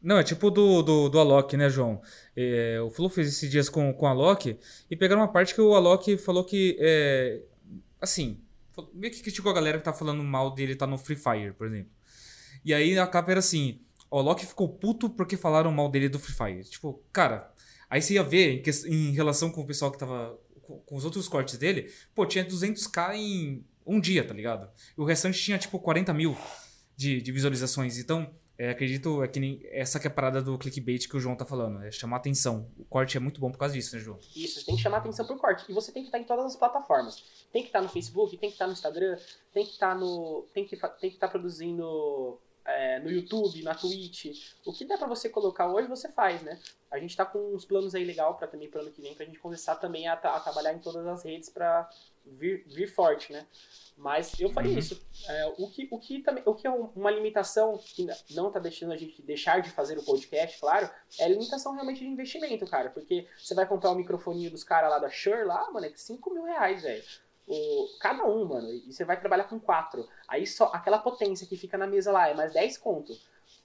Não, 0.00 0.18
é 0.18 0.22
tipo 0.22 0.50
do, 0.50 0.82
do, 0.82 1.08
do 1.08 1.18
Alok, 1.18 1.56
né, 1.56 1.70
João? 1.70 2.00
É, 2.36 2.78
o 2.80 2.90
Flu 2.90 3.08
fez 3.08 3.26
esses 3.26 3.50
dias 3.50 3.68
com, 3.68 3.92
com 3.94 4.04
o 4.04 4.08
Alok 4.08 4.58
e 4.90 4.96
pegaram 4.96 5.22
uma 5.22 5.32
parte 5.32 5.54
que 5.54 5.60
o 5.60 5.74
Alok 5.74 6.18
falou 6.18 6.44
que, 6.44 6.76
é, 6.78 7.42
assim, 8.00 8.38
meio 8.92 9.12
que 9.12 9.22
criticou 9.22 9.50
a 9.50 9.54
galera 9.54 9.78
que 9.78 9.84
tá 9.84 9.92
falando 9.94 10.22
mal 10.22 10.50
dele 10.54 10.76
tá 10.76 10.86
no 10.86 10.98
Free 10.98 11.16
Fire, 11.16 11.54
por 11.54 11.66
exemplo. 11.66 11.90
E 12.64 12.72
aí 12.74 12.98
a 12.98 13.06
capa 13.06 13.30
era 13.30 13.40
assim, 13.40 13.80
o 14.14 14.18
Alok 14.20 14.46
ficou 14.46 14.68
puto 14.68 15.10
porque 15.10 15.36
falaram 15.36 15.72
mal 15.72 15.88
dele 15.88 16.08
do 16.08 16.20
Free 16.20 16.34
Fire. 16.34 16.70
Tipo, 16.70 17.02
cara, 17.12 17.52
aí 17.90 18.00
você 18.00 18.14
ia 18.14 18.22
ver 18.22 18.62
em, 18.86 18.92
em 18.94 19.10
relação 19.10 19.50
com 19.50 19.60
o 19.60 19.66
pessoal 19.66 19.90
que 19.90 19.98
tava 19.98 20.38
com, 20.62 20.78
com 20.78 20.96
os 20.96 21.04
outros 21.04 21.28
cortes 21.28 21.58
dele, 21.58 21.92
pô, 22.14 22.24
tinha 22.24 22.44
200k 22.44 23.16
em 23.16 23.66
um 23.84 23.98
dia, 23.98 24.24
tá 24.24 24.32
ligado? 24.32 24.70
E 24.96 25.00
o 25.00 25.04
restante 25.04 25.42
tinha, 25.42 25.58
tipo, 25.58 25.80
40 25.80 26.14
mil 26.14 26.36
de, 26.96 27.20
de 27.20 27.32
visualizações. 27.32 27.98
Então 27.98 28.32
é, 28.56 28.70
acredito 28.70 29.20
é 29.20 29.26
que 29.26 29.40
nem 29.40 29.60
essa 29.64 29.98
que 29.98 30.06
é 30.06 30.10
a 30.10 30.14
parada 30.14 30.40
do 30.40 30.56
clickbait 30.56 31.08
que 31.08 31.16
o 31.16 31.20
João 31.20 31.34
tá 31.34 31.44
falando, 31.44 31.82
é 31.82 31.90
chamar 31.90 32.18
atenção. 32.18 32.70
O 32.78 32.84
corte 32.84 33.16
é 33.16 33.20
muito 33.20 33.40
bom 33.40 33.50
por 33.50 33.58
causa 33.58 33.74
disso, 33.74 33.96
né, 33.96 34.00
João? 34.00 34.20
Isso, 34.36 34.64
tem 34.64 34.76
que 34.76 34.82
chamar 34.82 34.98
atenção 34.98 35.26
pro 35.26 35.36
corte. 35.36 35.64
E 35.68 35.72
você 35.74 35.90
tem 35.90 36.02
que 36.04 36.08
estar 36.08 36.20
em 36.20 36.24
todas 36.24 36.44
as 36.44 36.56
plataformas. 36.56 37.24
Tem 37.52 37.62
que 37.62 37.68
estar 37.68 37.82
no 37.82 37.88
Facebook, 37.88 38.36
tem 38.36 38.48
que 38.48 38.54
estar 38.54 38.68
no 38.68 38.74
Instagram, 38.74 39.18
tem 39.52 39.64
que 39.64 39.72
estar 39.72 39.98
no. 39.98 40.46
tem 40.54 40.64
que 40.64 40.76
tem 40.76 41.10
que 41.10 41.16
estar 41.16 41.26
produzindo 41.26 42.40
é, 42.64 42.98
no 43.00 43.10
YouTube, 43.10 43.62
na 43.62 43.74
Twitch. 43.74 44.26
O 44.64 44.72
que 44.72 44.84
dá 44.84 44.96
para 44.96 45.06
você 45.06 45.28
colocar 45.28 45.66
hoje, 45.66 45.88
você 45.88 46.10
faz, 46.10 46.42
né? 46.42 46.58
A 46.90 46.98
gente 46.98 47.16
tá 47.16 47.24
com 47.24 47.54
uns 47.54 47.64
planos 47.64 47.94
aí 47.94 48.04
legal 48.04 48.36
para 48.36 48.46
também 48.46 48.70
pro 48.70 48.80
ano 48.80 48.90
que 48.90 49.02
vem, 49.02 49.14
pra 49.14 49.26
gente 49.26 49.38
começar 49.38 49.76
também 49.76 50.08
a, 50.08 50.14
a 50.14 50.40
trabalhar 50.40 50.72
em 50.72 50.78
todas 50.78 51.06
as 51.06 51.24
redes 51.24 51.48
para 51.48 51.88
vir, 52.24 52.64
vir 52.66 52.86
forte, 52.86 53.32
né? 53.32 53.46
Mas 53.96 54.38
eu 54.40 54.50
faria 54.50 54.72
uhum. 54.72 54.78
isso. 54.78 55.00
É, 55.28 55.54
o, 55.58 55.68
que, 55.70 55.88
o, 55.90 55.98
que 55.98 56.20
também, 56.20 56.42
o 56.46 56.54
que 56.54 56.66
é 56.66 56.70
uma 56.70 57.10
limitação 57.10 57.78
que 57.78 58.06
não 58.30 58.48
está 58.48 58.58
deixando 58.58 58.92
a 58.92 58.96
gente 58.96 59.22
deixar 59.22 59.60
de 59.60 59.70
fazer 59.70 59.98
o 59.98 60.04
podcast, 60.04 60.58
claro, 60.58 60.90
é 61.18 61.24
a 61.24 61.28
limitação 61.28 61.74
realmente 61.74 62.00
de 62.00 62.06
investimento, 62.06 62.66
cara. 62.66 62.90
Porque 62.90 63.28
você 63.38 63.54
vai 63.54 63.66
comprar 63.66 63.90
o 63.90 63.94
microfoninho 63.94 64.50
dos 64.50 64.64
caras 64.64 64.90
lá 64.90 64.98
da 64.98 65.10
Shure 65.10 65.44
lá, 65.44 65.70
mano, 65.70 65.86
é 65.86 65.92
5 65.94 66.32
mil 66.32 66.44
reais, 66.44 66.82
velho. 66.82 67.04
O, 67.46 67.88
cada 68.00 68.24
um, 68.24 68.44
mano, 68.46 68.72
e 68.72 68.92
você 68.92 69.04
vai 69.04 69.18
trabalhar 69.18 69.44
com 69.44 69.60
quatro. 69.60 70.08
Aí 70.26 70.46
só 70.46 70.70
aquela 70.72 70.98
potência 70.98 71.46
que 71.46 71.56
fica 71.56 71.76
na 71.76 71.86
mesa 71.86 72.10
lá 72.10 72.28
é 72.28 72.34
mais 72.34 72.52
10 72.52 72.78
conto. 72.78 73.14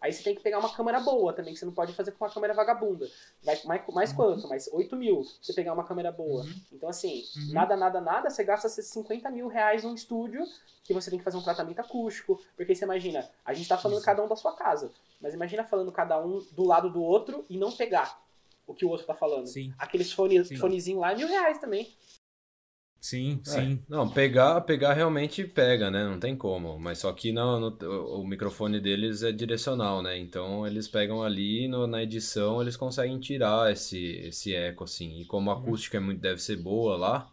Aí 0.02 0.14
você 0.14 0.24
tem 0.24 0.34
que 0.34 0.42
pegar 0.42 0.60
uma 0.60 0.74
câmera 0.74 1.00
boa 1.00 1.34
também, 1.34 1.54
que 1.54 1.60
você 1.60 1.66
não 1.66 1.74
pode 1.74 1.94
fazer 1.94 2.12
com 2.12 2.24
uma 2.24 2.32
câmera 2.32 2.54
vagabunda. 2.54 3.10
Vai 3.44 3.60
mais, 3.66 3.88
mais 3.90 4.10
uhum. 4.12 4.16
quanto? 4.16 4.48
Mais 4.48 4.70
8 4.72 4.96
mil 4.96 5.26
você 5.42 5.54
pegar 5.54 5.74
uma 5.74 5.84
câmera 5.84 6.12
boa. 6.12 6.44
Uhum. 6.44 6.62
Então, 6.72 6.90
assim, 6.90 7.26
uhum. 7.36 7.54
nada, 7.54 7.76
nada, 7.76 8.00
nada, 8.00 8.30
você 8.30 8.44
gasta 8.44 8.70
50 8.70 9.30
mil 9.30 9.48
reais 9.48 9.84
num 9.84 9.94
estúdio 9.94 10.46
que 10.84 10.94
você 10.94 11.10
tem 11.10 11.20
que 11.20 11.26
fazer 11.26 11.38
um 11.38 11.44
tratamento 11.44 11.80
acústico. 11.80 12.42
Porque 12.56 12.74
você 12.74 12.86
imagina, 12.86 13.30
a 13.44 13.54
gente 13.54 13.68
tá 13.68 13.78
falando 13.78 14.02
cada 14.02 14.24
um 14.24 14.28
da 14.28 14.38
sua 14.38 14.56
casa. 14.56 14.92
Mas 15.20 15.34
imagina 15.34 15.66
falando 15.66 15.92
cada 15.92 16.20
um 16.26 16.46
do 16.52 16.64
lado 16.64 16.90
do 16.90 17.02
outro 17.02 17.46
e 17.50 17.58
não 17.58 17.72
pegar 17.72 18.22
o 18.66 18.74
que 18.74 18.86
o 18.86 18.90
outro 18.90 19.06
tá 19.06 19.14
falando. 19.14 19.48
Sim. 19.48 19.74
Aqueles 19.78 20.14
fones, 20.14 20.50
fonezinhos 20.58 21.02
lá 21.02 21.12
é 21.12 21.16
mil 21.16 21.28
reais 21.28 21.58
também. 21.58 21.94
Sim, 23.02 23.40
é. 23.48 23.50
sim. 23.50 23.80
Não, 23.88 24.10
pegar, 24.10 24.60
pegar 24.62 24.94
realmente 24.94 25.46
pega, 25.46 25.90
né? 25.90 26.04
Não 26.04 26.20
tem 26.20 26.36
como. 26.36 26.78
Mas 26.78 27.00
só 27.00 27.12
que 27.14 27.32
no, 27.32 27.60
no 27.60 28.20
o 28.20 28.28
microfone 28.28 28.80
deles 28.80 29.24
é 29.24 29.32
direcional, 29.32 30.02
né? 30.02 30.18
Então 30.18 30.68
eles 30.68 30.88
pegam 30.88 31.24
ali 31.24 31.68
no, 31.68 31.88
na 31.88 32.04
edição, 32.04 32.62
eles 32.62 32.76
conseguem 32.76 33.18
tirar 33.20 33.72
esse, 33.72 34.18
esse 34.26 34.54
eco, 34.54 34.84
assim. 34.84 35.22
E 35.22 35.26
como 35.26 35.50
a 35.50 35.56
uhum. 35.56 35.62
acústica 35.62 35.98
é 35.98 36.00
muito, 36.00 36.20
deve 36.20 36.42
ser 36.42 36.58
boa 36.58 36.98
lá, 36.98 37.32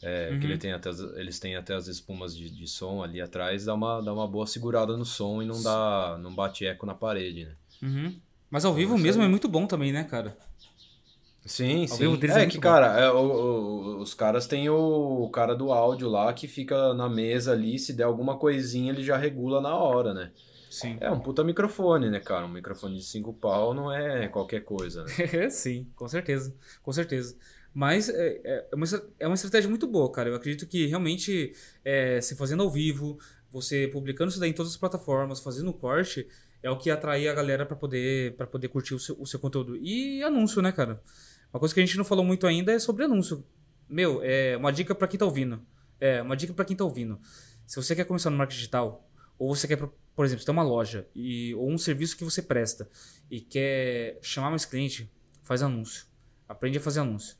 é, 0.00 0.30
uhum. 0.30 0.38
que 0.38 0.46
ele 0.46 0.58
tem 0.58 0.72
até, 0.72 0.90
eles 1.16 1.40
têm 1.40 1.56
até 1.56 1.74
as 1.74 1.88
espumas 1.88 2.36
de, 2.36 2.48
de 2.48 2.66
som 2.68 3.02
ali 3.02 3.20
atrás, 3.20 3.64
dá 3.64 3.74
uma, 3.74 4.00
dá 4.00 4.12
uma 4.12 4.28
boa 4.28 4.46
segurada 4.46 4.96
no 4.96 5.04
som 5.04 5.42
e 5.42 5.46
não 5.46 5.60
dá 5.60 6.18
não 6.20 6.32
bate 6.32 6.66
eco 6.66 6.86
na 6.86 6.94
parede, 6.94 7.46
né? 7.46 7.56
Uhum. 7.82 8.20
Mas 8.48 8.64
ao 8.64 8.72
vivo 8.72 8.92
então, 8.92 9.02
mesmo 9.02 9.22
é 9.24 9.28
muito 9.28 9.48
bom 9.48 9.66
também, 9.66 9.92
né, 9.92 10.04
cara? 10.04 10.36
Sim, 11.44 11.86
sim. 11.86 12.18
É, 12.34 12.42
é 12.42 12.46
que, 12.46 12.58
cara, 12.58 12.98
é, 12.98 13.10
o, 13.10 13.18
o, 13.18 13.98
os 13.98 14.14
caras 14.14 14.46
têm 14.46 14.68
o, 14.70 15.24
o, 15.24 15.30
cara 15.30 15.54
do 15.54 15.72
áudio 15.72 16.08
lá 16.08 16.32
que 16.32 16.48
fica 16.48 16.94
na 16.94 17.06
mesa 17.08 17.52
ali, 17.52 17.78
se 17.78 17.92
der 17.92 18.04
alguma 18.04 18.38
coisinha 18.38 18.90
ele 18.90 19.02
já 19.02 19.16
regula 19.18 19.60
na 19.60 19.76
hora, 19.76 20.14
né? 20.14 20.30
Sim. 20.70 20.96
É 21.00 21.10
um 21.10 21.20
puta 21.20 21.44
microfone, 21.44 22.08
né, 22.08 22.18
cara? 22.18 22.46
Um 22.46 22.52
microfone 22.52 22.96
de 22.96 23.04
cinco 23.04 23.32
pau 23.32 23.74
não 23.74 23.92
é 23.92 24.26
qualquer 24.28 24.60
coisa, 24.60 25.04
né? 25.04 25.50
sim, 25.50 25.86
com 25.94 26.08
certeza, 26.08 26.54
com 26.82 26.92
certeza. 26.92 27.36
Mas 27.74 28.08
é, 28.08 28.40
é, 28.42 28.68
é, 28.72 28.74
uma, 28.74 28.86
é 29.20 29.26
uma 29.26 29.34
estratégia 29.34 29.68
muito 29.68 29.86
boa, 29.86 30.10
cara. 30.10 30.30
Eu 30.30 30.36
acredito 30.36 30.66
que 30.66 30.86
realmente 30.86 31.52
é, 31.84 32.20
se 32.20 32.36
fazendo 32.36 32.62
ao 32.62 32.70
vivo, 32.70 33.18
você 33.50 33.86
publicando 33.88 34.30
isso 34.30 34.40
daí 34.40 34.50
em 34.50 34.54
todas 34.54 34.72
as 34.72 34.78
plataformas, 34.78 35.40
fazendo 35.40 35.70
o 35.70 35.74
corte, 35.74 36.26
é 36.62 36.70
o 36.70 36.78
que 36.78 36.90
atrai 36.90 37.28
a 37.28 37.34
galera 37.34 37.66
para 37.66 37.76
poder, 37.76 38.34
pra 38.36 38.46
poder 38.46 38.68
curtir 38.68 38.94
o 38.94 38.98
seu, 38.98 39.14
o 39.20 39.26
seu 39.26 39.38
conteúdo. 39.38 39.76
E 39.76 40.22
anúncio, 40.22 40.62
né, 40.62 40.72
cara? 40.72 41.02
Uma 41.54 41.60
coisa 41.60 41.72
que 41.72 41.80
a 41.80 41.86
gente 41.86 41.96
não 41.96 42.04
falou 42.04 42.24
muito 42.24 42.48
ainda 42.48 42.72
é 42.72 42.80
sobre 42.80 43.04
anúncio. 43.04 43.46
Meu, 43.88 44.20
é 44.24 44.56
uma 44.56 44.72
dica 44.72 44.92
para 44.92 45.06
quem 45.06 45.16
tá 45.16 45.24
ouvindo. 45.24 45.64
É, 46.00 46.20
uma 46.20 46.36
dica 46.36 46.52
para 46.52 46.64
quem 46.64 46.76
tá 46.76 46.82
ouvindo. 46.82 47.20
Se 47.64 47.76
você 47.76 47.94
quer 47.94 48.04
começar 48.06 48.28
no 48.28 48.36
marketing 48.36 48.58
digital, 48.58 49.08
ou 49.38 49.54
você 49.54 49.68
quer, 49.68 49.76
por 49.76 50.24
exemplo, 50.24 50.40
você 50.40 50.46
tem 50.46 50.52
uma 50.52 50.64
loja 50.64 51.06
e, 51.14 51.54
ou 51.54 51.70
um 51.70 51.78
serviço 51.78 52.16
que 52.16 52.24
você 52.24 52.42
presta 52.42 52.90
e 53.30 53.40
quer 53.40 54.18
chamar 54.20 54.50
mais 54.50 54.64
cliente, 54.64 55.08
faz 55.44 55.62
anúncio. 55.62 56.06
Aprende 56.48 56.78
a 56.78 56.80
fazer 56.80 56.98
anúncio. 56.98 57.36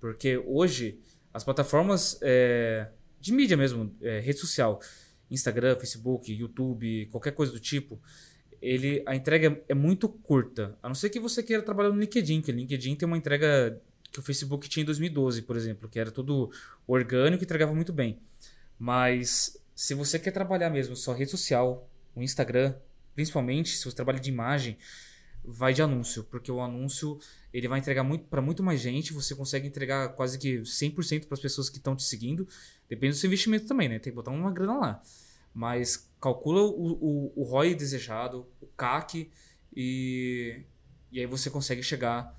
Porque 0.00 0.38
hoje, 0.38 0.98
as 1.34 1.44
plataformas 1.44 2.18
é, 2.22 2.88
de 3.20 3.34
mídia 3.34 3.54
mesmo, 3.54 3.94
é, 4.00 4.18
rede 4.18 4.38
social, 4.38 4.80
Instagram, 5.30 5.76
Facebook, 5.76 6.32
YouTube, 6.32 7.04
qualquer 7.10 7.32
coisa 7.32 7.52
do 7.52 7.60
tipo, 7.60 8.00
ele 8.60 9.02
a 9.06 9.14
entrega 9.14 9.62
é 9.68 9.74
muito 9.74 10.08
curta. 10.08 10.76
A 10.82 10.88
não 10.88 10.94
ser 10.94 11.10
que 11.10 11.20
você 11.20 11.42
queira 11.42 11.62
trabalhar 11.62 11.90
no 11.90 12.00
LinkedIn, 12.00 12.40
que 12.40 12.50
o 12.50 12.54
LinkedIn 12.54 12.96
tem 12.96 13.06
uma 13.06 13.16
entrega 13.16 13.80
que 14.10 14.18
o 14.18 14.22
Facebook 14.22 14.68
tinha 14.68 14.82
em 14.82 14.86
2012, 14.86 15.42
por 15.42 15.56
exemplo, 15.56 15.88
que 15.88 15.98
era 15.98 16.10
tudo 16.10 16.50
orgânico 16.86 17.42
e 17.42 17.44
entregava 17.44 17.74
muito 17.74 17.92
bem. 17.92 18.18
Mas 18.78 19.60
se 19.74 19.94
você 19.94 20.18
quer 20.18 20.30
trabalhar 20.30 20.70
mesmo 20.70 20.96
só 20.96 21.12
rede 21.12 21.30
social, 21.30 21.88
o 22.14 22.22
Instagram, 22.22 22.74
principalmente 23.14 23.76
se 23.76 23.84
você 23.84 23.94
trabalha 23.94 24.18
de 24.18 24.30
imagem, 24.30 24.76
vai 25.44 25.72
de 25.72 25.82
anúncio, 25.82 26.24
porque 26.24 26.50
o 26.50 26.60
anúncio 26.60 27.18
ele 27.52 27.68
vai 27.68 27.78
entregar 27.78 28.02
muito 28.02 28.24
para 28.26 28.42
muito 28.42 28.62
mais 28.62 28.80
gente, 28.80 29.12
você 29.12 29.34
consegue 29.34 29.66
entregar 29.66 30.10
quase 30.10 30.38
que 30.38 30.60
100% 30.60 31.26
para 31.26 31.34
as 31.34 31.40
pessoas 31.40 31.70
que 31.70 31.78
estão 31.78 31.96
te 31.96 32.02
seguindo. 32.02 32.46
Depende 32.88 33.14
do 33.14 33.18
seu 33.18 33.28
investimento 33.28 33.66
também, 33.66 33.88
né? 33.88 33.98
Tem 33.98 34.12
que 34.12 34.16
botar 34.16 34.30
uma 34.30 34.50
grana 34.50 34.78
lá. 34.78 35.02
Mas 35.52 36.08
calcula 36.20 36.62
o, 36.62 36.92
o, 36.92 37.32
o 37.36 37.42
ROI 37.44 37.74
desejado, 37.74 38.46
o 38.60 38.66
CAC 38.66 39.30
e, 39.74 40.64
e 41.10 41.20
aí 41.20 41.26
você 41.26 41.50
consegue 41.50 41.82
chegar 41.82 42.36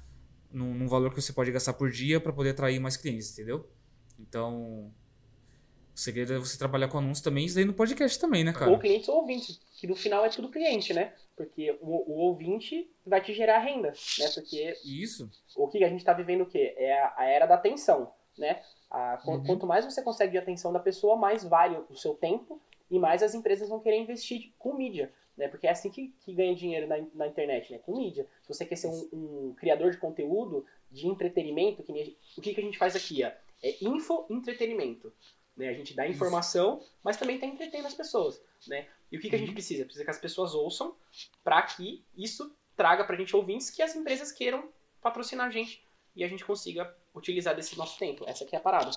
num, 0.51 0.73
num 0.73 0.87
valor 0.87 1.13
que 1.13 1.21
você 1.21 1.33
pode 1.33 1.51
gastar 1.51 1.73
por 1.73 1.91
dia 1.91 2.19
para 2.19 2.33
poder 2.33 2.51
atrair 2.51 2.79
mais 2.79 2.97
clientes, 2.97 3.31
entendeu? 3.31 3.69
Então, 4.19 4.91
o 5.95 5.99
segredo 5.99 6.33
é 6.33 6.37
você 6.37 6.57
trabalhar 6.57 6.87
com 6.87 6.97
anúncios 6.97 7.21
também, 7.21 7.45
isso 7.45 7.57
aí 7.57 7.65
no 7.65 7.73
podcast 7.73 8.19
também, 8.19 8.43
né, 8.43 8.51
cara? 8.51 8.71
Ou 8.71 8.79
clientes 8.79 9.07
ou 9.07 9.17
ouvintes, 9.17 9.59
que 9.77 9.87
no 9.87 9.95
final 9.95 10.25
é 10.25 10.29
tudo 10.29 10.49
cliente, 10.49 10.93
né? 10.93 11.13
Porque 11.35 11.77
o, 11.81 12.11
o 12.11 12.17
ouvinte 12.17 12.91
vai 13.05 13.21
te 13.21 13.33
gerar 13.33 13.59
renda, 13.59 13.93
né? 14.17 14.29
Porque 14.33 14.75
Isso. 14.83 15.29
o 15.55 15.67
que 15.67 15.83
a 15.83 15.89
gente 15.89 15.99
está 15.99 16.13
vivendo 16.13 16.41
o 16.41 16.45
quê? 16.45 16.73
É 16.77 17.01
a, 17.01 17.13
a 17.17 17.25
era 17.25 17.45
da 17.45 17.55
atenção, 17.55 18.11
né? 18.37 18.61
A, 18.89 19.21
Uhum. 19.25 19.43
Quanto 19.43 19.67
mais 19.67 19.85
você 19.85 20.01
consegue 20.01 20.31
de 20.31 20.37
atenção 20.37 20.73
da 20.73 20.79
pessoa, 20.79 21.15
mais 21.15 21.43
vale 21.43 21.77
o 21.89 21.95
seu 21.95 22.15
tempo 22.15 22.61
e 22.89 22.97
mais 22.99 23.21
as 23.23 23.33
empresas 23.33 23.69
vão 23.69 23.79
querer 23.79 23.97
investir 23.97 24.51
com 24.57 24.73
mídia, 24.73 25.13
né? 25.37 25.47
Porque 25.47 25.67
é 25.67 25.71
assim 25.71 25.89
que, 25.89 26.13
que 26.19 26.33
ganha 26.33 26.55
dinheiro 26.55 26.87
na, 26.87 26.97
na 27.13 27.27
internet, 27.27 27.71
né? 27.71 27.79
Com 27.79 27.97
mídia. 27.97 28.27
Se 28.41 28.47
você 28.49 28.65
quer 28.65 28.75
ser 28.75 28.87
um, 28.87 29.09
um 29.13 29.53
criador 29.55 29.91
de 29.91 29.97
conteúdo, 29.97 30.65
de 30.91 31.07
entretenimento, 31.07 31.83
que 31.83 31.91
nem 31.91 32.03
a 32.03 32.39
o 32.39 32.41
que, 32.41 32.53
que 32.53 32.61
a 32.61 32.63
gente 32.63 32.77
faz 32.77 32.95
aqui, 32.95 33.23
ó? 33.23 33.31
É 33.61 33.75
info-entretenimento. 33.83 35.13
Né? 35.55 35.69
A 35.69 35.73
gente 35.73 35.93
dá 35.93 36.07
informação, 36.07 36.81
mas 37.03 37.17
também 37.17 37.35
está 37.35 37.45
entretendo 37.47 37.85
as 37.85 37.93
pessoas, 37.93 38.41
né? 38.67 38.87
E 39.11 39.17
o 39.17 39.19
que, 39.19 39.29
que 39.29 39.35
a 39.35 39.39
gente 39.39 39.49
Uhum. 39.49 39.53
precisa? 39.53 39.83
Precisa 39.83 40.05
que 40.05 40.11
as 40.11 40.19
pessoas 40.19 40.53
ouçam 40.53 40.95
para 41.43 41.61
que 41.63 42.03
isso 42.15 42.55
traga 42.75 43.03
pra 43.03 43.17
gente 43.17 43.35
ouvintes 43.35 43.69
que 43.69 43.81
as 43.81 43.95
empresas 43.95 44.31
queiram 44.31 44.69
patrocinar 45.01 45.47
a 45.47 45.49
gente 45.49 45.83
e 46.15 46.23
a 46.23 46.27
gente 46.27 46.45
consiga 46.45 46.95
utilizar 47.13 47.55
desse 47.55 47.77
nosso 47.77 47.97
tempo. 47.99 48.23
Essa 48.27 48.43
aqui 48.45 48.55
é 48.55 48.59
a 48.59 48.61
parada. 48.61 48.91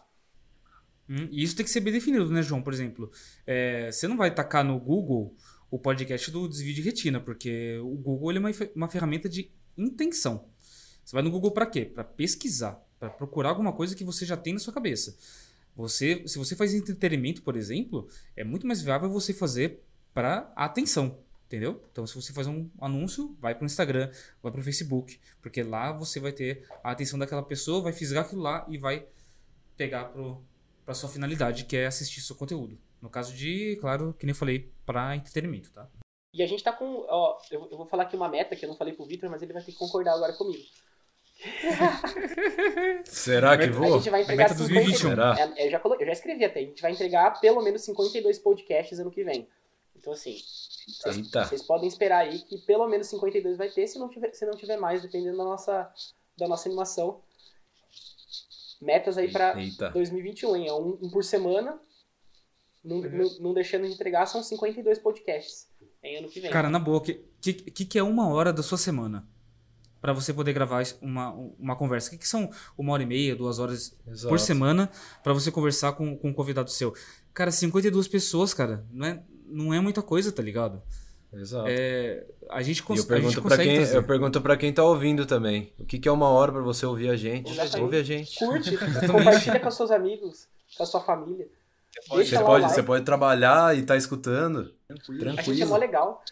Hum, 1.09 1.29
E 1.31 1.43
isso 1.43 1.57
tem 1.57 1.65
que 1.65 1.71
ser 1.71 1.81
bem 1.81 1.93
definido, 1.93 2.31
né, 2.31 2.43
João? 2.43 2.63
Por 2.63 2.73
exemplo, 2.73 3.11
é, 3.47 3.91
você 3.91 4.07
não 4.09 4.17
vai 4.17 4.35
tacar 4.35 4.65
no 4.65 4.79
Google 4.79 5.37
o 5.71 5.79
podcast 5.79 6.31
do 6.31 6.49
desvio 6.49 6.75
de 6.75 6.83
retina, 6.83 7.21
porque 7.21 7.79
o 7.79 7.97
Google 7.97 8.31
ele 8.31 8.39
é 8.39 8.41
uma, 8.41 8.51
uma 8.77 8.89
ferramenta 8.89 9.29
de 9.29 9.51
intenção. 9.77 10.49
Você 11.05 11.15
vai 11.15 11.23
no 11.23 11.31
Google 11.31 11.51
para 11.51 11.67
quê? 11.67 11.85
Para 11.85 12.05
pesquisar, 12.05 12.81
para 12.99 13.11
procurar 13.11 13.51
alguma 13.51 13.73
coisa 13.73 13.95
que 13.95 14.05
você 14.05 14.25
já 14.25 14.37
tem 14.37 14.53
na 14.53 14.59
sua 14.59 14.73
cabeça. 14.73 15.17
Você, 15.75 16.23
se 16.27 16.39
você 16.39 16.55
faz 16.55 16.75
entretenimento, 16.75 17.43
por 17.43 17.57
exemplo, 17.57 18.07
é 18.37 18.45
muito 18.45 18.67
mais 18.67 18.83
viável 18.83 19.09
você 19.09 19.33
fazer 19.33 19.83
para 20.13 20.53
atenção, 20.55 21.19
entendeu? 21.47 21.83
Então, 21.91 22.07
se 22.07 22.15
você 22.15 22.33
faz 22.33 22.47
um 22.47 22.69
anúncio, 22.79 23.35
vai 23.41 23.55
para 23.55 23.63
o 23.63 23.67
Instagram, 23.67 24.11
vai 24.43 24.53
para 24.53 24.61
o 24.61 24.65
Facebook, 24.65 25.19
porque 25.41 25.63
lá 25.63 25.91
você 25.93 26.21
vai 26.21 26.33
ter 26.33 26.67
a 26.85 26.91
atenção 26.91 27.19
daquela 27.19 27.43
pessoa, 27.43 27.83
vai 27.83 27.93
fisgar 27.93 28.25
aquilo 28.25 28.43
lá 28.43 28.67
e 28.69 28.77
vai 28.77 29.07
pegar 29.77 30.05
pro 30.07 30.45
para 30.85 30.95
sua 30.95 31.09
finalidade, 31.09 31.65
que 31.65 31.77
é 31.77 31.87
assistir 31.87 32.21
seu 32.21 32.37
conteúdo. 32.37 32.79
No 33.01 33.11
caso 33.11 33.33
de, 33.35 33.77
claro, 33.81 34.15
que 34.19 34.27
nem 34.27 34.33
eu 34.33 34.39
falei, 34.39 34.73
para 34.87 35.17
entretenimento, 35.17 35.71
tá? 35.73 35.89
E 36.35 36.43
a 36.43 36.47
gente 36.47 36.63
tá 36.63 36.73
com. 36.73 37.05
Ó, 37.09 37.39
eu, 37.51 37.69
eu 37.71 37.77
vou 37.77 37.87
falar 37.87 38.05
aqui 38.05 38.17
uma 38.17 38.29
meta 38.29 38.57
que 38.57 38.65
eu 38.65 38.69
não 38.69 38.77
falei 38.77 38.95
pro 38.95 39.05
Vitor, 39.05 39.29
mas 39.29 39.43
ele 39.43 39.53
vai 39.53 39.63
ter 39.63 39.73
que 39.73 39.79
concordar 39.79 40.15
agora 40.15 40.33
comigo. 40.33 40.65
Será 43.05 43.57
que 43.57 43.67
Meta- 43.67 43.77
A 43.77 43.81
vou? 43.81 43.99
gente 43.99 44.11
vai 44.11 44.23
entregar 44.23 44.45
Meta 44.45 44.55
2021. 44.55 44.97
50 44.97 45.15
Será? 45.15 45.37
É, 45.39 45.63
é, 45.63 45.67
eu, 45.67 45.71
já 45.71 45.79
colo... 45.79 45.97
eu 45.99 46.07
já 46.07 46.13
escrevi 46.13 46.45
até. 46.45 46.61
A 46.61 46.65
gente 46.65 46.81
vai 46.83 46.93
entregar 46.93 47.41
pelo 47.41 47.63
menos 47.63 47.83
52 47.83 48.39
podcasts 48.39 48.99
ano 48.99 49.11
que 49.11 49.25
vem. 49.25 49.49
Então, 49.97 50.13
assim, 50.13 50.37
vocês, 50.89 51.17
Eita. 51.17 51.45
vocês 51.45 51.63
podem 51.63 51.89
esperar 51.89 52.21
aí 52.21 52.41
que 52.41 52.59
pelo 52.59 52.89
menos 52.89 53.09
52 53.09 53.57
vai 53.57 53.69
ter, 53.71 53.87
se 53.87 53.99
não 53.99 54.09
tiver, 54.09 54.33
se 54.33 54.45
não 54.45 54.57
tiver 54.57 54.77
mais, 54.77 55.03
dependendo 55.03 55.37
da 55.37 55.45
nossa, 55.45 55.93
da 56.37 56.49
nossa 56.49 56.69
animação. 56.69 57.21
Metas 58.83 59.17
aí 59.17 59.31
pra 59.31 59.59
Eita. 59.59 59.91
2021, 59.91 60.57
hein? 60.57 60.67
É 60.69 60.73
um, 60.73 60.99
um 61.01 61.11
por 61.11 61.23
semana. 61.23 61.79
Não, 62.85 63.01
não, 63.01 63.39
não 63.39 63.55
deixando 63.55 63.87
de 63.87 63.95
entregar, 63.95 64.27
são 64.27 64.43
52 64.43 64.99
podcasts. 64.99 65.69
Em 66.03 66.17
ano 66.19 66.29
que 66.29 66.41
vem. 66.41 66.51
Cara, 66.51 66.69
na 66.69 66.81
boa, 66.81 66.99
o 66.99 67.01
que, 67.01 67.15
que, 67.41 67.85
que 67.85 67.97
é 67.97 68.03
uma 68.03 68.29
hora 68.29 68.53
da 68.53 68.61
sua 68.61 68.77
semana? 68.77 69.25
Pra 70.01 70.13
você 70.13 70.35
poder 70.35 70.53
gravar 70.53 70.83
uma, 71.01 71.31
uma 71.33 71.77
conversa. 71.77 72.09
O 72.09 72.11
que, 72.11 72.19
que 72.19 72.27
são 72.27 72.51
uma 72.77 72.93
hora 72.93 73.05
e 73.05 73.07
meia, 73.07 73.37
duas 73.37 73.61
horas 73.61 73.97
Exato. 74.05 74.29
por 74.29 74.41
semana 74.41 74.91
pra 75.23 75.33
você 75.33 75.53
conversar 75.53 75.93
com, 75.93 76.19
com 76.19 76.31
um 76.31 76.35
convidado 76.35 76.69
seu? 76.69 76.93
Cara, 77.33 77.53
52 77.53 78.09
pessoas, 78.09 78.53
cara, 78.53 78.85
não 78.91 79.07
é, 79.07 79.23
não 79.47 79.73
é 79.73 79.79
muita 79.79 80.03
coisa, 80.03 80.33
tá 80.33 80.43
ligado? 80.43 80.83
Exato. 81.33 81.67
É, 81.69 82.27
a 82.51 82.63
gente, 82.63 82.83
cons 82.83 82.99
eu 82.99 83.07
pergunto, 83.07 83.41
consegue 83.41 83.65
quem, 83.65 83.77
trazer. 83.77 83.97
eu 83.97 84.03
pergunto 84.03 84.41
pra 84.41 84.57
quem 84.57 84.73
tá 84.73 84.85
ouvindo 84.85 85.25
também. 85.25 85.73
O 85.79 85.85
que, 85.85 85.99
que 85.99 86.09
é 86.09 86.13
uma 86.13 86.29
hora 86.29 86.53
pra 86.53 86.61
você 86.61 86.85
ouvir 86.85 87.09
a 87.09 87.17
gente? 87.17 87.51
Exatamente. 87.51 87.81
Ouve 87.81 87.97
a 87.97 88.03
gente. 88.03 88.39
Curte, 88.39 88.77
compartilha 89.11 89.59
com 89.59 89.71
seus 89.71 89.91
amigos, 89.91 90.47
com 90.77 90.83
a 90.83 90.87
sua 90.87 91.01
família. 91.01 91.49
Você 92.09 92.35
lá 92.35 92.43
o 92.43 92.47
pode, 92.47 92.65
você 92.65 92.83
pode 92.83 93.05
trabalhar 93.05 93.77
e 93.77 93.83
tá 93.83 93.97
escutando. 93.97 94.75
A 94.89 94.95
gente 94.95 95.11
é 95.11 95.15
mó 95.15 95.21
Tranquilo. 95.21 95.77
legal. 95.77 96.25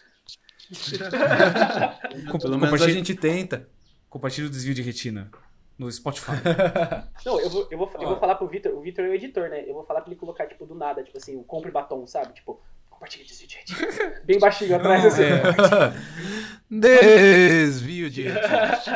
Pelo 2.41 2.57
menos 2.57 2.81
a 2.81 2.89
gente 2.89 3.15
tenta. 3.15 3.67
Compartilha 4.09 4.47
o 4.47 4.49
desvio 4.49 4.73
de 4.73 4.81
retina 4.81 5.31
no 5.77 5.91
Spotify. 5.91 6.33
Não, 7.25 7.39
eu 7.39 7.49
vou, 7.49 7.67
eu 7.71 7.77
vou, 7.77 7.91
eu 7.95 8.07
vou 8.09 8.19
falar 8.19 8.35
pro 8.35 8.47
Vitor, 8.47 8.73
o 8.73 8.81
Vitor 8.81 9.05
é 9.05 9.09
o 9.09 9.13
editor, 9.13 9.49
né? 9.49 9.63
Eu 9.67 9.73
vou 9.73 9.83
falar 9.83 10.01
pra 10.01 10.11
ele 10.11 10.19
colocar, 10.19 10.45
tipo, 10.47 10.65
do 10.65 10.75
nada, 10.75 11.03
tipo 11.03 11.17
assim, 11.17 11.35
o 11.35 11.43
compre 11.43 11.71
batom, 11.71 12.05
sabe? 12.05 12.33
Tipo, 12.33 12.61
compartilha 13.01 13.23
esse 13.23 13.41
vídeo, 13.41 13.57
gente. 13.59 14.21
Bem 14.25 14.37
baixinho 14.39 14.75
atrás, 14.75 15.01
Não, 15.03 15.09
assim. 15.09 15.23
é, 15.23 16.61
Desvio 16.69 18.09
de. 18.09 18.25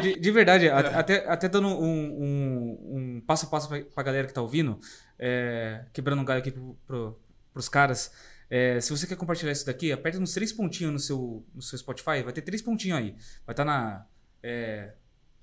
De, 0.01 0.19
de 0.19 0.31
verdade, 0.31 0.69
até, 0.69 1.27
até 1.27 1.49
dando 1.49 1.67
um, 1.67 2.23
um, 2.23 2.79
um 3.17 3.21
passo 3.25 3.45
a 3.47 3.49
passo 3.49 3.67
pra, 3.67 3.81
pra 3.83 4.03
galera 4.03 4.27
que 4.27 4.33
tá 4.33 4.41
ouvindo, 4.41 4.79
é, 5.19 5.86
quebrando 5.91 6.21
um 6.21 6.25
galho 6.25 6.39
aqui 6.39 6.51
pro, 6.51 6.77
pro, 6.87 7.19
pros 7.51 7.67
caras. 7.67 8.11
é, 8.49 8.79
se 8.79 8.91
você 8.91 9.05
quer 9.07 9.17
compartilhar 9.17 9.51
isso 9.51 9.65
daqui, 9.65 9.91
aperta 9.91 10.19
nos 10.19 10.33
três 10.33 10.53
pontinhos 10.53 10.93
no 10.93 10.99
seu, 10.99 11.45
no 11.53 11.61
seu 11.61 11.77
Spotify, 11.77 12.21
vai 12.23 12.32
ter 12.32 12.41
três 12.41 12.61
pontinhos 12.61 12.97
aí. 12.99 13.15
Vai 13.45 13.53
estar 13.53 13.65
na 13.65 14.05
é, 14.41 14.93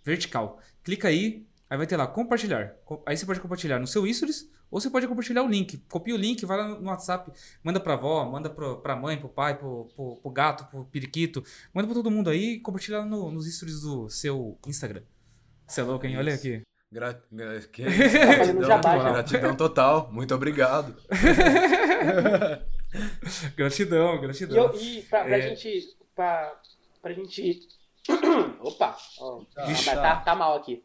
vertical. 0.04 0.60
Clica 0.82 1.08
aí, 1.08 1.46
aí 1.68 1.76
vai 1.76 1.86
ter 1.86 1.96
lá 1.96 2.06
compartilhar. 2.06 2.76
Co- 2.84 3.02
Aí 3.06 3.16
você 3.16 3.26
pode 3.26 3.40
compartilhar 3.40 3.78
no 3.78 3.86
seu 3.86 4.06
Stories 4.12 4.48
ou 4.72 4.80
você 4.80 4.90
pode 4.90 5.06
compartilhar 5.06 5.42
o 5.44 5.48
link. 5.48 5.78
Copia 5.88 6.14
o 6.14 6.18
link, 6.18 6.44
vai 6.44 6.58
lá 6.58 6.66
no 6.68 6.88
WhatsApp, 6.88 7.30
manda 7.62 7.78
pra 7.78 7.92
avó, 7.94 8.24
manda 8.24 8.50
pro, 8.50 8.78
pra 8.78 8.96
mãe, 8.96 9.16
pro 9.18 9.28
pai, 9.28 9.56
pro, 9.56 9.86
pro, 9.94 10.16
pro 10.16 10.30
gato, 10.32 10.64
pro 10.70 10.84
periquito. 10.86 11.44
Manda 11.72 11.86
pra 11.86 11.94
todo 11.94 12.10
mundo 12.10 12.28
aí 12.30 12.54
e 12.54 12.60
compartilha 12.60 13.04
no- 13.04 13.30
nos 13.30 13.46
stories 13.54 13.82
do 13.82 14.08
seu 14.08 14.58
Instagram. 14.66 15.02
Você 15.66 15.80
é 15.80 15.84
louco, 15.84 16.04
hein? 16.06 16.16
Olha 16.18 16.34
aqui. 16.34 16.62
Gra... 16.92 17.22
gra- 17.30 17.60
que- 17.72 17.84
fazendo 18.38 18.60
Gratidão, 18.60 19.02
já. 19.02 19.12
gratidão 19.12 19.56
total. 19.56 20.10
Muito 20.12 20.34
obrigado. 20.34 20.94
Gratidão, 23.56 24.16
E, 24.16 24.20
gratidão. 24.20 24.72
eu, 24.72 24.80
e 24.80 25.02
pra, 25.02 25.24
pra 25.24 25.38
É. 25.38 25.54
gente. 25.54 25.96
Pra, 26.14 26.60
pra 27.00 27.12
gente. 27.12 27.60
Opa! 28.60 28.96
Ó, 29.20 29.44
tá, 29.94 30.16
tá 30.16 30.34
mal 30.34 30.56
aqui. 30.58 30.84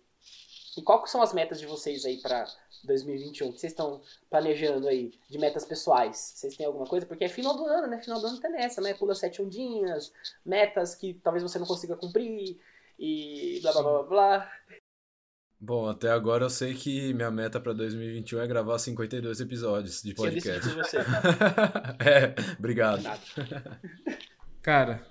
E 0.78 0.84
qual 0.84 1.02
que 1.02 1.10
são 1.10 1.24
as 1.24 1.34
metas 1.34 1.60
de 1.60 1.66
vocês 1.66 2.06
aí 2.06 2.22
pra 2.22 2.46
2021? 2.84 3.48
O 3.50 3.54
que 3.54 3.60
vocês 3.60 3.74
estão 3.74 4.00
planejando 4.30 4.88
aí 4.88 5.12
de 5.28 5.40
metas 5.40 5.66
pessoais? 5.66 6.34
Vocês 6.36 6.56
têm 6.56 6.68
alguma 6.68 6.86
coisa? 6.86 7.06
Porque 7.06 7.26
é 7.26 7.30
final 7.30 7.58
do 7.58 7.66
ano, 7.66 7.88
né? 7.88 8.00
Final 8.00 8.22
do 8.22 8.28
ano 8.28 8.40
tem 8.40 8.52
nessa, 8.52 8.80
né? 8.80 8.94
Pula 8.94 9.16
sete 9.16 9.42
ondinhas, 9.42 10.14
metas 10.46 10.94
que 10.94 11.16
talvez 11.16 11.42
você 11.42 11.58
não 11.58 11.66
consiga 11.66 11.98
cumprir 11.98 12.60
e 13.00 13.60
blá 13.64 13.74
blá 13.74 13.82
blá 13.82 13.92
blá 13.92 14.04
blá. 14.04 14.52
Bom, 15.60 15.90
até 15.90 16.12
agora 16.12 16.46
eu 16.46 16.50
sei 16.52 16.76
que 16.76 17.12
minha 17.16 17.32
meta 17.32 17.60
pra 17.60 17.74
2021 17.74 18.40
é 18.42 18.48
gravar 18.48 18.78
52 18.78 19.42
episódios 19.42 20.04
de 20.04 20.12
eu 20.12 20.16
podcast. 20.16 20.70
por 20.70 20.76
você. 20.76 20.98
é, 22.00 22.36
obrigado. 22.60 23.02
Nada. 23.02 23.82
Cara, 24.62 25.04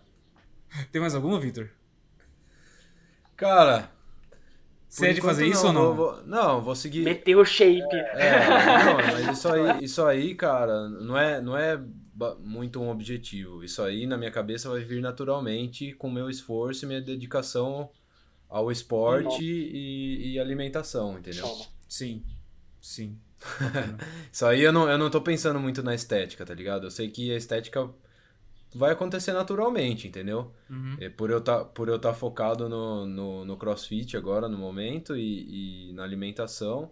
tem 0.92 1.00
mais 1.00 1.16
alguma, 1.16 1.40
Victor? 1.40 1.68
Cara. 3.36 3.95
Você 4.96 5.08
é 5.08 5.12
de 5.12 5.20
fazer 5.20 5.46
isso 5.46 5.66
ou 5.66 5.72
não? 5.74 5.94
Vou, 5.94 6.22
não, 6.24 6.62
vou 6.62 6.74
seguir. 6.74 7.02
Meteu 7.02 7.40
o 7.40 7.44
shape. 7.44 7.94
É, 8.14 8.48
não, 8.82 8.94
mas 8.96 9.38
isso 9.38 9.48
aí, 9.48 9.84
isso 9.84 10.02
aí, 10.02 10.34
cara, 10.34 10.88
não 10.88 11.18
é, 11.18 11.38
não 11.38 11.54
é 11.54 11.78
muito 12.40 12.80
um 12.80 12.88
objetivo. 12.88 13.62
Isso 13.62 13.82
aí 13.82 14.06
na 14.06 14.16
minha 14.16 14.30
cabeça 14.30 14.70
vai 14.70 14.80
vir 14.80 15.02
naturalmente 15.02 15.92
com 15.92 16.10
meu 16.10 16.30
esforço 16.30 16.86
e 16.86 16.88
minha 16.88 17.00
dedicação 17.02 17.90
ao 18.48 18.72
esporte 18.72 19.44
e, 19.44 20.32
e 20.32 20.40
alimentação, 20.40 21.18
entendeu? 21.18 21.46
Toma. 21.46 21.66
Sim, 21.86 22.24
sim. 22.80 23.18
Isso 24.32 24.46
aí 24.46 24.62
eu 24.62 24.72
não, 24.72 24.88
eu 24.88 24.96
não 24.96 25.10
tô 25.10 25.20
pensando 25.20 25.60
muito 25.60 25.82
na 25.82 25.94
estética, 25.94 26.46
tá 26.46 26.54
ligado? 26.54 26.86
Eu 26.86 26.90
sei 26.90 27.10
que 27.10 27.30
a 27.30 27.36
estética 27.36 27.86
vai 28.74 28.92
acontecer 28.92 29.32
naturalmente, 29.32 30.08
entendeu? 30.08 30.52
Uhum. 30.68 30.96
É, 31.00 31.08
por 31.08 31.30
eu 31.30 31.40
tá, 31.40 31.64
por 31.64 31.88
eu 31.88 31.96
estar 31.96 32.14
focado 32.14 32.68
no, 32.68 33.06
no, 33.06 33.44
no 33.44 33.56
crossfit 33.56 34.16
agora, 34.16 34.48
no 34.48 34.58
momento, 34.58 35.16
e, 35.16 35.90
e 35.90 35.92
na 35.92 36.02
alimentação, 36.04 36.90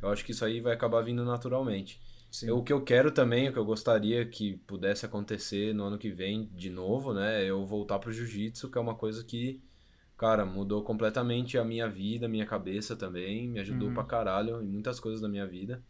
eu 0.00 0.08
acho 0.10 0.24
que 0.24 0.32
isso 0.32 0.44
aí 0.44 0.60
vai 0.60 0.72
acabar 0.74 1.02
vindo 1.02 1.24
naturalmente. 1.24 2.00
Eu- 2.42 2.58
o 2.58 2.62
que 2.64 2.72
eu 2.72 2.82
quero 2.82 3.10
também, 3.12 3.48
o 3.48 3.52
que 3.52 3.58
eu 3.58 3.64
gostaria 3.64 4.24
que 4.24 4.56
pudesse 4.66 5.04
acontecer 5.04 5.74
no 5.74 5.84
ano 5.84 5.98
que 5.98 6.10
vem 6.10 6.48
de 6.54 6.70
novo, 6.70 7.12
né? 7.12 7.42
É 7.44 7.50
eu 7.50 7.64
voltar 7.66 7.98
pro 7.98 8.12
jiu-jitsu, 8.12 8.70
que 8.70 8.78
é 8.78 8.80
uma 8.80 8.94
coisa 8.94 9.22
que 9.24 9.60
cara, 10.16 10.46
mudou 10.46 10.84
completamente 10.84 11.58
a 11.58 11.64
minha 11.64 11.88
vida, 11.88 12.26
a 12.26 12.28
minha 12.28 12.46
cabeça 12.46 12.94
também, 12.94 13.48
me 13.48 13.58
ajudou 13.58 13.88
Uhum. 13.88 13.94
pra 13.94 14.04
caralho 14.04 14.62
em 14.62 14.68
muitas 14.68 15.00
coisas 15.00 15.20
da 15.20 15.28
minha 15.28 15.46
vida. 15.46 15.82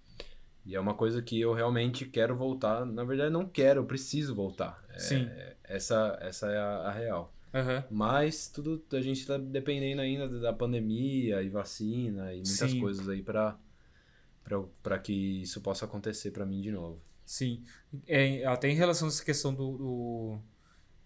E 0.65 0.75
é 0.77 0.81
uma 0.81 0.95
coisa 0.95 1.21
que 1.21 1.41
eu 1.41 1.53
realmente 1.53 2.05
quero 2.07 2.37
voltar. 2.37 2.85
Na 2.87 3.05
verdade, 3.05 3.31
não 3.33 3.47
quero, 3.47 3.81
eu 3.81 3.85
preciso 3.87 4.35
voltar. 4.35 4.83
É- 4.91 4.99
Sim. 4.99 5.29
essa, 5.65 6.17
essa 6.21 6.47
é 6.51 6.59
a, 6.59 6.69
a 6.89 6.93
real. 6.93 7.33
Aham. 7.53 7.85
Mas 7.91 8.49
tudo 8.49 8.83
a 8.93 9.01
gente 9.01 9.27
tá 9.27 9.37
dependendo 9.37 10.01
ainda 10.01 10.29
da 10.41 10.53
pandemia 10.53 11.43
e 11.43 11.49
vacina 11.49 12.33
e 12.33 12.37
muitas 12.37 12.71
Sim. 12.71 12.81
coisas 12.81 13.09
aí 13.09 13.23
pra, 13.23 13.59
pra, 14.45 14.63
pra 14.83 14.99
que 14.99 15.43
isso 15.43 15.61
possa 15.61 15.85
acontecer 15.85 16.31
pra 16.31 16.47
mim 16.47 16.61
de 16.61 16.71
novo. 16.71 17.01
Sim. 17.25 17.63
É, 18.07 18.45
até 18.47 18.69
em 18.69 18.75
relação 18.75 19.07
a 19.09 19.11
essa 19.11 19.25
questão 19.25 19.53
do, 19.55 19.77
do- 19.77 20.39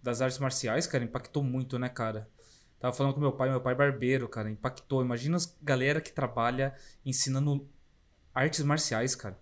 das 0.01 0.21
artes 0.21 0.39
marciais, 0.39 0.87
cara, 0.87 1.03
impactou 1.03 1.43
muito, 1.43 1.77
né, 1.79 1.89
cara? 1.89 2.29
Tava 2.79 2.95
falando 2.95 3.15
com 3.15 3.19
meu 3.19 3.31
pai, 3.31 3.49
meu 3.49 3.59
pai 3.59 3.73
é 3.73 3.77
barbeiro, 3.77 4.29
cara, 4.29 4.49
impactou. 4.49 5.01
Imagina 5.01 5.35
as 5.35 5.57
galera 5.61 5.99
que 5.99 6.13
trabalha 6.13 6.75
ensinando 7.05 7.67
artes 8.33 8.63
marciais, 8.63 9.15
cara. 9.15 9.37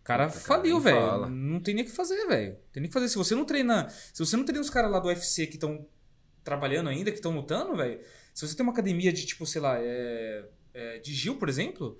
O 0.00 0.02
cara 0.04 0.26
Puta, 0.28 0.40
faliu, 0.40 0.80
velho. 0.80 1.28
Não 1.28 1.60
tem 1.60 1.74
nem 1.74 1.84
o 1.84 1.86
que 1.86 1.92
fazer, 1.94 2.26
velho. 2.26 2.56
Tem 2.72 2.80
nem 2.80 2.84
o 2.84 2.88
que 2.88 2.94
fazer. 2.94 3.08
Se 3.08 3.16
você 3.16 3.34
não 3.34 3.44
treina. 3.44 3.88
Se 3.88 4.24
você 4.24 4.36
não 4.36 4.44
treina 4.44 4.60
os 4.60 4.70
caras 4.70 4.90
lá 4.90 4.98
do 4.98 5.08
UFC 5.08 5.46
que 5.46 5.54
estão 5.54 5.86
trabalhando 6.42 6.88
ainda, 6.88 7.10
que 7.10 7.18
estão 7.18 7.34
lutando, 7.34 7.76
velho. 7.76 8.00
Se 8.34 8.46
você 8.46 8.56
tem 8.56 8.62
uma 8.64 8.72
academia 8.72 9.12
de, 9.12 9.26
tipo, 9.26 9.44
sei 9.46 9.60
lá, 9.60 9.76
é, 9.78 10.44
é, 10.72 10.98
de 10.98 11.12
Gil, 11.12 11.36
por 11.36 11.48
exemplo, 11.48 11.98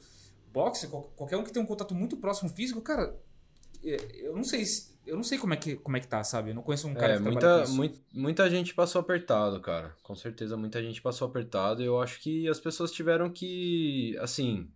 boxe, 0.52 0.86
qual- 0.89 1.05
qualquer 1.14 1.36
um 1.36 1.44
que 1.44 1.52
tem 1.52 1.62
um 1.62 1.66
contato 1.66 1.94
muito 1.94 2.16
próximo 2.16 2.48
físico, 2.48 2.81
cara, 2.81 3.14
é, 3.85 3.97
eu 4.27 4.35
não 4.35 4.44
sei 4.44 4.64
se- 4.64 4.98
eu 5.06 5.16
não 5.16 5.22
sei 5.22 5.39
como 5.39 5.52
é 5.55 5.56
que 5.56 5.77
como 5.77 5.97
é 5.97 6.01
que 6.01 6.06
tá, 6.09 6.22
sabe? 6.24 6.51
Eu 6.51 6.55
não 6.55 6.62
conheço 6.62 6.86
um 6.89 6.94
cara 6.94 7.14
É, 7.14 7.16
que 7.16 7.22
muita, 7.22 7.62
isso. 7.64 7.74
mui- 7.77 8.01
muita 8.12 8.48
gente 8.51 8.74
passou 8.74 9.01
apertado, 9.01 9.60
cara. 9.60 9.94
Com 10.02 10.14
certeza 10.14 10.56
muita 10.56 10.82
gente 10.82 11.02
passou 11.02 11.28
apertado. 11.28 11.82
E 11.82 11.86
eu 11.86 12.01
acho 12.01 12.20
que 12.20 12.48
as 12.48 12.60
pessoas 12.60 12.90
tiveram 12.93 13.31
que, 13.31 14.16
assim, 14.20 14.70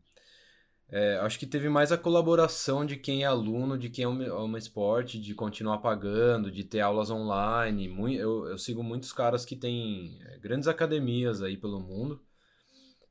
é, 0.95 1.19
acho 1.19 1.39
que 1.41 1.47
teve 1.47 1.69
mais 1.69 1.91
a 1.93 1.99
colaboração 1.99 2.87
de 2.87 2.97
quem 2.97 3.25
é 3.25 3.27
aluno, 3.27 3.77
de 3.79 3.91
quem 3.91 4.05
é 4.05 4.09
uma 4.09 4.59
esporte, 4.59 5.21
de 5.21 5.35
continuar 5.35 5.79
pagando, 5.79 6.51
de 6.53 6.65
ter 6.65 6.81
aulas 6.81 7.11
online. 7.11 7.89
Mui- 7.89 8.17
eu, 8.17 8.47
eu 8.49 8.59
sigo 8.59 8.83
muitos 8.85 9.13
caras 9.13 9.45
que 9.45 9.57
têm 9.57 10.19
é, 10.23 10.39
grandes 10.39 10.69
academias 10.69 11.43
aí 11.43 11.57
pelo 11.57 11.81
mundo. 11.81 12.23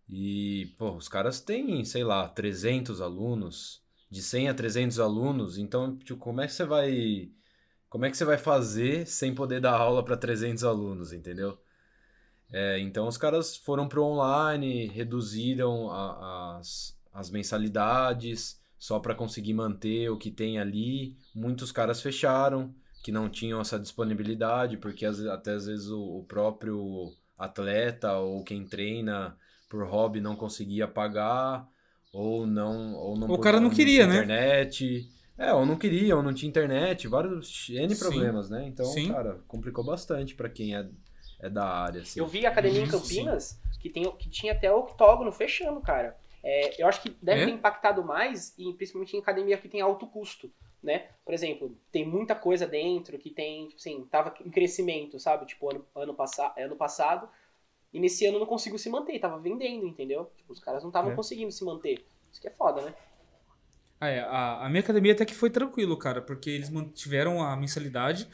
E, 0.10 0.74
pô, 0.78 0.92
os 0.96 1.08
caras 1.10 1.42
têm, 1.42 1.84
sei 1.86 2.04
lá, 2.04 2.28
300 2.30 3.02
alunos, 3.02 3.82
de 4.10 4.22
100 4.22 4.50
a 4.50 4.54
300 4.54 5.00
alunos. 5.00 5.58
Então, 5.58 5.98
tipo, 5.98 6.20
como 6.20 6.42
é 6.42 6.48
que 6.48 6.54
você 6.54 6.66
vai 6.66 7.32
como 7.90 8.06
é 8.06 8.12
que 8.12 8.18
você 8.18 8.26
vai 8.26 8.38
fazer 8.40 9.08
sem 9.08 9.36
poder 9.36 9.62
dar 9.62 9.74
aula 9.78 10.04
para 10.06 10.18
300 10.18 10.64
alunos, 10.66 11.14
entendeu? 11.14 11.58
É, 12.52 12.80
então 12.80 13.08
os 13.08 13.18
caras 13.18 13.58
foram 13.58 13.88
pro 13.88 14.04
online, 14.04 14.88
reduziram 14.88 15.90
a- 15.92 16.58
as, 16.60 16.98
as 17.14 17.30
mensalidades 17.30 18.60
só 18.78 19.00
para 19.00 19.16
conseguir 19.16 19.54
manter 19.54 20.10
o 20.10 20.18
que 20.18 20.32
tem 20.32 20.60
ali. 20.60 21.16
Muitos 21.34 21.72
caras 21.72 22.02
fecharam, 22.02 22.74
que 23.04 23.12
não 23.12 23.30
tinham 23.30 23.62
essa 23.62 23.80
disponibilidade, 23.80 24.78
porque 24.78 25.06
às- 25.06 25.20
até 25.26 25.52
às 25.54 25.66
vezes 25.68 25.90
o, 25.90 26.20
o 26.20 26.24
próprio 26.26 27.14
atleta 27.38 28.14
ou 28.18 28.44
quem 28.44 28.66
treina 28.66 29.38
por 29.70 29.86
hobby 29.88 30.22
não 30.22 30.36
conseguia 30.36 30.88
pagar, 30.88 31.68
ou 32.12 32.46
não. 32.46 32.94
Ou 32.96 33.18
não 33.18 33.28
O 33.30 33.38
cara 33.38 33.60
não 33.60 33.70
queria, 33.70 34.06
tinha 34.06 34.08
né? 34.08 34.16
internet. 34.20 35.10
É, 35.38 35.52
ou 35.54 35.66
não 35.66 35.78
queria, 35.78 36.16
ou 36.16 36.22
não 36.24 36.34
tinha 36.34 36.50
internet, 36.50 37.08
vários 37.08 37.68
N 37.70 37.96
Sim. 37.96 37.96
problemas, 37.96 38.50
né? 38.50 38.68
Então, 38.68 38.86
Sim. 38.86 39.08
cara, 39.08 39.40
complicou 39.48 39.84
bastante 39.84 40.36
pra 40.36 40.50
quem 40.50 40.76
é, 40.76 40.88
é 41.40 41.50
da 41.50 41.66
área, 41.66 42.02
assim. 42.02 42.20
Eu 42.20 42.28
vi 42.28 42.46
a 42.46 42.50
academia 42.50 42.82
em 42.84 42.88
Sim. 42.88 42.88
Campinas 42.88 43.60
que, 43.80 43.90
tem, 43.90 44.04
que 44.18 44.30
tinha 44.30 44.54
até 44.54 44.72
octógono 44.72 45.32
fechando, 45.32 45.82
cara. 45.82 46.18
É, 46.44 46.82
eu 46.82 46.88
acho 46.88 47.02
que 47.02 47.10
deve 47.22 47.42
É? 47.42 47.46
ter 47.46 47.52
impactado 47.52 48.04
mais, 48.04 48.54
e 48.58 48.74
principalmente 48.74 49.16
em 49.16 49.20
academia 49.20 49.58
que 49.58 49.70
tem 49.70 49.82
alto 49.82 50.08
custo, 50.08 50.52
né? 50.82 51.10
Por 51.26 51.34
exemplo, 51.34 51.78
tem 51.92 52.06
muita 52.06 52.36
coisa 52.36 52.68
dentro 52.68 53.18
que 53.18 53.30
tem, 53.32 53.68
tipo 53.70 53.80
assim, 53.80 54.06
tava 54.12 54.34
em 54.46 54.52
crescimento, 54.52 55.20
sabe? 55.20 55.46
Tipo, 55.46 55.70
ano, 55.70 55.88
ano, 55.96 56.14
passa, 56.14 56.54
ano 56.58 56.76
passado, 56.76 57.30
e 57.94 58.00
nesse 58.00 58.26
ano 58.26 58.40
não 58.40 58.46
conseguiu 58.48 58.80
se 58.80 58.90
manter, 58.90 59.20
tava 59.20 59.40
vendendo, 59.40 59.88
entendeu? 59.88 60.32
Tipo, 60.38 60.54
os 60.54 60.60
caras 60.60 60.84
não 60.84 60.90
estavam 60.90 61.12
É. 61.12 61.16
conseguindo 61.16 61.52
se 61.52 61.64
manter. 61.66 62.06
Isso 62.32 62.42
que 62.42 62.48
é 62.48 62.52
foda, 62.52 62.82
né? 62.82 62.96
Ah, 64.00 64.08
é, 64.10 64.20
a, 64.20 64.66
a 64.66 64.70
minha 64.70 64.82
academia 64.82 65.14
até 65.14 65.26
que 65.26 65.34
foi 65.34 65.50
tranquilo, 65.50 65.98
cara, 65.98 66.22
porque 66.22 66.50
eles 66.50 66.70
mantiveram 66.70 67.42
a 67.42 67.56
mensalidade. 67.56 68.28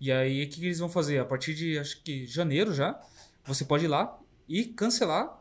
E 0.00 0.12
aí, 0.12 0.44
o 0.44 0.48
que, 0.48 0.60
que 0.60 0.66
eles 0.66 0.78
vão 0.78 0.88
fazer? 0.88 1.18
A 1.18 1.24
partir 1.24 1.54
de, 1.54 1.78
acho 1.78 2.00
que 2.02 2.26
janeiro 2.26 2.72
já, 2.72 3.00
você 3.44 3.64
pode 3.64 3.84
ir 3.84 3.88
lá 3.88 4.18
e 4.48 4.64
cancelar. 4.66 5.36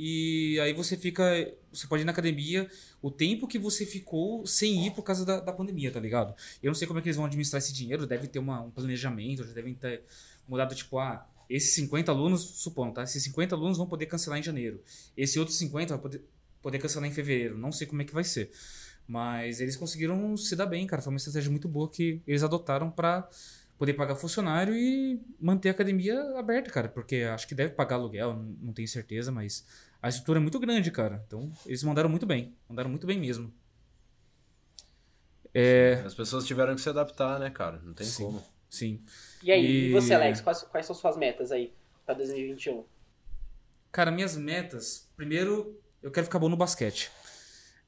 E 0.00 0.60
aí 0.60 0.72
você 0.72 0.96
fica. 0.96 1.24
Você 1.72 1.88
pode 1.88 2.02
ir 2.02 2.04
na 2.04 2.12
academia 2.12 2.70
o 3.02 3.10
tempo 3.10 3.48
que 3.48 3.58
você 3.58 3.84
ficou 3.84 4.46
sem 4.46 4.86
ir 4.86 4.92
por 4.92 5.02
causa 5.02 5.26
da, 5.26 5.40
da 5.40 5.52
pandemia, 5.52 5.90
tá 5.90 5.98
ligado? 5.98 6.36
Eu 6.62 6.68
não 6.68 6.74
sei 6.74 6.86
como 6.86 7.00
é 7.00 7.02
que 7.02 7.08
eles 7.08 7.16
vão 7.16 7.26
administrar 7.26 7.58
esse 7.58 7.72
dinheiro, 7.72 8.06
deve 8.06 8.28
ter 8.28 8.38
uma, 8.38 8.60
um 8.60 8.70
planejamento, 8.70 9.44
já 9.44 9.52
devem 9.52 9.74
ter 9.74 10.04
mudado, 10.46 10.72
tipo, 10.72 11.00
ah, 11.00 11.26
esses 11.50 11.74
50 11.74 12.12
alunos, 12.12 12.42
supondo, 12.42 12.94
tá? 12.94 13.02
Esses 13.02 13.24
50 13.24 13.56
alunos 13.56 13.76
vão 13.76 13.88
poder 13.88 14.06
cancelar 14.06 14.38
em 14.38 14.42
janeiro. 14.42 14.80
Esse 15.16 15.36
outro 15.36 15.52
50 15.52 15.94
vai 15.94 16.00
poder, 16.00 16.22
poder 16.62 16.78
cancelar 16.78 17.08
em 17.08 17.12
fevereiro. 17.12 17.58
Não 17.58 17.72
sei 17.72 17.84
como 17.84 18.00
é 18.00 18.04
que 18.04 18.14
vai 18.14 18.22
ser. 18.22 18.52
Mas 19.04 19.60
eles 19.60 19.74
conseguiram 19.74 20.36
se 20.36 20.54
dar 20.54 20.66
bem, 20.66 20.86
cara. 20.86 21.02
Foi 21.02 21.12
uma 21.12 21.16
estratégia 21.16 21.50
muito 21.50 21.66
boa 21.66 21.90
que 21.90 22.22
eles 22.24 22.44
adotaram 22.44 22.88
pra 22.88 23.28
poder 23.78 23.94
pagar 23.94 24.16
funcionário 24.16 24.74
e 24.74 25.20
manter 25.40 25.68
a 25.68 25.72
academia 25.72 26.20
aberta, 26.38 26.70
cara. 26.70 26.88
Porque 26.88 27.16
acho 27.32 27.46
que 27.48 27.54
deve 27.54 27.74
pagar 27.74 27.96
aluguel, 27.96 28.34
não 28.60 28.72
tenho 28.72 28.88
certeza, 28.88 29.30
mas 29.32 29.66
a 30.02 30.08
estrutura 30.08 30.38
é 30.38 30.42
muito 30.42 30.58
grande, 30.60 30.90
cara. 30.90 31.22
Então 31.26 31.50
eles 31.66 31.82
mandaram 31.84 32.08
muito 32.10 32.26
bem. 32.26 32.54
Mandaram 32.68 32.90
muito 32.90 33.06
bem 33.06 33.18
mesmo. 33.18 33.52
É, 35.54 36.02
As 36.04 36.14
pessoas 36.14 36.46
tiveram 36.46 36.74
que 36.74 36.80
se 36.80 36.88
adaptar, 36.88 37.38
né, 37.40 37.50
cara? 37.50 37.80
Não 37.82 37.94
tem 37.94 38.06
Sim. 38.06 38.24
como. 38.24 38.44
sim. 38.68 39.02
E 39.42 39.50
aí, 39.50 39.64
e, 39.64 39.86
E- 39.88 39.92
você, 39.92 40.14
Alex, 40.14 40.40
quais, 40.40 40.62
quais 40.64 40.86
são 40.86 40.94
suas 40.94 41.16
metas 41.16 41.50
aí 41.50 41.72
pra 42.04 42.14
2021? 42.14 42.84
Cara, 43.90 44.10
minhas 44.10 44.36
metas. 44.36 45.08
Primeiro, 45.16 45.80
eu 46.02 46.10
quero 46.10 46.26
ficar 46.26 46.38
bom 46.38 46.48
no 46.48 46.56
basquete. 46.56 47.10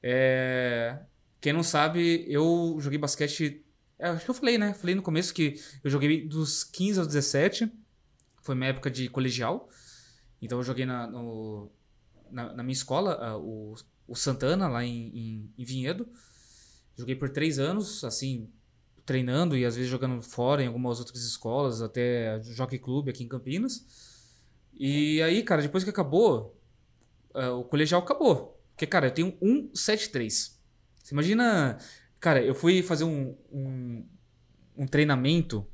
É, 0.01 0.97
Quem 1.39 1.53
não 1.53 1.63
sabe, 1.63 2.25
eu 2.31 2.77
joguei 2.79 2.97
basquete. 2.99 3.63
É, 4.01 4.09
acho 4.09 4.25
que 4.25 4.31
eu 4.31 4.35
falei, 4.35 4.57
né? 4.57 4.73
Falei 4.73 4.95
no 4.95 5.01
começo 5.01 5.33
que 5.33 5.59
eu 5.83 5.89
joguei 5.89 6.27
dos 6.27 6.63
15 6.63 6.99
aos 6.99 7.07
17. 7.07 7.71
Foi 8.41 8.55
minha 8.55 8.69
época 8.71 8.89
de 8.91 9.09
colegial. 9.09 9.69
Então 10.41 10.59
eu 10.59 10.63
joguei 10.63 10.85
na, 10.85 11.07
no- 11.07 11.71
na, 12.31 12.53
na 12.53 12.63
minha 12.63 12.73
escola, 12.73 13.13
ah, 13.21 13.37
o, 13.37 13.75
o 14.07 14.15
Santana, 14.15 14.67
lá 14.67 14.83
em, 14.83 15.09
em, 15.17 15.53
em 15.57 15.65
Vinhedo. 15.65 16.07
Joguei 16.97 17.15
por 17.15 17.29
três 17.29 17.59
anos, 17.59 18.03
assim, 18.03 18.49
treinando 19.05 19.57
e 19.57 19.65
às 19.65 19.75
vezes 19.75 19.89
jogando 19.89 20.21
fora 20.21 20.63
em 20.63 20.67
algumas 20.67 20.99
outras 20.99 21.23
escolas, 21.23 21.81
até 21.81 22.41
Jockey 22.43 22.79
Club 22.79 23.09
aqui 23.09 23.23
em 23.23 23.27
Campinas. 23.27 23.85
E 24.73 25.21
aí, 25.21 25.43
cara, 25.43 25.61
depois 25.61 25.83
que 25.83 25.89
acabou, 25.89 26.59
ah, 27.33 27.51
o 27.53 27.63
colegial 27.65 28.01
acabou. 28.01 28.59
Porque, 28.71 28.87
cara, 28.87 29.07
eu 29.07 29.11
tenho 29.11 29.37
173. 29.39 30.59
Você 31.03 31.13
imagina. 31.13 31.77
Cara, 32.21 32.41
eu 32.41 32.55
fui 32.55 32.81
fazer 32.81 33.03
um, 33.03 33.35
um, 33.51 34.05
um 34.77 34.87
treinamento 34.87 35.67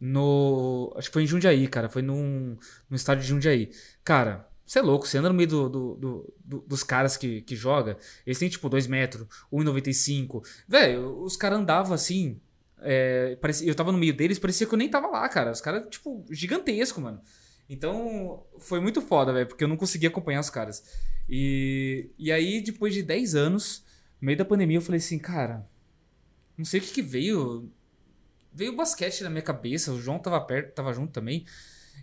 no. 0.00 0.92
Acho 0.96 1.08
que 1.08 1.12
foi 1.12 1.22
em 1.22 1.26
Jundiaí, 1.26 1.68
cara. 1.68 1.88
Foi 1.88 2.02
num, 2.02 2.56
no 2.88 2.96
estádio 2.96 3.22
de 3.22 3.28
Jundiaí. 3.28 3.70
Cara, 4.02 4.48
você 4.64 4.78
é 4.78 4.82
louco. 4.82 5.06
Você 5.06 5.18
anda 5.18 5.28
no 5.28 5.34
meio 5.34 5.48
do, 5.48 5.68
do- 5.68 5.94
do- 5.96 6.34
do- 6.44 6.60
dos 6.66 6.82
caras 6.82 7.16
que, 7.16 7.42
que 7.42 7.54
joga. 7.54 7.96
Eles 8.26 8.38
têm 8.38 8.48
tipo 8.48 8.68
2 8.68 8.86
metros, 8.86 9.26
1,95. 9.52 10.42
Velho, 10.68 11.22
os 11.22 11.36
caras 11.36 11.58
andavam 11.58 11.92
assim. 11.94 12.40
é, 12.80 13.36
parecia, 13.36 13.68
eu 13.68 13.74
tava 13.74 13.92
no 13.92 13.98
meio 13.98 14.14
deles, 14.14 14.38
parecia 14.38 14.66
que 14.66 14.72
eu 14.74 14.78
nem 14.78 14.88
tava 14.88 15.06
lá, 15.08 15.28
cara. 15.28 15.50
Os 15.52 15.60
caras, 15.60 15.84
tipo, 15.90 16.24
gigantesco, 16.30 17.00
mano. 17.00 17.20
Então, 17.68 18.44
foi 18.58 18.80
muito 18.80 19.00
foda, 19.02 19.32
velho, 19.32 19.46
porque 19.46 19.64
eu 19.64 19.68
não 19.68 19.76
conseguia 19.76 20.08
acompanhar 20.08 20.40
os 20.40 20.50
caras. 20.50 20.84
E, 21.28 22.10
e 22.16 22.30
aí, 22.30 22.60
depois 22.62 22.94
de 22.94 23.02
10 23.02 23.34
anos, 23.34 23.84
no 24.20 24.26
meio 24.26 24.38
da 24.38 24.44
pandemia, 24.44 24.78
eu 24.78 24.82
falei 24.82 24.98
assim, 24.98 25.18
cara, 25.18 25.66
não 26.56 26.64
sei 26.64 26.80
o 26.80 26.82
que, 26.82 26.92
que 26.92 27.02
veio. 27.02 27.70
Veio 28.52 28.72
o 28.72 28.76
basquete 28.76 29.22
na 29.22 29.28
minha 29.30 29.42
cabeça, 29.42 29.92
o 29.92 30.00
João 30.00 30.18
tava 30.18 30.40
perto, 30.40 30.72
tava 30.74 30.92
junto 30.92 31.12
também. 31.12 31.44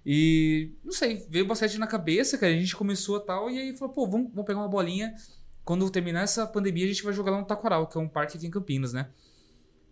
E 0.06 0.72
não 0.84 0.92
sei, 0.92 1.26
veio 1.30 1.46
o 1.46 1.48
basquete 1.48 1.78
na 1.78 1.88
cabeça, 1.88 2.38
cara. 2.38 2.54
A 2.54 2.56
gente 2.58 2.76
começou 2.76 3.18
a 3.18 3.20
tal, 3.20 3.50
e 3.50 3.60
aí 3.60 3.76
falou, 3.78 3.94
pô, 3.94 4.08
vamos, 4.08 4.30
vamos 4.32 4.46
pegar 4.46 4.60
uma 4.60 4.68
bolinha. 4.68 5.16
Quando 5.66 5.90
terminar 5.90 6.22
essa 6.24 6.46
pandemia, 6.46 6.86
a 6.86 6.88
gente 6.90 7.04
vai 7.04 7.14
jogar 7.14 7.32
lá 7.32 7.40
no 7.40 7.46
Taquaral, 7.46 7.88
que 7.88 7.98
é 7.98 8.02
um 8.02 8.08
parque 8.10 8.38
aqui 8.38 8.46
em 8.46 8.52
Campinas, 8.52 8.94
né? 8.94 9.10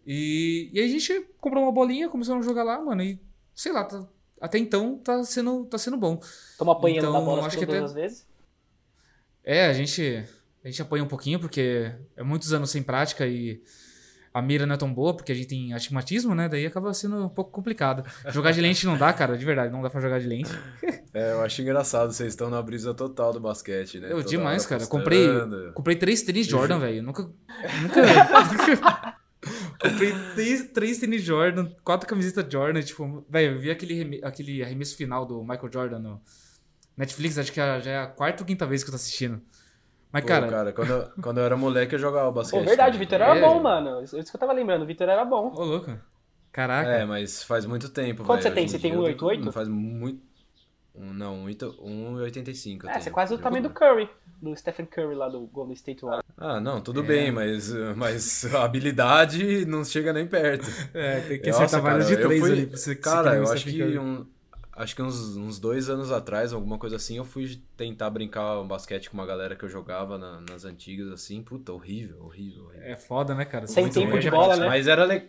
E, 0.06 0.69
e 0.73 0.80
aí 0.80 0.85
a 0.85 0.89
gente 0.89 1.27
comprou 1.39 1.64
uma 1.64 1.72
bolinha, 1.72 2.10
começou 2.10 2.35
a 2.38 2.41
jogar 2.41 2.64
lá, 2.64 2.80
mano, 2.81 3.02
e 3.03 3.19
sei 3.56 3.72
lá, 3.72 3.84
tá- 3.85 4.06
até 4.39 4.57
então 4.57 4.98
tá 4.98 5.23
sendo, 5.23 5.65
tá 5.65 5.77
sendo 5.77 5.95
bom. 5.98 6.19
Estamos 6.52 6.76
apanhando 6.76 6.98
Então, 6.99 7.14
da 7.14 7.22
bola 7.22 7.45
acho 7.45 7.57
que 7.57 7.64
até- 7.64 7.88
vezes? 7.88 8.27
É, 9.43 9.68
a 9.68 9.73
gente, 9.73 10.23
a 10.63 10.67
gente 10.67 10.81
apanha 10.81 11.03
um 11.03 11.07
pouquinho 11.07 11.39
porque 11.39 11.91
é 12.15 12.23
muitos 12.23 12.53
anos 12.53 12.69
sem 12.69 12.83
prática 12.83 13.25
e 13.25 13.61
a 14.33 14.41
mira 14.41 14.65
não 14.65 14.75
é 14.75 14.77
tão 14.77 14.93
boa, 14.93 15.13
porque 15.13 15.31
a 15.31 15.35
gente 15.35 15.47
tem 15.47 15.73
astigmatismo, 15.73 16.33
né? 16.33 16.47
Daí 16.47 16.65
acaba 16.65 16.93
sendo 16.93 17.25
um 17.25 17.29
pouco 17.29 17.51
complicado. 17.51 18.03
Jogar 18.29 18.51
de 18.51 18.61
lente 18.61 18.85
não 18.85 18.97
dá, 18.97 19.11
cara, 19.11 19.38
de 19.38 19.43
verdade, 19.43 19.73
não 19.73 19.81
dá 19.81 19.89
pra 19.89 19.99
jogar 19.99 20.19
de 20.19 20.27
lente. 20.27 20.51
É, 21.13 21.33
eu 21.33 21.41
acho 21.41 21.61
engraçado, 21.61 22.13
vocês 22.13 22.29
estão 22.29 22.49
na 22.49 22.61
brisa 22.61 22.93
total 22.93 23.33
do 23.33 23.39
basquete, 23.41 23.99
né? 23.99 24.07
Eu, 24.07 24.19
Toda 24.19 24.29
demais, 24.29 24.65
cara. 24.65 24.88
Comprei, 24.88 25.27
comprei 25.73 25.97
três 25.97 26.21
tênis 26.21 26.47
Jordan, 26.47 26.79
velho. 26.79 27.03
Nunca. 27.03 27.23
Nunca. 27.81 29.17
comprei 29.77 30.13
três, 30.33 30.71
três 30.71 30.99
tênis 30.99 31.21
Jordan, 31.21 31.69
quatro 31.83 32.07
camisetas 32.07 32.45
Jordan. 32.49 32.81
Tipo, 32.81 33.25
velho, 33.29 33.55
eu 33.55 33.59
vi 33.59 33.69
aquele, 33.69 34.21
aquele 34.23 34.63
arremesso 34.63 34.95
final 34.95 35.25
do 35.25 35.41
Michael 35.41 35.69
Jordan 35.69 35.99
no 35.99 36.21
Netflix, 36.95 37.38
acho 37.38 37.51
que 37.51 37.57
já 37.57 37.91
é 37.91 37.97
a 37.97 38.07
quarta 38.07 38.43
ou 38.43 38.47
quinta 38.47 38.65
vez 38.65 38.81
que 38.81 38.89
eu 38.89 38.93
tô 38.93 38.95
assistindo. 38.95 39.41
Mas, 40.11 40.21
Pô, 40.23 40.27
cara, 40.27 40.47
cara, 40.47 40.73
quando, 40.73 40.89
eu- 40.91 41.07
quando 41.21 41.38
eu 41.39 41.45
era 41.45 41.55
moleque 41.55 41.95
eu 41.95 41.99
jogava 41.99 42.31
basquete. 42.31 42.59
Pô, 42.59 42.65
verdade, 42.67 42.97
o. 42.97 42.99
Vitor 42.99 43.21
era 43.21 43.38
É. 43.38 43.41
bom, 43.41 43.61
mano. 43.61 44.03
Isso 44.03 44.17
isso 44.19 44.29
que 44.29 44.35
eu 44.35 44.39
tava 44.39 44.51
lembrando, 44.53 44.81
o 44.83 44.85
Vitor 44.85 45.07
era 45.07 45.23
bom. 45.23 45.51
ô 45.55 45.63
louco. 45.63 45.97
Caraca. 46.51 46.89
É, 46.89 47.05
mas 47.05 47.43
faz 47.43 47.65
muito 47.65 47.88
tempo, 47.89 48.25
Quanto 48.25 48.41
velho. 48.43 48.49
você 48.49 48.51
tem? 48.55 48.67
Você 48.67 48.75
em 48.77 48.79
tem 48.81 48.91
dia 48.91 48.99
eu 48.99 49.03
1,88? 49.05 49.45
Não 49.45 49.51
faz 49.53 49.67
muito... 49.69 50.21
um- 50.93 51.13
Não, 51.13 51.45
1,85 51.45 52.83
eu 52.83 52.89
É, 52.89 52.93
tenho. 52.93 53.03
você 53.03 53.09
é 53.09 53.11
quase 53.13 53.33
o 53.33 53.38
tamanho 53.38 53.63
do 53.63 53.69
Curry, 53.69 54.09
do 54.41 54.53
Stephen 54.57 54.85
Curry 54.85 55.15
lá 55.15 55.29
do 55.29 55.39
Golden 55.47 55.73
State 55.75 56.01
Warriors. 56.03 56.25
Ah, 56.38 56.59
não, 56.59 56.81
tudo 56.81 56.99
É. 56.99 57.03
bem, 57.03 57.31
mas, 57.31 57.71
mas 57.95 58.53
a 58.53 58.65
habilidade 58.65 59.65
não 59.65 59.85
chega 59.85 60.11
nem 60.11 60.27
perto. 60.27 60.65
É, 60.93 61.21
tem 61.21 61.41
que 61.41 61.49
acertar 61.49 61.81
vários 61.81 62.07
de 62.07 62.17
três 62.17 62.41
fui- 62.41 62.51
ali 62.51 62.65
pra 62.67 62.77
você 62.77 62.95
Cara, 62.95 63.31
você 63.31 63.38
eu 63.38 63.53
acho 63.53 63.63
que, 63.63 63.77
Curry. 63.79 63.97
um, 63.99 64.25
acho 64.73 64.95
que 64.95 65.02
uns, 65.02 65.35
uns 65.38 65.60
dois 65.60 65.89
anos 65.89 66.11
atrás, 66.11 66.53
alguma 66.53 66.77
coisa 66.77 66.95
assim, 66.95 67.18
eu 67.18 67.26
fui 67.26 67.61
tentar 67.77 68.10
brincar 68.10 68.60
um 68.60 68.68
basquete 68.68 69.10
com 69.10 69.15
uma 69.18 69.26
galera 69.26 69.56
que 69.56 69.64
eu 69.65 69.69
jogava 69.69 70.18
na- 70.18 70.41
nas 70.41 70.65
antigas, 70.65 71.10
assim. 71.11 71.41
Puta, 71.43 71.72
horrível, 71.73 72.23
horrível, 72.23 72.65
horrível. 72.65 72.88
É 72.88 72.95
foda, 72.95 73.35
né, 73.35 73.45
cara? 73.45 73.68
Sem 73.68 73.84
Muito 73.84 73.99
tempo 73.99 74.11
ruim. 74.11 74.22
de 74.22 74.30
bola, 74.31 74.56
né? 74.57 74.68
Mas 74.68 74.88
era 74.88 75.03
legal. 75.06 75.27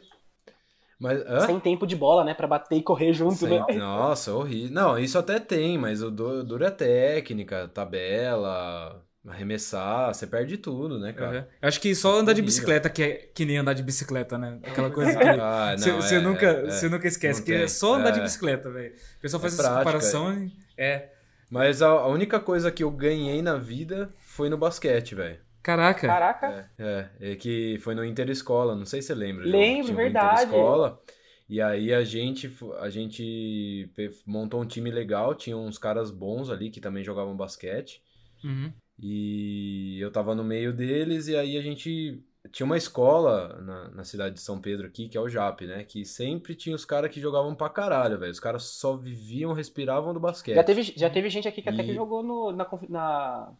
Mas? 0.98 1.23
Sem 1.47 1.60
tempo 1.60 1.86
de 1.86 1.97
bola, 1.97 2.24
né? 2.24 2.35
Pra 2.35 2.47
bater 2.47 2.77
e 2.77 2.82
correr 2.82 3.12
junto, 3.12 3.47
Sem- 3.47 3.59
né? 3.59 3.64
Nossa, 3.78 4.32
horrível. 4.35 4.73
Não, 4.74 4.98
isso 4.98 5.19
até 5.19 5.39
tem, 5.40 5.78
mas 5.78 6.02
o 6.02 6.10
du- 6.10 6.44
duro 6.44 6.64
é 6.64 6.70
técnica, 6.70 7.69
tabela, 7.69 9.05
arremessar, 9.27 10.12
você 10.12 10.27
perde 10.27 10.57
tudo, 10.57 10.99
né, 10.99 11.12
cara? 11.12 11.39
Uhum. 11.40 11.47
Eu 11.62 11.69
acho 11.69 11.81
que 11.81 11.94
só 11.94 12.19
andar 12.19 12.32
de 12.32 12.43
bicicleta 12.43 12.90
que 12.90 13.03
é 13.03 13.09
que 13.32 13.44
nem 13.44 13.59
andar 13.59 13.73
de 13.73 13.82
bicicleta, 13.82 14.36
né? 14.36 14.59
Aquela 14.65 14.90
coisa 14.90 15.16
que 15.16 15.23
Ah, 15.40 15.77
não, 15.78 16.03
você 16.03 16.16
é, 16.16 16.20
nunca, 16.20 16.47
é, 16.47 16.66
é. 16.66 16.70
você 16.70 16.89
nunca 16.89 17.07
esquece, 17.07 17.40
Não 17.40 17.47
que 17.47 17.53
é 17.53 17.69
só 17.69 17.94
andar 17.94 18.11
de 18.11 18.20
É. 18.20 18.23
bicicleta, 18.23 18.70
velho. 18.70 18.94
O 19.19 19.20
pessoal 19.20 19.40
faz 19.40 19.53
É 19.53 19.57
essa 19.57 19.62
prática, 19.62 19.85
comparação 19.85 20.44
e... 20.44 20.53
É. 20.77 21.12
Mas 21.49 21.82
a, 21.82 21.89
a 21.89 22.07
única 22.09 22.40
coisa 22.40 22.73
que 22.73 22.82
eu 22.82 22.90
ganhei 22.90 23.43
na 23.43 23.57
vida 23.57 24.12
foi 24.23 24.49
no 24.49 24.57
basquete, 24.57 25.15
velho. 25.15 25.39
Caraca. 25.62 26.07
Caraca. 26.07 26.70
É, 26.77 27.07
é 27.20 27.36
que 27.36 27.78
foi 27.81 27.94
no 27.94 28.05
Interescola, 28.05 28.74
não 28.74 28.85
sei 28.85 29.01
se 29.01 29.09
você 29.09 29.15
lembra. 29.15 29.44
Lembro, 29.44 29.94
verdade. 29.94 30.43
Interescola, 30.43 31.01
e 31.49 31.61
aí 31.61 31.93
a 31.93 32.03
gente, 32.03 32.51
a 32.81 32.89
gente 32.90 33.89
montou 34.27 34.61
um 34.61 34.66
time 34.66 34.90
legal, 34.90 35.35
tinha 35.35 35.57
uns 35.57 35.78
caras 35.78 36.11
bons 36.11 36.51
ali 36.51 36.70
que 36.70 36.81
também 36.81 37.05
jogavam 37.05 37.36
basquete. 37.36 38.03
Uhum. 38.43 38.73
E 38.98 39.98
eu 40.01 40.10
tava 40.12 40.35
no 40.35 40.44
meio 40.44 40.73
deles, 40.73 41.28
e 41.28 41.36
aí 41.36 41.56
a 41.56 41.62
gente. 41.62 42.23
Tinha 42.51 42.66
uma 42.66 42.77
escola 42.77 43.60
na, 43.62 43.89
na 43.90 44.05
cidade 44.05 44.35
de 44.35 44.40
São 44.40 44.60
Pedro 44.60 44.89
aqui, 44.89 45.09
que 45.09 45.16
é 45.16 45.20
o 45.20 45.28
JAP, 45.28 45.60
né? 45.64 45.85
Que 45.85 46.05
sempre 46.05 46.56
tinha 46.56 46.74
os 46.74 46.85
caras 46.85 47.09
que 47.10 47.20
jogavam 47.20 47.55
pra 47.55 47.69
caralho, 47.70 48.19
velho. 48.19 48.32
Os 48.32 48.40
caras 48.40 48.64
só 48.64 48.97
viviam, 48.97 49.52
respiravam 49.52 50.12
do 50.12 50.19
basquete. 50.19 50.56
Já 50.56 50.64
teve, 50.64 50.82
já 50.82 51.09
teve 51.09 51.31
gente 51.31 51.47
aqui 51.47 51.62
que 51.62 51.69
até 51.69 51.82
E- 51.82 51.86
que 51.86 51.94
jogou 51.94 52.20
no, 52.20 52.51
na, 52.51 52.69
na, 52.89 53.52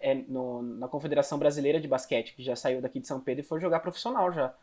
é, 0.00 0.14
no- 0.14 0.62
na 0.62 0.88
Confederação 0.88 1.38
Brasileira 1.38 1.78
de 1.78 1.86
Basquete, 1.86 2.34
que 2.34 2.42
já 2.42 2.56
saiu 2.56 2.80
daqui 2.80 2.98
de 2.98 3.06
São 3.06 3.20
Pedro 3.20 3.44
e 3.44 3.46
foi 3.46 3.60
jogar 3.60 3.80
profissional 3.80 4.32
já. 4.32 4.54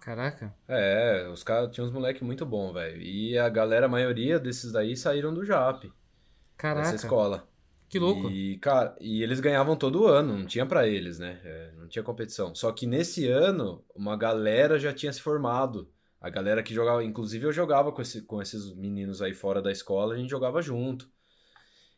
Caraca. 0.00 0.54
É, 0.68 1.28
os 1.32 1.42
caras 1.42 1.72
tinham 1.72 1.86
uns 1.88 1.92
moleques 1.92 2.22
muito 2.22 2.46
bons, 2.46 2.72
velho. 2.72 3.02
E 3.02 3.36
a 3.36 3.48
galera, 3.48 3.86
a 3.86 3.88
maioria 3.88 4.38
desses 4.38 4.70
daí 4.70 4.96
saíram 4.96 5.34
do 5.34 5.44
JAP, 5.44 5.84
dessa 5.84 5.92
Caraca. 6.56 6.94
escola. 6.94 7.48
Que 7.88 7.98
louco. 7.98 8.30
E, 8.30 8.58
cara, 8.58 8.96
e 9.00 9.22
eles 9.22 9.40
ganhavam 9.40 9.76
todo 9.76 10.06
ano, 10.06 10.36
não 10.36 10.46
tinha 10.46 10.66
pra 10.66 10.86
eles, 10.88 11.18
né? 11.18 11.40
É, 11.44 11.72
não 11.76 11.86
tinha 11.86 12.02
competição. 12.02 12.54
Só 12.54 12.72
que 12.72 12.86
nesse 12.86 13.28
ano, 13.28 13.84
uma 13.94 14.16
galera 14.16 14.78
já 14.78 14.92
tinha 14.92 15.12
se 15.12 15.20
formado. 15.20 15.88
A 16.20 16.30
galera 16.30 16.62
que 16.62 16.74
jogava, 16.74 17.04
inclusive 17.04 17.46
eu 17.46 17.52
jogava 17.52 17.92
com, 17.92 18.00
esse, 18.00 18.22
com 18.22 18.40
esses 18.40 18.74
meninos 18.74 19.20
aí 19.20 19.34
fora 19.34 19.60
da 19.60 19.70
escola, 19.70 20.14
a 20.14 20.16
gente 20.16 20.30
jogava 20.30 20.62
junto. 20.62 21.08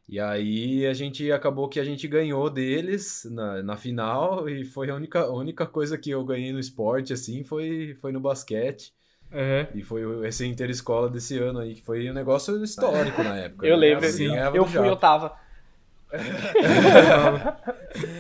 E 0.09 0.21
aí 0.21 0.87
a 0.87 0.93
gente 0.93 1.31
acabou 1.33 1.69
que 1.69 1.81
a 1.81 1.85
gente 1.85 2.07
ganhou 2.07 2.49
deles 2.49 3.27
na, 3.31 3.63
na 3.63 3.77
final 3.77 4.49
e 4.49 4.65
foi 4.65 4.91
a 4.91 4.95
única, 4.95 5.21
a 5.21 5.33
única 5.33 5.67
coisa 5.67 5.99
que 5.99 6.11
eu 6.11 6.25
ganhei 6.25 6.53
no 6.53 6.61
esporte, 6.61 7.13
assim, 7.13 7.43
foi, 7.43 7.97
foi 8.01 8.13
no 8.13 8.21
basquete. 8.21 8.93
É. 9.33 9.67
E 9.75 9.83
foi 9.83 10.27
esse 10.27 10.47
interescola 10.47 11.11
desse 11.11 11.39
ano 11.39 11.59
aí, 11.59 11.75
que 11.75 11.83
foi 11.83 12.09
um 12.09 12.15
negócio 12.15 12.63
histórico 12.63 13.23
na 13.23 13.37
época. 13.37 13.67
Eu 13.67 13.77
né? 13.77 13.89
lembro. 13.89 14.07
Assim, 14.07 14.27
eu 14.37 14.53
do 14.53 14.67
fui, 14.67 14.89
eu 14.89 14.97
tava. 14.97 15.37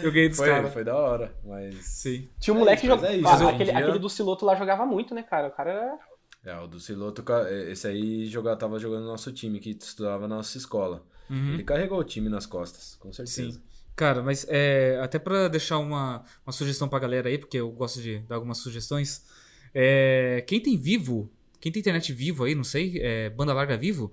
Eu 0.02 0.12
ganhei 0.12 0.28
dos 0.28 0.38
Foi, 0.38 0.48
caras. 0.48 0.72
foi 0.72 0.84
da 0.84 0.94
hora, 0.96 1.34
mas... 1.44 1.74
Sim. 1.84 2.28
Tinha 2.40 2.54
um 2.54 2.56
É 2.56 2.60
moleque 2.60 2.86
isso, 2.86 2.96
que 2.96 3.00
mas 3.02 3.10
é 3.10 3.16
jogava. 3.16 3.34
isso, 3.36 3.48
aquele, 3.48 3.70
dia- 3.72 3.78
aquele 3.80 3.98
do 3.98 4.08
Siloto 4.08 4.44
lá 4.44 4.54
jogava 4.54 4.86
muito, 4.86 5.14
né, 5.14 5.22
cara? 5.22 5.48
O 5.48 5.50
cara 5.50 5.70
era. 5.72 5.98
É, 6.44 6.58
o 6.60 6.66
do 6.66 6.78
Siloto, 6.78 7.24
esse 7.70 7.86
aí 7.88 8.26
jogava, 8.26 8.56
tava 8.56 8.78
jogando 8.78 9.02
no 9.02 9.08
nosso 9.08 9.32
time, 9.32 9.58
que 9.58 9.70
estudava 9.70 10.28
na 10.28 10.36
nossa 10.36 10.56
escola. 10.56 11.02
Uhum. 11.28 11.54
Ele 11.54 11.64
carregou 11.64 11.98
o 11.98 12.04
time 12.04 12.28
nas 12.28 12.46
costas, 12.46 12.94
com 13.00 13.12
certeza. 13.12 13.52
Sim. 13.52 13.62
Cara, 13.96 14.22
mas 14.22 14.46
é, 14.48 14.98
até 15.02 15.18
pra 15.18 15.48
deixar 15.48 15.78
uma, 15.78 16.22
uma 16.46 16.52
sugestão 16.52 16.88
pra 16.88 16.98
galera 16.98 17.28
aí, 17.28 17.38
porque 17.38 17.56
eu 17.56 17.70
gosto 17.70 18.00
de 18.00 18.18
dar 18.20 18.36
algumas 18.36 18.58
sugestões. 18.58 19.24
É, 19.74 20.44
quem 20.46 20.60
tem 20.60 20.76
vivo, 20.76 21.30
quem 21.60 21.72
tem 21.72 21.80
internet 21.80 22.12
vivo 22.12 22.44
aí, 22.44 22.54
não 22.54 22.62
sei, 22.64 22.98
é, 23.00 23.30
banda 23.30 23.52
larga 23.52 23.76
vivo, 23.76 24.12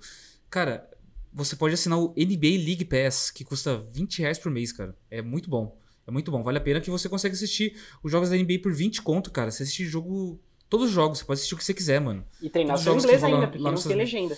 cara, 0.50 0.90
você 1.34 1.56
pode 1.56 1.74
assinar 1.74 2.00
o 2.00 2.14
NBA 2.16 2.64
League 2.64 2.86
Pass, 2.86 3.32
que 3.32 3.44
custa 3.44 3.86
20 3.92 4.20
reais 4.20 4.38
por 4.38 4.52
mês, 4.52 4.72
cara. 4.72 4.96
É 5.10 5.22
muito 5.22 5.50
bom. 5.50 5.76
É 6.06 6.12
muito 6.12 6.30
bom. 6.32 6.44
Vale 6.44 6.58
a 6.58 6.62
pena 6.62 6.80
que 6.80 6.90
você 6.90 7.10
consegue 7.10 7.34
assistir 7.34 7.76
os 8.04 8.12
jogos 8.12 8.30
da 8.30 8.38
NBA 8.38 8.60
por 8.62 8.74
20 8.74 9.02
conto, 9.02 9.32
cara. 9.32 9.50
Você 9.50 9.64
assiste 9.64 9.86
jogo. 9.86 10.40
Todos 10.70 10.88
os 10.88 10.94
jogos, 10.94 11.20
você 11.20 11.26
pode 11.26 11.38
assistir 11.40 11.56
o 11.56 11.58
que 11.58 11.64
você 11.64 11.74
quiser, 11.74 12.00
mano. 12.00 12.26
E 12.42 12.50
treinar 12.50 12.78
seu 12.78 12.96
inglês 12.96 13.24
ainda, 13.24 13.48
porque 13.48 13.64
lá 13.64 13.72
não 13.72 13.82
tem 13.82 13.96
legenda. 13.96 14.38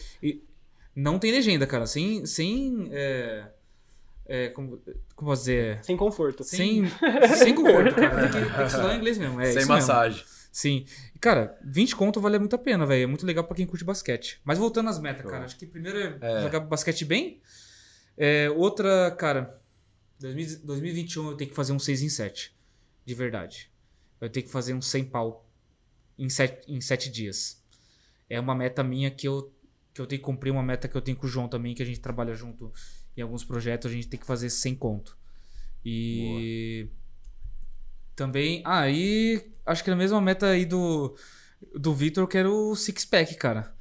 Não 0.95 1.19
tem 1.19 1.31
legenda, 1.31 1.67
cara. 1.67 1.85
Sem. 1.85 2.25
sem 2.25 2.87
é, 2.91 3.45
é, 4.27 4.49
como, 4.49 4.79
como 5.15 5.31
posso 5.31 5.41
dizer? 5.43 5.83
Sem 5.83 5.97
conforto. 5.97 6.43
Sem, 6.43 6.83
sem 7.37 7.53
conforto, 7.53 7.95
cara. 7.95 8.29
Tem 8.29 8.41
que, 8.41 8.47
tem 8.47 8.55
que 8.55 8.63
estudar 8.63 8.93
em 8.93 8.97
inglês 8.97 9.17
mesmo. 9.17 9.39
É 9.41 9.45
Sem 9.45 9.49
isso 9.49 9.59
mesmo. 9.59 9.73
massagem. 9.73 10.23
Sim. 10.51 10.85
Cara, 11.25 11.57
20 11.63 11.95
conto 11.95 12.21
vale 12.21 12.37
muito 12.37 12.55
a 12.55 12.59
pena, 12.59 12.85
velho. 12.85 13.01
É 13.01 13.07
muito 13.07 13.25
legal 13.25 13.43
pra 13.43 13.55
quem 13.55 13.65
curte 13.65 13.83
basquete. 13.83 14.39
Mas 14.45 14.59
voltando 14.59 14.91
às 14.91 14.99
metas, 14.99 15.23
Show. 15.23 15.31
cara. 15.31 15.45
Acho 15.45 15.57
que 15.57 15.65
primeiro 15.65 15.97
é, 15.97 16.19
É. 16.21 16.41
jogar 16.43 16.59
basquete 16.59 17.03
bem. 17.03 17.41
É, 18.15 18.47
outra, 18.51 19.09
cara, 19.09 19.59
2000 20.19 20.59
2021 20.63 21.31
eu 21.31 21.35
tenho 21.35 21.49
que 21.49 21.55
fazer 21.55 21.73
um 21.73 21.79
6 21.79 22.03
em 22.03 22.09
7. 22.09 22.55
De 23.03 23.15
verdade. 23.15 23.71
Eu 24.21 24.29
tenho 24.29 24.45
que 24.45 24.51
fazer 24.51 24.75
um 24.75 24.81
100 24.83 25.05
pau 25.05 25.49
em 26.15 26.29
7, 26.29 26.71
em 26.71 26.79
7 26.79 27.09
dias. 27.09 27.59
É 28.29 28.39
uma 28.39 28.53
meta 28.53 28.83
minha 28.83 29.09
que 29.09 29.27
eu, 29.27 29.51
que 29.95 30.01
eu 30.01 30.05
tenho 30.05 30.19
que 30.19 30.25
cumprir. 30.25 30.51
Uma 30.51 30.61
meta 30.61 30.87
que 30.87 30.95
eu 30.95 31.01
tenho 31.01 31.17
com 31.17 31.25
o 31.25 31.29
João 31.29 31.47
também, 31.47 31.73
que 31.73 31.81
a 31.81 31.85
gente 31.87 32.01
trabalha 32.01 32.35
junto 32.35 32.71
em 33.17 33.21
alguns 33.23 33.43
projetos. 33.43 33.89
A 33.89 33.93
gente 33.95 34.07
tem 34.07 34.19
que 34.19 34.27
fazer 34.27 34.51
100 34.51 34.75
conto. 34.75 35.17
E 35.83 36.87
também. 38.15 38.61
Ah, 38.63 38.87
e 38.87 39.54
acho 39.65 39.83
que 39.83 39.89
na 39.89 39.95
mesma 39.95 40.21
meta 40.21 40.47
aí 40.47 40.65
do, 40.65 41.15
do 41.73 41.93
Victor, 41.93 42.23
eu 42.23 42.27
quero 42.27 42.53
o 42.53 42.75
six 42.75 43.05
pack, 43.05 43.35
cara. 43.35 43.74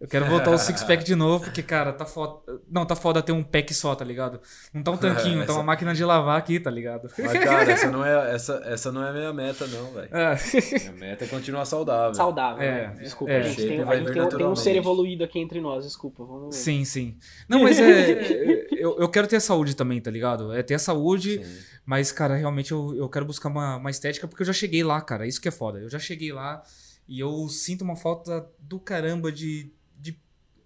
Eu 0.00 0.08
quero 0.08 0.26
voltar 0.26 0.50
o 0.50 0.58
six 0.58 0.82
pack 0.82 1.02
de 1.06 1.14
novo, 1.14 1.44
porque, 1.44 1.62
cara, 1.62 1.92
tá 1.92 2.04
foda. 2.04 2.40
Não, 2.70 2.84
tá 2.84 2.96
foda 2.96 3.22
ter 3.22 3.30
um 3.32 3.42
pack 3.44 3.72
só, 3.72 3.94
tá 3.94 4.04
ligado? 4.04 4.40
Não 4.72 4.82
tá 4.82 4.90
um 4.90 4.96
tanquinho, 4.98 5.38
tá 5.38 5.44
Essa- 5.44 5.52
uma 5.54 5.62
máquina 5.62 5.94
de 5.94 6.04
lavar 6.04 6.36
aqui, 6.36 6.58
tá 6.58 6.70
ligado? 6.70 7.08
Mas, 7.16 7.32
cara, 7.44 7.70
essa 7.72 7.90
não 7.90 8.04
é, 8.04 8.34
essa, 8.34 8.60
essa 8.66 8.90
não 8.92 9.04
é 9.04 9.10
a 9.10 9.12
minha 9.12 9.32
meta, 9.32 9.66
não, 9.68 9.92
velho. 9.92 10.08
Ah, 10.12 10.36
Minha 10.80 10.92
meta 10.92 11.24
é 11.24 11.28
continuar 11.28 11.64
saudável. 11.64 12.14
Saudável. 12.14 12.62
É, 12.62 12.88
né? 12.88 12.96
Desculpa, 13.02 13.32
é. 13.32 13.38
a 13.38 13.42
gente, 13.42 13.56
tem, 13.56 13.82
a 13.82 13.96
gente 13.96 14.12
tem, 14.12 14.22
um- 14.22 14.28
tem 14.28 14.46
um 14.46 14.56
ser 14.56 14.74
evoluído 14.76 15.22
aqui 15.24 15.38
entre 15.38 15.60
nós, 15.60 15.84
desculpa. 15.84 16.24
Vamos... 16.24 16.56
sim, 16.56 16.84
sim. 16.84 17.16
Não, 17.48 17.62
mas 17.62 17.78
é. 17.80 18.64
Eu, 18.84 18.98
eu 18.98 19.08
quero 19.08 19.26
ter 19.26 19.36
a 19.36 19.40
saúde 19.40 19.74
também, 19.74 19.98
tá 19.98 20.10
ligado? 20.10 20.52
É 20.52 20.62
ter 20.62 20.74
a 20.74 20.78
saúde, 20.78 21.42
Sim. 21.42 21.58
mas, 21.86 22.12
cara, 22.12 22.34
realmente 22.36 22.70
eu, 22.72 22.94
eu 22.94 23.08
quero 23.08 23.24
buscar 23.24 23.48
uma, 23.48 23.76
uma 23.76 23.90
estética, 23.90 24.28
porque 24.28 24.42
eu 24.42 24.46
já 24.46 24.52
cheguei 24.52 24.84
lá, 24.84 25.00
cara. 25.00 25.26
Isso 25.26 25.40
que 25.40 25.48
é 25.48 25.50
foda. 25.50 25.78
Eu 25.78 25.88
já 25.88 25.98
cheguei 25.98 26.32
lá 26.34 26.62
e 27.08 27.18
eu 27.18 27.48
sinto 27.48 27.80
uma 27.82 27.96
falta 27.96 28.46
do 28.58 28.78
caramba 28.78 29.32
de. 29.32 29.72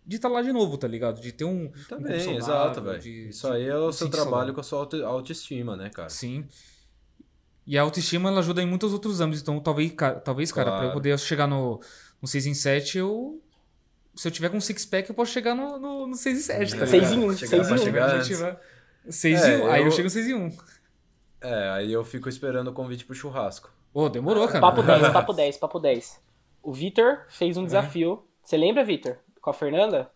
De 0.09 0.11
de 0.11 0.17
estar 0.17 0.29
lá 0.29 0.41
de 0.43 0.53
novo, 0.53 0.79
tá 0.79 0.89
ligado? 0.89 1.21
De 1.21 1.31
ter 1.33 1.45
um. 1.45 1.65
um 1.67 1.73
Também, 1.89 2.19
saudável, 2.21 2.37
exato, 2.39 2.83
velho. 2.83 2.99
de- 3.01 3.29
Isso 3.29 3.47
aí 3.47 3.67
é 3.69 3.77
o 3.77 3.91
de 3.91 3.97
seu 3.97 4.09
trabalho 4.09 4.31
saudável. 4.31 4.55
com 4.55 4.61
a 4.61 4.65
sua 4.65 4.79
auto- 4.81 5.05
autoestima, 5.05 5.77
né, 5.77 5.91
cara? 5.91 6.09
Sim. 6.09 6.47
E 7.67 7.77
a 7.77 7.83
autoestima 7.83 8.31
ela 8.31 8.41
ajuda 8.41 8.63
em 8.63 8.67
muitos 8.67 8.93
outros 8.95 9.21
âmbitos. 9.21 9.43
Então, 9.43 9.61
talvez, 9.61 9.93
ca- 9.93 10.15
talvez 10.15 10.51
cara, 10.51 10.71
pra 10.71 10.77
eu 10.79 10.81
Claro. 10.85 10.95
poder 10.95 11.19
chegar 11.19 11.47
no, 11.47 11.81
no 12.23 12.27
6 12.27 12.47
em 12.47 12.55
7, 12.55 12.97
eu. 12.99 13.43
Se 14.17 14.27
eu 14.27 14.33
tiver 14.33 14.49
com 14.49 14.57
um 14.57 14.61
six 14.61 14.85
pack, 14.85 15.09
eu 15.09 15.15
posso 15.15 15.31
chegar 15.31 15.55
no, 15.55 15.79
no, 15.79 16.07
no 16.09 16.15
6 16.17 16.39
em 16.39 16.43
7, 16.43 16.75
tá 16.77 16.83
É, 16.83 16.87
Seis 16.87 17.03
ligado? 17.11 17.15
em 17.15 17.25
um, 17.29 17.37
chegar 17.37 17.51
seis 17.51 17.67
pra 17.69 17.77
em 17.77 17.81
um. 17.81 17.85
chegar 17.85 18.09
Se 18.09 18.13
eu 18.15 18.17
antes. 18.17 18.29
tiver 18.29 18.61
6 19.11 19.43
É, 19.43 19.59
em 19.59 19.63
1. 19.63 19.71
Aí 19.71 19.81
eu 19.83 19.87
eu- 19.87 19.93
chego 19.93 20.11
6 20.11 20.27
em 20.27 20.35
1. 20.35 20.57
É, 21.41 21.69
aí 21.69 21.93
eu 21.93 22.03
fico 22.05 22.29
esperando 22.29 22.69
o 22.69 22.73
convite 22.73 23.05
pro 23.05 23.15
churrasco. 23.15 23.71
Ô, 23.95 24.09
demorou, 24.09 24.47
cara. 24.49 24.61
Papo 24.61 24.83
10, 24.83 25.13
papo 25.13 25.33
10, 25.33 25.57
papo 25.59 25.79
10. 25.79 26.21
O 26.63 26.73
Vitor 26.73 27.27
fez 27.29 27.57
É. 27.57 27.61
um 27.61 27.65
desafio. 27.65 28.25
Você 28.43 28.57
lembra, 28.57 28.83
Vitor? 28.85 29.19
Com 29.41 29.51
a 29.51 29.53
Fernanda? 29.55 30.11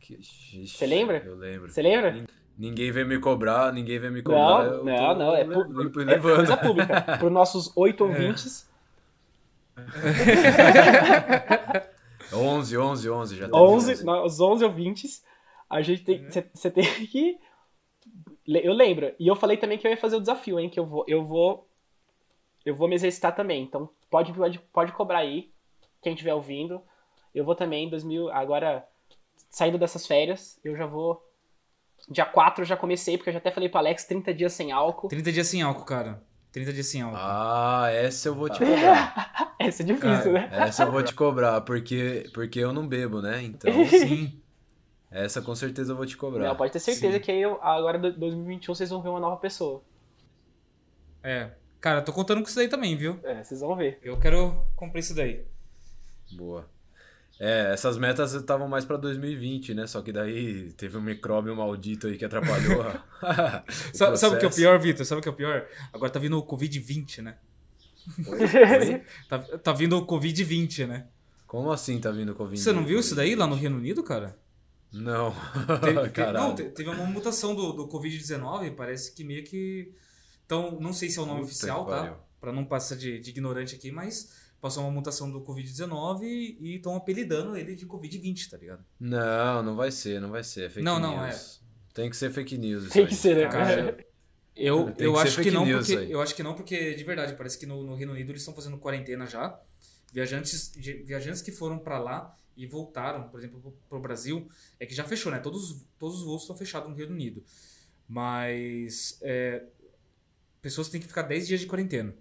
Que- 0.00 0.18
Você 0.66 0.86
lembra? 0.86 1.18
Eu 1.24 1.34
lembro. 1.36 1.70
Você 1.70 1.82
lembra? 1.82 2.26
Ninguém 2.58 2.90
veio 2.90 3.06
me 3.06 3.18
cobrar, 3.20 3.72
ninguém 3.72 3.98
veio 3.98 4.12
me 4.12 4.22
cobrar. 4.22 4.64
Não, 4.64 4.84
não, 4.84 5.14
não. 5.18 5.36
É, 5.36 5.44
pu- 5.44 6.00
é 6.10 6.18
coisa 6.18 6.56
pública. 6.56 7.00
Para 7.18 7.26
os 7.26 7.32
nossos 7.32 7.76
oito 7.76 8.04
ouvintes. 8.04 8.66
11, 12.32 12.76
11, 12.78 13.10
11, 13.10 13.36
já 13.36 13.44
teve 13.46 13.56
11, 13.56 14.04
nós 14.04 14.40
11 14.40 14.64
ouvintes, 14.64 15.24
a 15.68 15.80
gente 15.82 16.02
tem, 16.02 16.26
você 16.52 16.70
tem 16.70 16.84
que 17.06 17.38
eu 18.46 18.72
lembro. 18.72 19.12
E 19.18 19.26
eu 19.26 19.36
falei 19.36 19.56
também 19.56 19.76
que 19.78 19.86
eu 19.86 19.90
ia 19.90 19.96
fazer 19.96 20.16
o 20.16 20.20
desafio, 20.20 20.58
hein, 20.58 20.70
que 20.70 20.78
eu 20.78 20.86
vou 20.86 21.04
eu 21.08 21.24
vou 21.24 21.68
eu 22.64 22.74
vou 22.74 22.88
me 22.88 22.94
exercitar 22.94 23.34
também. 23.34 23.62
Então 23.62 23.88
pode 24.10 24.32
pode, 24.32 24.58
pode 24.72 24.92
cobrar 24.92 25.18
aí 25.18 25.50
quem 26.02 26.12
estiver 26.14 26.34
ouvindo. 26.34 26.80
Eu 27.36 27.44
vou 27.44 27.54
também 27.54 27.86
em 27.86 27.90
2000, 27.90 28.30
agora 28.32 28.82
saindo 29.50 29.76
dessas 29.78 30.06
férias, 30.06 30.58
eu 30.64 30.74
já 30.74 30.86
vou 30.86 31.22
dia 32.08 32.24
4 32.24 32.62
eu 32.62 32.66
já 32.66 32.76
comecei, 32.76 33.16
porque 33.18 33.28
eu 33.28 33.32
já 33.34 33.38
até 33.38 33.50
falei 33.50 33.68
pro 33.68 33.78
Alex 33.78 34.04
30 34.04 34.32
dias 34.32 34.52
sem 34.54 34.72
álcool. 34.72 35.08
30 35.08 35.30
dias 35.32 35.46
sem 35.46 35.60
álcool, 35.60 35.84
cara. 35.84 36.22
30 36.52 36.72
dias 36.72 36.86
sem 36.86 37.02
álcool. 37.02 37.18
Ah, 37.20 37.88
essa 37.92 38.28
eu 38.28 38.34
vou 38.34 38.48
te 38.48 38.58
cobrar. 38.64 39.54
Essa 39.58 39.82
é 39.82 39.86
difícil, 39.86 40.32
Cara, 40.32 40.32
né? 40.32 40.48
Essa 40.50 40.84
eu 40.84 40.90
vou 40.92 41.02
te 41.02 41.14
cobrar, 41.14 41.60
porque, 41.60 42.30
porque 42.32 42.58
eu 42.58 42.72
não 42.72 42.88
bebo, 42.88 43.20
né? 43.20 43.42
Então, 43.42 43.70
Sim. 43.86 44.40
essa 45.10 45.42
com 45.42 45.54
certeza 45.54 45.92
eu 45.92 45.96
vou 45.96 46.06
te 46.06 46.16
cobrar. 46.16 46.48
Não, 46.48 46.56
pode 46.56 46.72
ter 46.72 46.80
certeza 46.80 47.18
Sim. 47.18 47.20
que 47.22 47.30
aí 47.30 47.42
eu- 47.42 47.62
agora 47.62 47.98
em 47.98 48.12
2021 48.18 48.74
vocês 48.74 48.88
vão 48.88 49.02
ver 49.02 49.10
uma 49.10 49.20
nova 49.20 49.36
pessoa. 49.36 49.82
É. 51.22 51.50
Cara, 51.80 52.00
tô 52.00 52.12
contando 52.14 52.40
com 52.40 52.46
isso 52.48 52.56
daí 52.56 52.68
também, 52.68 52.96
viu? 52.96 53.20
É, 53.22 53.44
vocês 53.44 53.60
vão 53.60 53.76
ver. 53.76 53.98
Eu 54.02 54.18
quero 54.18 54.64
cumprir 54.74 55.00
isso 55.00 55.14
daí. 55.14 55.44
Boa. 56.32 56.66
É, 57.38 57.72
essas 57.74 57.98
metas 57.98 58.32
estavam 58.32 58.66
mais 58.66 58.84
pra 58.86 58.96
2020, 58.96 59.74
né? 59.74 59.86
Só 59.86 60.00
que 60.00 60.10
daí 60.10 60.72
teve 60.72 60.96
um 60.96 61.02
micróbio 61.02 61.54
maldito 61.54 62.06
aí 62.06 62.16
que 62.16 62.24
atrapalhou. 62.24 62.82
a- 62.82 63.62
Sabe, 63.92 64.16
sabe 64.16 64.36
o 64.36 64.38
que 64.38 64.44
é 64.46 64.48
o 64.48 64.54
pior, 64.54 64.78
Vitor? 64.80 65.04
Sabe 65.04 65.18
o 65.18 65.22
que 65.22 65.28
é 65.28 65.32
o 65.32 65.34
pior? 65.36 65.66
Agora 65.92 66.10
tá 66.10 66.18
vindo 66.18 66.38
o 66.38 66.42
Covid-20, 66.46 67.22
né? 67.22 67.36
Oi? 68.26 69.02
Tá, 69.28 69.38
tá 69.38 69.72
vindo 69.72 69.98
o 69.98 70.06
Covid-20, 70.06 70.86
né? 70.86 71.06
Como 71.46 71.70
assim 71.70 72.00
tá 72.00 72.10
vindo 72.10 72.34
Covid? 72.34 72.60
Você 72.60 72.72
não 72.72 72.84
viu 72.86 72.98
isso 73.00 73.14
daí 73.14 73.34
lá 73.34 73.46
no 73.46 73.54
Reino 73.54 73.76
Unido, 73.76 74.02
cara? 74.02 74.36
Não. 74.92 75.34
Teve, 76.12 76.32
não, 76.32 76.54
te- 76.56 76.64
teve 76.70 76.88
uma 76.88 77.04
mutação 77.04 77.54
do, 77.54 77.72
do 77.72 77.88
Covid-19, 77.88 78.74
parece 78.74 79.12
que 79.14 79.22
meio 79.24 79.44
que. 79.44 79.92
Então, 80.46 80.78
não 80.80 80.92
sei 80.92 81.10
se 81.10 81.18
é 81.18 81.22
o 81.22 81.26
nome 81.26 81.40
Puta 81.40 81.50
oficial, 81.52 81.84
tá? 81.84 81.98
pariu. 81.98 82.14
Pra 82.40 82.52
não 82.52 82.64
passar 82.64 82.96
de, 82.96 83.18
de 83.18 83.30
ignorante 83.30 83.74
aqui, 83.74 83.90
mas 83.90 84.45
passou 84.60 84.82
uma 84.84 84.90
mutação 84.92 85.30
do 85.30 85.40
Covid-19 85.42 86.22
e 86.22 86.76
estão 86.76 86.96
apelidando 86.96 87.56
ele 87.56 87.74
de 87.74 87.86
Covid-20, 87.86 88.48
tá 88.50 88.56
ligado? 88.56 88.84
Não, 88.98 89.62
não 89.62 89.76
vai 89.76 89.90
ser, 89.90 90.20
não 90.20 90.30
vai 90.30 90.42
ser. 90.42 90.64
É 90.66 90.68
fake 90.70 90.82
Não, 90.84 90.98
não, 90.98 91.24
news. 91.24 91.62
Tem 91.94 92.10
que 92.10 92.16
ser 92.16 92.30
fake 92.30 92.58
news. 92.58 92.84
isso 92.84 92.92
Tem 92.92 93.02
aí. 93.02 93.08
que 93.08 93.14
ser, 93.14 93.36
né? 93.36 93.48
Cara, 93.48 94.06
Eu, 94.54 94.90
Tem 94.92 95.06
eu 95.06 95.12
que 95.14 95.18
acho 95.20 95.42
que 95.42 95.50
não, 95.50 95.64
news 95.64 95.86
porque. 95.86 96.02
aí. 96.02 96.10
Eu 96.10 96.20
acho 96.20 96.34
que 96.34 96.42
não, 96.42 96.54
porque, 96.54 96.94
de 96.94 97.04
verdade, 97.04 97.34
parece 97.34 97.58
que 97.58 97.66
no, 97.66 97.82
no 97.82 97.94
Reino 97.94 98.12
Unido 98.12 98.30
eles 98.32 98.42
estão 98.42 98.54
fazendo 98.54 98.78
quarentena 98.78 99.26
já. 99.26 99.58
Viajantes, 100.12 100.72
viajantes 101.04 101.42
que 101.42 101.52
foram 101.52 101.78
pra 101.78 101.98
lá 101.98 102.34
e 102.56 102.66
voltaram, 102.66 103.28
por 103.28 103.38
exemplo, 103.38 103.60
pro, 103.60 103.70
pro 103.88 104.00
Brasil, 104.00 104.48
é 104.80 104.86
que 104.86 104.94
já 104.94 105.04
fechou, 105.04 105.30
né? 105.30 105.38
Todos, 105.38 105.84
todos 105.98 106.18
os 106.20 106.24
voos 106.24 106.42
estão 106.42 106.56
fechados 106.56 106.88
no 106.88 106.96
Reino 106.96 107.12
Unido. 107.12 107.44
Mas. 108.08 109.18
é, 109.22 109.62
pessoas 110.62 110.88
têm 110.88 111.00
que 111.00 111.06
ficar 111.06 111.22
10 111.22 111.46
dias 111.48 111.60
de 111.60 111.66
quarentena. 111.66 112.14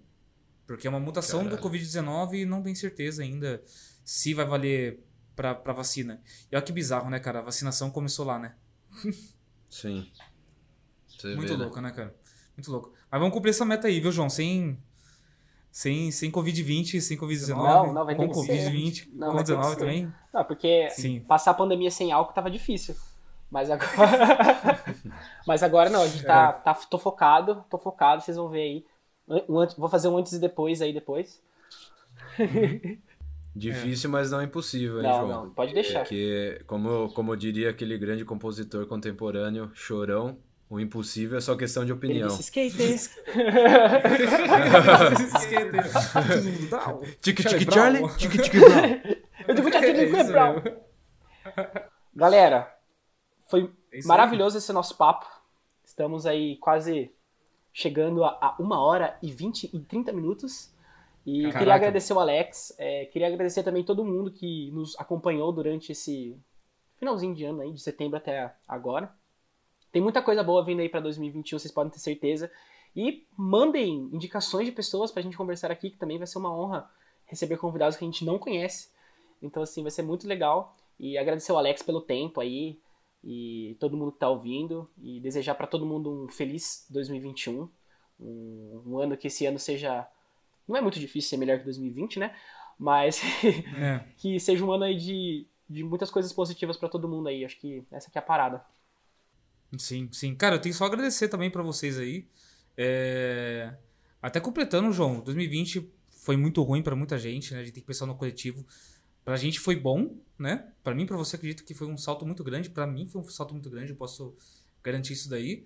Porque 0.68 0.88
é 0.88 0.90
uma 0.90 1.00
mutação 1.00 1.44
do 1.44 1.58
Caralho. 1.58 1.70
Covid-19 1.70 2.34
e 2.42 2.46
não 2.46 2.62
tem 2.64 2.74
certeza 2.74 3.22
ainda 3.24 3.62
se 4.04 4.34
vai 4.34 4.46
valer 4.46 5.00
pra, 5.36 5.54
pra 5.54 5.74
vacina. 5.74 6.22
E 6.52 6.56
olha 6.56 6.64
que 6.66 6.72
bizarro, 6.72 7.10
né, 7.10 7.20
cara? 7.20 7.40
A 7.40 7.44
vacinação 7.44 7.92
começou 7.92 8.26
lá, 8.26 8.40
né? 8.40 8.56
Sim. 9.70 10.10
Você 11.08 11.36
Muito 11.36 11.50
vê, 11.50 11.58
né? 11.58 11.64
louco, 11.66 11.82
né, 11.82 11.92
cara? 11.92 12.16
Muito 12.58 12.72
louco. 12.72 12.94
Mas 13.12 13.20
vamos 13.20 13.34
cumprir 13.34 13.52
essa 13.52 13.66
meta 13.66 13.88
aí, 13.88 14.00
viu, 14.00 14.12
João? 14.12 14.30
Sem. 14.30 14.78
Sem, 15.72 16.10
sem 16.10 16.32
Covid-20, 16.32 17.02
sem 17.02 17.18
Covid-19. 17.18 17.50
Não, 17.58 17.94
não, 17.94 18.06
vai 18.06 18.16
ter 18.16 18.26
com 18.28 18.32
que 18.34 18.46
ser. 18.46 18.72
Covid-20, 18.72 19.10
Não, 19.14 19.28
com 19.28 19.34
vai 19.36 19.44
ter 19.44 19.52
que 19.52 19.58
19 19.58 19.74
ser. 19.74 19.80
também. 19.80 20.14
Não, 20.34 20.44
porque 20.46 20.90
Sim. 20.92 21.20
passar 21.20 21.52
a 21.52 21.56
pandemia 21.56 21.92
sem 21.92 22.14
álcool 22.14 22.34
tava 22.34 22.50
difícil. 22.50 22.96
Mas 23.52 23.70
agora. 23.70 23.92
Mas 25.46 25.64
agora 25.64 25.90
não, 25.90 26.02
a 26.04 26.08
gente 26.08 26.24
É. 26.24 26.28
tá, 26.28 26.54
tá. 26.54 26.74
Tô 26.74 26.98
focado, 26.98 27.66
tô 27.70 27.78
focado, 27.78 28.22
vocês 28.22 28.38
vão 28.38 28.50
ver 28.50 28.62
aí. 28.62 28.86
Um 29.28 29.60
antes- 29.60 29.76
vou 29.76 29.90
fazer 29.90 30.08
um 30.08 30.18
antes 30.18 30.34
e 30.34 30.40
depois 30.40 30.82
aí 30.82 30.94
depois. 30.94 31.42
Difícil, 33.56 34.10
mas 34.10 34.32
não 34.32 34.42
impossível, 34.44 34.98
hein, 34.98 35.04
Não, 35.04 35.22
João? 35.28 35.46
não, 35.46 35.50
pode 35.52 35.74
deixar. 35.74 36.00
Porque, 36.02 36.62
como, 36.68 37.10
como 37.14 37.36
diria 37.38 37.70
aquele 37.70 37.98
grande 37.98 38.26
compositor 38.26 38.86
contemporâneo, 38.86 39.72
Chorão, 39.74 40.38
o 40.70 40.78
impossível 40.80 41.38
é 41.38 41.42
só 41.42 41.56
questão 41.56 41.86
de 41.86 41.92
Ele 41.92 41.98
opinião. 41.98 42.28
disse 42.28 42.42
skate. 42.42 42.76
Tique, 47.22 47.44
Charlie 47.44 47.60
tique, 47.60 47.66
Brown. 47.66 47.94
Charlie, 47.94 48.18
tique, 48.18 48.38
tique, 48.42 48.60
Brown. 48.60 49.02
Eu 49.48 49.56
digo 49.56 49.70
que 49.72 49.78
aquele 49.78 50.00
É 50.00 50.22
isso 50.22 50.32
Brown. 50.32 50.56
mesmo. 50.62 50.78
Galera, 52.16 52.76
foi 53.48 53.72
É 53.94 54.00
maravilhoso 54.06 54.58
esse 54.58 54.74
nosso 54.74 54.98
papo. 54.98 55.26
Estamos 55.84 56.26
aí 56.26 56.58
quase 56.58 57.12
chegando 57.76 58.24
a, 58.24 58.30
a 58.30 58.56
uma 58.58 58.80
hora 58.80 59.18
e 59.22 59.30
20 59.30 59.70
e 59.74 59.80
30 59.82 60.14
minutos. 60.14 60.74
E 61.26 61.42
Caraca. 61.42 61.60
queria 61.60 61.76
agradecer 61.76 62.14
o 62.14 62.20
Alex, 62.20 62.74
é, 62.78 63.06
queria 63.06 63.28
agradecer 63.28 63.64
também 63.64 63.84
todo 63.84 64.06
mundo 64.06 64.32
que 64.32 64.72
nos 64.72 64.98
acompanhou 64.98 65.52
durante 65.52 65.92
esse 65.92 66.40
finalzinho 66.96 67.36
de 67.36 67.44
ano 67.44 67.62
aí, 67.62 67.74
de 67.74 67.82
setembro 67.82 68.16
até 68.16 68.56
agora. 68.66 69.14
Tem 69.92 70.02
muita 70.02 70.22
coisa 70.22 70.42
boa 70.42 70.64
vindo 70.64 70.80
aí 70.80 70.88
para 70.88 71.02
2021, 71.02 71.60
vocês 71.60 71.74
podem 71.74 71.92
ter 71.92 72.00
certeza. 72.00 72.50
E 72.96 73.26
mandem 73.36 74.10
indicações 74.14 74.66
de 74.66 74.72
pessoas 74.72 75.12
pra 75.12 75.22
gente 75.22 75.36
conversar 75.36 75.70
aqui, 75.70 75.90
que 75.90 75.98
também 75.98 76.18
vai 76.18 76.28
ser 76.28 76.38
uma 76.38 76.56
honra 76.56 76.90
receber 77.26 77.58
convidados 77.58 77.98
que 77.98 78.06
a 78.06 78.08
gente 78.08 78.24
não 78.24 78.40
conhece. 78.40 78.90
Então, 79.42 79.62
assim, 79.62 79.82
vai 79.82 79.92
ser 79.92 80.04
muito 80.04 80.26
legal. 80.26 80.78
E 80.98 81.18
agradecer 81.18 81.52
o 81.52 81.58
Alex 81.58 81.82
pelo 81.82 82.00
tempo 82.00 82.40
aí, 82.40 82.80
e 83.26 83.76
todo 83.80 83.98
mundo 83.98 84.12
que 84.12 84.20
tá 84.20 84.30
ouvindo, 84.30 84.88
e 85.02 85.20
desejar 85.20 85.56
para 85.56 85.66
todo 85.66 85.86
mundo 85.86 86.26
um 86.26 86.28
feliz 86.30 86.86
2021. 86.92 87.68
Um, 88.20 88.84
um 88.86 89.00
ano 89.00 89.18
que 89.18 89.28
esse 89.28 89.46
ano 89.46 89.58
seja. 89.60 90.08
Não 90.68 90.78
é 90.78 90.82
muito 90.82 91.00
difícil 91.00 91.30
ser 91.32 91.38
melhor 91.38 91.58
que 91.58 91.66
2020, 91.66 92.20
né? 92.20 92.36
Mas 92.78 93.22
É. 93.78 94.04
que 94.18 94.40
seja 94.40 94.64
um 94.64 94.72
ano 94.72 94.84
aí 94.84 94.96
de, 94.96 95.48
de 95.70 95.84
muitas 95.84 96.12
coisas 96.12 96.32
positivas 96.32 96.78
para 96.78 96.88
todo 96.90 97.10
mundo 97.10 97.28
aí. 97.28 97.44
Acho 97.44 97.58
que 97.60 97.84
essa 97.92 98.08
aqui 98.10 98.18
é 98.18 98.22
a 98.22 98.26
parada. 98.26 98.64
Sim, 99.78 100.08
sim. 100.12 100.36
Cara, 100.36 100.56
eu 100.56 100.62
tenho 100.62 100.74
só 100.76 100.86
agradecer 100.86 101.28
também 101.28 101.50
pra 101.50 101.64
vocês 101.64 101.98
aí. 102.00 102.28
É, 102.78 103.74
Até 104.22 104.40
completando, 104.40 104.92
João, 104.92 105.20
2020 105.20 105.92
foi 106.24 106.38
muito 106.38 106.62
ruim 106.64 106.82
pra 106.82 106.96
muita 106.96 107.18
gente, 107.18 107.54
né? 107.54 107.60
A 107.60 107.64
gente 107.64 107.74
tem 107.74 107.82
que 107.82 107.88
pensar 107.88 108.06
no 108.06 108.16
coletivo. 108.16 108.66
Pra 109.26 109.36
gente 109.36 109.60
foi 109.60 109.76
bom, 109.76 110.16
né? 110.40 110.72
Pra 110.84 110.94
mim, 110.96 111.06
pra 111.06 111.18
você, 111.18 111.36
acredito 111.36 111.66
que 111.66 111.74
foi 111.74 111.88
um 111.88 111.98
salto 111.98 112.26
muito 112.26 112.44
grande. 112.44 112.70
Pra 112.70 112.86
mim 112.88 113.08
foi 113.08 113.20
um 113.22 113.26
salto 113.28 113.54
muito 113.54 113.70
grande, 113.70 113.92
eu 113.92 113.96
posso 113.98 114.36
garantir 114.84 115.14
isso 115.14 115.28
daí. 115.30 115.66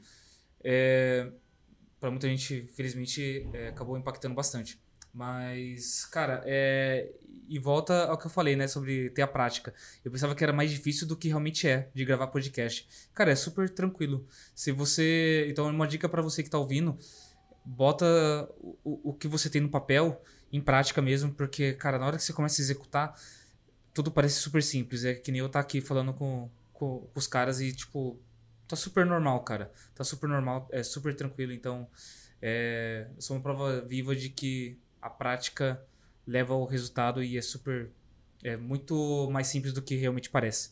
É... 0.63 1.29
Pra 1.99 2.09
muita 2.09 2.29
gente, 2.29 2.67
infelizmente, 2.71 3.45
é, 3.53 3.67
acabou 3.67 3.97
impactando 3.97 4.33
bastante. 4.33 4.81
Mas, 5.13 6.05
cara, 6.05 6.41
é... 6.45 7.11
e 7.49 7.59
volta 7.59 8.05
ao 8.05 8.17
que 8.17 8.27
eu 8.27 8.29
falei, 8.31 8.55
né? 8.55 8.67
Sobre 8.69 9.09
ter 9.09 9.21
a 9.23 9.27
prática. 9.27 9.73
Eu 10.05 10.09
pensava 10.11 10.33
que 10.33 10.41
era 10.43 10.53
mais 10.53 10.71
difícil 10.71 11.05
do 11.05 11.17
que 11.17 11.27
realmente 11.27 11.67
é 11.67 11.89
de 11.93 12.05
gravar 12.05 12.27
podcast. 12.27 12.87
Cara, 13.13 13.31
é 13.31 13.35
super 13.35 13.69
tranquilo. 13.69 14.25
Se 14.55 14.71
você. 14.71 15.47
Então, 15.49 15.67
uma 15.69 15.85
dica 15.87 16.07
pra 16.07 16.21
você 16.21 16.41
que 16.41 16.49
tá 16.49 16.57
ouvindo: 16.57 16.97
bota 17.65 18.05
o- 18.83 19.09
o 19.09 19.13
que 19.13 19.27
você 19.27 19.49
tem 19.49 19.59
no 19.61 19.69
papel 19.69 20.23
em 20.51 20.61
prática 20.61 21.01
mesmo, 21.01 21.33
porque, 21.33 21.73
cara, 21.73 21.99
na 21.99 22.07
hora 22.07 22.17
que 22.17 22.23
você 22.23 22.31
começa 22.33 22.61
a 22.61 22.63
executar, 22.63 23.19
tudo 23.93 24.11
parece 24.11 24.35
super 24.35 24.61
simples. 24.63 25.03
É 25.05 25.13
que 25.13 25.31
nem 25.31 25.39
eu 25.39 25.49
tá 25.49 25.59
aqui 25.59 25.81
falando 25.81 26.13
com, 26.13 26.49
com, 26.73 27.07
com 27.11 27.19
os 27.19 27.27
caras 27.27 27.59
e, 27.61 27.73
tipo, 27.73 28.19
tá 28.67 28.75
super 28.75 29.05
normal, 29.05 29.43
cara. 29.43 29.71
Tá 29.95 30.03
super 30.03 30.27
normal, 30.27 30.67
é 30.71 30.83
super 30.83 31.15
tranquilo. 31.15 31.51
Então, 31.51 31.87
é, 32.41 33.07
eu 33.15 33.21
sou 33.21 33.35
uma 33.35 33.43
prova 33.43 33.81
viva 33.81 34.15
de 34.15 34.29
que 34.29 34.77
a 35.01 35.09
prática 35.09 35.83
leva 36.25 36.53
ao 36.53 36.65
resultado 36.65 37.23
e 37.23 37.37
é 37.37 37.41
super. 37.41 37.89
É 38.43 38.55
muito 38.55 39.29
mais 39.31 39.47
simples 39.47 39.73
do 39.73 39.81
que 39.81 39.95
realmente 39.95 40.29
parece. 40.29 40.71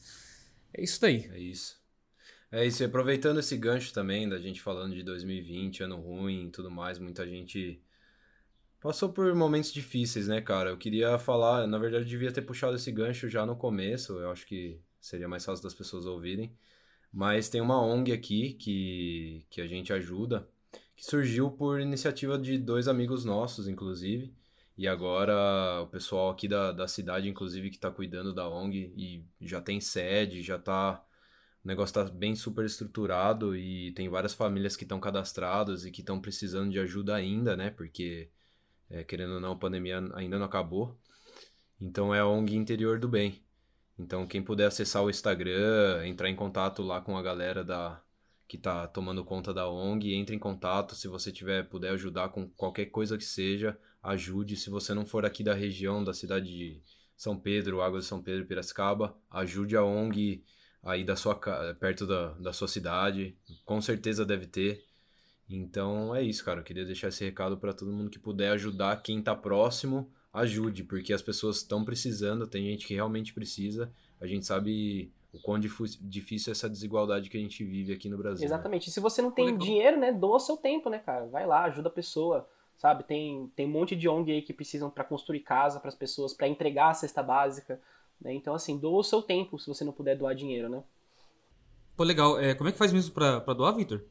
É 0.74 0.84
isso 0.84 1.02
daí. 1.02 1.30
É 1.34 1.40
isso. 1.40 1.78
É 2.50 2.66
isso, 2.66 2.82
e 2.82 2.86
aproveitando 2.86 3.40
esse 3.42 3.58
gancho 3.58 3.94
também 3.94 4.28
da 4.28 4.40
gente 4.40 4.62
falando 4.62 4.96
de 4.96 5.04
2020, 5.04 5.84
ano 5.84 5.98
ruim 5.98 6.48
e 6.48 6.50
tudo 6.50 6.72
mais, 6.72 6.98
muita 6.98 7.28
gente 7.28 7.82
passou 8.80 9.12
por 9.12 9.34
momentos 9.36 9.74
difíceis, 9.74 10.28
né, 10.28 10.42
cara? 10.42 10.70
Eu 10.72 10.78
queria 10.78 11.18
falar, 11.20 11.68
na 11.68 11.78
verdade, 11.78 12.06
eu 12.06 12.10
devia 12.10 12.32
ter 12.32 12.42
puxado 12.42 12.76
esse 12.76 12.92
gancho 12.92 13.30
já 13.30 13.46
no 13.46 13.56
começo, 13.56 14.14
eu 14.20 14.32
acho 14.32 14.46
que 14.48 14.80
seria 15.00 15.28
mais 15.28 15.46
fácil 15.46 15.64
das 15.64 15.74
pessoas 15.74 16.06
ouvirem. 16.06 16.56
Mas 17.12 17.50
tem 17.50 17.62
uma 17.62 17.82
ONG 17.82 18.12
aqui 18.12 18.54
que, 18.54 19.46
que 19.50 19.62
a 19.62 19.68
gente 19.68 19.94
ajuda, 19.94 20.48
que 20.96 21.06
surgiu 21.06 21.52
por 21.52 21.80
iniciativa 21.80 22.38
de 22.38 22.58
dois 22.58 22.88
amigos 22.88 23.26
nossos, 23.26 23.68
inclusive, 23.68 24.34
E 24.78 24.88
agora 24.88 25.82
o 25.82 25.88
pessoal 25.88 26.30
aqui 26.30 26.48
da, 26.48 26.72
da 26.72 26.88
cidade, 26.88 27.28
inclusive, 27.28 27.70
que 27.70 27.78
está 27.78 27.90
cuidando 27.92 28.34
da 28.34 28.48
ONG 28.48 28.94
e 28.96 29.24
já 29.42 29.60
tem 29.62 29.82
sede, 29.82 30.42
já 30.44 30.60
tá. 30.60 31.04
O 31.64 31.68
negócio 31.68 32.00
está 32.00 32.14
bem 32.14 32.36
super 32.36 32.66
estruturado 32.66 33.56
e 33.56 33.92
tem 33.94 34.08
várias 34.10 34.34
famílias 34.34 34.76
que 34.76 34.84
estão 34.86 35.00
cadastradas 35.00 35.86
e 35.86 35.92
que 35.92 36.02
estão 36.02 36.22
precisando 36.22 36.72
de 36.72 36.80
ajuda 36.80 37.16
ainda, 37.16 37.58
né? 37.58 37.70
Porque, 37.72 38.30
é, 38.90 39.04
querendo 39.04 39.36
ou 39.36 39.40
não, 39.40 39.54
a 39.54 39.58
pandemia 39.58 40.00
ainda 40.14 40.38
não 40.38 40.46
acabou. 40.46 40.98
Então 41.80 42.14
é 42.14 42.20
a 42.20 42.28
ONG 42.28 42.56
Interior 42.56 43.00
do 43.00 43.08
Bem. 43.08 43.42
Então, 44.00 44.28
quem 44.28 44.44
puder 44.44 44.68
acessar 44.68 45.04
o 45.04 45.10
Instagram, 45.10 46.06
entrar 46.06 46.30
em 46.30 46.36
contato 46.36 46.84
lá 46.84 47.02
com 47.02 47.18
a 47.18 47.22
galera 47.22 47.64
da, 47.64 48.00
que 48.48 48.56
está 48.56 48.88
tomando 48.88 49.26
conta 49.26 49.54
da 49.54 49.70
ONG, 49.70 50.14
entre 50.14 50.36
em 50.36 50.40
contato. 50.40 50.96
Se 50.96 51.08
você 51.08 51.32
tiver 51.32 51.68
puder 51.68 51.92
ajudar 51.92 52.30
com 52.30 52.48
qualquer 52.50 52.86
coisa 52.86 53.18
que 53.18 53.26
seja, 53.26 53.78
ajude. 54.02 54.56
Se 54.56 54.70
você 54.70 54.94
não 54.94 55.06
for 55.06 55.26
aqui 55.26 55.44
da 55.44 55.54
região 55.54 56.04
da 56.04 56.14
cidade 56.14 56.48
de 56.48 56.82
São 57.16 57.38
Pedro, 57.38 57.82
Águas 57.82 58.04
de 58.04 58.10
São 58.10 58.22
Pedro, 58.22 58.46
Piracicaba, 58.46 59.18
ajude 59.32 59.76
a 59.76 59.84
ONG 59.84 60.44
aí 60.84 61.04
da 61.04 61.16
sua 61.16 61.36
perto 61.76 62.06
da, 62.06 62.34
da 62.34 62.54
sua 62.54 62.68
cidade. 62.68 63.36
Com 63.66 63.82
certeza 63.82 64.26
deve 64.26 64.48
ter. 64.48 64.86
Então 65.50 66.14
é 66.16 66.22
isso, 66.22 66.44
cara. 66.44 66.60
Eu 66.60 66.64
queria 66.64 66.86
deixar 66.86 67.08
esse 67.08 67.24
recado 67.24 67.58
para 67.58 67.74
todo 67.74 67.92
mundo 67.92 68.10
que 68.10 68.20
puder 68.20 68.52
ajudar 68.52 69.02
quem 69.02 69.20
está 69.20 69.36
próximo, 69.36 70.12
ajude, 70.34 70.84
porque 70.84 71.14
as 71.14 71.22
pessoas 71.22 71.58
estão 71.58 71.86
precisando, 71.86 72.48
tem 72.48 72.66
gente 72.66 72.86
que 72.86 72.94
realmente 72.94 73.34
precisa. 73.34 73.92
A 74.20 74.28
gente 74.28 74.46
sabe 74.46 75.12
o 75.32 75.40
quão 75.42 75.60
difícil 75.60 76.52
é 76.52 76.54
essa 76.54 76.70
desigualdade 76.70 77.30
que 77.30 77.38
a 77.38 77.40
gente 77.40 77.64
vive 77.64 77.94
aqui 77.94 78.10
no 78.10 78.18
Brasil. 78.18 78.42
Né? 78.42 78.46
Exatamente. 78.46 78.88
Né? 78.88 78.94
Se 78.94 79.00
você 79.00 79.22
não 79.22 79.32
tem 79.32 79.46
Legal. 79.46 79.60
dinheiro, 79.60 80.00
né, 80.00 80.12
doa 80.12 80.40
seu 80.40 80.58
tempo, 80.58 80.90
né, 80.90 81.00
cara? 81.00 81.28
Vai 81.28 81.46
lá, 81.46 81.64
ajuda 81.64 81.90
a 81.90 81.92
pessoa, 81.92 82.48
sabe? 82.78 83.04
Tem, 83.04 83.52
tem 83.56 83.68
um 83.68 83.72
monte 83.72 83.96
de 83.96 84.10
ONG 84.10 84.32
aí 84.32 84.42
que 84.42 84.54
precisam 84.54 84.90
para 84.90 85.04
construir 85.04 85.42
casa 85.42 85.80
para 85.80 85.90
as 85.90 85.96
pessoas, 85.96 86.34
para 86.34 86.48
entregar 86.48 86.90
a 86.90 86.94
cesta 86.94 87.24
básica, 87.24 87.80
né? 88.20 88.34
Então, 88.34 88.54
assim, 88.54 88.78
doa 88.78 89.00
o 89.00 89.04
seu 89.04 89.22
tempo 89.22 89.60
se 89.60 89.68
você 89.68 89.84
não 89.84 89.94
puder 89.94 90.18
doar 90.18 90.36
dinheiro, 90.36 90.68
né? 90.70 90.84
Pô, 91.96 92.04
legal. 92.04 92.40
É, 92.40 92.54
como 92.54 92.70
é 92.70 92.72
que 92.72 92.78
faz 92.78 92.92
mesmo 92.92 93.14
para 93.14 93.40
doar, 93.54 93.76
Victor? 93.76 94.04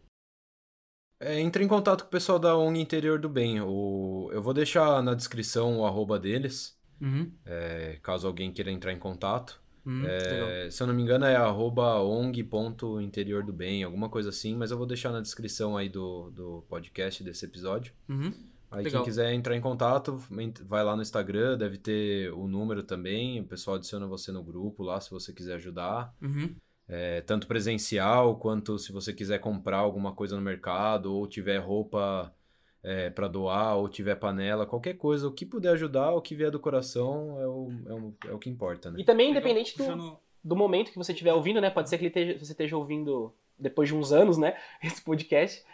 É, 1.19 1.41
entre 1.41 1.65
em 1.65 1.69
contato 1.69 2.03
com 2.03 2.09
o 2.09 2.11
pessoal 2.11 2.39
da 2.39 2.57
ONG 2.57 2.81
Interior 2.81 3.19
do 3.19 3.29
Bem. 3.29 3.61
O, 3.61 4.29
eu 4.33 4.43
vou 4.43 4.53
deixar 4.53 5.03
na 5.03 5.15
descrição 5.15 5.79
o 5.79 5.87
arroba 5.87 6.19
deles, 6.19 6.79
uhum. 7.01 7.31
é, 7.45 7.99
caso 8.03 8.27
alguém 8.27 8.53
queira 8.53 8.71
entrar 8.71 8.93
em 8.93 8.99
contato. 8.99 9.61
Hum, 9.87 10.03
é, 10.05 10.69
se 10.69 10.83
eu 10.83 10.87
não 10.87 10.95
me 10.95 11.01
engano 11.01 11.25
é 11.25 11.37
arroba 11.37 12.01
ong.interior 12.03 13.45
do 13.45 13.53
bem, 13.53 13.85
alguma 13.85 14.09
coisa 14.09 14.31
assim, 14.31 14.57
mas 14.57 14.73
eu 14.73 14.77
vou 14.77 14.87
deixar 14.87 15.13
na 15.13 15.21
descrição 15.21 15.77
aí 15.77 15.89
do, 15.89 16.31
do 16.33 16.65
podcast 16.69 17.23
desse 17.23 17.45
episódio. 17.45 17.95
Uhum. 18.09 18.35
Aí 18.69 18.83
legal. 18.83 19.03
quem 19.03 19.11
quiser 19.11 19.33
entrar 19.33 19.57
em 19.57 19.61
contato, 19.61 20.21
vai 20.65 20.83
lá 20.83 20.97
no 20.97 21.03
Instagram, 21.03 21.57
deve 21.57 21.79
ter 21.79 22.33
o 22.33 22.49
número 22.49 22.83
também, 22.83 23.41
o 23.41 23.45
pessoal 23.45 23.77
adiciona 23.77 24.07
você 24.09 24.33
no 24.33 24.43
grupo 24.43 24.83
lá 24.83 25.01
se 25.01 25.09
você 25.09 25.33
quiser 25.33 25.55
ajudar. 25.55 26.13
Uhum. 26.21 26.55
É, 26.89 27.21
tanto 27.23 27.49
presencial 27.49 28.37
quanto 28.37 28.79
se 28.79 28.93
você 28.93 29.13
quiser 29.13 29.41
comprar 29.41 29.79
alguma 29.79 30.13
coisa 30.13 30.37
no 30.37 30.43
mercado 30.43 31.13
ou 31.13 31.27
tiver 31.27 31.59
roupa 31.59 32.33
é, 32.83 33.11
para 33.11 33.27
doar 33.27 33.77
ou 33.77 33.89
tiver 33.89 34.15
panela, 34.15 34.65
qualquer 34.65 34.95
coisa, 34.95 35.27
o 35.27 35.33
que 35.33 35.45
puder 35.45 35.71
ajudar, 35.71 36.13
o 36.13 36.23
que 36.23 36.37
vier 36.37 36.53
do 36.53 36.61
coração 36.61 37.41
é 37.41 37.49
o, 37.49 37.73
é 37.87 37.93
o, 37.93 38.15
é 38.31 38.33
o 38.35 38.39
que 38.39 38.49
importa, 38.49 38.93
né? 38.93 39.01
E 39.01 39.05
também, 39.05 39.33
independente 39.33 39.77
do, 39.77 40.17
do 40.45 40.55
momento 40.55 40.93
que 40.93 40.99
você 40.99 41.11
estiver 41.11 41.33
ouvindo, 41.33 41.61
né? 41.61 41.69
Pode 41.69 41.89
ser 41.91 41.99
que 41.99 42.07
esteja, 42.07 42.39
você 42.39 42.53
esteja 42.53 42.77
ouvindo 42.77 43.35
depois 43.59 43.89
de 43.89 43.95
uns 43.97 44.13
anos, 44.13 44.39
né? 44.39 44.57
Esse 44.81 45.03
podcast. 45.03 45.65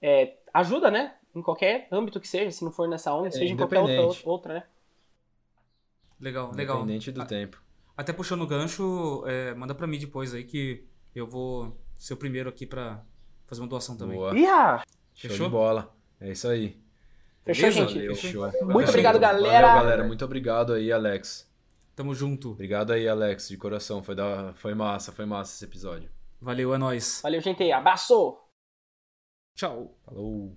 É, 0.00 0.34
ajuda, 0.54 0.90
né? 0.92 1.14
Em 1.34 1.42
qualquer 1.42 1.88
âmbito 1.90 2.20
que 2.20 2.28
seja, 2.28 2.52
se 2.52 2.64
não 2.64 2.70
for 2.70 2.88
nessa 2.88 3.12
ONG, 3.12 3.26
é, 3.26 3.30
seja 3.32 3.52
em 3.52 3.56
qualquer 3.56 3.80
outra, 3.80 4.28
outra, 4.28 4.54
né? 4.54 4.62
Legal, 6.20 6.52
legal. 6.54 6.76
Independente 6.76 7.10
do 7.10 7.22
a, 7.22 7.26
tempo. 7.26 7.60
Até 8.00 8.14
puxando 8.14 8.40
o 8.40 8.46
gancho, 8.46 9.22
é, 9.26 9.54
manda 9.54 9.74
pra 9.74 9.86
mim 9.86 9.98
depois 9.98 10.32
aí 10.32 10.42
que 10.42 10.86
eu 11.14 11.26
vou 11.26 11.78
ser 11.98 12.14
o 12.14 12.16
primeiro 12.16 12.48
aqui 12.48 12.64
pra 12.64 13.04
fazer 13.44 13.60
uma 13.60 13.68
doação 13.68 13.94
também. 13.94 14.16
Boa. 14.16 14.32
Show 15.14 15.28
Fechou? 15.28 15.46
de 15.46 15.52
bola. 15.52 15.94
É 16.18 16.30
isso 16.30 16.48
aí. 16.48 16.80
Fechou, 17.44 17.70
gente? 17.70 17.92
Valeu, 17.92 18.16
Fechou. 18.16 18.50
Muito 18.62 18.88
obrigado, 18.88 19.18
galera. 19.18 19.66
Valeu, 19.66 19.82
galera. 19.82 20.04
Muito 20.04 20.24
obrigado 20.24 20.72
aí, 20.72 20.90
Alex. 20.90 21.46
Tamo 21.94 22.14
junto. 22.14 22.52
Obrigado 22.52 22.90
aí, 22.90 23.06
Alex, 23.06 23.48
de 23.48 23.58
coração. 23.58 24.02
Foi, 24.02 24.14
da... 24.14 24.54
foi 24.54 24.72
massa, 24.72 25.12
foi 25.12 25.26
massa 25.26 25.52
esse 25.52 25.64
episódio. 25.66 26.10
Valeu, 26.40 26.74
é 26.74 26.78
nóis. 26.78 27.20
Valeu, 27.22 27.42
gente. 27.42 27.70
Abraço. 27.70 28.38
Tchau. 29.54 29.94
Falou. 30.06 30.56